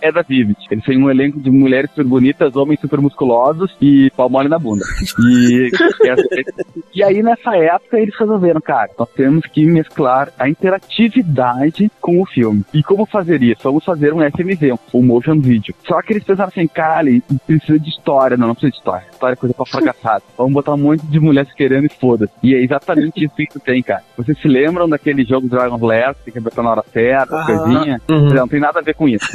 é 0.00 0.12
da 0.12 0.22
Vivid. 0.22 0.56
Eles 0.70 0.84
têm 0.84 1.02
um 1.02 1.10
elenco 1.10 1.38
de 1.40 1.50
mulheres 1.50 1.90
super 1.90 2.04
bonitas, 2.04 2.56
homens 2.56 2.80
super 2.80 3.00
musculosos 3.00 3.74
e 3.80 4.10
pau 4.16 4.28
mole 4.28 4.48
na 4.48 4.58
bunda. 4.58 4.84
E, 5.20 5.70
e 6.94 7.02
aí, 7.02 7.22
nessa 7.22 7.56
época, 7.56 7.98
eles 7.98 8.14
resolveram, 8.18 8.60
cara, 8.60 8.90
nós 8.98 9.08
temos 9.10 9.44
que 9.46 9.66
mesclar 9.66 10.32
a 10.38 10.48
interatividade 10.48 11.90
com 12.00 12.20
o 12.20 12.26
filme. 12.26 12.64
E 12.72 12.82
como 12.82 13.06
fazer 13.06 13.42
isso? 13.42 13.62
Vamos 13.62 13.84
fazer 13.84 14.12
um 14.12 14.20
FMV, 14.20 14.74
um 14.94 15.02
motion 15.02 15.38
video. 15.40 15.74
Só 15.86 16.00
que 16.02 16.12
eles 16.12 16.24
pensaram 16.24 16.48
assim, 16.48 16.66
cara, 16.66 17.08
e 17.10 17.22
precisa 17.46 17.78
de 17.78 17.88
história. 17.90 18.36
Não, 18.36 18.48
não 18.48 18.54
precisa 18.54 18.72
de 18.72 18.78
história. 18.78 19.06
História 19.10 19.34
é 19.34 19.36
coisa 19.36 19.54
pra 19.64 19.80
fracassado. 19.80 20.24
Vamos 20.36 20.52
botar 20.52 20.74
um 20.74 20.78
monte 20.78 21.04
de 21.06 21.20
mulheres 21.20 21.52
querendo 21.52 21.86
e 21.86 21.88
foda-se. 21.88 22.32
E 22.42 22.54
é 22.54 22.62
exatamente 22.62 23.24
isso 23.24 23.34
que 23.34 23.46
tu 23.46 23.60
tem, 23.60 23.82
cara. 23.82 24.02
Vocês 24.16 24.38
se 24.40 24.48
lembram 24.48 24.88
daquele 24.88 25.24
jogo 25.24 25.48
Dragon 25.48 25.84
Lair, 25.84 26.14
que 26.14 26.24
tem 26.24 26.32
que 26.32 26.38
apertar 26.38 26.62
na 26.62 26.70
hora 26.70 26.84
certa, 26.92 27.34
Aham. 27.36 27.46
coisinha? 27.46 28.00
Uhum. 28.08 28.28
Não 28.34 28.48
tem 28.48 28.60
nada 28.60 28.78
a 28.80 28.82
ver 28.82 28.94
com 28.94 29.08
isso. 29.08 29.26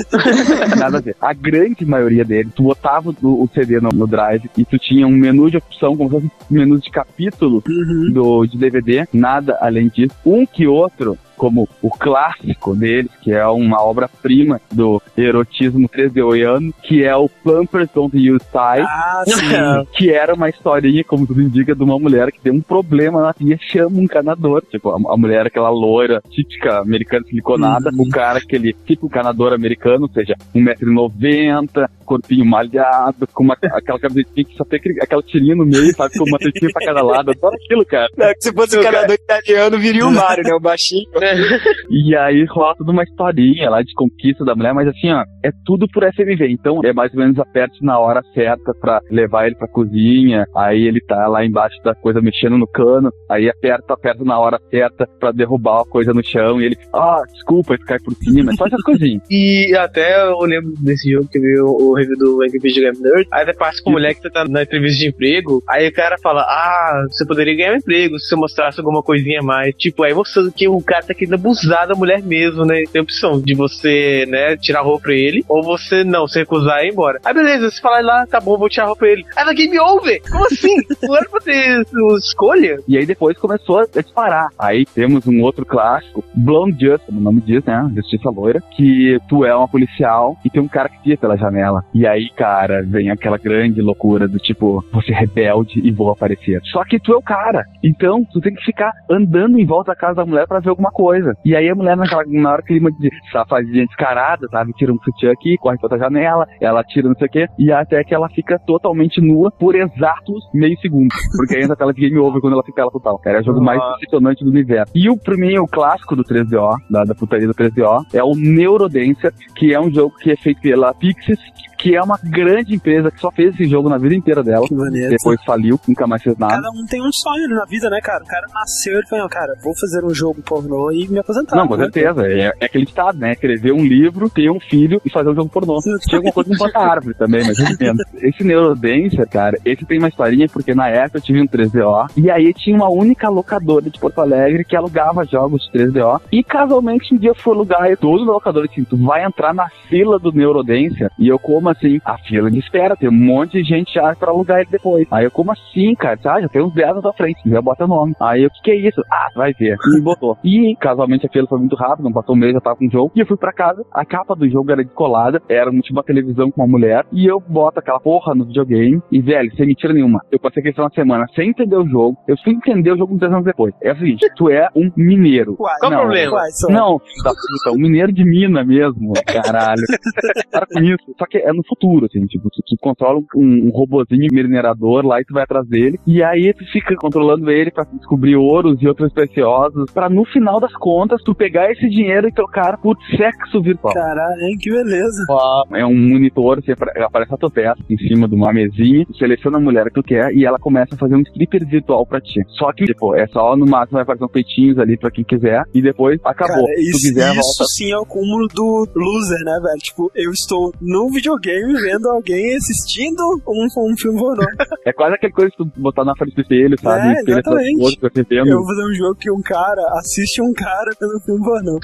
nada 0.77 0.97
a 0.97 1.01
ver. 1.01 1.15
A 1.21 1.33
grande 1.33 1.85
maioria 1.85 2.23
deles, 2.25 2.51
tu 2.55 2.63
botava 2.63 3.09
o, 3.21 3.43
o 3.43 3.49
CD 3.53 3.79
no, 3.79 3.89
no 3.89 4.07
drive 4.07 4.49
e 4.57 4.65
tu 4.65 4.77
tinha 4.79 5.05
um 5.07 5.11
menu 5.11 5.49
de 5.51 5.57
opção, 5.57 5.95
como 5.95 6.09
se 6.09 6.15
fosse 6.15 6.27
um 6.27 6.55
menu 6.55 6.79
de 6.79 6.89
capítulo 6.89 7.63
Uhum. 7.67 8.11
do, 8.11 8.45
de 8.45 8.57
DVD, 8.57 9.05
nada 9.13 9.57
além 9.61 9.87
disso. 9.87 10.15
Um 10.25 10.45
que 10.45 10.67
outro, 10.67 11.17
como 11.37 11.67
o 11.81 11.89
clássico 11.89 12.75
deles, 12.75 13.11
que 13.21 13.31
é 13.31 13.45
uma 13.47 13.81
obra-prima 13.83 14.59
do 14.71 15.01
erotismo 15.17 15.87
3D 15.89 16.73
que 16.83 17.03
é 17.03 17.15
o 17.15 17.27
Plumpers 17.29 17.89
Don't 17.93 18.15
Use 18.17 18.45
Tie, 18.51 18.81
Ah, 18.87 19.23
que 19.93 20.11
era 20.11 20.33
uma 20.33 20.49
historinha, 20.49 21.03
como 21.03 21.25
tudo 21.27 21.41
indica, 21.41 21.75
de 21.75 21.83
uma 21.83 21.97
mulher 21.99 22.31
que 22.31 22.39
tem 22.39 22.51
um 22.51 22.61
problema 22.61 23.21
na 23.21 23.33
pia, 23.33 23.57
chama 23.61 23.97
um 23.97 24.03
encanador. 24.03 24.63
Tipo, 24.69 24.89
a, 24.91 25.13
a 25.13 25.17
mulher, 25.17 25.47
aquela 25.47 25.69
loira, 25.69 26.21
típica 26.29 26.79
americana 26.79 27.25
siliconada, 27.25 27.89
Uhum. 27.93 28.03
o 28.03 28.09
cara, 28.09 28.39
aquele 28.39 28.73
tipo 28.85 29.05
encanador 29.07 29.53
americano, 29.53 30.03
ou 30.03 30.09
seja, 30.09 30.35
1,90m, 30.55 31.89
corpinho 32.03 32.45
malhado, 32.45 33.27
com 33.33 33.43
uma, 33.43 33.55
aquela 33.61 33.99
camisetinha 33.99 34.45
que 34.45 34.55
só 34.55 34.63
tem 34.65 34.79
aquele- 34.79 35.01
aquela 35.01 35.21
tirinha 35.23 35.55
no 35.55 35.65
meio, 35.65 35.93
sabe, 35.95 36.17
com 36.17 36.25
uma 36.25 36.37
tetinha 36.37 36.69
pra 36.73 36.85
cada 36.85 37.01
lado. 37.01 37.31
Adoro 37.31 37.55
aquilo, 37.55 37.85
cara. 37.85 38.07
É, 38.19 38.33
se 38.39 38.53
fosse 38.53 38.77
um 38.77 38.83
canador 38.83 39.15
italiano, 39.15 39.77
viria 39.79 40.05
o 40.05 40.11
Mario, 40.11 40.43
né? 40.43 40.53
O 40.53 40.59
baixinho. 40.59 41.03
E 41.89 42.15
aí 42.15 42.45
rola 42.45 42.75
toda 42.75 42.91
uma 42.91 43.03
historinha 43.03 43.69
lá 43.69 43.81
de 43.81 43.93
conquista 43.93 44.43
da 44.43 44.55
mulher, 44.55 44.73
mas 44.73 44.87
assim, 44.87 45.11
ó, 45.11 45.23
é 45.43 45.49
tudo 45.65 45.87
por 45.87 46.03
FMV. 46.03 46.47
Então 46.49 46.79
é 46.83 46.91
mais 46.93 47.13
ou 47.13 47.19
menos 47.19 47.37
aperte 47.39 47.83
na 47.83 47.97
hora 47.99 48.21
certa 48.33 48.73
pra 48.79 48.99
levar 49.09 49.45
ele 49.45 49.55
pra 49.55 49.67
cozinha. 49.67 50.45
Aí 50.55 50.83
ele 50.87 50.99
tá 51.01 51.27
lá 51.27 51.45
embaixo 51.45 51.75
da 51.83 51.93
coisa 51.95 52.21
mexendo 52.21 52.57
no 52.57 52.67
cano. 52.67 53.11
Aí 53.29 53.49
aperta, 53.49 53.93
aperta 53.93 54.23
na 54.23 54.39
hora 54.39 54.59
certa 54.69 55.07
pra 55.19 55.31
derrubar 55.31 55.81
a 55.81 55.85
coisa 55.85 56.13
no 56.13 56.23
chão. 56.23 56.59
E 56.61 56.65
ele, 56.65 56.77
ah, 56.93 57.21
desculpa, 57.31 57.73
ele 57.75 57.83
cai 57.83 57.97
por 57.99 58.13
cima. 58.15 58.53
Só 58.55 58.65
essas 58.67 58.81
coisinhas. 58.81 59.21
E 59.29 59.75
até 59.75 60.23
eu 60.29 60.39
lembro 60.39 60.73
desse 60.81 61.11
jogo 61.11 61.27
que 61.29 61.39
veio 61.39 61.65
o 61.65 61.92
review 61.93 62.17
do 62.17 62.41
Angry 62.43 62.59
Video 62.59 62.83
Game 62.83 62.99
Nerd. 62.99 63.27
Aí 63.31 63.45
você 63.45 63.53
passa 63.53 63.81
com 63.83 63.89
o 63.89 63.93
moleque 63.93 64.21
que 64.21 64.29
tá 64.29 64.45
na 64.45 64.63
entrevista 64.63 64.99
de 64.99 65.09
emprego. 65.09 65.63
Aí 65.67 65.87
o 65.87 65.93
cara 65.93 66.17
fala: 66.21 66.41
Ah, 66.41 67.05
você 67.09 67.25
poderia 67.25 67.55
ganhar 67.55 67.73
um 67.73 67.77
emprego 67.77 68.19
se 68.19 68.29
você 68.29 68.35
mostrasse 68.35 68.79
alguma 68.79 69.01
coisinha 69.01 69.39
a 69.39 69.43
mais. 69.43 69.75
Tipo, 69.75 70.03
aí 70.03 70.13
mostrando 70.13 70.51
que 70.51 70.67
o 70.67 70.81
cara 70.81 71.03
tá 71.05 71.13
querendo 71.13 71.35
abusar 71.35 71.87
da 71.87 71.95
mulher 71.95 72.21
mesmo, 72.21 72.65
né? 72.65 72.83
Tem 72.91 72.99
a 72.99 73.03
opção 73.03 73.41
de 73.41 73.53
você, 73.53 74.25
né, 74.27 74.57
tirar 74.57 74.79
a 74.79 74.83
roupa 74.83 75.03
pra 75.03 75.13
ele. 75.13 75.43
Ou 75.47 75.63
você 75.63 76.03
não, 76.03 76.27
se 76.27 76.39
recusar 76.39 76.83
e 76.83 76.87
ir 76.87 76.91
embora. 76.91 77.19
Aí 77.23 77.33
beleza, 77.33 77.69
você 77.69 77.81
fala 77.81 78.01
lá, 78.01 78.25
tá 78.25 78.39
bom, 78.39 78.57
vou 78.57 78.69
tirar 78.69 78.85
a 78.85 78.87
roupa 78.87 78.99
pra 78.99 79.11
ele. 79.11 79.25
Aí 79.35 79.43
ela 79.43 79.53
game 79.53 79.79
over! 79.79 80.21
Como 80.29 80.45
assim? 80.45 80.75
Não 81.01 81.15
era 81.15 81.29
pra 81.29 81.39
ter 81.39 81.83
escolha? 82.17 82.79
E 82.87 82.97
aí 82.97 83.05
depois 83.05 83.37
começou 83.37 83.79
a 83.79 83.85
disparar. 83.85 84.49
Aí 84.57 84.85
temos 84.85 85.27
um 85.27 85.41
outro 85.41 85.65
clássico, 85.65 86.23
Blonde 86.33 86.85
Justice, 86.85 87.11
o 87.11 87.19
nome 87.19 87.41
diz, 87.41 87.63
né? 87.63 87.91
Justiça 87.95 88.29
loira, 88.29 88.61
que 88.75 89.17
tu 89.27 89.45
é 89.45 89.55
uma 89.55 89.67
policial 89.67 90.37
e 90.45 90.49
tem 90.49 90.61
um 90.61 90.67
cara 90.67 90.89
que 90.89 91.01
pia 91.03 91.17
pela 91.17 91.37
janela. 91.37 91.82
E 91.93 92.07
aí, 92.07 92.29
cara, 92.35 92.83
vem 92.83 93.09
aquela 93.09 93.37
grande 93.37 93.81
loucura 93.81 94.27
do 94.27 94.37
tipo, 94.37 94.83
você 94.91 95.11
é 95.11 95.15
rebelde 95.15 95.79
e 95.83 95.91
vou 95.91 96.11
aparecer. 96.11 96.59
Só 96.65 96.83
que 96.83 96.99
tu 96.99 97.13
é 97.13 97.17
o 97.17 97.21
cara. 97.21 97.65
Então, 97.83 98.23
tu 98.31 98.41
tem 98.41 98.53
que 98.53 98.63
ficar 98.63 98.91
andando 99.09 99.59
em 99.59 99.65
volta 99.65 99.91
da 99.91 99.95
casa 99.95 100.15
da 100.15 100.25
mulher 100.25 100.47
pra 100.47 100.59
ver 100.59 100.69
alguma 100.69 100.91
coisa. 100.91 101.35
E 101.45 101.55
aí 101.55 101.69
a 101.69 101.75
mulher, 101.75 101.95
naquela, 101.95 102.23
na 102.25 102.51
hora 102.51 102.61
clima 102.61 102.91
de 102.91 103.09
safadinha 103.31 103.85
descarada, 103.85 104.47
sabe? 104.49 104.73
Tira 104.73 104.93
um 104.93 104.99
sutiã 105.03 105.31
aqui, 105.31 105.57
corre 105.57 105.77
pra 105.77 105.85
outra 105.85 105.99
janela, 105.99 106.47
ela 106.59 106.83
tira 106.83 107.07
não 107.07 107.15
sei 107.15 107.27
o 107.27 107.31
quê, 107.31 107.47
e 107.57 107.71
até 107.71 108.03
que 108.03 108.13
ela 108.13 108.29
fica 108.29 108.59
totalmente 108.59 109.21
nua 109.21 109.51
por 109.51 109.75
exatos 109.75 110.43
meio 110.53 110.77
segundo. 110.79 111.09
Porque 111.37 111.55
aí 111.55 111.61
entra 111.61 111.73
a 111.73 111.77
tela 111.77 111.93
de 111.93 112.01
game 112.01 112.17
over 112.17 112.41
quando 112.41 112.53
ela 112.53 112.63
fica 112.63 112.81
ela 112.81 112.91
total. 112.91 113.17
Cara, 113.19 113.37
é 113.37 113.41
o 113.41 113.45
jogo 113.45 113.61
mais 113.61 113.79
decepcionante 113.93 114.43
do 114.43 114.49
universo. 114.49 114.91
E 114.95 115.09
o 115.09 115.17
primeiro, 115.17 115.63
o 115.63 115.67
clássico 115.67 116.15
do 116.15 116.23
3DO, 116.23 116.77
da, 116.89 117.03
da 117.03 117.15
putaria 117.15 117.47
do 117.47 117.53
3DO, 117.53 118.05
é 118.13 118.23
o 118.23 118.35
Neurodancer, 118.35 119.33
que 119.55 119.73
é 119.73 119.79
um 119.79 119.91
jogo 119.91 120.15
que 120.17 120.31
é 120.31 120.35
feito 120.35 120.61
pela 120.61 120.93
Pixis, 120.93 121.39
que 121.83 121.93
é 121.93 122.01
uma 122.01 122.17
grande 122.23 122.73
empresa 122.73 123.11
que 123.11 123.19
só 123.19 123.29
fez 123.29 123.53
esse 123.53 123.65
jogo 123.65 123.89
na 123.89 123.97
vida 123.97 124.15
inteira 124.15 124.41
dela. 124.41 124.65
Que 124.65 124.73
maneiro. 124.73 125.09
Depois 125.09 125.37
faliu, 125.43 125.77
nunca 125.85 126.07
mais 126.07 126.23
fez 126.23 126.37
nada. 126.37 126.55
Cada 126.55 126.69
um 126.69 126.85
tem 126.85 127.01
um 127.01 127.11
sonho 127.11 127.49
na 127.49 127.65
vida, 127.65 127.89
né, 127.89 127.99
cara? 128.01 128.23
O 128.23 128.25
cara 128.27 128.47
nasceu 128.53 129.01
e 129.01 129.09
falou, 129.09 129.27
cara, 129.27 129.53
vou 129.61 129.73
fazer 129.77 130.05
um 130.05 130.13
jogo 130.13 130.41
pornô 130.41 130.93
e 130.93 131.09
me 131.09 131.19
aposentar. 131.19 131.57
Não, 131.57 131.67
com 131.67 131.75
né? 131.75 131.83
certeza. 131.83 132.25
É, 132.25 132.53
é 132.57 132.65
aquele 132.65 132.85
ditado, 132.85 133.17
né? 133.17 133.33
Escrever 133.33 133.73
um 133.73 133.83
livro, 133.83 134.29
ter 134.29 134.49
um 134.49 134.61
filho 134.61 135.01
e 135.03 135.09
fazer 135.09 135.29
um 135.31 135.35
jogo 135.35 135.49
pornô. 135.49 135.77
Tinha 135.81 136.19
alguma 136.19 136.31
coisa 136.31 136.49
com 136.49 136.55
botar 136.55 136.89
árvore 136.89 137.15
também, 137.15 137.45
mas 137.45 137.59
eu 137.59 137.65
entendo. 137.65 138.01
Esse 138.23 138.45
Neurodancer, 138.45 139.27
cara, 139.27 139.57
esse 139.65 139.85
tem 139.85 139.99
uma 139.99 140.07
historinha 140.07 140.47
porque 140.47 140.73
na 140.73 140.87
época 140.87 141.17
eu 141.17 141.21
tive 141.21 141.41
um 141.41 141.47
3DO 141.47 142.11
e 142.15 142.31
aí 142.31 142.53
tinha 142.53 142.77
uma 142.77 142.89
única 142.89 143.27
locadora 143.27 143.89
de 143.89 143.99
Porto 143.99 144.21
Alegre 144.21 144.63
que 144.63 144.75
alugava 144.75 145.25
jogos 145.25 145.63
de 145.63 145.77
3DO 145.77 146.21
e 146.31 146.41
casualmente 146.43 147.13
um 147.13 147.17
dia 147.17 147.31
eu 147.31 147.35
fui 147.35 147.53
alugar 147.53 147.91
e 147.91 147.97
todo 147.97 148.23
locador 148.23 148.65
assim, 148.69 148.83
tu 148.83 148.95
vai 148.95 149.25
entrar 149.25 149.53
na 149.53 149.67
fila 149.89 150.17
do 150.17 150.31
Neurodancer 150.31 151.11
e 151.19 151.27
eu 151.27 151.37
como 151.37 151.72
assim, 151.73 151.99
a 152.05 152.17
fila 152.17 152.49
de 152.49 152.59
espera, 152.59 152.95
tem 152.95 153.09
um 153.09 153.11
monte 153.11 153.61
de 153.61 153.63
gente 153.63 153.93
já 153.93 154.15
pra 154.15 154.31
alugar 154.31 154.59
ele 154.59 154.69
depois. 154.71 155.07
Aí 155.11 155.25
eu 155.25 155.31
como 155.31 155.51
assim, 155.51 155.93
cara, 155.95 156.19
ah, 156.25 156.41
já 156.41 156.47
tem 156.47 156.61
uns 156.61 156.73
10 156.73 156.95
na 156.95 157.01
tua 157.01 157.13
frente, 157.13 157.41
já 157.45 157.61
bota 157.61 157.85
o 157.85 157.87
nome. 157.87 158.15
Aí 158.19 158.43
eu, 158.43 158.47
o 158.47 158.51
que 158.51 158.61
que 158.63 158.71
é 158.71 158.75
isso? 158.75 159.01
Ah, 159.11 159.27
tu 159.33 159.37
vai 159.37 159.53
ver. 159.53 159.77
E 159.85 159.95
me 159.95 160.01
botou. 160.01 160.37
E 160.43 160.75
casualmente 160.75 161.25
a 161.25 161.29
fila 161.29 161.47
foi 161.47 161.57
muito 161.59 161.75
rápido, 161.75 162.03
não 162.03 162.13
passou 162.13 162.35
um 162.35 162.37
mês, 162.37 162.53
já 162.53 162.61
tava 162.61 162.75
com 162.75 162.85
o 162.85 162.91
jogo. 162.91 163.11
E 163.15 163.19
eu 163.19 163.25
fui 163.25 163.37
pra 163.37 163.51
casa, 163.51 163.83
a 163.91 164.05
capa 164.05 164.35
do 164.35 164.47
jogo 164.47 164.71
era 164.71 164.83
descolada, 164.83 165.41
era 165.49 165.69
um 165.69 165.79
tipo 165.79 165.93
uma 165.93 166.03
televisão 166.03 166.51
com 166.51 166.61
uma 166.61 166.67
mulher, 166.67 167.05
e 167.11 167.25
eu 167.25 167.39
boto 167.39 167.79
aquela 167.79 167.99
porra 167.99 168.35
no 168.35 168.45
videogame, 168.45 169.01
e 169.11 169.21
velho, 169.21 169.53
sem 169.55 169.65
mentira 169.65 169.93
nenhuma, 169.93 170.21
eu 170.31 170.39
passei 170.39 170.59
aquele 170.59 170.73
final 170.73 170.89
de 170.89 170.95
semana 170.95 171.25
sem 171.35 171.49
entender 171.49 171.75
o 171.75 171.87
jogo, 171.87 172.17
eu 172.27 172.35
fui 172.43 172.53
entender 172.53 172.91
o 172.91 172.97
jogo 172.97 173.17
10 173.17 173.31
anos 173.31 173.45
depois. 173.45 173.73
É 173.81 173.91
o 173.91 173.97
seguinte, 173.97 174.27
tu 174.35 174.49
é 174.49 174.67
um 174.75 174.91
mineiro. 174.95 175.55
Quais? 175.55 175.79
Qual 175.79 175.91
o 175.91 175.95
Não, 175.95 176.01
problema? 176.01 176.41
Não, 176.69 176.99
filho 176.99 177.23
da 177.23 177.29
puta, 177.31 177.77
um 177.77 177.81
mineiro 177.81 178.11
de 178.11 178.23
mina 178.23 178.63
mesmo, 178.63 179.13
caralho. 179.25 179.81
Para 180.51 180.65
com 180.65 180.79
isso. 180.79 181.15
Só 181.17 181.25
que 181.25 181.37
é 181.37 181.51
no 181.51 181.62
futuro, 181.67 182.05
assim, 182.05 182.25
tipo, 182.25 182.49
tu, 182.49 182.61
tu 182.65 182.75
controla 182.81 183.19
um, 183.35 183.67
um 183.67 183.69
robozinho 183.69 184.27
minerador 184.31 185.05
lá 185.05 185.19
e 185.21 185.25
tu 185.25 185.33
vai 185.33 185.43
atrás 185.43 185.67
dele, 185.67 185.99
e 186.05 186.21
aí 186.23 186.53
tu 186.53 186.65
fica 186.71 186.95
controlando 186.95 187.49
ele 187.49 187.71
pra 187.71 187.83
descobrir 187.83 188.35
ouros 188.35 188.81
e 188.81 188.87
outros 188.87 189.11
preciosos, 189.13 189.91
pra 189.93 190.09
no 190.09 190.25
final 190.25 190.59
das 190.59 190.73
contas 190.73 191.21
tu 191.23 191.33
pegar 191.35 191.71
esse 191.71 191.87
dinheiro 191.89 192.27
e 192.27 192.31
trocar 192.31 192.77
por 192.77 192.95
sexo 193.15 193.61
virtual. 193.61 193.93
Caralho, 193.93 194.41
hein? 194.41 194.57
Que 194.59 194.69
beleza. 194.71 195.25
É 195.73 195.85
um 195.85 195.95
monitor, 195.95 196.61
você 196.63 196.71
apare- 196.73 197.01
aparece 197.03 197.33
a 197.33 197.37
tua 197.37 197.49
testa 197.51 197.83
em 197.89 197.97
cima 197.97 198.27
de 198.27 198.35
uma 198.35 198.51
mesinha, 198.53 199.05
seleciona 199.17 199.57
a 199.57 199.61
mulher 199.61 199.85
que 199.85 199.93
tu 199.95 200.03
quer 200.03 200.33
e 200.33 200.45
ela 200.45 200.59
começa 200.59 200.95
a 200.95 200.97
fazer 200.97 201.15
um 201.15 201.21
stripper 201.21 201.67
virtual 201.67 202.05
pra 202.05 202.19
ti. 202.21 202.41
Só 202.57 202.71
que, 202.73 202.85
tipo, 202.85 203.15
é 203.15 203.27
só 203.27 203.55
no 203.55 203.65
máximo 203.65 203.93
vai 203.93 204.03
aparecer 204.03 204.25
um 204.25 204.27
peitinhos 204.27 204.77
ali 204.79 204.97
pra 204.97 205.11
quem 205.11 205.23
quiser 205.23 205.63
e 205.73 205.81
depois 205.81 206.19
acabou. 206.23 206.65
Cara, 206.65 206.79
isso, 206.79 207.07
quiser, 207.09 207.31
isso 207.35 207.63
sim 207.77 207.91
é 207.91 207.97
o 207.97 208.05
cúmulo 208.05 208.47
do 208.53 208.87
loser, 208.95 209.43
né, 209.45 209.59
velho? 209.63 209.79
Tipo, 209.79 210.11
eu 210.15 210.31
estou 210.31 210.71
no 210.81 211.09
videogame 211.09 211.52
videogame 211.53 211.81
vendo 211.81 212.09
alguém 212.09 212.55
assistindo 212.55 213.21
um, 213.47 213.65
um 213.65 213.97
filme 213.97 214.19
pornô. 214.19 214.43
É 214.85 214.93
quase 214.93 215.15
aquele 215.15 215.33
coisa 215.33 215.51
que 215.51 215.57
tu 215.57 215.65
botar 215.77 216.03
na 216.03 216.15
frente 216.15 216.35
do 216.35 216.41
espelho, 216.41 216.79
sabe? 216.79 217.07
É, 217.19 217.23
do 217.23 217.31
exatamente. 217.31 217.81
outro, 217.81 218.11
vendo. 218.29 218.47
Eu 218.47 218.57
vou 218.57 218.65
fazer 218.67 218.91
um 218.91 218.93
jogo 218.93 219.15
que 219.15 219.31
um 219.31 219.41
cara 219.41 219.81
assiste 219.97 220.41
um 220.41 220.53
cara 220.53 220.91
vendo 220.99 221.17
um 221.17 221.19
filme 221.21 221.43
pornô. 221.43 221.79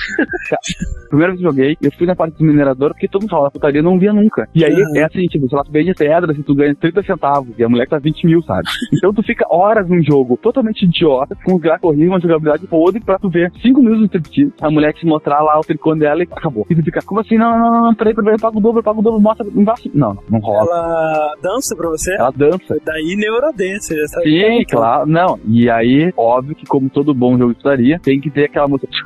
Primeiro 1.09 1.33
que 1.37 1.39
eu 1.43 1.49
joguei, 1.51 1.77
eu 1.81 1.91
fui 1.97 2.05
na 2.05 2.15
parte 2.15 2.37
do 2.37 2.43
minerador, 2.43 2.91
porque 2.91 3.07
todo 3.07 3.21
mundo 3.21 3.31
falava 3.31 3.51
putaria, 3.51 3.81
não 3.81 3.97
via 3.99 4.13
nunca. 4.13 4.47
E 4.53 4.63
aí 4.63 4.73
Uhum. 4.79 4.95
é 4.97 5.03
assim, 5.03 5.25
tipo, 5.25 5.47
sei 5.49 5.57
lá, 5.57 5.63
tu 5.63 5.71
vende 5.71 5.93
pedra, 5.93 6.31
assim, 6.31 6.41
tu 6.41 6.55
ganha 6.55 6.73
30 6.75 7.03
centavos, 7.03 7.49
e 7.57 7.63
a 7.63 7.69
mulher 7.69 7.87
tá 7.87 7.97
20 7.99 8.25
mil, 8.25 8.41
sabe? 8.43 8.63
Então 8.99 9.13
tu 9.13 9.23
fica 9.23 9.45
horas 9.49 9.87
num 9.89 10.03
jogo 10.03 10.37
totalmente 10.41 10.83
idiota, 10.85 11.35
com 11.43 11.55
os 11.55 11.61
gráficos 11.61 11.89
horríveis, 11.89 12.11
uma 12.11 12.19
jogabilidade 12.19 12.67
podre, 12.67 12.99
pra 13.01 13.17
tu 13.17 13.29
ver 13.29 13.51
5 13.61 13.79
minutos 13.81 14.01
de 14.01 14.05
striptease, 14.17 14.53
a 14.61 14.69
mulher 14.69 14.93
te 14.93 15.05
mostrar 15.05 15.41
lá 15.41 15.57
o 15.59 15.63
tricô 15.63 15.95
dela 15.95 16.21
e 16.21 16.27
acabou. 16.29 16.65
E 16.69 16.75
tu 16.75 16.83
fica, 16.83 17.01
como 17.01 17.21
assim? 17.21 17.37
Não, 17.37 17.57
não, 17.57 17.71
não, 17.71 17.81
não, 17.85 17.95
peraí, 17.95 18.13
peraí, 18.13 18.37
paga 18.39 18.57
o 18.57 18.61
dobro, 18.61 18.83
paga 18.83 18.99
o 18.99 19.01
dobro, 19.01 19.19
mostra, 19.21 19.45
não. 19.53 19.73
Não, 19.93 20.17
não, 20.29 20.39
rola. 20.39 20.61
Ela 20.61 21.35
dança 21.41 21.75
pra 21.75 21.89
você? 21.89 22.13
Ela 22.15 22.31
dança. 22.31 22.77
Daí 22.85 23.15
neurodance, 23.15 23.95
já 23.95 24.07
sabe? 24.07 24.29
Sim, 24.29 24.65
claro. 24.69 25.05
Não, 25.05 25.39
e 25.47 25.69
aí, 25.69 26.13
óbvio 26.15 26.55
que 26.55 26.65
como 26.65 26.89
todo 26.89 27.13
bom 27.13 27.37
jogo 27.37 27.53
de 27.53 27.57
putaria, 27.57 27.99
tem 27.99 28.19
que 28.19 28.29
ter 28.29 28.45
aquela 28.45 28.67
música. 28.67 28.89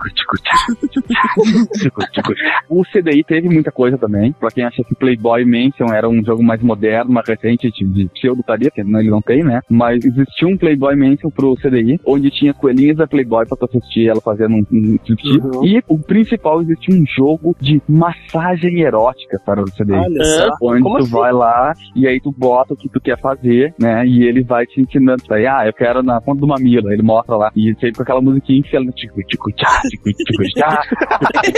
O 2.69 2.83
CDI 2.83 3.23
teve 3.23 3.49
muita 3.49 3.71
coisa 3.71 3.97
também. 3.97 4.31
Pra 4.33 4.49
quem 4.49 4.63
acha 4.63 4.83
que 4.83 4.95
Playboy 4.95 5.45
Mansion 5.45 5.93
era 5.93 6.07
um 6.07 6.23
jogo 6.23 6.43
mais 6.43 6.61
moderno, 6.61 7.11
mais 7.11 7.27
recente 7.27 7.69
de, 7.71 7.85
de 7.85 8.09
pseudo-putaria, 8.09 8.71
que 8.71 8.81
ele 8.81 9.09
não 9.09 9.21
tem, 9.21 9.43
né? 9.43 9.61
Mas 9.69 10.03
existia 10.03 10.47
um 10.47 10.57
Playboy 10.57 10.95
Mansion 10.95 11.29
pro 11.29 11.55
CDI, 11.55 11.99
onde 12.05 12.31
tinha 12.31 12.53
coelhinhas 12.53 12.97
da 12.97 13.07
Playboy 13.07 13.45
pra 13.45 13.57
tu 13.57 13.65
assistir 13.65 14.09
ela 14.09 14.21
fazendo 14.21 14.55
um, 14.55 14.65
um 14.71 14.95
striptease. 14.95 15.39
Uhum. 15.39 15.65
E 15.65 15.83
o 15.87 15.97
principal, 15.99 16.61
existia 16.61 16.95
um 16.95 17.05
jogo 17.05 17.55
de 17.59 17.81
massagem 17.87 18.81
erótica 18.81 19.39
para 19.45 19.61
o 19.61 19.65
CDI. 19.65 19.93
Olha 19.93 20.23
só. 20.33 20.49
Onde 20.61 20.81
Como 20.81 20.97
tu 20.97 21.03
assim? 21.03 21.11
vai 21.11 21.31
lá 21.31 21.73
e 21.95 22.07
aí 22.07 22.19
tu 22.19 22.31
bota 22.31 22.73
o 22.73 22.77
que 22.77 22.89
tu 22.89 22.99
quer 22.99 23.19
fazer, 23.19 23.73
né? 23.79 24.05
E 24.05 24.23
ele 24.23 24.43
vai 24.43 24.65
te 24.65 24.81
ensinando. 24.81 25.23
Aí, 25.31 25.45
ah, 25.45 25.65
eu 25.65 25.73
quero 25.73 26.03
na 26.03 26.19
ponta 26.21 26.41
do 26.41 26.47
mamilo. 26.47 26.91
Ele 26.91 27.01
mostra 27.01 27.35
lá. 27.35 27.51
E 27.55 27.73
sempre 27.75 27.93
com 27.93 28.03
aquela 28.03 28.21
musiquinha 28.21 28.59
enfiando 28.59 28.91
tico, 28.91 29.21
tico, 29.23 29.51
tchá, 29.51 29.81
tico, 29.89 30.11
tico, 30.13 30.43
tchá. 30.55 30.81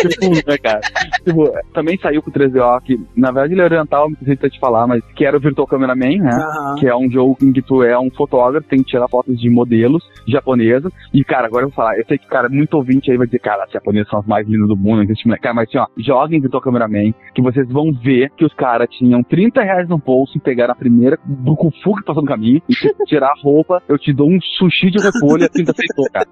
Tipo, 0.10 0.30
né, 0.48 0.58
cara? 0.58 0.82
Tipo, 1.24 1.52
também 1.74 1.98
saiu 2.00 2.22
com 2.22 2.30
o 2.30 2.34
3DO, 2.34 2.82
que 2.84 3.00
na 3.16 3.32
verdade 3.32 3.54
ele 3.54 3.62
é 3.62 3.66
oriental, 3.66 4.10
não 4.10 4.18
sei 4.24 4.36
se 4.36 4.50
te 4.50 4.60
falar, 4.60 4.88
mas 4.88 5.04
que 5.16 5.26
era 5.26 5.38
o 5.38 5.40
Virtual 5.40 5.68
Cameraman, 5.68 6.18
né? 6.18 6.32
Aham. 6.32 6.76
Que 6.76 6.88
é 6.88 6.96
um 6.96 7.10
jogo 7.10 7.38
em 7.42 7.52
que 7.52 7.62
tu 7.62 7.84
é 7.84 7.98
um 7.98 8.10
fotógrafo, 8.12 8.68
tem 8.68 8.80
que 8.80 8.92
tirar 8.92 9.08
fotos 9.08 9.40
de 9.40 9.50
modelos 9.50 10.04
japonesas. 10.28 10.92
E, 11.14 11.24
cara, 11.24 11.48
agora 11.48 11.66
eu 11.66 11.70
vou 11.70 11.76
falar, 11.76 11.98
eu 11.98 12.06
sei 12.06 12.18
que, 12.18 12.28
cara, 12.28 12.50
muito 12.50 12.76
ouvinte 12.76 13.12
aí 13.12 13.18
vai 13.18 13.26
dizer, 13.26 13.40
cara, 13.40 13.64
as 13.64 13.72
japonesas 13.72 14.10
são 14.10 14.20
as 14.20 14.26
mais 14.26 14.48
lindas 14.48 14.68
do 14.68 14.76
mundo. 14.76 15.06
Cara, 15.42 15.54
mas 15.54 15.68
assim, 15.70 15.78
ó, 15.78 15.88
joguem 15.98 16.40
Virtual 16.40 16.62
Cameraman, 16.62 17.14
que 17.34 17.42
vocês 17.42 17.68
vão 17.70 17.92
ver 17.92 18.32
que 18.38 18.46
os 18.46 18.54
caras 18.54 18.65
tinham 18.88 19.24
30 19.24 19.62
reais 19.62 19.88
no 19.88 19.98
bolso 19.98 20.38
e 20.38 20.40
pegaram 20.40 20.74
a 20.74 20.76
primeira 20.76 21.18
bucufu 21.24 21.96
que 21.96 22.04
passou 22.04 22.22
no 22.22 22.28
caminho, 22.28 22.62
e 22.70 23.06
tirar 23.06 23.30
a 23.30 23.42
roupa, 23.42 23.82
eu 23.88 23.98
te 23.98 24.14
dou 24.14 24.30
um 24.30 24.40
sushi 24.58 24.90
de 24.92 25.02
repolho 25.02 25.46
a 25.46 25.50
tinta 25.50 25.72
aceitou, 25.72 26.06
cara. 26.12 26.28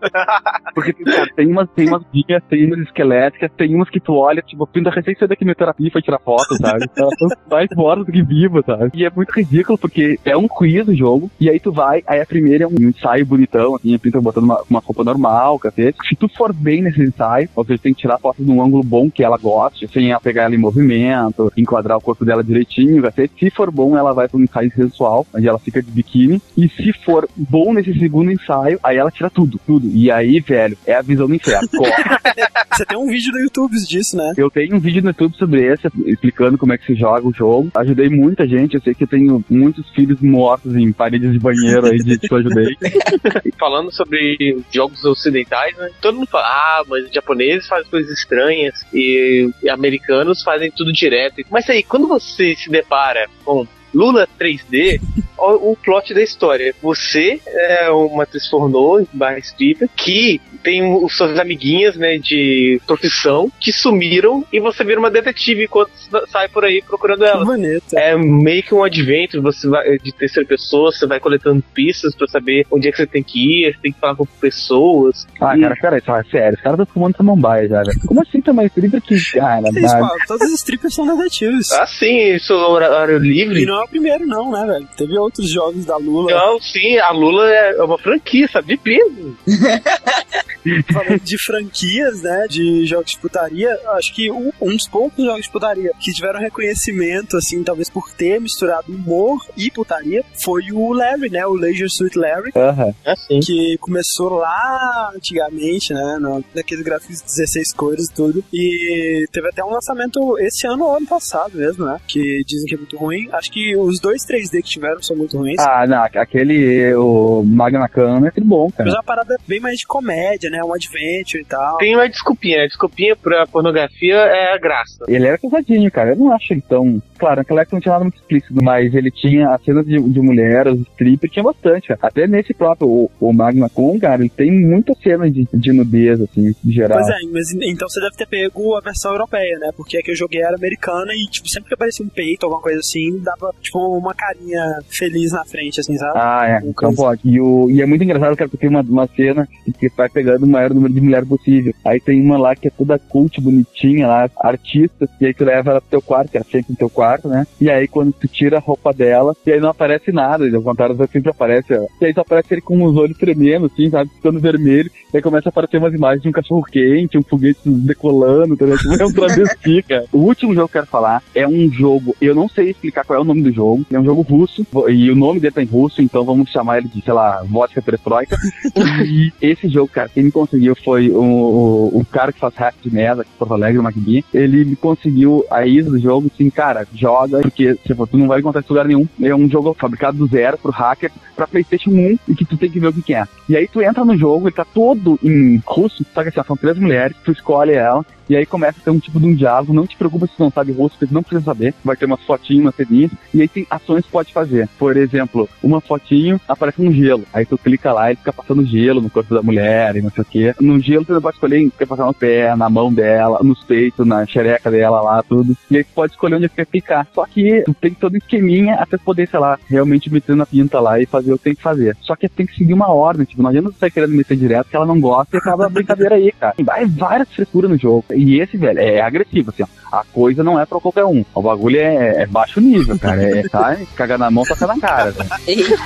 Porque, 0.73 0.93
cara, 0.93 1.27
tem 1.35 1.47
umas, 1.47 1.69
tem 1.71 1.87
umas 1.87 2.03
guias, 2.11 2.43
tem 2.49 2.65
umas 2.65 2.79
esqueléticas, 2.79 3.51
tem 3.57 3.75
umas 3.75 3.89
que 3.89 3.99
tu 3.99 4.13
olha, 4.13 4.41
tipo, 4.41 4.65
pinta 4.67 4.89
recém 4.89 5.15
saiu 5.15 5.27
da 5.27 5.35
quimioterapia 5.35 5.87
e 5.87 5.91
foi 5.91 6.01
tirar 6.01 6.19
foto, 6.19 6.55
sabe? 6.57 6.85
Elas 6.95 7.13
são 7.17 7.27
mais 7.49 7.69
mortas 7.75 8.05
do 8.05 8.11
que 8.11 8.23
vivas, 8.23 8.65
sabe? 8.65 8.91
E 8.93 9.05
é 9.05 9.09
muito 9.09 9.31
ridículo, 9.31 9.77
porque 9.77 10.19
é 10.25 10.35
um 10.35 10.47
quiz 10.47 10.87
o 10.87 10.95
jogo, 10.95 11.29
e 11.39 11.49
aí 11.49 11.59
tu 11.59 11.71
vai, 11.71 12.03
aí 12.07 12.21
a 12.21 12.25
primeira 12.25 12.63
é 12.63 12.67
um 12.67 12.89
ensaio 12.89 13.25
bonitão, 13.25 13.75
assim, 13.75 13.93
a 13.93 13.99
pinta 13.99 14.21
botando 14.21 14.45
uma, 14.45 14.61
uma 14.69 14.79
roupa 14.79 15.03
normal, 15.03 15.59
cacete. 15.59 15.97
Se 16.07 16.15
tu 16.15 16.27
for 16.27 16.53
bem 16.53 16.81
nesse 16.81 17.01
ensaio, 17.01 17.49
ou 17.55 17.65
seja, 17.65 17.81
tem 17.81 17.93
que 17.93 18.01
tirar 18.01 18.17
fotos 18.19 18.45
num 18.45 18.61
ângulo 18.61 18.83
bom 18.83 19.09
que 19.09 19.23
ela 19.23 19.37
goste, 19.37 19.87
sem 19.87 20.11
ela 20.11 20.19
pegar 20.19 20.43
ela 20.43 20.55
em 20.55 20.59
movimento, 20.59 21.51
enquadrar 21.57 21.97
o 21.97 22.01
corpo 22.01 22.22
dela 22.25 22.43
direitinho, 22.43 23.03
cacete. 23.03 23.33
Se 23.39 23.49
for 23.49 23.71
bom, 23.71 23.97
ela 23.97 24.13
vai 24.13 24.27
pra 24.27 24.37
um 24.37 24.43
ensaio 24.43 24.71
sensual, 24.75 25.25
onde 25.33 25.47
ela 25.47 25.59
fica 25.59 25.81
de 25.81 25.91
biquíni, 25.91 26.41
e 26.57 26.67
se 26.69 26.93
for 27.03 27.27
bom 27.35 27.73
nesse 27.73 27.97
segundo 27.97 28.31
ensaio, 28.31 28.79
aí 28.83 28.97
ela 28.97 29.11
tira 29.11 29.29
tudo, 29.29 29.59
tudo. 29.65 29.87
E 29.93 30.11
aí, 30.11 30.39
velho, 30.39 30.77
é 30.85 30.95
a 30.95 31.01
visão 31.01 31.27
do 31.27 31.35
inferno. 31.35 31.67
Você 32.73 32.85
tem 32.85 32.97
um 32.97 33.07
vídeo 33.07 33.31
no 33.31 33.39
YouTube 33.39 33.75
disso, 33.85 34.17
né? 34.17 34.33
Eu 34.35 34.49
tenho 34.49 34.75
um 34.75 34.79
vídeo 34.79 35.01
no 35.01 35.09
YouTube 35.09 35.35
sobre 35.37 35.61
esse, 35.61 35.87
explicando 36.07 36.57
como 36.57 36.73
é 36.73 36.77
que 36.77 36.85
se 36.85 36.95
joga 36.95 37.27
o 37.27 37.33
jogo. 37.33 37.69
Ajudei 37.75 38.09
muita 38.09 38.47
gente, 38.47 38.75
eu 38.75 38.81
sei 38.81 38.95
que 38.95 39.03
eu 39.03 39.07
tenho 39.07 39.45
muitos 39.49 39.87
filhos 39.91 40.19
mortos 40.21 40.75
em 40.75 40.91
paredes 40.91 41.31
de 41.31 41.39
banheiro 41.39 41.85
aí 41.85 41.97
de 41.97 42.17
que 42.17 42.33
eu 42.33 42.37
ajudei. 42.37 42.75
Falando 43.59 43.91
sobre 43.91 44.57
jogos 44.71 45.03
ocidentais, 45.05 45.77
né? 45.77 45.89
Todo 46.01 46.15
mundo 46.15 46.27
fala, 46.27 46.45
ah, 46.45 46.83
mas 46.87 47.11
japoneses 47.11 47.67
fazem 47.67 47.89
coisas 47.89 48.11
estranhas 48.11 48.73
e, 48.93 49.49
e 49.61 49.69
americanos 49.69 50.41
fazem 50.41 50.71
tudo 50.71 50.91
direto. 50.91 51.43
Mas 51.51 51.69
aí, 51.69 51.83
quando 51.83 52.07
você 52.19 52.55
se 52.55 52.69
depara 52.69 53.29
com 53.43 53.67
Lula 53.93 54.27
3D, 54.39 54.99
o, 55.37 55.71
o 55.71 55.75
plot 55.77 56.13
da 56.13 56.21
história. 56.21 56.73
Você 56.81 57.39
é 57.47 57.89
uma 57.91 58.23
atriz 58.23 58.47
pornô, 58.49 59.05
barra 59.13 59.37
stripper, 59.39 59.89
que 59.95 60.39
tem 60.63 60.81
os 61.03 61.15
suas 61.17 61.37
amiguinhas, 61.37 61.97
né, 61.97 62.17
de 62.17 62.79
profissão, 62.87 63.51
que 63.59 63.71
sumiram 63.73 64.45
e 64.51 64.59
você 64.61 64.83
vira 64.83 64.97
uma 64.99 65.11
detetive 65.11 65.65
enquanto 65.65 65.91
sai 66.29 66.47
por 66.47 66.63
aí 66.63 66.81
procurando 66.87 67.25
bonito. 67.45 67.83
É 67.97 68.15
meio 68.15 68.63
que 68.63 68.73
um 68.73 68.83
adventure, 68.83 69.41
você 69.43 69.67
vai 69.67 69.97
de 69.97 70.11
terceira 70.13 70.47
pessoa, 70.47 70.91
você 70.91 71.05
vai 71.05 71.19
coletando 71.19 71.61
pistas 71.73 72.15
pra 72.15 72.27
saber 72.27 72.65
onde 72.71 72.87
é 72.87 72.91
que 72.91 72.97
você 72.97 73.05
tem 73.05 73.21
que 73.21 73.39
ir, 73.67 73.73
você 73.73 73.79
tem 73.81 73.91
que 73.91 73.99
falar 73.99 74.15
com 74.15 74.25
pessoas. 74.25 75.27
Ah, 75.41 75.57
E- 75.57 75.61
cara, 75.61 75.75
cara, 75.75 75.97
isso 75.97 76.11
é 76.11 76.23
sério, 76.31 76.55
os 76.57 76.61
caras 76.63 76.79
estão 76.79 76.93
fumando 76.93 77.17
samambaia 77.17 77.67
já, 77.67 77.83
velho. 77.83 77.99
Como 78.07 78.21
assim 78.21 78.39
também? 78.41 78.67
Stripper 78.67 79.01
que, 79.01 79.31
cara, 79.33 79.67
É 79.67 79.69
isso, 79.69 79.81
dá- 79.81 79.99
Paulo. 79.99 80.15
Todos 80.27 80.47
os 80.47 80.53
strippers 80.59 80.95
são 80.95 81.17
detetives. 81.17 81.71
Ah, 81.73 81.85
sim, 81.85 82.33
isso 82.35 82.53
é 82.53 82.55
horário 82.55 83.17
livre. 83.17 83.63
E 83.63 83.65
não 83.65 83.82
é 83.83 83.85
o 83.85 83.89
primeiro, 83.89 84.25
não, 84.25 84.51
né, 84.51 84.65
velho? 84.65 84.87
Teve 84.97 85.17
outros 85.17 85.49
jogos 85.49 85.85
da 85.85 85.97
Lula. 85.97 86.31
Não, 86.31 86.59
sim, 86.59 86.97
a 86.97 87.11
Lula 87.11 87.49
é 87.49 87.83
uma 87.83 87.97
franquia, 87.97 88.47
sabe? 88.47 88.67
De 88.69 88.77
peso. 88.77 89.37
Falando 90.93 91.19
de 91.19 91.37
franquias, 91.43 92.21
né? 92.21 92.45
De 92.49 92.85
jogos 92.85 93.11
de 93.11 93.19
putaria, 93.19 93.69
acho 93.89 94.13
que 94.13 94.31
um, 94.31 94.51
um 94.61 94.69
dos 94.69 94.87
poucos 94.87 95.23
jogos 95.23 95.43
de 95.43 95.51
putaria 95.51 95.91
que 95.99 96.13
tiveram 96.13 96.39
reconhecimento, 96.39 97.35
assim, 97.35 97.63
talvez 97.63 97.89
por 97.89 98.09
ter 98.11 98.39
misturado 98.39 98.91
humor 98.91 99.45
e 99.57 99.69
putaria, 99.69 100.23
foi 100.41 100.71
o 100.71 100.93
Larry, 100.93 101.29
né? 101.29 101.45
O 101.45 101.53
Leisure 101.53 101.89
Suit 101.89 102.17
Larry. 102.17 102.51
Aham. 102.55 102.93
É 103.03 103.15
sim. 103.15 103.39
que 103.41 103.77
começou 103.79 104.29
lá 104.29 105.11
antigamente, 105.13 105.93
né? 105.93 106.17
No, 106.19 106.43
naqueles 106.55 106.83
gráficos 106.83 107.17
de 107.17 107.25
16 107.25 107.73
cores 107.73 108.05
e 108.05 108.13
tudo. 108.13 108.43
E 108.53 109.25
teve 109.31 109.49
até 109.49 109.63
um 109.63 109.71
lançamento 109.71 110.37
esse 110.39 110.65
ano 110.65 110.85
ou 110.85 110.95
ano 110.95 111.07
passado 111.07 111.57
mesmo, 111.57 111.85
né? 111.85 111.99
Que 112.07 112.43
dizem 112.45 112.67
que 112.67 112.75
é 112.75 112.77
muito 112.77 112.97
ruim. 112.97 113.27
Acho 113.33 113.51
que 113.51 113.72
os 113.75 113.99
dois 113.99 114.25
3D 114.25 114.61
que 114.61 114.69
tiveram 114.69 115.01
são 115.01 115.15
muito 115.15 115.37
ruins. 115.37 115.59
Ah, 115.59 115.85
não, 115.87 116.03
aquele, 116.03 116.93
o 116.95 117.43
Magna 117.43 117.87
Cam 117.87 118.25
é 118.25 118.31
tudo 118.31 118.45
bom, 118.45 118.69
cara. 118.71 118.85
Mas 118.85 118.93
é 118.93 118.97
uma 118.97 119.03
parada 119.03 119.35
bem 119.47 119.59
mais 119.59 119.77
de 119.77 119.87
comédia, 119.87 120.49
né? 120.49 120.61
Um 120.63 120.73
adventure 120.73 121.41
e 121.41 121.45
tal. 121.45 121.77
Tem 121.77 121.95
uma 121.95 122.07
desculpinha, 122.07 122.57
né? 122.57 122.67
Desculpinha 122.67 123.15
pra 123.15 123.47
pornografia 123.47 124.15
é 124.15 124.53
a 124.53 124.57
graça. 124.57 125.05
Ele 125.07 125.27
era 125.27 125.37
casadinho, 125.37 125.91
cara. 125.91 126.11
Eu 126.11 126.17
não 126.17 126.33
acho 126.33 126.53
ele 126.53 126.63
tão. 126.67 127.01
Claro, 127.17 127.37
naquela 127.37 127.61
época 127.61 127.75
não 127.77 127.81
tinha 127.81 127.93
nada 127.93 128.03
muito 128.03 128.17
explícito, 128.17 128.53
mas 128.61 128.93
ele 128.93 129.09
tinha 129.09 129.49
as 129.49 129.63
cenas 129.63 129.85
de, 129.85 129.99
de 129.99 130.19
mulher, 130.19 130.67
os 130.67 130.79
strippers, 130.81 131.31
tinha 131.31 131.43
bastante, 131.43 131.87
cara. 131.87 131.99
Até 132.01 132.27
nesse 132.27 132.53
próprio, 132.53 132.87
o, 132.87 133.11
o 133.19 133.33
Magna 133.33 133.69
Con, 133.69 133.97
cara, 133.99 134.21
ele 134.21 134.29
tem 134.29 134.51
muita 134.51 134.93
cena 134.95 135.29
de, 135.29 135.47
de 135.53 135.71
nudez, 135.71 136.21
assim, 136.21 136.53
de 136.63 136.73
geral. 136.73 136.99
Pois 136.99 137.09
é, 137.09 137.27
mas 137.31 137.51
então 137.63 137.87
você 137.87 138.01
deve 138.01 138.15
ter 138.15 138.27
pego 138.27 138.75
a 138.75 138.81
versão 138.81 139.11
europeia, 139.11 139.57
né? 139.59 139.69
Porque 139.75 139.97
a 139.97 140.01
que 140.01 140.11
eu 140.11 140.15
joguei 140.15 140.41
era 140.41 140.55
americana 140.55 141.13
e, 141.13 141.29
tipo, 141.29 141.49
sempre 141.49 141.69
que 141.69 141.75
aparecia 141.75 142.05
um 142.05 142.09
peito, 142.09 142.45
alguma 142.45 142.61
coisa 142.61 142.79
assim, 142.79 143.19
dava, 143.19 143.53
tipo, 143.63 143.79
uma 143.97 144.13
carinha 144.13 144.61
feliz 144.89 145.31
na 145.31 145.43
frente, 145.45 145.79
assim, 145.79 145.97
sabe? 145.97 146.13
Ah, 146.15 146.45
é, 146.47 146.57
então 146.59 146.93
coisa. 146.93 146.97
pode. 146.97 147.21
E, 147.23 147.39
o, 147.39 147.69
e 147.69 147.81
é 147.81 147.85
muito 147.85 148.03
engraçado, 148.03 148.35
cara, 148.35 148.49
porque 148.49 148.67
tem 148.67 148.69
uma, 148.69 148.81
uma 148.81 149.07
cena 149.07 149.47
que 149.79 149.89
vai 149.95 150.09
pegando 150.09 150.45
o 150.45 150.47
maior 150.47 150.73
número 150.73 150.93
de 150.93 151.01
mulher 151.01 151.25
possível. 151.25 151.73
Aí 151.83 151.99
tem 151.99 152.21
uma 152.21 152.37
lá 152.37 152.55
que 152.55 152.67
é 152.67 152.71
toda 152.71 152.99
cult, 152.99 153.39
bonitinha 153.41 154.07
lá, 154.07 154.29
artista, 154.41 155.09
e 155.19 155.25
aí 155.25 155.33
tu 155.33 155.45
leva 155.45 155.71
ela 155.71 155.81
pro 155.81 155.89
teu 155.89 156.01
quarto, 156.01 156.29
que 156.29 156.37
ela 156.37 156.45
sempre 156.45 156.71
no 156.71 156.75
teu 156.75 156.89
quarto, 156.89 157.27
né? 157.27 157.47
E 157.59 157.69
aí 157.69 157.87
quando 157.87 158.11
tu 158.13 158.27
tira 158.27 158.57
a 158.57 158.61
roupa 158.61 158.93
dela, 158.93 159.35
e 159.45 159.51
aí 159.51 159.59
não 159.59 159.69
aparece 159.69 160.11
nada, 160.11 160.45
ao 160.53 160.61
contrário, 160.61 160.95
sempre 161.11 161.31
aparece, 161.31 161.73
ó. 161.73 161.87
E 162.01 162.05
aí 162.05 162.13
só 162.13 162.21
aparece 162.21 162.53
ele 162.53 162.61
com 162.61 162.83
os 162.83 162.97
olhos 162.97 163.17
tremendo, 163.17 163.67
assim, 163.67 163.89
sabe? 163.89 164.09
Ficando 164.15 164.39
vermelho, 164.39 164.91
e 165.13 165.17
aí 165.17 165.23
começa 165.23 165.49
a 165.49 165.51
aparecer 165.51 165.77
umas 165.77 165.93
imagens 165.93 166.21
de 166.21 166.29
um 166.29 166.31
cachorro 166.31 166.63
quente, 166.63 167.17
um 167.17 167.23
foguete 167.23 167.59
decolando, 167.65 168.57
tá 168.57 168.65
ligado? 168.65 169.01
É 169.01 169.05
um 169.05 169.13
travesti, 169.13 169.83
cara. 169.87 170.05
O 170.11 170.19
último 170.19 170.53
jogo 170.53 170.67
que 170.67 170.77
eu 170.77 170.81
quero 170.81 170.91
falar 170.91 171.23
é 171.33 171.47
um 171.47 171.71
jogo, 171.71 172.15
eu 172.21 172.35
não 172.35 172.49
sei 172.49 172.71
explicar 172.71 173.05
qual 173.05 173.19
é 173.19 173.21
o 173.21 173.25
nome 173.25 173.41
do 173.41 173.52
jogo, 173.53 173.85
é 173.91 173.99
um 173.99 174.05
jogo 174.05 174.21
russo, 174.21 174.65
e 174.89 175.11
o 175.11 175.15
nome 175.15 175.39
dele 175.39 175.53
tá 175.53 175.63
em 175.63 175.67
russo, 175.67 176.01
então 176.01 176.23
vamos 176.23 176.49
chamar 176.49 176.79
ele 176.79 176.87
de, 176.87 177.01
sei 177.01 177.13
lá, 177.13 177.43
vodka 177.43 177.81
perestroika. 177.81 178.37
e 179.05 179.31
esse 179.41 179.67
jogo, 179.69 179.87
cara, 179.87 180.09
quem 180.09 180.23
me 180.23 180.31
conseguiu 180.31 180.75
foi 180.75 181.09
o, 181.09 181.21
o, 181.21 181.99
o 181.99 182.05
cara 182.05 182.31
que 182.31 182.39
faz 182.39 182.53
hack 182.55 182.75
de 182.81 182.93
mesa 182.93 183.21
aqui 183.21 183.31
em 183.33 183.37
Porto 183.37 183.53
Alegre, 183.53 183.79
o 183.79 183.83
MacBee. 183.83 184.25
Ele 184.33 184.65
me 184.65 184.75
conseguiu 184.75 185.45
a 185.49 185.65
ISO 185.65 185.91
do 185.91 185.99
jogo, 185.99 186.29
assim, 186.33 186.49
cara, 186.49 186.87
joga, 186.93 187.39
porque 187.41 187.75
tipo, 187.85 188.07
tu 188.07 188.17
não 188.17 188.27
vai 188.27 188.39
encontrar 188.39 188.61
em 188.61 188.65
lugar 188.67 188.87
nenhum. 188.87 189.07
É 189.21 189.35
um 189.35 189.49
jogo 189.49 189.75
fabricado 189.77 190.17
do 190.17 190.27
zero 190.27 190.57
pro 190.57 190.71
hacker, 190.71 191.11
pra 191.35 191.47
Playstation 191.47 191.91
1, 191.91 192.19
e 192.27 192.35
que 192.35 192.45
tu 192.45 192.57
tem 192.57 192.69
que 192.69 192.79
ver 192.79 192.87
o 192.87 192.93
que, 192.93 193.01
que 193.01 193.13
é. 193.13 193.25
E 193.47 193.55
aí 193.55 193.67
tu 193.67 193.81
entra 193.81 194.05
no 194.05 194.17
jogo, 194.17 194.47
ele 194.47 194.55
tá 194.55 194.65
todo 194.65 195.19
em 195.23 195.61
russo, 195.65 196.05
só 196.13 196.23
que 196.23 196.29
assim, 196.29 196.47
são 196.47 196.57
três 196.57 196.77
mulheres, 196.77 197.15
tu 197.23 197.31
escolhe 197.31 197.73
ela, 197.73 198.05
e 198.33 198.35
aí 198.35 198.47
começa 198.47 198.79
a 198.79 198.83
ter 198.83 198.89
um 198.89 198.97
tipo 198.97 199.19
de 199.19 199.27
um 199.27 199.35
diálogo, 199.35 199.73
não 199.73 199.85
te 199.85 199.95
preocupa 199.95 200.25
se 200.25 200.33
não 200.39 200.49
sabe 200.49 200.71
rosto, 200.71 200.97
porque 200.97 201.13
não 201.13 201.21
precisa 201.21 201.45
saber, 201.45 201.71
vai 201.85 201.95
ter 201.95 202.05
umas 202.05 202.21
fotinhas, 202.21 202.63
umas 202.63 202.75
ceninhas, 202.75 203.11
e 203.31 203.41
aí 203.41 203.47
tem 203.47 203.67
ações 203.69 204.05
que 204.05 204.11
pode 204.11 204.33
fazer. 204.33 204.67
Por 204.79 204.97
exemplo, 204.97 205.47
uma 205.61 205.79
fotinho 205.79 206.41
aparece 206.47 206.81
um 206.81 206.91
gelo, 206.91 207.25
aí 207.31 207.45
tu 207.45 207.59
clica 207.59 207.93
lá 207.93 208.11
e 208.11 208.15
fica 208.15 208.33
passando 208.33 208.65
gelo 208.65 209.01
no 209.01 209.09
corpo 209.11 209.35
da 209.35 209.43
mulher 209.43 209.95
e 209.95 210.01
não 210.01 210.09
sei 210.09 210.23
o 210.23 210.25
quê. 210.25 210.55
No 210.59 210.79
gelo 210.79 211.05
tu 211.05 211.21
pode 211.21 211.35
escolher, 211.35 211.69
quer 211.77 211.85
passar 211.85 212.07
no 212.07 212.13
pé, 212.13 212.55
na 212.55 212.71
mão 212.71 212.91
dela, 212.91 213.37
nos 213.43 213.63
peitos, 213.63 214.03
na 214.03 214.25
xereca 214.25 214.71
dela 214.71 214.99
lá, 214.99 215.21
tudo. 215.21 215.55
E 215.69 215.77
aí 215.77 215.83
tu 215.83 215.91
pode 215.93 216.13
escolher 216.13 216.37
onde 216.37 216.49
quer 216.49 216.65
clicar. 216.65 217.07
Só 217.13 217.27
que 217.27 217.63
tem 217.79 217.93
todo 217.93 218.15
um 218.15 218.17
esqueminha 218.17 218.75
até 218.75 218.97
poder, 218.97 219.27
sei 219.27 219.39
lá, 219.39 219.59
realmente 219.67 220.11
meter 220.11 220.35
na 220.35 220.47
pinta 220.47 220.79
lá 220.79 220.99
e 220.99 221.05
fazer 221.05 221.33
o 221.33 221.37
que 221.37 221.43
tem 221.43 221.55
que 221.55 221.61
fazer. 221.61 221.95
Só 222.01 222.15
que 222.15 222.27
tem 222.27 222.47
que 222.47 222.55
seguir 222.55 222.73
uma 222.73 222.91
ordem, 222.91 223.25
tipo, 223.25 223.43
não 223.43 223.51
adianta 223.51 223.69
você 223.69 223.77
sair 223.77 223.91
querendo 223.91 224.15
meter 224.15 224.35
direto 224.35 224.69
que 224.69 224.75
ela 224.75 224.87
não 224.87 224.99
gosta 224.99 225.35
e 225.35 225.39
acaba 225.39 225.67
a 225.67 225.69
brincadeira 225.69 226.15
aí, 226.15 226.31
cara. 226.31 226.55
Vai 226.63 226.87
várias 226.87 227.31
frescuras 227.31 227.69
no 227.69 227.77
jogo. 227.77 228.05
E 228.11 228.22
esse, 228.31 228.57
velho, 228.57 228.79
é 228.79 229.01
agressivo, 229.01 229.51
assim, 229.51 229.63
ó. 229.63 229.97
A 229.97 230.03
coisa 230.11 230.43
não 230.43 230.59
é 230.59 230.65
pra 230.65 230.79
qualquer 230.79 231.05
um. 231.05 231.23
O 231.33 231.41
bagulho 231.41 231.79
é, 231.79 232.23
é 232.23 232.25
baixo 232.25 232.59
nível, 232.59 232.97
cara. 232.97 233.21
É, 233.21 233.47
tá, 233.47 233.77
cagar 233.95 234.17
na 234.17 234.31
mão, 234.31 234.43
toca 234.43 234.65
na 234.65 234.79
cara, 234.79 235.11
velho. 235.11 235.29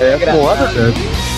É, 0.00 0.12
é 0.14 0.18
foda, 0.18 0.66
velho. 0.66 1.29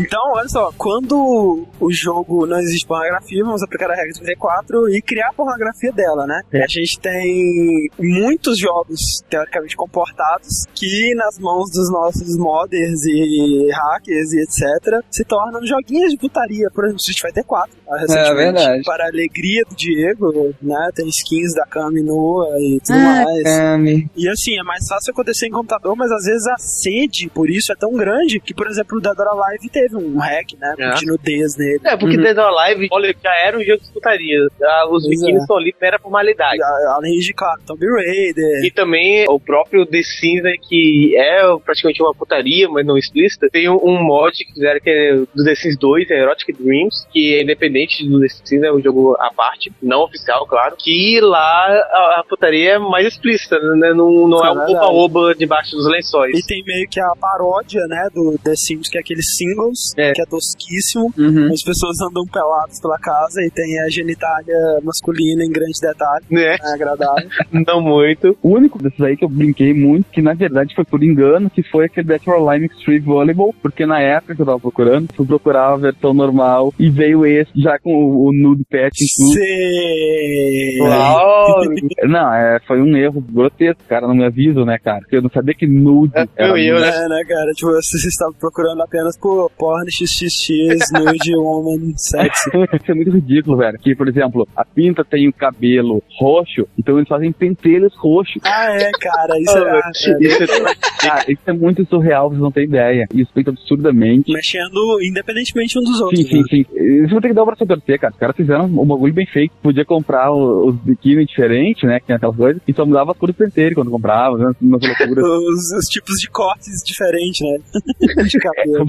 Então, 0.00 0.20
olha 0.34 0.48
só, 0.48 0.72
quando 0.76 1.66
o 1.78 1.92
jogo 1.92 2.46
não 2.46 2.58
existe 2.58 2.86
pornografia, 2.86 3.44
vamos 3.44 3.62
aplicar 3.62 3.90
a 3.90 3.94
regra 3.94 4.12
34 4.14 4.88
e 4.94 5.02
criar 5.02 5.28
a 5.28 5.32
pornografia 5.32 5.92
dela, 5.92 6.26
né? 6.26 6.40
A 6.54 6.66
gente 6.66 6.98
tem 7.00 7.88
muitos 7.98 8.58
jogos 8.58 9.00
teoricamente 9.28 9.76
comportados 9.76 10.48
que 10.74 11.14
nas 11.14 11.38
mãos 11.38 11.70
dos 11.70 11.90
nossos 11.90 12.36
modders 12.36 13.04
e 13.06 13.68
hackers 13.72 14.32
e 14.32 14.40
etc. 14.42 15.04
se 15.10 15.24
tornam 15.24 15.64
joguinhos 15.66 16.10
de 16.12 16.18
putaria, 16.18 16.68
por 16.74 16.84
exemplo, 16.84 17.00
Street 17.00 17.20
Fighter 17.20 17.44
4. 17.44 17.76
tá? 17.86 17.96
Recentemente, 17.98 18.34
verdade. 18.36 18.82
Para 18.84 19.04
a 19.04 19.08
alegria 19.08 19.64
do 19.68 19.74
Diego, 19.76 20.54
né? 20.62 20.88
Tem 20.94 21.06
skins 21.08 21.54
da 21.54 21.66
Kami 21.66 22.02
nua 22.02 22.48
e 22.58 22.80
tudo 22.84 22.96
Ah, 22.98 23.24
mais. 23.24 23.42
Kami. 23.42 24.10
E 24.16 24.28
assim, 24.28 24.58
é 24.58 24.62
mais 24.62 24.86
fácil 24.88 25.12
acontecer 25.12 25.46
em 25.46 25.50
computador, 25.50 25.94
mas 25.96 26.10
às 26.10 26.24
vezes 26.24 26.46
a 26.46 26.56
sede 26.58 27.28
por 27.34 27.50
isso 27.50 27.72
é 27.72 27.76
tão 27.76 27.92
grande 27.92 28.40
que, 28.40 28.54
por 28.54 28.66
exemplo, 28.66 28.98
o 28.98 29.00
Dead 29.00 29.18
or 29.18 29.28
Alive 29.28 29.68
teve 29.70 29.89
um 29.98 30.18
hack, 30.18 30.46
né? 30.58 30.74
É. 30.78 30.90
De 30.94 31.06
nudez 31.06 31.56
nele. 31.58 31.80
É, 31.84 31.96
porque 31.96 32.16
Uhum. 32.16 32.22
Dead 32.22 32.36
or 32.38 32.44
Alive, 32.58 32.88
olha, 32.92 33.14
já 33.22 33.34
era 33.46 33.58
um 33.58 33.62
jogo 33.64 33.82
de 33.82 33.92
putaria. 33.92 34.38
Ah, 34.62 34.88
Os 34.90 35.08
biquínis 35.08 35.42
é. 35.48 35.54
ali, 35.54 35.74
era 35.80 35.98
formalidade. 35.98 36.62
A- 36.62 36.94
Além 36.96 37.18
de, 37.18 37.32
claro, 37.32 37.60
Tomb 37.66 37.84
Raider. 37.86 38.64
E 38.64 38.70
também 38.70 39.24
o 39.28 39.38
próprio 39.40 39.86
The 39.86 40.02
Sims, 40.02 40.42
né, 40.42 40.54
que 40.68 41.14
é 41.16 41.40
praticamente 41.64 42.02
uma 42.02 42.14
putaria, 42.14 42.68
mas 42.68 42.84
não 42.86 42.96
explícita, 42.98 43.48
tem 43.50 43.68
um, 43.68 43.76
um 43.82 44.02
mod 44.02 44.32
que 44.36 44.52
fizeram 44.52 44.80
que 44.80 44.90
é 44.90 45.14
do 45.34 45.44
The 45.44 45.54
Sims 45.54 45.78
2, 45.78 46.10
é 46.10 46.20
Erotic 46.20 46.56
Dreams, 46.58 47.06
que 47.12 47.34
é 47.36 47.42
independente 47.42 48.06
do 48.08 48.20
The 48.20 48.28
Sims, 48.28 48.62
é 48.62 48.72
um 48.72 48.80
jogo 48.80 49.16
à 49.20 49.32
parte, 49.32 49.72
não 49.82 50.02
oficial, 50.02 50.46
claro, 50.46 50.74
que 50.78 51.18
lá 51.22 51.66
a, 51.66 52.20
a 52.20 52.24
putaria 52.28 52.72
é 52.74 52.78
mais 52.78 53.06
explícita, 53.06 53.58
né? 53.76 53.92
Não, 53.94 54.28
não 54.28 54.44
é 54.44 54.48
é 54.48 54.52
um 54.52 54.70
oba-oba 54.76 55.34
debaixo 55.34 55.76
dos 55.76 55.86
lençóis. 55.90 56.36
E 56.38 56.46
tem 56.46 56.62
meio 56.64 56.88
que 56.88 57.00
a 57.00 57.12
paródia, 57.20 57.80
né, 57.86 58.08
do 58.14 58.36
The 58.42 58.54
Sims, 58.56 58.88
que 58.88 58.96
é 58.98 59.00
aqueles 59.00 59.24
singles, 59.36 59.78
É. 59.96 60.12
que 60.12 60.22
é 60.22 60.26
tosquíssimo. 60.26 61.12
Uhum. 61.16 61.52
As 61.52 61.62
pessoas 61.62 62.00
andam 62.00 62.24
peladas 62.26 62.80
pela 62.80 62.98
casa 62.98 63.42
e 63.42 63.50
tem 63.50 63.80
a 63.80 63.88
genitália 63.88 64.56
masculina 64.82 65.44
em 65.44 65.50
grande 65.50 65.80
detalhe. 65.80 66.24
Né? 66.30 66.56
É 66.62 66.72
agradável. 66.74 67.28
Não 67.66 67.80
muito. 67.80 68.36
O 68.42 68.50
único 68.50 68.82
desses 68.82 69.00
aí 69.00 69.16
que 69.16 69.24
eu 69.24 69.28
brinquei 69.28 69.72
muito, 69.72 70.06
que 70.10 70.22
na 70.22 70.34
verdade 70.34 70.74
foi 70.74 70.84
por 70.84 71.02
engano, 71.02 71.50
que 71.50 71.62
foi 71.62 71.86
aquele 71.86 72.06
Death 72.06 72.26
or 72.28 72.48
Alive 72.48 72.66
Extreme 72.66 73.00
Volleyball, 73.00 73.54
porque 73.62 73.86
na 73.86 74.00
época 74.00 74.34
que 74.34 74.42
eu 74.42 74.46
tava 74.46 74.60
procurando, 74.60 75.08
fui 75.14 75.26
procurar 75.26 75.72
a 75.72 75.76
versão 75.76 76.12
normal 76.14 76.72
e 76.78 76.90
veio 76.90 77.24
esse 77.26 77.50
já 77.56 77.78
com 77.78 77.92
o, 77.92 78.28
o 78.28 78.32
nude 78.32 78.64
patch 78.70 79.00
e 79.00 79.06
tudo. 79.16 79.32
Sim. 79.34 80.82
Uau! 80.82 81.60
Não, 82.08 82.34
é, 82.34 82.58
foi 82.66 82.80
um 82.80 82.96
erro 82.96 83.20
grotesco, 83.20 83.82
cara, 83.88 84.06
não 84.06 84.14
me 84.14 84.24
aviso, 84.24 84.64
né, 84.64 84.78
cara? 84.78 85.00
Porque 85.00 85.16
eu 85.16 85.22
não 85.22 85.30
sabia 85.30 85.54
que 85.54 85.66
nude 85.66 86.12
É, 86.16 86.26
era 86.36 86.58
eu 86.58 86.74
nude. 86.74 86.86
né? 86.86 86.88
É, 87.04 87.08
né, 87.08 87.22
cara? 87.28 87.52
Tipo, 87.52 87.70
você 87.72 87.96
estava 88.08 88.32
procurando 88.38 88.82
apenas 88.82 89.16
por 89.18 89.50
porn 89.60 89.86
xxx, 89.90 90.90
nude, 90.92 91.36
woman, 91.36 91.92
sexy. 91.96 92.50
Isso 92.82 92.90
é 92.90 92.94
muito 92.94 93.10
ridículo, 93.10 93.56
velho. 93.58 93.78
Que, 93.78 93.94
por 93.94 94.08
exemplo, 94.08 94.48
a 94.56 94.64
pinta 94.64 95.04
tem 95.04 95.28
o 95.28 95.32
cabelo 95.32 96.02
roxo, 96.18 96.66
então 96.78 96.96
eles 96.96 97.08
fazem 97.08 97.30
pentelhos 97.32 97.94
roxos. 97.96 98.40
Ah, 98.44 98.72
é, 98.74 98.90
cara, 98.92 99.38
isso 99.40 99.56
é, 99.58 99.70
Ah, 99.80 99.90
é, 99.94 100.24
Isso 100.26 100.42
é 100.42 100.74
Cara, 101.00 101.24
isso 101.32 101.42
é 101.46 101.52
muito 101.52 101.84
surreal, 101.86 102.28
vocês 102.30 102.40
não 102.40 102.50
têm 102.50 102.64
ideia. 102.64 103.06
Isso 103.14 103.30
feito 103.32 103.50
absurdamente. 103.50 104.32
mexendo 104.32 104.98
independentemente 105.02 105.78
um 105.78 105.82
dos 105.82 105.96
Sim, 105.98 106.02
outros. 106.04 106.28
sim, 106.28 106.38
né? 106.38 106.44
sim. 106.50 106.64
Isso 107.04 107.12
vai 107.12 107.20
ter 107.20 107.28
que 107.28 107.34
dar 107.34 107.42
o 107.42 107.46
braço 107.46 107.64
a 107.64 107.66
torcer, 107.66 107.98
cara. 107.98 108.12
Os 108.12 108.18
caras 108.18 108.36
fizeram 108.36 108.64
um 108.66 108.86
bagulho 108.86 109.12
bem 109.12 109.26
feito. 109.26 109.52
Podia 109.62 109.84
comprar 109.84 110.32
os 110.32 110.74
biquíni 110.76 111.24
diferentes, 111.26 111.82
né? 111.84 112.00
Que 112.00 112.06
tem 112.06 112.16
aquelas 112.16 112.36
coisas. 112.36 112.62
E 112.66 112.72
só 112.72 112.84
mudava 112.86 113.12
as 113.12 113.18
cores 113.18 113.34
do 113.34 113.38
penteiro 113.44 113.74
quando 113.74 113.90
comprava, 113.90 114.36
né? 114.38 114.52
Umas 114.60 114.80
loucuras. 114.82 115.24
Os, 115.24 115.72
os 115.78 115.86
tipos 115.86 116.16
de 116.20 116.28
cortes 116.30 116.82
diferentes, 116.84 117.40
né? 117.40 118.24
de 118.24 118.38
cabelo. 118.38 118.86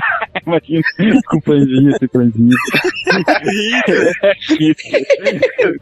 Imagina, 0.67 1.21
com 1.27 1.41
franjinha, 1.41 1.97
sem 1.99 2.07
franjinha. 2.07 2.55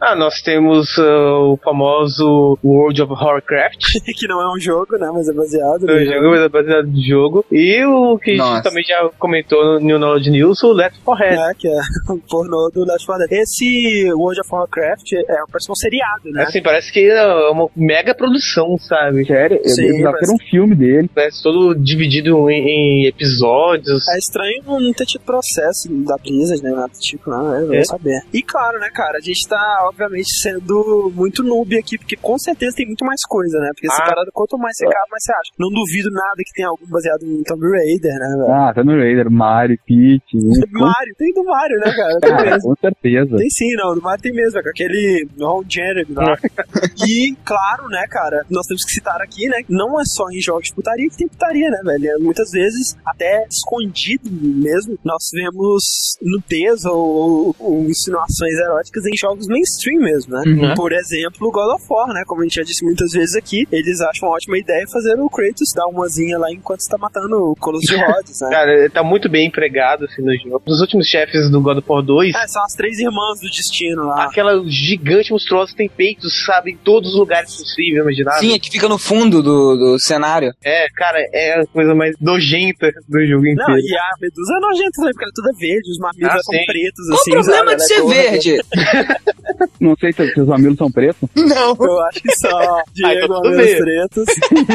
Ah, 0.00 0.14
nós 0.16 0.40
temos 0.42 0.98
ah, 0.98 1.38
o 1.40 1.58
famoso 1.62 2.58
World 2.64 3.02
of 3.02 3.12
Warcraft, 3.12 3.80
que 4.16 4.26
não 4.26 4.40
é 4.40 4.52
um 4.54 4.60
jogo, 4.60 4.96
né? 4.98 5.10
Mas 5.12 5.28
é 5.28 5.32
baseado. 5.32 5.80
no 5.86 6.04
jogo 6.04 6.30
mas 6.30 6.40
é 6.40 6.48
baseado 6.48 6.86
no 6.86 7.02
jogo, 7.02 7.44
e 7.50 7.84
o 7.84 8.18
que 8.18 8.32
a 8.32 8.36
Nossa. 8.36 8.54
gente 8.56 8.64
também 8.64 8.84
já 8.84 9.10
comentou 9.18 9.64
no 9.64 9.80
New 9.80 9.98
Knowledge 9.98 10.30
News, 10.30 10.62
o 10.62 10.72
Left 10.72 11.00
4 11.04 11.28
Dead. 11.28 11.38
É, 11.38 11.54
que 11.54 11.68
é 11.68 11.80
o 12.08 12.18
pornô 12.18 12.70
do 12.72 12.84
Last 12.84 13.06
4 13.06 13.26
Dead. 13.28 13.40
Esse 13.42 14.12
World 14.12 14.40
of 14.40 14.48
Warcraft 14.52 15.12
é 15.12 15.24
parece 15.50 15.70
um 15.70 15.74
seriado, 15.74 16.30
né? 16.32 16.42
Assim, 16.42 16.62
parece 16.62 16.92
que 16.92 17.00
é 17.08 17.22
uma 17.50 17.68
mega 17.76 18.14
produção, 18.14 18.76
sabe? 18.78 19.24
Sério, 19.26 19.60
Sim, 19.64 20.02
mas- 20.02 20.18
fizeram 20.20 20.34
um 20.34 20.38
filme 20.50 20.74
dele. 20.74 21.10
Parece 21.14 21.42
todo 21.42 21.74
dividido 21.74 22.50
em, 22.50 23.04
em 23.04 23.06
episódios. 23.06 24.08
É 24.08 24.18
estranho 24.18 24.62
não 24.78 24.92
ter 24.92 25.06
tido 25.06 25.22
processo 25.22 25.88
da 26.04 26.16
Blizzard, 26.18 26.62
né? 26.62 26.70
Nada 26.70 26.92
tipo, 27.00 27.30
não, 27.30 27.54
eu 27.56 27.72
É. 27.72 27.76
vou 27.76 27.84
saber. 27.86 28.20
E 28.32 28.42
claro, 28.42 28.78
né, 28.78 28.88
cara, 28.94 29.18
a 29.18 29.20
gente 29.20 29.48
tá, 29.48 29.78
obviamente, 29.88 30.28
sendo 30.40 31.10
muito 31.14 31.42
noob 31.42 31.76
aqui, 31.78 31.96
porque 31.98 32.16
com 32.16 32.38
certeza 32.38 32.76
tem 32.76 32.86
muito 32.86 33.04
mais 33.04 33.20
coisa, 33.28 33.58
né? 33.58 33.70
Porque 33.74 33.86
essa 33.88 34.02
Ah. 34.02 34.06
parada, 34.06 34.30
quanto 34.32 34.58
mais 34.58 34.76
você 34.76 34.84
cabe, 34.84 35.10
mais 35.10 35.22
você 35.24 35.32
acha. 35.32 35.50
Não 35.58 35.68
duvido 35.70 36.10
nada 36.10 36.36
que 36.36 36.52
tenha 36.54 36.68
algum 36.68 36.86
baseado 36.86 37.22
em 37.24 37.42
Tomb 37.44 37.66
Raider, 37.70 38.12
né, 38.18 38.28
velho? 38.38 38.52
Ah, 38.52 38.84
no 38.84 38.92
Raider, 38.98 39.30
Mario, 39.30 39.78
Peach. 39.86 40.30
Mario, 40.72 41.14
tem 41.18 41.32
do 41.32 41.44
Mario, 41.44 41.78
né, 41.78 41.92
cara? 41.92 42.18
Tem 42.20 42.30
cara, 42.30 42.50
mesmo. 42.50 42.68
com 42.68 42.74
certeza. 42.80 43.36
Tem 43.36 43.50
sim, 43.50 43.74
não, 43.76 43.94
do 43.94 44.02
Mario 44.02 44.22
tem 44.22 44.32
mesmo, 44.32 44.58
é 44.58 44.62
com 44.62 44.68
aquele 44.68 45.28
Ron 45.38 45.62
Jeremy 45.68 46.12
lá. 46.14 46.36
e, 47.08 47.34
claro, 47.44 47.88
né, 47.88 48.04
cara, 48.08 48.44
nós 48.50 48.66
temos 48.66 48.84
que 48.84 48.92
citar 48.92 49.20
aqui, 49.20 49.48
né, 49.48 49.58
não 49.68 49.98
é 50.00 50.04
só 50.04 50.28
em 50.30 50.40
jogos 50.40 50.68
de 50.68 50.74
putaria 50.74 51.08
que 51.08 51.16
tem 51.16 51.28
putaria, 51.28 51.70
né, 51.70 51.80
velho? 51.84 52.10
É, 52.10 52.18
Muitas 52.18 52.50
vezes, 52.50 52.96
até 53.04 53.46
escondido 53.50 54.28
mesmo, 54.60 54.98
nós 55.04 55.24
vemos 55.32 55.82
nudez 56.22 56.84
ou, 56.84 56.96
ou, 56.98 57.56
ou 57.58 57.84
insinuações 57.84 58.54
eróticas 58.64 59.04
em 59.06 59.16
jogos 59.16 59.46
mainstream 59.46 60.00
mesmo, 60.00 60.32
né? 60.34 60.42
Uhum. 60.46 60.74
Por 60.74 60.92
exemplo, 60.92 61.50
God 61.50 61.74
of 61.74 61.84
War, 61.88 62.08
né, 62.08 62.22
como 62.26 62.40
a 62.42 62.44
gente 62.44 62.56
já 62.56 62.62
disse 62.62 62.84
muitas 62.84 63.10
vezes 63.12 63.34
aqui, 63.36 63.66
eles 63.72 64.00
acham 64.00 64.28
uma 64.28 64.34
ótima 64.36 64.58
ideia 64.58 64.84
fazer 64.92 65.14
o 65.20 65.28
Kratos 65.28 65.70
dar 65.74 65.86
umazinha 65.86 66.38
lá 66.38 66.50
enquanto 66.52 66.80
está 66.80 66.96
matando 66.98 67.36
o 67.36 67.56
Colosso 67.56 67.86
de 67.86 67.96
Rhodes, 67.96 68.40
né? 68.42 68.48
Cara, 68.50 68.72
ele 68.72 68.90
tá 68.90 69.02
muito 69.02 69.28
bem 69.28 69.46
empregado 69.46 70.04
assim 70.04 70.22
no 70.22 70.32
jogo. 70.38 70.62
Dos 70.66 70.80
últimos 70.80 71.06
chefes 71.06 71.50
do 71.50 71.60
God 71.60 71.78
of 71.78 71.86
War 71.88 72.02
2, 72.02 72.34
É, 72.34 72.46
são 72.48 72.62
as 72.64 72.74
três 72.74 72.98
irmãs 72.98 73.40
do 73.40 73.48
destino 73.48 74.04
lá. 74.04 74.24
aquela 74.24 74.62
gigante 74.66 75.32
monstruosa 75.32 75.72
tem 75.76 75.88
peitos, 75.88 76.44
sabe, 76.44 76.72
em 76.72 76.76
todos 76.76 77.12
os 77.12 77.18
lugares 77.18 77.56
possíveis, 77.56 78.02
imaginável. 78.02 78.40
Sim, 78.40 78.54
é 78.54 78.58
que 78.58 78.70
fica 78.70 78.88
no 78.88 78.98
fundo 78.98 79.42
do, 79.42 79.76
do 79.76 79.98
cenário. 79.98 80.52
É, 80.64 80.86
cara, 80.94 81.18
é 81.32 81.60
a 81.60 81.66
coisa 81.66 81.94
mais 81.94 82.14
nojenta 82.20 82.90
do 83.08 83.26
jogo 83.26 83.44
Não, 83.44 83.52
inteiro. 83.52 83.80
e 83.80 83.94
a 83.96 84.10
Medusa 84.20 84.49
é 84.56 84.60
nojenta 84.60 84.90
também, 84.96 85.12
porque 85.12 85.24
ela 85.24 85.30
é 85.30 85.34
toda 85.34 85.58
verde, 85.58 85.90
os 85.90 85.98
mamilos 85.98 86.30
Ah, 86.30 86.36
já 86.36 86.42
são 86.42 86.54
sim. 86.54 86.66
pretos, 86.66 87.06
Qual 87.06 87.20
assim. 87.20 87.30
o 87.30 87.34
problema 87.44 87.76
de 87.76 87.82
é 87.82 87.86
ser 87.86 88.06
verde? 88.06 88.56
Não 89.80 89.94
sei 89.96 90.12
se 90.12 90.32
seus 90.34 90.46
mamilos 90.48 90.76
são 90.78 90.90
pretos. 90.90 91.28
Não. 91.36 91.76
Eu 91.78 92.00
acho 92.06 92.22
que 92.22 92.32
só 92.36 92.82
Diego 92.94 93.26
tudo 93.26 93.42
mamilos 93.44 93.78
pretos. 93.78 94.24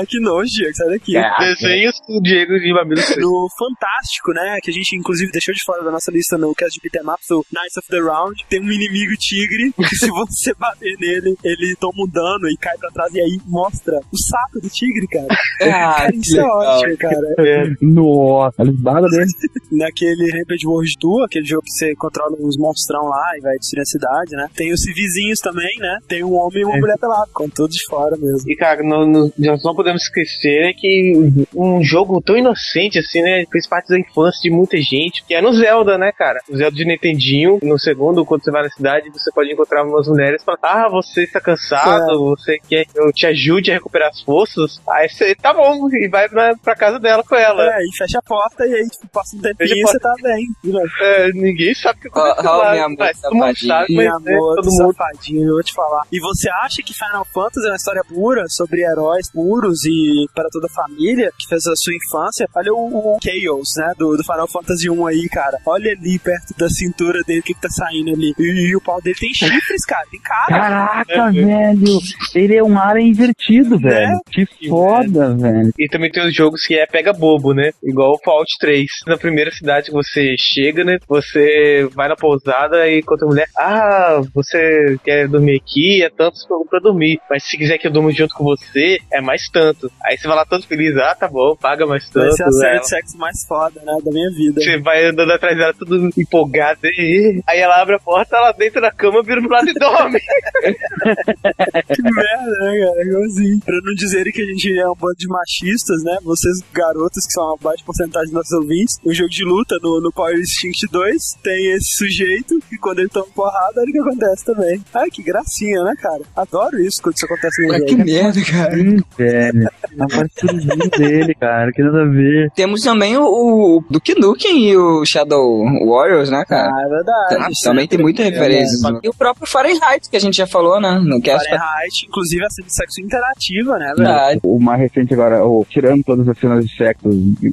ah, 0.00 0.04
que 0.06 0.20
nojo, 0.20 0.50
Diego, 0.50 0.74
sai 0.76 0.88
daqui. 0.90 1.16
É. 1.16 1.30
Desenhos 1.38 1.94
do 2.08 2.20
Diego 2.20 2.58
de 2.58 2.72
Mamilos 2.72 3.04
Pretos. 3.06 3.22
No 3.22 3.48
Fantástico, 3.58 4.32
né, 4.32 4.58
que 4.62 4.70
a 4.70 4.74
gente 4.74 4.96
inclusive 4.96 5.30
deixou 5.32 5.54
de 5.54 5.62
fora 5.64 5.82
da 5.84 5.90
nossa 5.90 6.10
lista 6.10 6.36
no 6.36 6.54
cast 6.54 6.78
de 6.78 6.80
Beat'em 6.88 7.08
Ups, 7.10 7.30
o 7.30 7.44
Knights 7.52 7.76
of 7.78 7.88
the 7.88 8.00
Round, 8.00 8.44
tem 8.48 8.60
um 8.60 8.70
inimigo 8.70 9.12
tigre, 9.18 9.72
que 9.88 9.96
se 9.96 10.08
você 10.08 10.52
bater 10.54 10.94
nele, 11.00 11.36
ele 11.44 11.76
toma 11.80 12.04
um 12.04 12.08
dano 12.08 12.48
e 12.50 12.56
cai 12.56 12.76
pra 12.78 12.90
trás, 12.90 13.12
e 13.14 13.20
aí 13.20 13.38
mostra 13.46 13.98
o 14.12 14.18
saco 14.18 14.60
do 14.60 14.68
tigre, 14.68 15.06
cara. 15.08 15.26
Ah, 15.62 15.92
Cara, 16.02 16.14
isso 16.16 16.38
é 16.40 16.44
ótimo, 16.44 16.96
cara. 16.98 17.34
É. 17.38 17.64
Nossa, 17.80 18.62
eles 18.62 18.80
barras 18.92 19.10
dele. 19.10 19.26
Naquele 19.72 20.30
Rampage 20.30 20.66
World 20.66 20.92
Tour, 21.00 21.24
aquele 21.24 21.46
jogo 21.46 21.62
que 21.62 21.70
você 21.72 21.94
controla 21.94 22.36
uns 22.38 22.56
monstrão 22.58 23.06
lá 23.06 23.32
e 23.36 23.40
vai 23.40 23.56
destruir 23.58 23.82
a 23.82 23.86
cidade, 23.86 24.36
né? 24.36 24.48
Tem 24.54 24.72
os 24.72 24.80
civizinhos 24.82 25.38
também, 25.40 25.76
né? 25.78 25.98
Tem 26.06 26.22
um 26.22 26.34
homem 26.34 26.60
e 26.62 26.64
uma 26.64 26.76
mulher 26.78 26.98
pelado, 26.98 27.30
com 27.32 27.48
todos 27.48 27.74
de 27.74 27.84
fora 27.86 28.16
mesmo. 28.16 28.50
E, 28.50 28.56
cara, 28.56 28.82
no, 28.82 29.06
no- 29.06 29.32
nós 29.38 29.62
não 29.64 29.74
podemos 29.74 30.02
esquecer 30.02 30.74
que 30.76 31.46
um 31.54 31.82
jogo 31.82 32.20
tão 32.20 32.36
inocente 32.36 32.98
assim, 32.98 33.22
né? 33.22 33.44
Fez 33.50 33.66
parte 33.66 33.88
da 33.88 33.98
infância 33.98 34.40
de 34.42 34.50
muita 34.50 34.76
gente, 34.78 35.24
que 35.24 35.34
é 35.34 35.40
no 35.40 35.52
Zelda, 35.52 35.96
né, 35.96 36.12
cara? 36.12 36.40
O 36.50 36.56
Zelda 36.56 36.76
de 36.76 36.84
Nintendinho, 36.84 37.58
no 37.62 37.78
segundo, 37.78 38.24
quando 38.24 38.44
você 38.44 38.50
vai 38.50 38.62
na 38.62 38.70
cidade, 38.70 39.08
você 39.10 39.30
pode 39.32 39.50
encontrar 39.52 39.84
umas 39.84 40.06
mulheres 40.06 40.42
e 40.42 40.44
falar, 40.44 40.58
ah, 40.62 40.88
você 40.90 41.22
está 41.24 41.40
cansado, 41.40 42.36
você 42.36 42.58
quer 42.68 42.84
que 42.84 42.98
eu 42.98 43.12
te 43.12 43.26
ajude 43.26 43.70
a 43.70 43.74
recuperar 43.74 44.10
as 44.10 44.20
forças? 44.20 44.80
Aí 44.88 45.08
você, 45.08 45.34
tá 45.34 45.52
bom, 45.54 45.88
e 45.92 46.08
vai 46.08 46.28
na, 46.28 46.54
pra 46.56 46.74
casa 46.76 46.98
dela 46.98 47.22
com 47.22 47.34
ela. 47.36 47.62
É, 47.74 47.82
e 47.82 47.96
fecha 47.96 48.18
a 48.18 48.22
porta 48.22 48.66
e 48.66 48.74
aí, 48.74 48.81
tipo, 48.88 49.08
passa 49.08 49.36
um 49.36 49.40
tempinho 49.40 49.76
e 49.76 49.82
você 49.82 49.98
tá 49.98 50.14
bem. 50.22 50.46
né? 50.64 50.82
É, 51.00 51.28
ninguém 51.32 51.74
sabe 51.74 51.98
o 51.98 52.02
que 52.02 52.08
aconteceu 52.08 52.50
ó, 52.50 52.56
lá. 52.56 52.72
minha 52.72 52.84
amor, 52.84 52.98
mas 52.98 53.20
todo 53.20 53.34
mundo 53.34 53.42
safadinho. 53.44 53.68
sabe, 53.68 53.94
mas 53.94 54.04
Minha 54.04 54.18
né, 54.20 54.34
amor, 54.34 54.56
todo 54.56 54.70
mundo 54.70 54.94
safadinho, 54.94 55.42
eu 55.48 55.52
vou 55.54 55.62
te 55.62 55.72
falar. 55.72 56.02
E 56.12 56.20
você 56.20 56.50
acha 56.50 56.82
que 56.82 56.92
Final 56.94 57.24
Fantasy 57.32 57.66
é 57.66 57.70
uma 57.70 57.76
história 57.76 58.02
pura 58.08 58.44
sobre 58.48 58.82
heróis 58.82 59.30
puros 59.32 59.84
e 59.84 60.26
para 60.34 60.48
toda 60.50 60.66
a 60.66 60.70
família 60.74 61.30
que 61.38 61.48
fez 61.48 61.66
a 61.66 61.74
sua 61.76 61.94
infância? 61.94 62.48
Olha 62.54 62.72
o, 62.74 63.16
o 63.16 63.18
Chaos, 63.22 63.68
né, 63.76 63.92
do, 63.98 64.16
do 64.16 64.22
Final 64.24 64.48
Fantasy 64.48 64.90
1 64.90 65.06
aí, 65.06 65.28
cara. 65.28 65.58
Olha 65.66 65.92
ali 65.92 66.18
perto 66.18 66.54
da 66.58 66.68
cintura 66.68 67.20
dele 67.26 67.40
o 67.40 67.42
que, 67.42 67.54
que 67.54 67.60
tá 67.60 67.68
saindo 67.68 68.10
ali. 68.12 68.34
E, 68.38 68.70
e 68.70 68.76
o 68.76 68.80
pau 68.80 69.00
dele 69.00 69.16
tem 69.18 69.32
chifres, 69.34 69.84
cara, 69.84 70.06
tem 70.10 70.20
cara. 70.20 70.46
Caraca, 70.48 71.30
velho. 71.32 71.98
Ele 72.34 72.56
é 72.56 72.62
um 72.62 72.78
alien 72.78 73.10
invertido, 73.10 73.78
velho. 73.78 74.20
Que 74.30 74.46
foda, 74.68 75.34
velho. 75.34 75.72
E 75.78 75.88
também 75.88 76.10
tem 76.10 76.26
os 76.26 76.34
jogos 76.34 76.62
que 76.66 76.74
é 76.74 76.86
pega 76.86 77.12
bobo, 77.12 77.52
né? 77.54 77.70
Igual 77.82 78.12
o 78.12 78.18
Fallout 78.24 78.50
3. 78.60 78.71
Na 79.06 79.16
primeira 79.16 79.50
cidade 79.50 79.86
que 79.86 79.92
você 79.92 80.34
chega, 80.38 80.84
né? 80.84 80.98
Você 81.08 81.88
vai 81.94 82.08
na 82.08 82.16
pousada 82.16 82.88
e 82.88 82.98
encontra 83.00 83.26
a 83.26 83.28
mulher. 83.30 83.48
Ah, 83.58 84.20
você 84.34 84.96
quer 85.04 85.28
dormir 85.28 85.56
aqui? 85.60 86.02
É 86.02 86.10
tanto 86.10 86.36
pra 86.68 86.78
dormir. 86.80 87.18
Mas 87.30 87.44
se 87.44 87.56
quiser 87.56 87.78
que 87.78 87.86
eu 87.86 87.92
durma 87.92 88.10
junto 88.12 88.34
com 88.34 88.44
você, 88.44 88.98
é 89.12 89.20
mais 89.20 89.42
tanto. 89.52 89.90
Aí 90.04 90.16
você 90.16 90.26
vai 90.26 90.36
lá 90.36 90.44
todo 90.44 90.66
feliz. 90.66 90.96
Ah, 90.96 91.14
tá 91.14 91.28
bom, 91.28 91.56
paga 91.56 91.86
mais 91.86 92.08
Vai 92.10 92.24
tanto. 92.24 92.36
ser 92.36 92.44
a 92.44 92.50
série 92.52 92.80
de 92.80 92.88
sexo 92.88 93.18
mais 93.18 93.44
foda, 93.46 93.80
né, 93.84 93.92
da 94.04 94.10
minha 94.10 94.30
vida. 94.30 94.60
Você 94.60 94.78
vai 94.80 95.04
andando 95.06 95.32
atrás 95.32 95.56
dela, 95.56 95.74
tudo 95.74 96.08
empolgado. 96.16 96.80
e- 96.84 97.40
Aí 97.46 97.58
ela 97.60 97.80
abre 97.80 97.94
a 97.96 97.98
porta, 97.98 98.36
ela 98.36 98.52
deita 98.52 98.80
na 98.80 98.90
cama, 98.90 99.22
vira 99.22 99.40
pro 99.40 99.50
lado 99.50 99.68
e 99.68 99.74
dorme. 99.74 100.20
Que 101.02 102.02
merda, 102.02 102.50
né, 102.60 102.86
cara? 102.86 103.04
Igualzinho. 103.04 103.60
Pra 103.64 103.74
não 103.84 103.94
dizerem 103.94 104.32
que 104.32 104.42
a 104.42 104.46
gente 104.46 104.78
é 104.78 104.88
um 104.88 104.94
bando 104.94 105.14
de 105.18 105.26
machistas, 105.28 106.02
né? 106.04 106.18
Vocês, 106.22 106.58
garotas, 106.72 107.26
que 107.26 107.32
são 107.32 107.44
uma 107.44 107.56
baixa 107.60 107.82
porcentagem 107.84 108.32
dos 108.32 108.34
nossos 108.52 108.64
ouvintes, 108.64 108.98
o 109.04 109.12
jogo 109.12 109.30
de 109.30 109.44
luta 109.44 109.76
no, 109.82 110.00
no 110.00 110.12
Power 110.12 110.36
Instinct 110.38 110.86
2 110.90 111.22
tem 111.42 111.72
esse 111.72 111.96
sujeito 111.96 112.58
que 112.68 112.76
quando 112.78 112.98
ele 113.00 113.08
toma 113.08 113.26
porrada, 113.34 113.80
olha 113.80 113.88
o 113.88 113.92
que 113.92 113.98
acontece 114.00 114.44
também. 114.44 114.80
Ai, 114.94 115.08
que 115.10 115.22
gracinha, 115.22 115.82
né, 115.84 115.94
cara? 116.00 116.22
Adoro 116.36 116.80
isso 116.80 117.02
quando 117.02 117.16
isso 117.16 117.24
acontece 117.26 117.66
no 117.66 117.72
Ah, 117.72 117.78
jogo. 117.78 117.86
que 117.86 117.96
merda, 117.96 118.40
cara. 118.44 118.74
Sim, 118.76 118.96
velho. 119.16 119.70
A 119.98 120.06
partirzinha 120.06 120.88
dele, 120.98 121.34
cara. 121.34 121.72
Que 121.72 121.82
nada 121.82 122.02
a 122.02 122.08
ver. 122.08 122.50
Temos 122.54 122.80
também 122.82 123.16
o, 123.16 123.22
o 123.24 123.84
Duke 123.90 124.14
Nukem 124.18 124.70
e 124.70 124.76
o 124.76 125.04
Shadow 125.04 125.64
Warriors, 125.86 126.30
né, 126.30 126.44
cara? 126.46 126.70
Ah, 126.72 126.82
é 126.84 126.88
verdade. 126.88 127.54
Também 127.62 127.86
tem 127.88 127.98
muita 127.98 128.22
referência. 128.22 128.76
E 129.02 129.08
o 129.08 129.14
próprio 129.14 129.46
Fahrenheit, 129.46 130.08
que 130.10 130.16
a 130.16 130.20
gente 130.20 130.36
já 130.36 130.46
falou, 130.46 130.80
né? 130.80 130.98
No 131.04 131.20
cast. 131.20 131.48
Fahrenheit, 131.48 132.06
inclusive 132.08 132.44
a 132.44 132.50
cena 132.50 132.66
de 132.68 132.74
sexo 132.74 133.00
interativa, 133.00 133.78
né, 133.78 133.86
velho? 133.86 133.96
Verdade. 133.96 134.40
O 134.44 134.58
mais 134.60 134.80
recente 134.80 135.14
agora, 135.14 135.44
o, 135.44 135.64
tirando 135.68 136.02
todas 136.04 136.28
as 136.28 136.38
cenas 136.38 136.64
de 136.64 136.76
sexo 136.76 137.08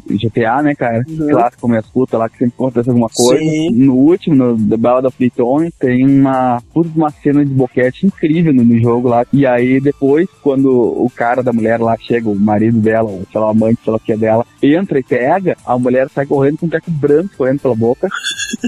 GTA, 0.07 0.61
né, 0.61 0.75
cara? 0.75 0.88
Uhum. 0.97 1.27
Clássico, 1.29 1.61
como 1.61 1.75
as 1.75 1.85
putas 1.87 2.19
lá 2.19 2.29
que 2.29 2.37
sempre 2.37 2.53
acontece 2.57 2.89
alguma 2.89 3.09
coisa. 3.09 3.39
Sim. 3.43 3.69
No 3.71 3.95
último, 3.95 4.35
no 4.35 4.69
The 4.69 4.77
Ballad 4.77 5.07
of 5.07 5.15
Daytona, 5.19 5.69
tem 5.79 6.05
uma 6.05 6.61
puta 6.73 6.89
uma 6.95 7.09
cena 7.11 7.45
de 7.45 7.51
boquete 7.53 8.05
incrível 8.05 8.53
no, 8.53 8.63
no 8.63 8.79
jogo 8.79 9.07
lá. 9.09 9.25
E 9.31 9.45
aí 9.45 9.79
depois, 9.79 10.27
quando 10.41 10.69
o 10.71 11.09
cara 11.15 11.41
da 11.43 11.53
mulher 11.53 11.79
lá 11.79 11.95
chega, 11.97 12.29
o 12.29 12.35
marido 12.35 12.79
dela, 12.79 13.09
ou 13.09 13.23
sei 13.31 13.39
lá, 13.41 13.49
a 13.49 13.53
mãe, 13.53 13.77
sei 13.83 13.91
lá 13.91 13.97
o 13.97 13.99
que 13.99 14.13
é 14.13 14.17
dela, 14.17 14.45
entra 14.61 14.99
e 14.99 15.03
pega, 15.03 15.55
a 15.65 15.77
mulher 15.77 16.09
sai 16.09 16.25
correndo 16.25 16.57
com 16.57 16.65
um 16.65 16.69
teco 16.69 16.89
branco 16.91 17.29
correndo 17.37 17.59
pela 17.59 17.75
boca. 17.75 18.07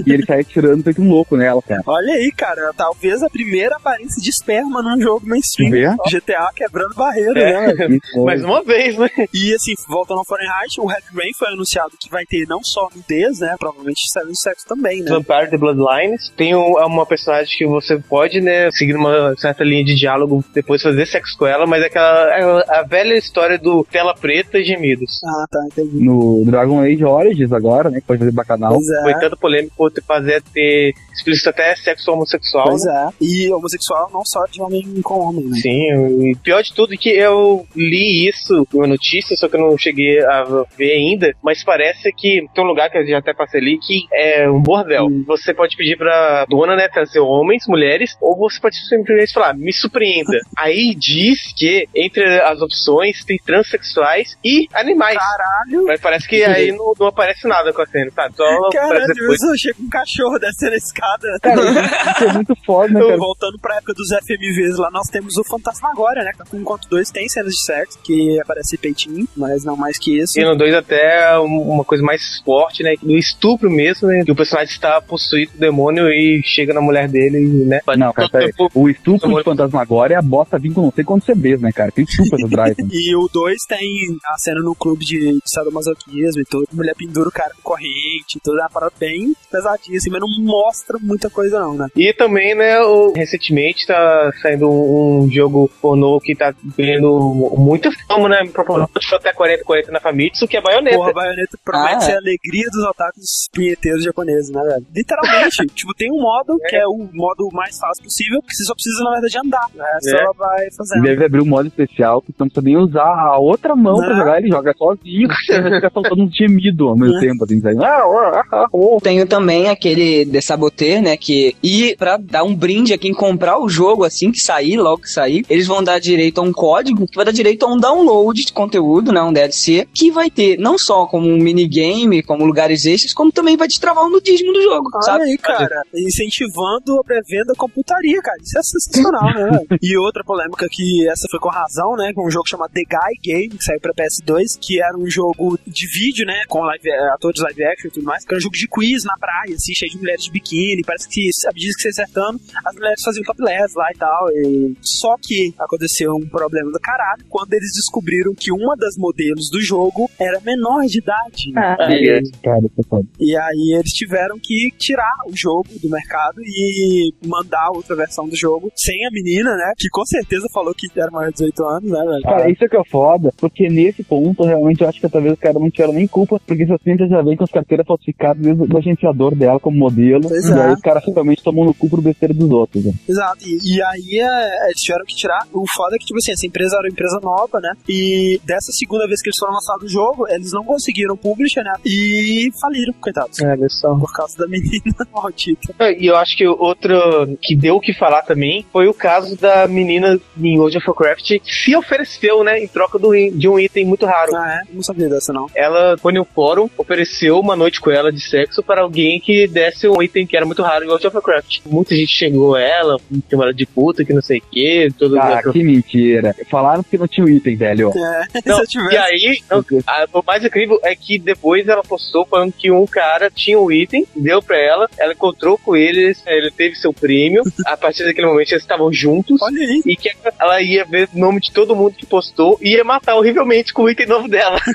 e 0.06 0.12
ele 0.12 0.24
sai 0.24 0.40
atirando 0.40 0.82
feito 0.84 1.02
um 1.02 1.08
louco 1.08 1.36
nela, 1.36 1.60
cara. 1.62 1.82
Olha 1.86 2.14
aí, 2.14 2.30
cara, 2.36 2.72
talvez 2.76 3.22
a 3.22 3.28
primeira 3.28 3.76
aparência 3.76 4.22
de 4.22 4.30
esperma 4.30 4.82
num 4.82 5.00
jogo 5.00 5.26
mainstream. 5.26 5.70
Vê? 5.70 5.88
GTA 6.10 6.50
quebrando 6.54 6.94
barreira, 6.94 7.40
É. 7.40 7.74
né? 7.88 7.98
Mais 8.24 8.42
uma 8.44 8.62
vez, 8.62 8.96
né? 8.96 9.08
E 9.34 9.54
assim, 9.54 9.74
voltando 9.88 10.18
ao 10.18 10.24
Fahrenheit, 10.24 10.80
o 10.80 10.90
Heavy 10.90 11.06
Rain 11.14 11.32
foi 11.38 11.48
anunciado 11.48 11.92
que 11.98 12.08
vai 12.12 12.24
ter 12.26 12.44
não 12.48 12.60
só 12.62 12.88
nudez, 12.94 13.40
né? 13.40 13.56
Provavelmente 13.58 14.00
de 14.02 14.40
sexo 14.40 14.66
também, 14.68 15.00
né? 15.02 15.10
Vampire 15.10 15.50
The 15.50 15.56
Bloodlines. 15.56 16.28
Tem 16.36 16.54
um- 16.54 16.76
uma 16.86 17.06
personagem 17.06 17.56
que 17.56 17.66
você 17.66 17.98
pode, 17.98 18.40
né, 18.40 18.70
seguir 18.70 18.94
uma 18.94 19.34
certa 19.36 19.64
linha 19.64 19.82
de 19.84 19.94
diálogo, 19.94 20.44
depois 20.54 20.82
fazer 20.82 21.06
sexo 21.06 21.36
com 21.38 21.46
ela, 21.46 21.66
mas 21.66 21.82
é 21.82 21.86
aquela 21.86 22.12
é 22.36 22.78
a 22.78 22.82
velha 22.82 23.14
história 23.14 23.58
do 23.58 23.84
tela 23.90 24.14
preta 24.14 24.58
e 24.58 24.64
gemidos. 24.64 25.18
Ah, 25.24 25.46
tá, 25.50 25.58
entendi. 25.66 26.04
No 26.04 26.42
Dragon 26.44 26.80
Age 26.80 27.04
Origins 27.04 27.52
agora, 27.52 27.90
né, 27.90 28.00
que 28.00 28.06
pode 28.06 28.18
fazer 28.20 28.32
bacanal. 28.32 28.74
Pois 28.74 28.88
é. 28.88 29.02
Foi 29.02 29.14
tanto 29.20 29.36
polêmico 29.38 29.74
por 29.76 29.92
fazer 30.06 30.42
ter 30.52 30.92
explícito 31.12 31.48
até 31.50 31.74
sexo 31.76 32.12
homossexual. 32.12 32.66
Pois 32.68 32.84
é. 32.84 33.08
E 33.20 33.50
homossexual 33.52 34.10
não 34.12 34.22
só 34.24 34.44
de 34.50 34.60
homem 34.60 35.00
com 35.02 35.18
homem, 35.20 35.44
né? 35.46 35.56
Sim, 35.58 36.30
e 36.30 36.36
pior 36.36 36.62
de 36.62 36.72
tudo 36.74 36.94
é 36.94 36.96
que 36.96 37.08
eu 37.10 37.66
li 37.74 38.28
isso, 38.28 38.66
uma 38.74 38.86
notícia, 38.86 39.36
só 39.36 39.48
que 39.48 39.56
eu 39.56 39.60
não 39.60 39.78
cheguei 39.78 40.20
a 40.24 40.44
ver 40.76 40.92
ainda, 40.92 41.34
mas 41.42 41.64
parece 41.64 42.01
que 42.10 42.46
tem 42.54 42.64
um 42.64 42.66
lugar 42.66 42.90
que 42.90 42.98
eu 42.98 43.06
já 43.06 43.18
até 43.18 43.32
passei 43.34 43.60
ali 43.60 43.78
que 43.78 44.06
é 44.12 44.48
um 44.50 44.60
bordel. 44.60 45.06
Você 45.26 45.52
pode 45.54 45.76
pedir 45.76 45.96
pra 45.96 46.44
dona, 46.48 46.74
né, 46.74 46.88
trazer 46.88 47.20
homens, 47.20 47.64
mulheres, 47.68 48.16
ou 48.20 48.36
você 48.36 48.58
pode 48.60 48.76
simplesmente 48.88 49.32
falar, 49.32 49.54
me 49.54 49.72
surpreenda. 49.72 50.38
Aí 50.56 50.94
diz 50.94 51.52
que 51.56 51.86
entre 51.94 52.24
as 52.40 52.60
opções 52.60 53.24
tem 53.24 53.38
transexuais 53.44 54.36
e 54.44 54.66
animais. 54.72 55.16
Caralho! 55.18 55.84
Mas 55.86 56.00
parece 56.00 56.26
que 56.28 56.42
aí 56.44 56.72
não, 56.72 56.92
não 56.98 57.06
aparece 57.08 57.46
nada 57.46 57.72
com 57.72 57.82
a 57.82 57.86
cena, 57.86 58.10
tá? 58.14 58.28
Só 58.34 58.70
Caralho, 58.70 59.04
eu 59.18 59.56
chego 59.58 59.82
um 59.82 59.88
cachorro 59.88 60.38
descendo 60.38 60.72
a 60.72 60.76
escada. 60.76 61.28
Cara, 61.42 61.60
isso 61.62 62.24
é 62.24 62.32
muito 62.34 62.54
foda, 62.64 62.92
né, 62.92 63.00
cara? 63.00 63.16
voltando 63.16 63.58
pra 63.60 63.76
época 63.76 63.92
dos 63.94 64.08
FMVs 64.10 64.78
lá, 64.78 64.90
nós 64.90 65.08
temos 65.08 65.36
o 65.36 65.44
Fantasmagória, 65.44 66.22
né? 66.22 66.32
Com 66.50 66.56
enquanto 66.56 66.88
dois 66.88 67.10
tem 67.10 67.28
cenas 67.28 67.52
de 67.52 67.62
sexo, 67.64 67.98
que 68.02 68.40
aparece 68.40 68.78
peitinho, 68.78 69.26
mas 69.36 69.64
não 69.64 69.76
mais 69.76 69.98
que 69.98 70.18
isso. 70.18 70.38
E 70.38 70.44
no 70.44 70.56
2 70.56 70.74
até 70.74 71.38
um- 71.40 71.70
uma 71.72 71.84
coisa 71.84 71.91
mais 72.00 72.40
forte, 72.44 72.82
né? 72.82 72.94
Do 73.02 73.16
estupro 73.16 73.70
mesmo, 73.70 74.08
né? 74.08 74.22
Que 74.24 74.32
o 74.32 74.36
personagem 74.36 74.72
está 74.72 75.00
possuído 75.00 75.52
do 75.52 75.58
demônio 75.58 76.08
e 76.08 76.40
chega 76.44 76.72
na 76.72 76.80
mulher 76.80 77.08
dele, 77.08 77.38
né? 77.66 77.80
Não, 77.98 78.12
cara, 78.12 78.28
peraí. 78.28 78.52
tempo- 78.52 78.70
o 78.74 78.88
estupro 78.88 79.34
de 79.36 79.42
Fantasmagória 79.42 80.14
é 80.14 80.18
a 80.18 80.22
bosta 80.22 80.58
vir 80.58 80.72
com 80.72 80.82
não 80.82 80.92
sei 80.92 81.04
quantos 81.04 81.26
CBs, 81.26 81.60
né, 81.60 81.72
cara? 81.72 81.90
Tem 81.92 82.04
estupro 82.04 82.38
no 82.38 82.48
Drive. 82.48 82.76
E 82.90 83.16
o 83.16 83.28
2 83.32 83.56
tem 83.68 83.80
a 84.26 84.38
cena 84.38 84.60
no 84.60 84.74
clube 84.74 85.04
de 85.04 85.38
sadomasoquismo 85.46 86.40
e 86.40 86.44
tudo. 86.44 86.66
Mulher 86.72 86.94
pendura 86.96 87.28
o 87.28 87.32
cara 87.32 87.50
com 87.56 87.62
corrente 87.62 88.36
e 88.36 88.40
tudo. 88.42 88.58
É 88.58 88.62
uma 88.62 88.70
parada 88.70 88.92
bem 88.98 89.34
pesadinha, 89.50 89.96
assim, 89.98 90.10
mas 90.10 90.20
não 90.20 90.28
mostra 90.44 90.98
muita 91.00 91.28
coisa, 91.30 91.60
não, 91.60 91.74
né? 91.74 91.88
E 91.96 92.12
também, 92.12 92.54
né, 92.54 92.80
o- 92.80 93.12
recentemente 93.14 93.86
tá 93.86 94.30
saindo 94.40 94.68
um, 94.68 95.22
um 95.24 95.30
jogo 95.30 95.70
pornô 95.80 96.20
que 96.20 96.34
tá 96.34 96.54
ganhando 96.76 97.18
muita 97.56 97.90
fama, 98.06 98.28
né? 98.28 98.38
Proporcionando 98.52 98.90
até 99.14 99.32
40, 99.32 99.64
40 99.64 99.92
na 99.92 100.00
Famitsu, 100.00 100.46
que 100.46 100.56
é 100.56 100.60
baioneta. 100.60 100.96
Porra, 100.96 101.12
baioneta 101.12 101.58
promete 101.64 101.81
Ah, 101.88 101.92
é. 101.96 102.00
ser 102.00 102.12
a 102.12 102.18
alegria 102.18 102.66
dos 102.72 102.84
otakus 102.84 103.48
punheteiros 103.52 104.04
japoneses, 104.04 104.50
né, 104.50 104.62
velho? 104.62 104.86
Literalmente. 104.94 105.66
tipo, 105.74 105.94
tem 105.94 106.10
um 106.12 106.20
modo 106.20 106.56
que 106.68 106.76
é 106.76 106.86
o 106.86 107.08
modo 107.12 107.48
mais 107.52 107.76
fácil 107.78 108.04
possível, 108.04 108.40
que 108.42 108.54
você 108.54 108.64
só 108.64 108.74
precisa, 108.74 109.04
na 109.04 109.10
verdade, 109.12 109.38
andar. 109.44 109.66
Né? 109.74 109.84
Só 110.02 110.16
É. 110.16 110.20
ela 110.22 110.32
vai 110.36 110.66
E 110.66 110.74
fazendo. 110.76 111.02
deve 111.02 111.24
abrir 111.24 111.42
um 111.42 111.46
modo 111.46 111.66
especial 111.68 112.20
que 112.22 112.28
você 112.32 112.36
não 112.38 112.48
precisa 112.48 112.64
nem 112.64 112.76
usar 112.76 113.02
a 113.04 113.38
outra 113.38 113.74
mão 113.76 113.96
pra 113.98 114.10
Não. 114.10 114.16
jogar, 114.16 114.38
ele 114.38 114.48
joga 114.48 114.74
sozinho, 114.76 115.28
você 115.46 115.62
fica 115.62 115.90
soltando 115.92 116.22
um 116.22 116.30
gemido 116.32 116.88
ao 116.88 116.96
mesmo 116.96 117.18
tempo, 117.20 117.44
assim, 117.44 117.60
saindo. 117.60 117.84
Ah, 117.84 118.42
ah. 118.52 118.66
Tenho 119.02 119.26
também 119.26 119.68
aquele 119.68 120.24
de 120.24 120.40
Saboteur, 120.40 121.02
né? 121.02 121.16
Que. 121.16 121.56
E 121.62 121.94
pra 121.96 122.16
dar 122.16 122.44
um 122.44 122.54
brinde 122.54 122.92
a 122.92 122.98
quem 122.98 123.12
comprar 123.12 123.58
o 123.58 123.68
jogo 123.68 124.04
assim 124.04 124.30
que 124.30 124.38
sair, 124.40 124.76
logo 124.76 125.02
que 125.02 125.10
sair, 125.10 125.44
eles 125.48 125.66
vão 125.66 125.82
dar 125.82 125.98
direito 125.98 126.38
a 126.40 126.44
um 126.44 126.52
código 126.52 127.06
que 127.06 127.16
vai 127.16 127.24
dar 127.24 127.32
direito 127.32 127.64
a 127.64 127.72
um 127.72 127.78
download 127.78 128.44
de 128.44 128.52
conteúdo, 128.52 129.12
né? 129.12 129.20
Um 129.22 129.32
DLC, 129.32 129.86
que 129.92 130.10
vai 130.10 130.30
ter 130.30 130.58
não 130.58 130.78
só 130.78 131.06
como 131.06 131.28
um 131.28 131.36
minigame, 131.72 132.22
como 132.22 132.44
lugares 132.44 132.84
extras, 132.84 133.12
como 133.14 133.32
também 133.32 133.56
vai 133.56 133.66
destravar 133.66 134.04
o 134.04 134.10
nudismo 134.10 134.52
do 134.52 134.62
jogo, 134.62 134.90
Olha 134.94 135.02
sabe? 135.02 135.24
aí, 135.24 135.38
cara, 135.38 135.82
incentivando 135.94 137.00
a 137.00 137.04
pré-venda 137.04 137.54
com 137.56 137.68
putaria, 137.68 138.20
cara. 138.20 138.38
Isso 138.42 138.58
é 138.58 138.62
sensacional, 138.62 139.24
né? 139.34 139.64
e 139.82 139.96
outra 139.96 140.22
polêmica 140.24 140.66
que 140.70 141.08
essa 141.08 141.26
foi 141.30 141.40
com 141.40 141.48
razão, 141.48 141.96
né? 141.96 142.12
Com 142.14 142.26
um 142.26 142.30
jogo 142.30 142.48
chamado 142.48 142.72
The 142.72 142.82
Spy 142.82 143.20
Game, 143.22 143.48
que 143.48 143.64
saiu 143.64 143.80
pra 143.80 143.92
PS2, 143.94 144.58
que 144.60 144.82
era 144.82 144.96
um 144.96 145.08
jogo 145.08 145.58
de 145.66 145.86
vídeo, 145.86 146.26
né? 146.26 146.42
Com 146.48 146.60
live, 146.60 146.88
eh, 146.88 147.12
atores 147.14 147.40
live 147.40 147.64
action 147.64 147.88
e 147.88 147.92
tudo 147.92 148.04
mais, 148.04 148.24
que 148.24 148.32
era 148.32 148.38
um 148.38 148.42
jogo 148.42 148.56
de 148.56 148.68
quiz 148.68 149.04
na 149.04 149.16
praia, 149.16 149.54
assim, 149.54 149.74
cheio 149.74 149.92
de 149.92 149.98
mulheres 149.98 150.24
de 150.24 150.30
biquíni. 150.30 150.82
Parece 150.84 151.08
que, 151.08 151.30
à 151.46 151.52
medida 151.52 151.72
que 151.74 151.82
você 151.82 151.88
acertando, 151.88 152.40
as 152.64 152.74
mulheres 152.74 153.02
faziam 153.02 153.24
topless 153.24 153.74
lá 153.76 153.88
e 153.94 153.98
tal. 153.98 154.28
E... 154.30 154.76
Só 154.82 155.16
que 155.20 155.54
aconteceu 155.58 156.14
um 156.14 156.28
problema 156.28 156.70
do 156.70 156.80
caralho 156.80 157.24
quando 157.28 157.52
eles 157.54 157.72
descobriram 157.74 158.34
que 158.34 158.52
uma 158.52 158.76
das 158.76 158.96
modelos 158.96 159.50
do 159.50 159.60
jogo 159.60 160.10
era 160.18 160.40
menor 160.40 160.84
de 160.86 160.98
idade. 160.98 161.52
É, 161.62 162.18
é 162.18 162.82
foda. 162.88 163.06
E 163.18 163.36
aí 163.36 163.76
eles 163.78 163.92
tiveram 163.92 164.36
que 164.42 164.68
tirar 164.78 165.12
o 165.26 165.32
jogo 165.34 165.68
do 165.80 165.88
mercado 165.88 166.40
e 166.40 167.12
mandar 167.26 167.70
outra 167.74 167.94
versão 167.94 168.28
do 168.28 168.36
jogo 168.36 168.70
sem 168.74 169.06
a 169.06 169.10
menina, 169.10 169.50
né? 169.56 169.72
Que 169.76 169.88
com 169.88 170.04
certeza 170.04 170.46
falou 170.52 170.74
que 170.74 170.88
era 170.96 171.10
maior 171.10 171.28
de 171.28 171.34
18 171.34 171.64
anos, 171.64 171.90
né, 171.90 172.00
velho? 172.04 172.22
Cara, 172.22 172.50
isso 172.50 172.64
é 172.64 172.68
que 172.68 172.76
é 172.76 172.84
foda, 172.90 173.32
porque 173.36 173.68
nesse 173.68 174.02
ponto, 174.02 174.44
realmente, 174.44 174.82
eu 174.82 174.88
acho 174.88 175.00
que 175.00 175.08
talvez 175.08 175.34
os 175.34 175.40
caras 175.40 175.60
não 175.60 175.70
tiveram 175.70 175.92
nem 175.92 176.06
culpa, 176.06 176.40
porque 176.46 176.62
essas 176.62 176.82
clientes 176.82 177.08
já 177.08 177.22
vem 177.22 177.36
com 177.36 177.44
as 177.44 177.50
carteiras 177.50 177.86
falsificadas 177.86 178.42
desde 178.42 178.62
o 178.62 178.78
agenciador 178.78 179.34
dela 179.34 179.60
como 179.60 179.76
modelo, 179.76 180.28
Pois 180.28 180.48
e 180.48 180.52
é. 180.52 180.62
aí 180.62 180.72
os 180.72 180.80
caras 180.80 181.04
realmente 181.04 181.42
tomam 181.42 181.64
no 181.64 181.74
cu 181.74 181.88
pro 181.88 182.02
besteira 182.02 182.34
dos 182.34 182.50
outros, 182.50 182.84
né? 182.84 182.92
Exato. 183.08 183.46
E, 183.46 183.76
e 183.76 183.82
aí 183.82 184.20
é, 184.20 184.66
eles 184.66 184.80
tiveram 184.80 185.04
que 185.04 185.14
tirar. 185.14 185.46
O 185.52 185.64
foda 185.74 185.96
é 185.96 185.98
que, 185.98 186.06
tipo 186.06 186.18
assim, 186.18 186.32
essa 186.32 186.46
empresa 186.46 186.76
era 186.76 186.82
uma 186.82 186.92
empresa 186.92 187.20
nova, 187.22 187.60
né? 187.60 187.72
E 187.88 188.40
dessa 188.44 188.72
segunda 188.72 189.06
vez 189.06 189.20
que 189.20 189.28
eles 189.28 189.38
foram 189.38 189.54
lançar 189.54 189.76
o 189.82 189.88
jogo, 189.88 190.28
eles 190.28 190.52
não 190.52 190.64
conseguiram 190.64 191.16
publisher, 191.42 191.62
né? 191.64 191.72
E 191.84 192.50
faliram, 192.60 192.92
coitados. 193.00 193.38
Olha 193.40 193.68
só. 193.68 193.94
Por 193.94 194.12
causa 194.12 194.36
da 194.38 194.46
menina 194.46 194.82
maldita. 195.12 195.90
E 195.98 196.06
eu 196.06 196.16
acho 196.16 196.36
que 196.36 196.46
outro 196.46 197.36
que 197.40 197.56
deu 197.56 197.76
o 197.76 197.80
que 197.80 197.92
falar 197.92 198.22
também 198.22 198.64
foi 198.72 198.86
o 198.86 198.94
caso 198.94 199.36
da 199.36 199.66
menina 199.66 200.18
em 200.40 200.58
World 200.58 200.78
of 200.78 200.86
Warcraft 200.88 201.22
que 201.42 201.52
se 201.52 201.74
ofereceu, 201.76 202.42
né, 202.44 202.58
em 202.62 202.68
troca 202.68 202.98
do, 202.98 203.10
de 203.30 203.48
um 203.48 203.58
item 203.58 203.84
muito 203.86 204.06
raro. 204.06 204.34
Ah, 204.36 204.60
é? 204.62 204.74
Não 204.74 204.82
sabia 204.82 205.08
dessa, 205.08 205.32
não. 205.32 205.46
Ela 205.54 205.96
foi 205.98 206.12
no 206.12 206.24
fórum, 206.24 206.68
ofereceu 206.76 207.38
uma 207.38 207.56
noite 207.56 207.80
com 207.80 207.90
ela 207.90 208.12
de 208.12 208.20
sexo 208.20 208.62
para 208.62 208.82
alguém 208.82 209.20
que 209.20 209.46
desse 209.46 209.88
um 209.88 210.02
item 210.02 210.26
que 210.26 210.36
era 210.36 210.46
muito 210.46 210.62
raro 210.62 210.84
em 210.84 210.88
World 210.88 211.06
of 211.06 211.16
Warcraft. 211.16 211.60
Muita 211.66 211.96
gente 211.96 212.12
chegou 212.12 212.56
ela, 212.56 212.98
chamou 213.30 213.44
ela 213.44 213.54
de 213.54 213.66
puta, 213.66 214.04
que 214.04 214.12
não 214.12 214.22
sei 214.22 214.38
o 214.38 214.42
que, 214.50 214.88
tudo 214.98 215.18
Ah, 215.18 215.42
que 215.52 215.62
mentira. 215.62 216.34
Falaram 216.50 216.82
que 216.82 216.96
não 216.98 217.08
tinha 217.08 217.24
o 217.26 217.30
item, 217.30 217.56
velho. 217.56 217.90
É, 217.96 218.22
Não, 218.46 218.56
se 218.56 218.62
eu 218.62 218.66
tivesse. 218.66 218.94
E 218.94 218.98
aí, 218.98 219.38
não, 219.50 219.64
a- 219.86 220.06
o 220.12 220.22
mais 220.26 220.44
incrível 220.44 220.78
é 220.82 220.94
que 220.94 221.18
depois 221.34 221.66
ela 221.66 221.82
postou 221.82 222.26
falando 222.26 222.52
que 222.52 222.70
um 222.70 222.86
cara 222.86 223.30
tinha 223.30 223.58
o 223.58 223.72
item, 223.72 224.06
deu 224.14 224.42
pra 224.42 224.58
ela, 224.58 224.88
ela 224.98 225.12
encontrou 225.12 225.56
com 225.58 225.74
ele, 225.74 226.14
ele 226.26 226.50
teve 226.50 226.76
seu 226.76 226.92
prêmio. 226.92 227.42
A 227.66 227.76
partir 227.76 228.04
daquele 228.04 228.26
momento 228.26 228.52
eles 228.52 228.62
estavam 228.62 228.92
juntos. 228.92 229.40
Olha 229.40 229.60
aí. 229.60 229.82
E 229.86 229.96
que 229.96 230.10
ela 230.38 230.60
ia 230.60 230.84
ver 230.84 231.08
o 231.14 231.18
nome 231.18 231.40
de 231.40 231.50
todo 231.50 231.74
mundo 231.74 231.94
que 231.94 232.04
postou 232.06 232.58
e 232.60 232.74
ia 232.74 232.84
matar 232.84 233.16
horrivelmente 233.16 233.72
com 233.72 233.82
o 233.82 233.90
item 233.90 234.06
novo 234.06 234.28
dela. 234.28 234.58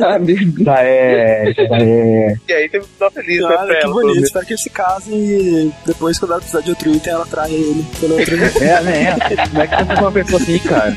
Ah, 0.00 0.18
meu 0.18 0.36
Deus. 0.36 0.64
Já 0.64 0.80
é, 0.80 1.52
já 1.52 1.76
é. 1.76 2.36
E 2.48 2.52
aí 2.52 2.68
teve 2.68 2.84
um 2.84 2.88
final 2.88 3.10
feliz 3.10 3.40
né, 3.40 3.46
Olha, 3.46 3.56
pra 3.66 3.78
que 3.78 3.84
ela. 3.84 3.92
bonito. 3.92 4.24
Espero 4.24 4.46
que 4.46 4.52
eles 4.52 4.62
se 4.62 4.70
casem 4.70 5.14
e 5.16 5.72
depois, 5.84 6.18
quando 6.18 6.32
ela 6.32 6.40
precisar 6.40 6.60
de 6.60 6.70
outro 6.70 6.94
item, 6.94 7.12
ela 7.12 7.26
trai 7.26 7.52
ele 7.52 7.84
pelo 7.98 8.16
outro 8.16 8.34
item. 8.36 8.68
É, 8.68 8.80
né? 8.82 9.16
Como 9.48 9.60
é 9.62 9.66
que 9.66 9.84
você 9.84 10.00
uma 10.00 10.12
pessoa 10.12 10.40
assim, 10.40 10.58
cara? 10.60 10.96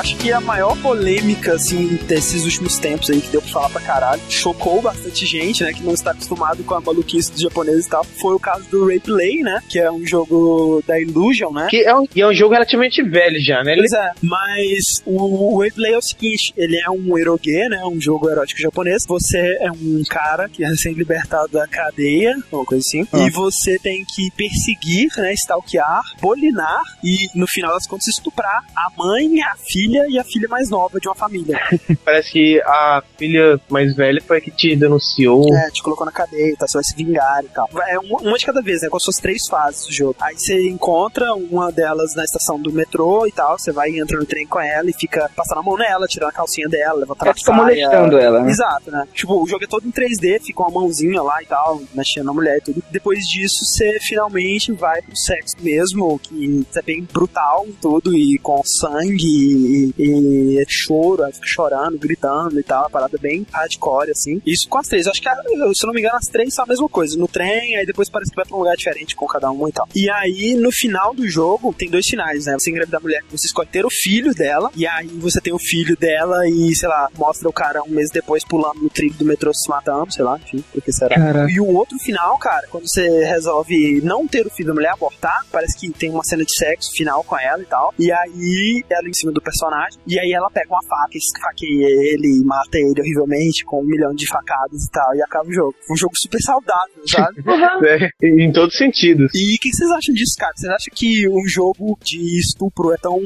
Acho 0.00 0.16
que 0.16 0.32
a 0.32 0.40
maior 0.40 0.76
polêmica, 0.80 1.52
assim, 1.54 1.96
desses 2.08 2.44
últimos 2.44 2.78
tempos 2.78 3.10
aí, 3.10 3.20
que 3.20 3.28
deu 3.28 3.42
pra 3.42 3.50
falar 3.50 3.68
pra 3.70 3.80
caralho, 3.82 4.22
chocou 4.30 4.80
bastante 4.80 5.26
gente, 5.26 5.62
né, 5.62 5.72
que 5.74 5.82
não 5.82 5.92
está 5.92 6.12
acostumado 6.12 6.64
com 6.64 6.74
a 6.74 6.80
maluquice 6.80 7.30
dos 7.30 7.40
japoneses 7.42 7.86
e 7.86 7.90
tal, 7.90 8.02
foi 8.04 8.34
o 8.34 8.40
caso 8.40 8.64
do 8.70 8.86
Replay, 8.86 9.42
né, 9.42 9.62
que 9.68 9.78
é 9.78 9.90
um 9.92 10.06
jogo 10.06 10.82
da 10.86 10.98
Illusion, 10.98 11.52
né? 11.52 11.66
Que 11.68 11.82
é 11.84 11.94
um, 11.94 12.06
e 12.16 12.20
é 12.22 12.26
um 12.26 12.32
jogo 12.34 12.54
relativamente 12.54 13.02
velho 13.02 13.38
já, 13.40 13.62
né? 13.62 13.72
Ele 13.72 13.80
Pois 13.80 13.92
é, 13.92 14.10
mas 14.22 15.02
o, 15.04 15.54
o 15.54 15.58
Replay 15.60 15.92
é 15.92 15.98
o 15.98 16.02
seguinte, 16.02 16.52
ele 16.56 16.76
é 16.78 16.90
um 16.90 17.18
eroge, 17.18 17.68
né, 17.68 17.82
um 17.84 18.00
jogo 18.00 18.28
erótico 18.30 18.60
japonês, 18.60 19.04
você 19.06 19.58
é 19.60 19.70
um 19.70 20.02
cara 20.08 20.48
que 20.48 20.64
é 20.64 20.68
recém-libertado 20.68 21.52
da 21.52 21.66
cadeia, 21.66 22.34
uma 22.50 22.64
coisa 22.64 22.82
assim, 22.86 23.06
Ah. 23.12 23.26
e 23.26 23.30
você 23.30 23.78
tem 23.78 24.04
que 24.14 24.30
perseguir, 24.32 25.08
né, 25.18 25.32
stalkear, 25.34 26.00
bolinar 26.20 26.80
e, 27.04 27.28
no 27.34 27.46
final 27.46 27.74
das 27.74 27.86
contas, 27.86 28.08
estuprar 28.08 28.64
a 28.74 28.88
mãe, 28.96 29.40
a 29.42 29.54
filha 29.56 29.89
e 30.08 30.18
a 30.18 30.24
filha 30.24 30.48
mais 30.48 30.70
nova 30.70 30.98
de 30.98 31.08
uma 31.08 31.14
família. 31.14 31.58
parece 32.04 32.32
que 32.32 32.60
a 32.62 33.02
filha 33.18 33.60
mais 33.68 33.94
velha 33.94 34.20
foi 34.22 34.38
a 34.38 34.40
que 34.40 34.50
te 34.50 34.76
denunciou. 34.76 35.54
É, 35.54 35.70
te 35.70 35.82
colocou 35.82 36.06
na 36.06 36.12
cadeia, 36.12 36.54
tá? 36.56 36.66
Você 36.66 36.78
vai 36.78 36.84
se 36.84 36.94
vingar 36.94 37.44
e 37.44 37.48
tal. 37.48 37.68
É 37.88 37.98
uma, 37.98 38.20
uma 38.20 38.38
de 38.38 38.46
cada 38.46 38.60
vez, 38.60 38.82
né? 38.82 38.88
Com 38.88 38.96
as 38.96 39.02
suas 39.02 39.16
três 39.16 39.46
fases 39.48 39.86
do 39.86 39.92
jogo. 39.92 40.16
Aí 40.20 40.36
você 40.36 40.68
encontra 40.68 41.34
uma 41.34 41.70
delas 41.72 42.14
na 42.14 42.24
estação 42.24 42.60
do 42.60 42.72
metrô 42.72 43.26
e 43.26 43.32
tal. 43.32 43.58
Você 43.58 43.72
vai 43.72 43.90
e 43.90 44.00
entra 44.00 44.18
no 44.18 44.26
trem 44.26 44.46
com 44.46 44.60
ela 44.60 44.88
e 44.90 44.92
fica 44.92 45.30
passando 45.34 45.58
a 45.58 45.62
mão 45.62 45.76
nela, 45.76 46.06
tirando 46.06 46.30
a 46.30 46.32
calcinha 46.32 46.68
dela, 46.68 47.00
levantando 47.00 47.28
Ela 47.28 47.32
a 47.32 47.38
fica 47.38 47.52
molestando 47.52 48.18
ela, 48.18 48.42
né? 48.42 48.50
Exato, 48.50 48.90
né? 48.90 49.06
Tipo, 49.12 49.42
o 49.42 49.46
jogo 49.46 49.64
é 49.64 49.66
todo 49.66 49.86
em 49.86 49.92
3D, 49.92 50.42
fica 50.42 50.62
uma 50.62 50.80
mãozinha 50.80 51.22
lá 51.22 51.42
e 51.42 51.46
tal, 51.46 51.80
mexendo 51.94 52.26
na 52.26 52.32
mulher 52.32 52.58
e 52.58 52.60
tudo. 52.60 52.82
Depois 52.90 53.26
disso, 53.26 53.64
você 53.64 53.98
finalmente 54.00 54.72
vai 54.72 55.02
pro 55.02 55.16
sexo 55.16 55.56
mesmo, 55.60 56.18
que 56.18 56.66
é 56.76 56.82
bem 56.82 57.06
brutal 57.12 57.66
tudo, 57.80 58.16
e 58.16 58.38
com 58.38 58.62
sangue 58.64 59.26
e, 59.26 59.79
e 59.98 60.64
choro, 60.68 61.24
aí 61.24 61.32
fica 61.32 61.46
chorando, 61.46 61.98
gritando 61.98 62.58
e 62.58 62.62
tal, 62.62 62.82
uma 62.82 62.90
parada 62.90 63.18
bem 63.18 63.46
hardcore, 63.52 64.10
assim. 64.10 64.40
Isso 64.46 64.68
com 64.68 64.78
as 64.78 64.86
três. 64.86 65.06
Eu 65.06 65.12
acho 65.12 65.22
que, 65.22 65.28
se 65.74 65.86
não 65.86 65.92
me 65.92 66.00
engano, 66.00 66.16
as 66.16 66.26
três 66.26 66.54
são 66.54 66.64
a 66.64 66.68
mesma 66.68 66.88
coisa. 66.88 67.18
No 67.18 67.28
trem, 67.28 67.76
aí 67.76 67.86
depois 67.86 68.08
parece 68.08 68.30
que 68.30 68.36
vai 68.36 68.44
pra 68.44 68.56
um 68.56 68.60
lugar 68.60 68.76
diferente 68.76 69.16
com 69.16 69.26
cada 69.26 69.50
uma 69.50 69.68
e 69.68 69.72
tal. 69.72 69.88
E 69.94 70.10
aí, 70.10 70.54
no 70.54 70.70
final 70.70 71.14
do 71.14 71.28
jogo, 71.28 71.74
tem 71.74 71.90
dois 71.90 72.06
finais, 72.06 72.46
né? 72.46 72.54
Você 72.58 72.70
engravida 72.70 72.96
a 72.96 73.00
mulher, 73.00 73.22
você 73.30 73.46
escolhe 73.46 73.68
ter 73.68 73.84
o 73.84 73.90
filho 73.90 74.34
dela, 74.34 74.70
e 74.76 74.86
aí 74.86 75.06
você 75.06 75.40
tem 75.40 75.52
o 75.52 75.58
filho 75.58 75.96
dela 75.96 76.48
e, 76.48 76.74
sei 76.74 76.88
lá, 76.88 77.08
mostra 77.16 77.48
o 77.48 77.52
cara 77.52 77.82
um 77.82 77.90
mês 77.90 78.10
depois 78.10 78.44
pulando 78.44 78.80
no 78.80 78.90
trilho 78.90 79.14
do 79.14 79.24
metrô 79.24 79.52
se 79.52 79.68
matando, 79.68 80.12
sei 80.12 80.24
lá, 80.24 80.38
enfim, 80.38 80.64
porque 80.72 80.92
será. 80.92 81.14
Caraca. 81.14 81.50
E 81.50 81.60
o 81.60 81.66
outro 81.74 81.98
final, 81.98 82.38
cara, 82.38 82.66
quando 82.70 82.88
você 82.88 83.24
resolve 83.24 84.00
não 84.02 84.26
ter 84.26 84.46
o 84.46 84.50
filho 84.50 84.68
da 84.68 84.74
mulher, 84.74 84.90
abortar, 84.90 85.44
parece 85.50 85.78
que 85.78 85.90
tem 85.90 86.10
uma 86.10 86.24
cena 86.24 86.44
de 86.44 86.54
sexo 86.54 86.90
final 86.92 87.22
com 87.24 87.38
ela 87.38 87.62
e 87.62 87.66
tal. 87.66 87.94
E 87.98 88.10
aí, 88.12 88.84
ela 88.90 89.08
em 89.08 89.12
cima 89.12 89.32
do 89.32 89.40
personagem, 89.40 89.69
e 90.06 90.18
aí 90.18 90.32
ela 90.32 90.50
pega 90.50 90.68
uma 90.70 90.82
faca, 90.82 91.16
esfaqueia 91.16 91.86
ele 91.86 92.40
e 92.40 92.44
mata 92.44 92.78
ele 92.78 93.00
horrivelmente 93.00 93.64
com 93.64 93.80
um 93.80 93.86
milhão 93.86 94.14
de 94.14 94.26
facadas 94.26 94.84
e 94.84 94.90
tal, 94.90 95.14
e 95.14 95.22
acaba 95.22 95.48
o 95.48 95.52
jogo. 95.52 95.74
Um 95.90 95.96
jogo 95.96 96.12
super 96.16 96.40
saudável, 96.40 97.02
sabe? 97.06 97.42
É, 97.82 98.10
em 98.22 98.52
todos 98.52 98.74
os 98.74 98.78
sentidos. 98.78 99.30
E 99.34 99.56
o 99.56 99.58
que 99.60 99.72
vocês 99.72 99.90
acham 99.90 100.14
disso, 100.14 100.34
cara? 100.38 100.52
Vocês 100.54 100.72
acham 100.72 100.94
que 100.94 101.28
um 101.28 101.46
jogo 101.46 101.98
de 102.02 102.38
estupro 102.38 102.92
é 102.92 102.96
tão 102.96 103.18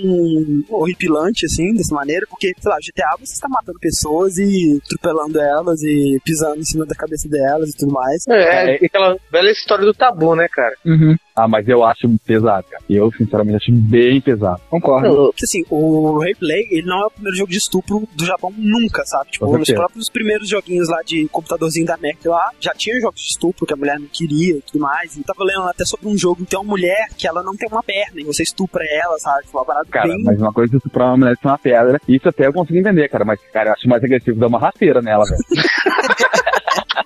horripilante 0.70 1.46
assim, 1.46 1.72
dessa 1.74 1.94
maneira? 1.94 2.26
Porque, 2.28 2.52
sei 2.58 2.70
lá, 2.70 2.78
GTA 2.78 3.16
você 3.18 3.32
está 3.32 3.48
matando 3.48 3.78
pessoas 3.80 4.38
e 4.38 4.80
atropelando 4.84 5.40
elas 5.40 5.82
e 5.82 6.20
pisando 6.24 6.60
em 6.60 6.64
cima 6.64 6.86
da 6.86 6.94
cabeça 6.94 7.28
delas 7.28 7.70
e 7.70 7.76
tudo 7.76 7.92
mais. 7.92 8.24
É, 8.28 8.74
é 8.76 8.86
aquela 8.86 9.16
velha 9.30 9.50
história 9.50 9.84
do 9.84 9.94
tabu, 9.94 10.34
né, 10.34 10.48
cara? 10.48 10.74
Uhum. 10.84 11.16
Ah, 11.34 11.48
mas 11.48 11.68
eu 11.68 11.84
acho 11.84 12.08
pesado, 12.24 12.64
cara. 12.70 12.82
Eu, 12.88 13.10
sinceramente, 13.12 13.56
acho 13.56 13.72
bem 13.72 14.20
pesado. 14.20 14.60
Concordo. 14.70 15.32
Porque 15.32 15.44
assim, 15.44 15.64
o 15.68 16.18
Replay, 16.18 16.68
ele 16.70 16.86
não 16.86 17.02
é 17.02 17.06
o 17.06 17.10
primeiro 17.10 17.36
jogo 17.36 17.50
de 17.50 17.58
estupro 17.58 18.08
do 18.14 18.24
Japão 18.24 18.52
nunca, 18.56 19.04
sabe? 19.04 19.32
Tipo, 19.32 19.50
certeza. 19.50 19.78
próprios 19.78 20.08
primeiros 20.08 20.48
joguinhos 20.48 20.88
lá 20.88 21.00
de 21.04 21.26
computadorzinho 21.28 21.86
da 21.86 21.96
NEC 21.96 22.26
lá, 22.26 22.50
já 22.60 22.72
tinha 22.72 23.00
jogos 23.00 23.20
de 23.20 23.28
estupro 23.28 23.66
que 23.66 23.72
a 23.72 23.76
mulher 23.76 23.98
não 23.98 24.06
queria 24.06 24.56
e 24.56 24.62
tudo 24.62 24.80
mais. 24.80 25.16
E 25.16 25.24
tava 25.24 25.42
lendo 25.44 25.62
até 25.62 25.84
sobre 25.84 26.08
um 26.08 26.16
jogo 26.16 26.44
que 26.44 26.50
tem 26.50 26.58
uma 26.58 26.68
mulher 26.68 27.08
que 27.16 27.26
ela 27.26 27.42
não 27.42 27.56
tem 27.56 27.68
uma 27.68 27.82
perna 27.82 28.20
e 28.20 28.24
você 28.24 28.42
estupra 28.42 28.84
ela, 28.84 29.18
sabe? 29.18 29.44
Tipo, 29.44 29.58
Uma 29.58 29.64
parada 29.64 29.86
Cara, 29.90 30.08
bem... 30.08 30.22
mas 30.22 30.40
uma 30.40 30.52
coisa 30.52 30.74
é 30.74 30.76
estuprar 30.76 31.08
uma 31.08 31.16
mulher 31.16 31.36
com 31.36 31.48
uma 31.48 31.58
pedra, 31.58 32.00
isso 32.08 32.28
até 32.28 32.46
eu 32.46 32.52
consigo 32.52 32.78
entender, 32.78 33.08
cara. 33.08 33.24
Mas, 33.24 33.40
cara, 33.52 33.70
eu 33.70 33.72
acho 33.74 33.88
mais 33.88 34.02
agressivo 34.04 34.38
dar 34.38 34.46
uma 34.46 34.58
rasteira 34.58 35.02
nela, 35.02 35.24
velho. 35.24 35.64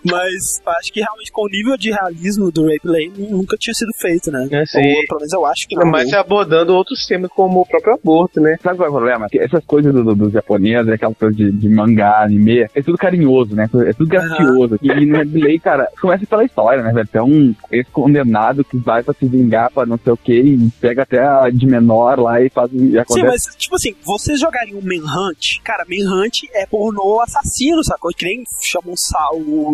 Mas 0.04 0.60
acho 0.78 0.92
que 0.92 1.00
realmente 1.00 1.30
com 1.32 1.42
o 1.42 1.48
nível 1.48 1.76
de 1.76 1.90
realismo 1.90 2.50
do 2.50 2.66
Replay 2.66 3.12
nunca 3.16 3.56
tinha 3.58 3.74
sido 3.74 3.92
feito, 3.98 4.30
né? 4.30 4.48
É, 4.50 4.66
sim. 4.66 4.78
Ou, 4.78 5.06
pelo 5.06 5.20
menos 5.20 5.32
eu 5.32 5.46
acho 5.46 5.68
que 5.68 5.76
não. 5.76 5.86
Mas 5.86 6.12
abordando 6.12 6.74
outros 6.74 7.06
temas 7.06 7.30
como 7.30 7.60
o 7.60 7.66
próprio 7.66 7.94
aborto, 7.94 8.40
né? 8.40 8.56
Sabe 8.62 8.76
qual 8.76 8.86
é 8.86 8.90
o 8.90 8.94
problema? 8.94 9.28
Que 9.28 9.38
essas 9.38 9.64
coisas 9.64 9.92
do, 9.92 10.14
do 10.14 10.30
japoneses, 10.30 10.92
aquela 10.92 11.14
coisa 11.14 11.36
de, 11.36 11.50
de, 11.50 11.68
mangá, 11.68 12.22
anime, 12.22 12.66
é 12.74 12.82
tudo 12.82 12.98
carinhoso, 12.98 13.54
né? 13.54 13.68
É 13.86 13.92
tudo 13.92 14.08
gracioso. 14.08 14.78
Uhum. 14.82 15.00
E 15.00 15.06
no 15.06 15.18
Replay, 15.18 15.58
cara, 15.58 15.88
começa 16.00 16.26
pela 16.26 16.44
história, 16.44 16.82
né, 16.82 16.92
velho? 16.92 17.08
É 17.12 17.22
um 17.22 17.54
ex-condenado 17.70 18.64
que 18.64 18.76
vai 18.76 19.02
pra 19.02 19.14
se 19.14 19.26
vingar 19.26 19.70
pra 19.72 19.86
não 19.86 19.98
sei 19.98 20.12
o 20.12 20.16
que 20.16 20.32
e 20.32 20.70
pega 20.80 21.02
até 21.02 21.20
a 21.20 21.50
de 21.50 21.66
menor 21.66 22.18
lá 22.18 22.40
e 22.40 22.48
faz. 22.48 22.70
E 22.72 22.92
Sim, 23.08 23.22
mas, 23.22 23.42
tipo 23.56 23.74
assim, 23.74 23.94
vocês 24.04 24.40
jogariam 24.40 24.80
Manhunt? 24.80 25.60
Cara, 25.64 25.84
Manhunt 25.88 26.44
é 26.52 26.66
pornô 26.66 27.20
assassino, 27.20 27.82
sacou? 27.84 28.10
Que 28.10 28.24
nem 28.24 28.42
chamam 28.60 28.94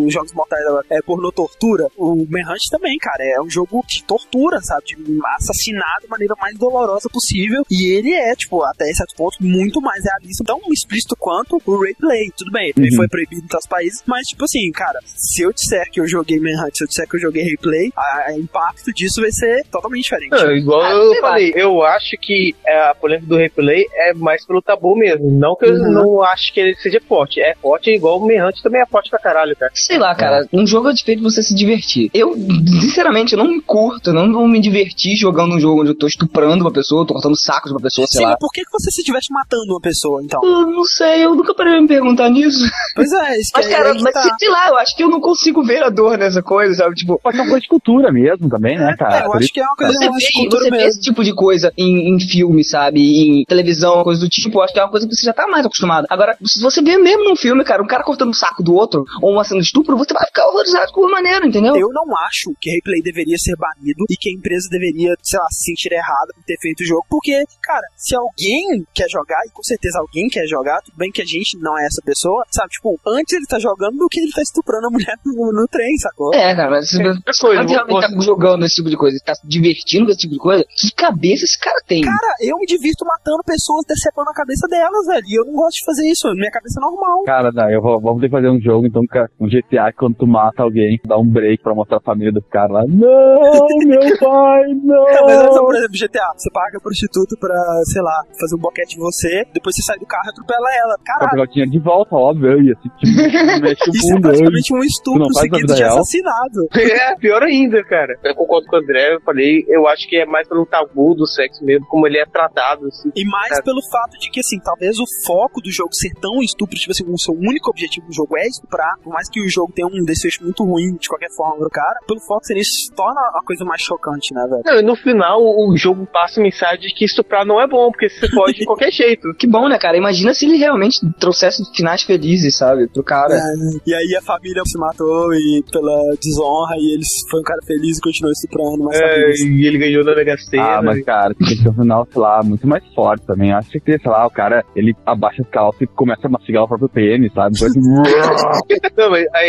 os 0.05 0.13
Jogos 0.13 0.33
Mortais 0.33 0.65
agora. 0.65 0.85
É 0.89 1.01
pornô 1.01 1.31
tortura. 1.31 1.87
O 1.97 2.15
Manhunt 2.29 2.61
também, 2.69 2.97
cara, 2.97 3.23
é 3.23 3.41
um 3.41 3.49
jogo 3.49 3.83
de 3.87 4.03
tortura, 4.03 4.61
sabe? 4.61 4.85
De 4.87 5.19
assassinar 5.37 6.01
da 6.01 6.07
maneira 6.07 6.35
mais 6.39 6.57
dolorosa 6.57 7.09
possível. 7.09 7.63
E 7.69 7.93
ele 7.93 8.13
é, 8.13 8.35
tipo, 8.35 8.63
até 8.63 8.85
certo 8.93 9.15
ponto, 9.15 9.37
muito 9.41 9.81
mais 9.81 10.03
realista, 10.03 10.43
tão 10.43 10.59
explícito 10.71 11.15
quanto 11.17 11.61
o 11.65 11.81
Replay. 11.81 12.31
Tudo 12.37 12.51
bem, 12.51 12.73
ele 12.75 12.89
uhum. 12.89 12.95
foi 12.95 13.07
proibido 13.07 13.43
em 13.43 13.47
todos 13.47 13.65
os 13.65 13.69
países, 13.69 14.03
mas, 14.05 14.27
tipo 14.27 14.43
assim, 14.45 14.71
cara, 14.71 14.99
se 15.05 15.41
eu 15.43 15.51
disser 15.51 15.89
que 15.91 15.99
eu 15.99 16.07
joguei 16.07 16.39
Manhunt, 16.39 16.75
se 16.75 16.83
eu 16.83 16.87
disser 16.87 17.07
que 17.07 17.15
eu 17.17 17.19
joguei 17.19 17.43
Replay, 17.43 17.91
o 18.33 18.39
impacto 18.39 18.93
disso 18.93 19.21
vai 19.21 19.31
ser 19.31 19.65
totalmente 19.71 20.03
diferente. 20.03 20.31
Não, 20.31 20.51
igual 20.51 20.81
ah, 20.81 20.91
eu 20.91 21.21
falei, 21.21 21.51
lá. 21.51 21.59
eu 21.59 21.83
acho 21.83 22.17
que 22.21 22.55
é, 22.65 22.89
a 22.89 22.95
polêmica 22.95 23.27
do 23.27 23.37
Replay 23.37 23.85
é 23.93 24.13
mais 24.13 24.45
pelo 24.45 24.61
tabu 24.61 24.95
mesmo. 24.95 25.31
Não 25.31 25.55
que 25.55 25.65
eu 25.65 25.73
uhum. 25.73 25.91
não 25.91 26.23
acho 26.23 26.53
que 26.53 26.59
ele 26.59 26.75
seja 26.75 27.01
forte. 27.07 27.41
É 27.41 27.55
forte 27.55 27.91
igual 27.91 28.19
o 28.19 28.27
Manhunt 28.27 28.61
também 28.61 28.81
é 28.81 28.85
forte 28.85 29.09
pra 29.09 29.19
caralho, 29.19 29.55
cara. 29.55 29.71
Sei 29.95 30.01
lá, 30.01 30.13
cara, 30.13 30.41
é. 30.43 30.47
um 30.51 30.67
jogo 30.67 30.89
é 30.89 30.93
de 30.93 31.15
você 31.21 31.41
se 31.41 31.55
divertir. 31.55 32.09
Eu, 32.13 32.35
sinceramente, 32.81 33.31
eu 33.31 33.37
não 33.37 33.47
me 33.47 33.61
curto, 33.61 34.09
eu 34.09 34.13
não 34.13 34.29
vou 34.29 34.45
me 34.45 34.59
divertir 34.59 35.15
jogando 35.15 35.55
um 35.55 35.59
jogo 35.59 35.81
onde 35.81 35.91
eu 35.91 35.97
tô 35.97 36.05
estuprando 36.05 36.65
uma 36.65 36.71
pessoa, 36.71 37.07
tô 37.07 37.13
cortando 37.13 37.39
sacos 37.39 37.71
de 37.71 37.75
uma 37.75 37.81
pessoa, 37.81 38.05
sei 38.05 38.19
Sim, 38.19 38.25
lá. 38.25 38.35
por 38.37 38.51
que 38.51 38.61
você 38.73 38.91
se 38.91 39.01
diverte 39.03 39.31
matando 39.31 39.71
uma 39.71 39.79
pessoa, 39.79 40.21
então? 40.21 40.41
Eu 40.43 40.67
não 40.67 40.83
sei, 40.83 41.23
eu 41.23 41.33
nunca 41.33 41.53
parei 41.53 41.75
de 41.75 41.81
me 41.83 41.87
perguntar 41.87 42.29
nisso. 42.29 42.69
Pois 42.93 43.09
é, 43.09 43.37
isso 43.39 43.51
Mas, 43.55 43.67
cara, 43.69 43.93
mas 43.93 44.13
tá. 44.13 44.35
sei 44.37 44.49
lá, 44.49 44.67
eu 44.67 44.77
acho 44.77 44.97
que 44.97 45.03
eu 45.03 45.09
não 45.09 45.21
consigo 45.21 45.63
ver 45.63 45.81
a 45.81 45.89
dor 45.89 46.17
nessa 46.17 46.43
coisa, 46.43 46.73
sabe? 46.73 46.93
Tipo, 46.95 47.17
pode 47.23 47.37
ser 47.37 47.43
uma 47.43 47.49
coisa 47.49 47.61
de 47.61 47.69
cultura 47.69 48.11
mesmo 48.11 48.49
também, 48.49 48.77
né, 48.77 48.97
cara? 48.97 49.21
É, 49.21 49.25
eu 49.27 49.33
acho 49.33 49.47
que 49.47 49.61
é 49.61 49.63
uma 49.63 49.77
coisa 49.77 49.93
você 49.93 50.27
de 50.27 50.33
cultura 50.33 50.63
você 50.65 50.71
mesmo. 50.71 50.83
vê 50.83 50.89
esse 50.89 50.99
tipo 50.99 51.23
de 51.23 51.33
coisa 51.33 51.71
em, 51.77 52.13
em 52.13 52.19
filme, 52.19 52.65
sabe? 52.65 52.99
Em 52.99 53.45
televisão, 53.45 54.03
coisa 54.03 54.19
do 54.19 54.27
tipo, 54.27 54.57
eu 54.59 54.63
acho 54.63 54.73
que 54.73 54.79
é 54.79 54.83
uma 54.83 54.91
coisa 54.91 55.07
que 55.07 55.15
você 55.15 55.25
já 55.25 55.33
tá 55.33 55.47
mais 55.47 55.65
acostumado. 55.65 56.05
Agora, 56.09 56.37
se 56.43 56.61
você 56.61 56.81
vê 56.81 56.97
mesmo 56.97 57.23
num 57.23 57.35
filme, 57.37 57.63
cara, 57.63 57.81
um 57.81 57.87
cara 57.87 58.03
cortando 58.03 58.31
o 58.31 58.35
saco 58.35 58.61
do 58.61 58.75
outro, 58.75 59.05
ou 59.21 59.31
uma 59.31 59.45
cena 59.45 59.61
de 59.61 59.67
estupro, 59.67 59.84
você 59.85 60.13
vai 60.13 60.25
ficar 60.25 60.47
horrorizado 60.47 60.91
com 60.91 61.01
uma 61.01 61.11
maneira, 61.11 61.45
entendeu? 61.45 61.75
Eu 61.75 61.89
não 61.89 62.05
acho 62.25 62.53
que 62.59 62.69
replay 62.71 63.01
deveria 63.01 63.37
ser 63.37 63.55
banido 63.55 64.05
e 64.09 64.15
que 64.17 64.29
a 64.29 64.33
empresa 64.33 64.67
deveria, 64.69 65.13
sei 65.21 65.39
lá, 65.39 65.47
se 65.49 65.65
sentir 65.65 65.93
errada 65.93 66.33
por 66.33 66.43
ter 66.43 66.57
feito 66.59 66.81
o 66.81 66.85
jogo, 66.85 67.05
porque, 67.09 67.43
cara, 67.61 67.85
se 67.95 68.15
alguém 68.15 68.85
quer 68.93 69.09
jogar, 69.09 69.39
e 69.45 69.51
com 69.51 69.63
certeza 69.63 69.99
alguém 69.99 70.27
quer 70.27 70.47
jogar, 70.47 70.81
tudo 70.81 70.97
bem 70.97 71.11
que 71.11 71.21
a 71.21 71.25
gente 71.25 71.57
não 71.59 71.77
é 71.77 71.85
essa 71.85 72.01
pessoa, 72.03 72.43
sabe? 72.51 72.69
Tipo, 72.69 72.99
antes 73.07 73.33
ele 73.33 73.45
tá 73.45 73.59
jogando 73.59 73.97
do 73.97 74.07
que 74.07 74.19
ele 74.19 74.31
tá 74.31 74.41
estuprando 74.41 74.87
a 74.87 74.89
mulher 74.89 75.15
no, 75.25 75.51
no 75.51 75.67
trem, 75.67 75.95
sacou? 75.97 76.33
É, 76.33 76.55
cara, 76.55 76.69
mas 76.69 76.89
se 76.89 76.97
você 76.97 77.53
realmente 77.53 78.01
tá 78.01 78.21
jogando 78.21 78.65
esse 78.65 78.75
tipo 78.75 78.89
de 78.89 78.97
coisa, 78.97 79.17
tá 79.25 79.35
se 79.35 79.47
divertindo 79.47 80.05
com 80.05 80.11
esse 80.11 80.21
tipo 80.21 80.33
de 80.33 80.39
coisa, 80.39 80.65
que 80.75 80.91
cabeça 80.93 81.45
esse 81.45 81.59
cara 81.59 81.79
tem? 81.87 82.01
Cara, 82.01 82.35
eu 82.41 82.57
me 82.57 82.65
divirto 82.65 83.05
matando 83.05 83.43
pessoas, 83.43 83.85
decepando 83.87 84.29
a 84.29 84.33
cabeça 84.33 84.67
delas, 84.67 85.05
velho, 85.07 85.25
e 85.27 85.39
eu 85.39 85.45
não 85.45 85.53
gosto 85.53 85.77
de 85.77 85.85
fazer 85.85 86.07
isso, 86.09 86.27
minha 86.33 86.51
cabeça 86.51 86.79
é 86.79 86.81
normal. 86.81 87.23
Cara, 87.23 87.51
não, 87.51 87.69
eu 87.69 87.81
vou, 87.81 87.99
vamos 87.99 88.21
ter 88.21 88.27
que 88.27 88.35
fazer 88.35 88.49
um 88.49 88.59
jogo, 88.59 88.87
então, 88.87 89.01
um 89.39 89.47
GTA, 89.75 89.91
quando 89.93 90.15
tu 90.15 90.27
mata 90.27 90.63
alguém, 90.63 90.99
dá 91.05 91.17
um 91.17 91.27
break 91.27 91.61
pra 91.61 91.75
mostrar 91.75 91.97
a 91.97 92.01
família 92.01 92.31
do 92.31 92.41
cara 92.41 92.71
lá. 92.71 92.83
Não, 92.87 93.67
meu 93.85 94.17
pai, 94.19 94.63
não! 94.83 95.09
É, 95.09 95.21
mas 95.21 95.43
essa, 95.43 95.59
por 95.59 95.75
exemplo, 95.75 95.93
GTA, 95.93 96.31
você 96.35 96.49
paga 96.51 96.79
prostituta 96.79 97.35
pra, 97.39 97.55
sei 97.91 98.01
lá, 98.01 98.23
fazer 98.39 98.55
um 98.55 98.59
boquete 98.59 98.95
em 98.95 98.99
você, 98.99 99.45
depois 99.53 99.75
você 99.75 99.83
sai 99.83 99.99
do 99.99 100.05
carro 100.05 100.23
e 100.27 100.29
atropela 100.29 100.67
ela. 100.79 100.95
Caralho. 101.03 101.43
Eu 101.43 101.47
tinha 101.47 101.67
de 101.67 101.79
volta, 101.79 102.15
óbvio, 102.15 102.61
ia 102.61 102.73
assim, 102.73 102.89
tipo, 102.97 103.61
mexe 103.61 103.89
o 103.89 103.93
Isso 103.93 104.17
é 104.17 104.21
praticamente 104.21 104.73
um 104.73 104.83
estupro 104.83 105.33
seguido 105.33 105.73
de 105.73 105.83
assassinado. 105.83 106.67
É, 106.95 107.15
pior 107.15 107.43
ainda, 107.43 107.83
cara. 107.83 108.17
Eu 108.23 108.35
concordo 108.35 108.67
com 108.67 108.75
o 108.75 108.79
André, 108.79 109.15
eu 109.15 109.21
falei, 109.21 109.65
eu 109.67 109.87
acho 109.87 110.07
que 110.07 110.17
é 110.17 110.25
mais 110.25 110.47
pelo 110.47 110.65
tabu 110.65 111.13
do 111.13 111.27
sexo 111.27 111.63
mesmo, 111.63 111.85
como 111.87 112.07
ele 112.07 112.17
é 112.17 112.25
tratado, 112.25 112.87
assim. 112.87 113.09
E 113.15 113.25
mais 113.25 113.49
cara. 113.49 113.63
pelo 113.63 113.81
fato 113.91 114.17
de 114.19 114.29
que, 114.29 114.39
assim, 114.39 114.59
talvez 114.59 114.97
o 114.99 115.05
foco 115.25 115.61
do 115.61 115.71
jogo 115.71 115.93
ser 115.93 116.13
tão 116.21 116.41
estupro, 116.41 116.77
tipo 116.77 116.91
assim, 116.91 117.03
o 117.07 117.17
seu 117.17 117.33
único 117.33 117.69
objetivo 117.69 118.05
do 118.07 118.13
jogo 118.13 118.37
é 118.37 118.47
estuprar, 118.47 118.95
por 119.03 119.11
mais 119.11 119.29
que 119.29 119.41
o 119.41 119.49
jogo 119.49 119.64
tenha 119.73 119.87
um 119.87 120.03
desfecho 120.03 120.43
muito 120.43 120.63
ruim 120.63 120.95
de 120.99 121.07
qualquer 121.07 121.29
forma 121.35 121.57
pro 121.57 121.69
cara, 121.69 121.99
pelo 122.07 122.19
foco 122.21 122.45
ser 122.45 122.57
isso 122.57 122.91
torna 122.95 123.19
a 123.33 123.41
coisa 123.45 123.63
mais 123.65 123.81
chocante, 123.81 124.33
né, 124.33 124.45
velho? 124.49 124.61
Não, 124.65 124.79
e 124.79 124.83
no 124.83 124.95
final 124.95 125.41
o 125.41 125.75
jogo 125.77 126.05
passa 126.05 126.39
a 126.39 126.43
mensagem 126.43 126.79
de 126.79 126.93
que 126.93 127.05
estuprar 127.05 127.45
não 127.45 127.61
é 127.61 127.67
bom, 127.67 127.91
porque 127.91 128.09
você 128.09 128.29
pode 128.29 128.59
de 128.59 128.65
qualquer 128.65 128.91
jeito. 128.91 129.33
Que 129.37 129.47
bom, 129.47 129.67
né, 129.67 129.77
cara? 129.77 129.97
Imagina 129.97 130.33
se 130.33 130.45
ele 130.45 130.57
realmente 130.57 130.99
trouxesse 131.19 131.63
finais 131.75 132.03
felizes, 132.03 132.57
sabe, 132.57 132.87
pro 132.87 133.03
cara. 133.03 133.33
É, 133.33 133.53
e 133.85 133.93
aí 133.93 134.15
a 134.15 134.21
família 134.21 134.63
se 134.65 134.77
matou 134.77 135.33
e 135.33 135.63
pela 135.71 136.15
desonra 136.21 136.75
e 136.77 136.93
ele 136.93 137.03
foi 137.29 137.39
um 137.39 137.43
cara 137.43 137.59
feliz 137.65 137.97
e 137.97 138.01
continuou 138.01 138.31
estuprando, 138.31 138.83
mas 138.83 138.99
é, 138.99 139.31
e 139.43 139.65
ele 139.65 139.77
ganhou 139.77 140.03
na 140.03 140.15
Mega 140.15 140.35
Ah, 140.59 140.81
mas 140.81 141.03
cara, 141.03 141.33
tem 141.33 141.47
que 141.47 141.63
ter 141.63 141.69
um 141.69 141.73
final, 141.73 142.07
sei 142.11 142.21
lá, 142.21 142.43
muito 142.43 142.67
mais 142.67 142.83
forte 142.93 143.25
também. 143.25 143.51
Acho 143.51 143.71
que, 143.71 143.99
sei 143.99 144.11
lá, 144.11 144.25
o 144.25 144.29
cara, 144.29 144.63
ele 144.75 144.95
abaixa 145.05 145.41
as 145.41 145.49
calças 145.49 145.81
e 145.81 145.87
começa 145.87 146.27
a 146.27 146.29
mastigar 146.29 146.63
o 146.63 146.67
próprio 146.67 146.89
pênis, 146.89 147.31
sabe? 147.33 147.55
não, 148.97 149.11
mas 149.11 149.25
aí 149.33 149.44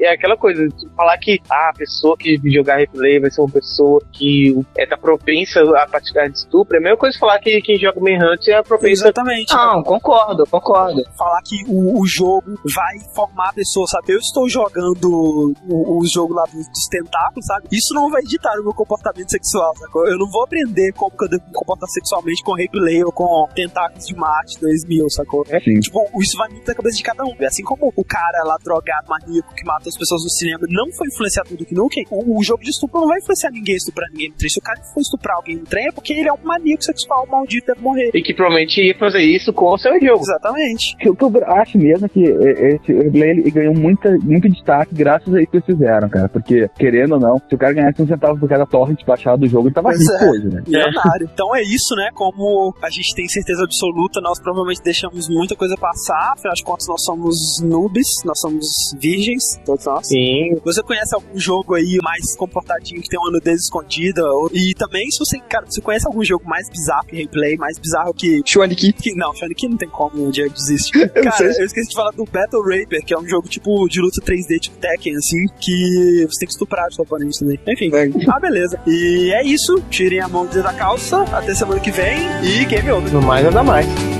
é 0.00 0.12
aquela 0.12 0.36
coisa, 0.36 0.66
falar 0.96 1.18
que 1.18 1.40
ah, 1.50 1.70
a 1.70 1.76
pessoa 1.76 2.16
que 2.16 2.38
jogar 2.50 2.76
replay 2.76 3.20
vai 3.20 3.30
ser 3.30 3.40
uma 3.40 3.50
pessoa 3.50 4.00
que 4.12 4.54
é, 4.76 4.86
tá 4.86 4.96
propensa 4.96 5.60
a 5.76 5.86
praticar 5.86 6.28
de 6.28 6.38
estupro, 6.38 6.76
é 6.76 6.78
a 6.78 6.82
mesma 6.82 6.96
coisa 6.96 7.18
falar 7.18 7.38
que 7.38 7.60
quem 7.60 7.78
joga 7.78 8.00
Manhunt 8.00 8.48
é 8.48 8.62
propensa. 8.62 9.04
Exatamente. 9.04 9.52
Não, 9.54 9.82
concordo, 9.82 10.44
concordo. 10.46 11.02
Falar 11.16 11.40
que 11.44 11.64
o, 11.66 12.00
o 12.00 12.06
jogo 12.06 12.58
vai 12.74 12.98
formar 13.14 13.50
a 13.50 13.52
pessoa, 13.52 13.86
sabe? 13.86 14.12
Eu 14.12 14.18
estou 14.18 14.48
jogando 14.48 15.54
o, 15.68 15.98
o 15.98 16.02
jogo 16.12 16.34
lá 16.34 16.44
dos, 16.44 16.66
dos, 16.68 16.88
tentáculos, 16.90 17.46
sabe? 17.46 17.68
Isso 17.72 17.94
não 17.94 18.10
vai 18.10 18.22
editar 18.22 18.52
o 18.60 18.62
meu 18.62 18.74
comportamento 18.74 19.30
sexual, 19.30 19.74
sacou? 19.76 20.06
Eu 20.06 20.18
não 20.18 20.30
vou 20.30 20.44
aprender 20.44 20.92
como 20.92 21.16
que 21.16 21.24
eu 21.24 21.28
devo 21.28 21.44
me 21.46 21.52
comportar 21.52 21.88
sexualmente 21.88 22.42
com 22.42 22.54
replay 22.54 23.04
ou 23.04 23.12
com 23.12 23.48
tentáculos 23.54 24.06
de 24.06 24.14
Marte 24.14 24.60
2000, 24.60 25.10
sacou? 25.10 25.44
É, 25.48 25.60
sim. 25.60 25.80
Tipo, 25.80 26.00
isso 26.20 26.36
vai 26.36 26.48
muito 26.48 26.66
da 26.66 26.74
cabeça 26.74 26.96
de 26.96 27.02
cada 27.02 27.24
um. 27.24 27.34
Assim 27.46 27.62
como 27.62 27.92
o 27.94 28.04
cara 28.04 28.44
lá 28.44 28.56
drogado, 28.62 29.08
maníaco, 29.38 29.54
que 29.54 29.64
mata 29.64 29.88
as 29.88 29.96
pessoas 29.96 30.22
no 30.22 30.30
cinema, 30.30 30.66
não 30.68 30.90
foi 30.92 31.08
influenciado 31.08 31.56
do 31.56 31.64
que 31.64 31.74
nunca, 31.74 31.94
o, 32.10 32.38
o, 32.38 32.42
jogo 32.42 32.62
de 32.62 32.70
estupro 32.70 33.00
não 33.00 33.08
vai 33.08 33.18
influenciar 33.18 33.50
ninguém 33.50 33.74
a 33.74 33.76
estuprar 33.76 34.08
ninguém 34.10 34.28
no 34.30 34.36
trem. 34.36 34.50
Se 34.50 34.58
o 34.58 34.62
cara 34.62 34.80
for 34.94 35.00
estuprar 35.00 35.36
alguém 35.36 35.56
no 35.56 35.64
trem, 35.64 35.88
é 35.88 35.92
porque 35.92 36.12
ele 36.12 36.28
é 36.28 36.32
um 36.32 36.38
maníaco 36.42 36.84
sexual 36.84 37.26
maldito, 37.26 37.66
deve 37.66 37.80
morrer. 37.80 38.10
E 38.14 38.22
que 38.22 38.34
provavelmente 38.34 38.80
ia 38.80 38.96
fazer 38.98 39.20
isso 39.20 39.52
com 39.52 39.72
o 39.72 39.78
seu 39.78 39.92
jogo. 40.00 40.20
Exatamente. 40.22 40.96
O 41.08 41.16
que 41.16 41.24
eu 41.24 41.44
acho 41.46 41.78
mesmo 41.78 42.06
é 42.06 42.08
que 42.08 42.22
esse 42.22 42.92
replay 42.92 43.30
ele 43.30 43.50
ganhou 43.50 43.74
muita, 43.74 44.10
muito 44.18 44.48
destaque 44.48 44.94
graças 44.94 45.32
a 45.34 45.40
isso 45.40 45.50
que 45.50 45.56
eles 45.58 45.66
fizeram, 45.66 46.08
cara. 46.08 46.28
Porque, 46.28 46.68
querendo 46.78 47.14
ou 47.14 47.20
não, 47.20 47.38
se 47.48 47.54
o 47.54 47.58
cara 47.58 47.72
ganhasse 47.72 48.02
um 48.02 48.06
centavo 48.06 48.38
por 48.38 48.48
cada 48.48 48.66
torrent 48.66 49.04
baixado 49.04 49.40
do 49.40 49.48
jogo, 49.48 49.68
ele 49.68 49.74
tava 49.74 49.92
rico 49.92 50.12
é. 50.12 50.30
hoje, 50.30 50.46
né? 50.48 50.62
Milionário. 50.66 51.28
então 51.32 51.54
é 51.54 51.62
isso, 51.62 51.94
né? 51.96 52.10
Como 52.14 52.74
a 52.82 52.90
gente 52.90 53.14
tem 53.14 53.28
certeza 53.28 53.64
absoluta, 53.64 54.20
nós 54.20 54.40
provavelmente 54.40 54.82
deixamos 54.82 55.28
muita 55.28 55.54
coisa 55.54 55.76
passar. 55.76 56.32
Afinal 56.36 56.54
de 56.54 56.62
contas, 56.62 56.86
nós 56.88 57.04
somos 57.04 57.36
noobs, 57.62 58.06
nós 58.24 58.38
somos 58.40 58.66
virgens, 59.00 59.27
todos 59.64 59.84
nós. 59.84 60.06
Sim. 60.06 60.58
Você 60.64 60.82
conhece 60.82 61.14
algum 61.14 61.38
jogo 61.38 61.74
aí 61.74 61.98
mais 62.02 62.36
comportadinho 62.36 63.02
que 63.02 63.08
tem 63.08 63.18
uma 63.18 63.30
nudez 63.30 63.62
escondida? 63.62 64.22
E 64.52 64.74
também, 64.74 65.10
se 65.10 65.18
você, 65.18 65.38
cara, 65.40 65.66
você 65.66 65.80
conhece 65.80 66.06
algum 66.06 66.24
jogo 66.24 66.44
mais 66.46 66.68
bizarro 66.68 67.06
que 67.06 67.16
replay, 67.16 67.56
mais 67.56 67.78
bizarro 67.78 68.12
que. 68.14 68.42
Shoniki? 68.44 68.92
Que, 68.92 69.14
não, 69.14 69.34
Shoniki 69.34 69.68
não 69.68 69.76
tem 69.76 69.88
como, 69.88 70.28
o 70.28 70.30
Diego 70.30 70.54
desiste. 70.54 70.92
cara, 71.08 71.44
eu 71.44 71.64
esqueci 71.64 71.88
de 71.88 71.94
falar 71.94 72.10
do 72.12 72.24
Battle 72.24 72.62
Raper, 72.62 73.04
que 73.04 73.14
é 73.14 73.18
um 73.18 73.26
jogo 73.26 73.48
tipo 73.48 73.88
de 73.88 74.00
luta 74.00 74.20
3D, 74.20 74.58
tipo 74.60 74.76
Tekken, 74.78 75.16
assim, 75.16 75.46
que 75.60 76.26
você 76.28 76.40
tem 76.40 76.46
que 76.46 76.52
estuprar 76.52 76.88
o 76.88 76.92
seu 76.92 77.04
oponente 77.04 77.38
também. 77.38 77.58
Enfim. 77.66 77.90
É. 77.94 78.08
Ah, 78.28 78.40
beleza. 78.40 78.80
E 78.86 79.32
é 79.32 79.44
isso. 79.44 79.80
Tirem 79.90 80.20
a 80.20 80.28
mão 80.28 80.46
da 80.46 80.72
calça. 80.72 81.22
Até 81.32 81.54
semana 81.54 81.80
que 81.80 81.90
vem. 81.90 82.18
E 82.42 82.64
game 82.64 82.90
over. 82.90 83.12
No 83.12 83.22
mais, 83.22 83.44
nada 83.44 83.62
mais. 83.62 84.17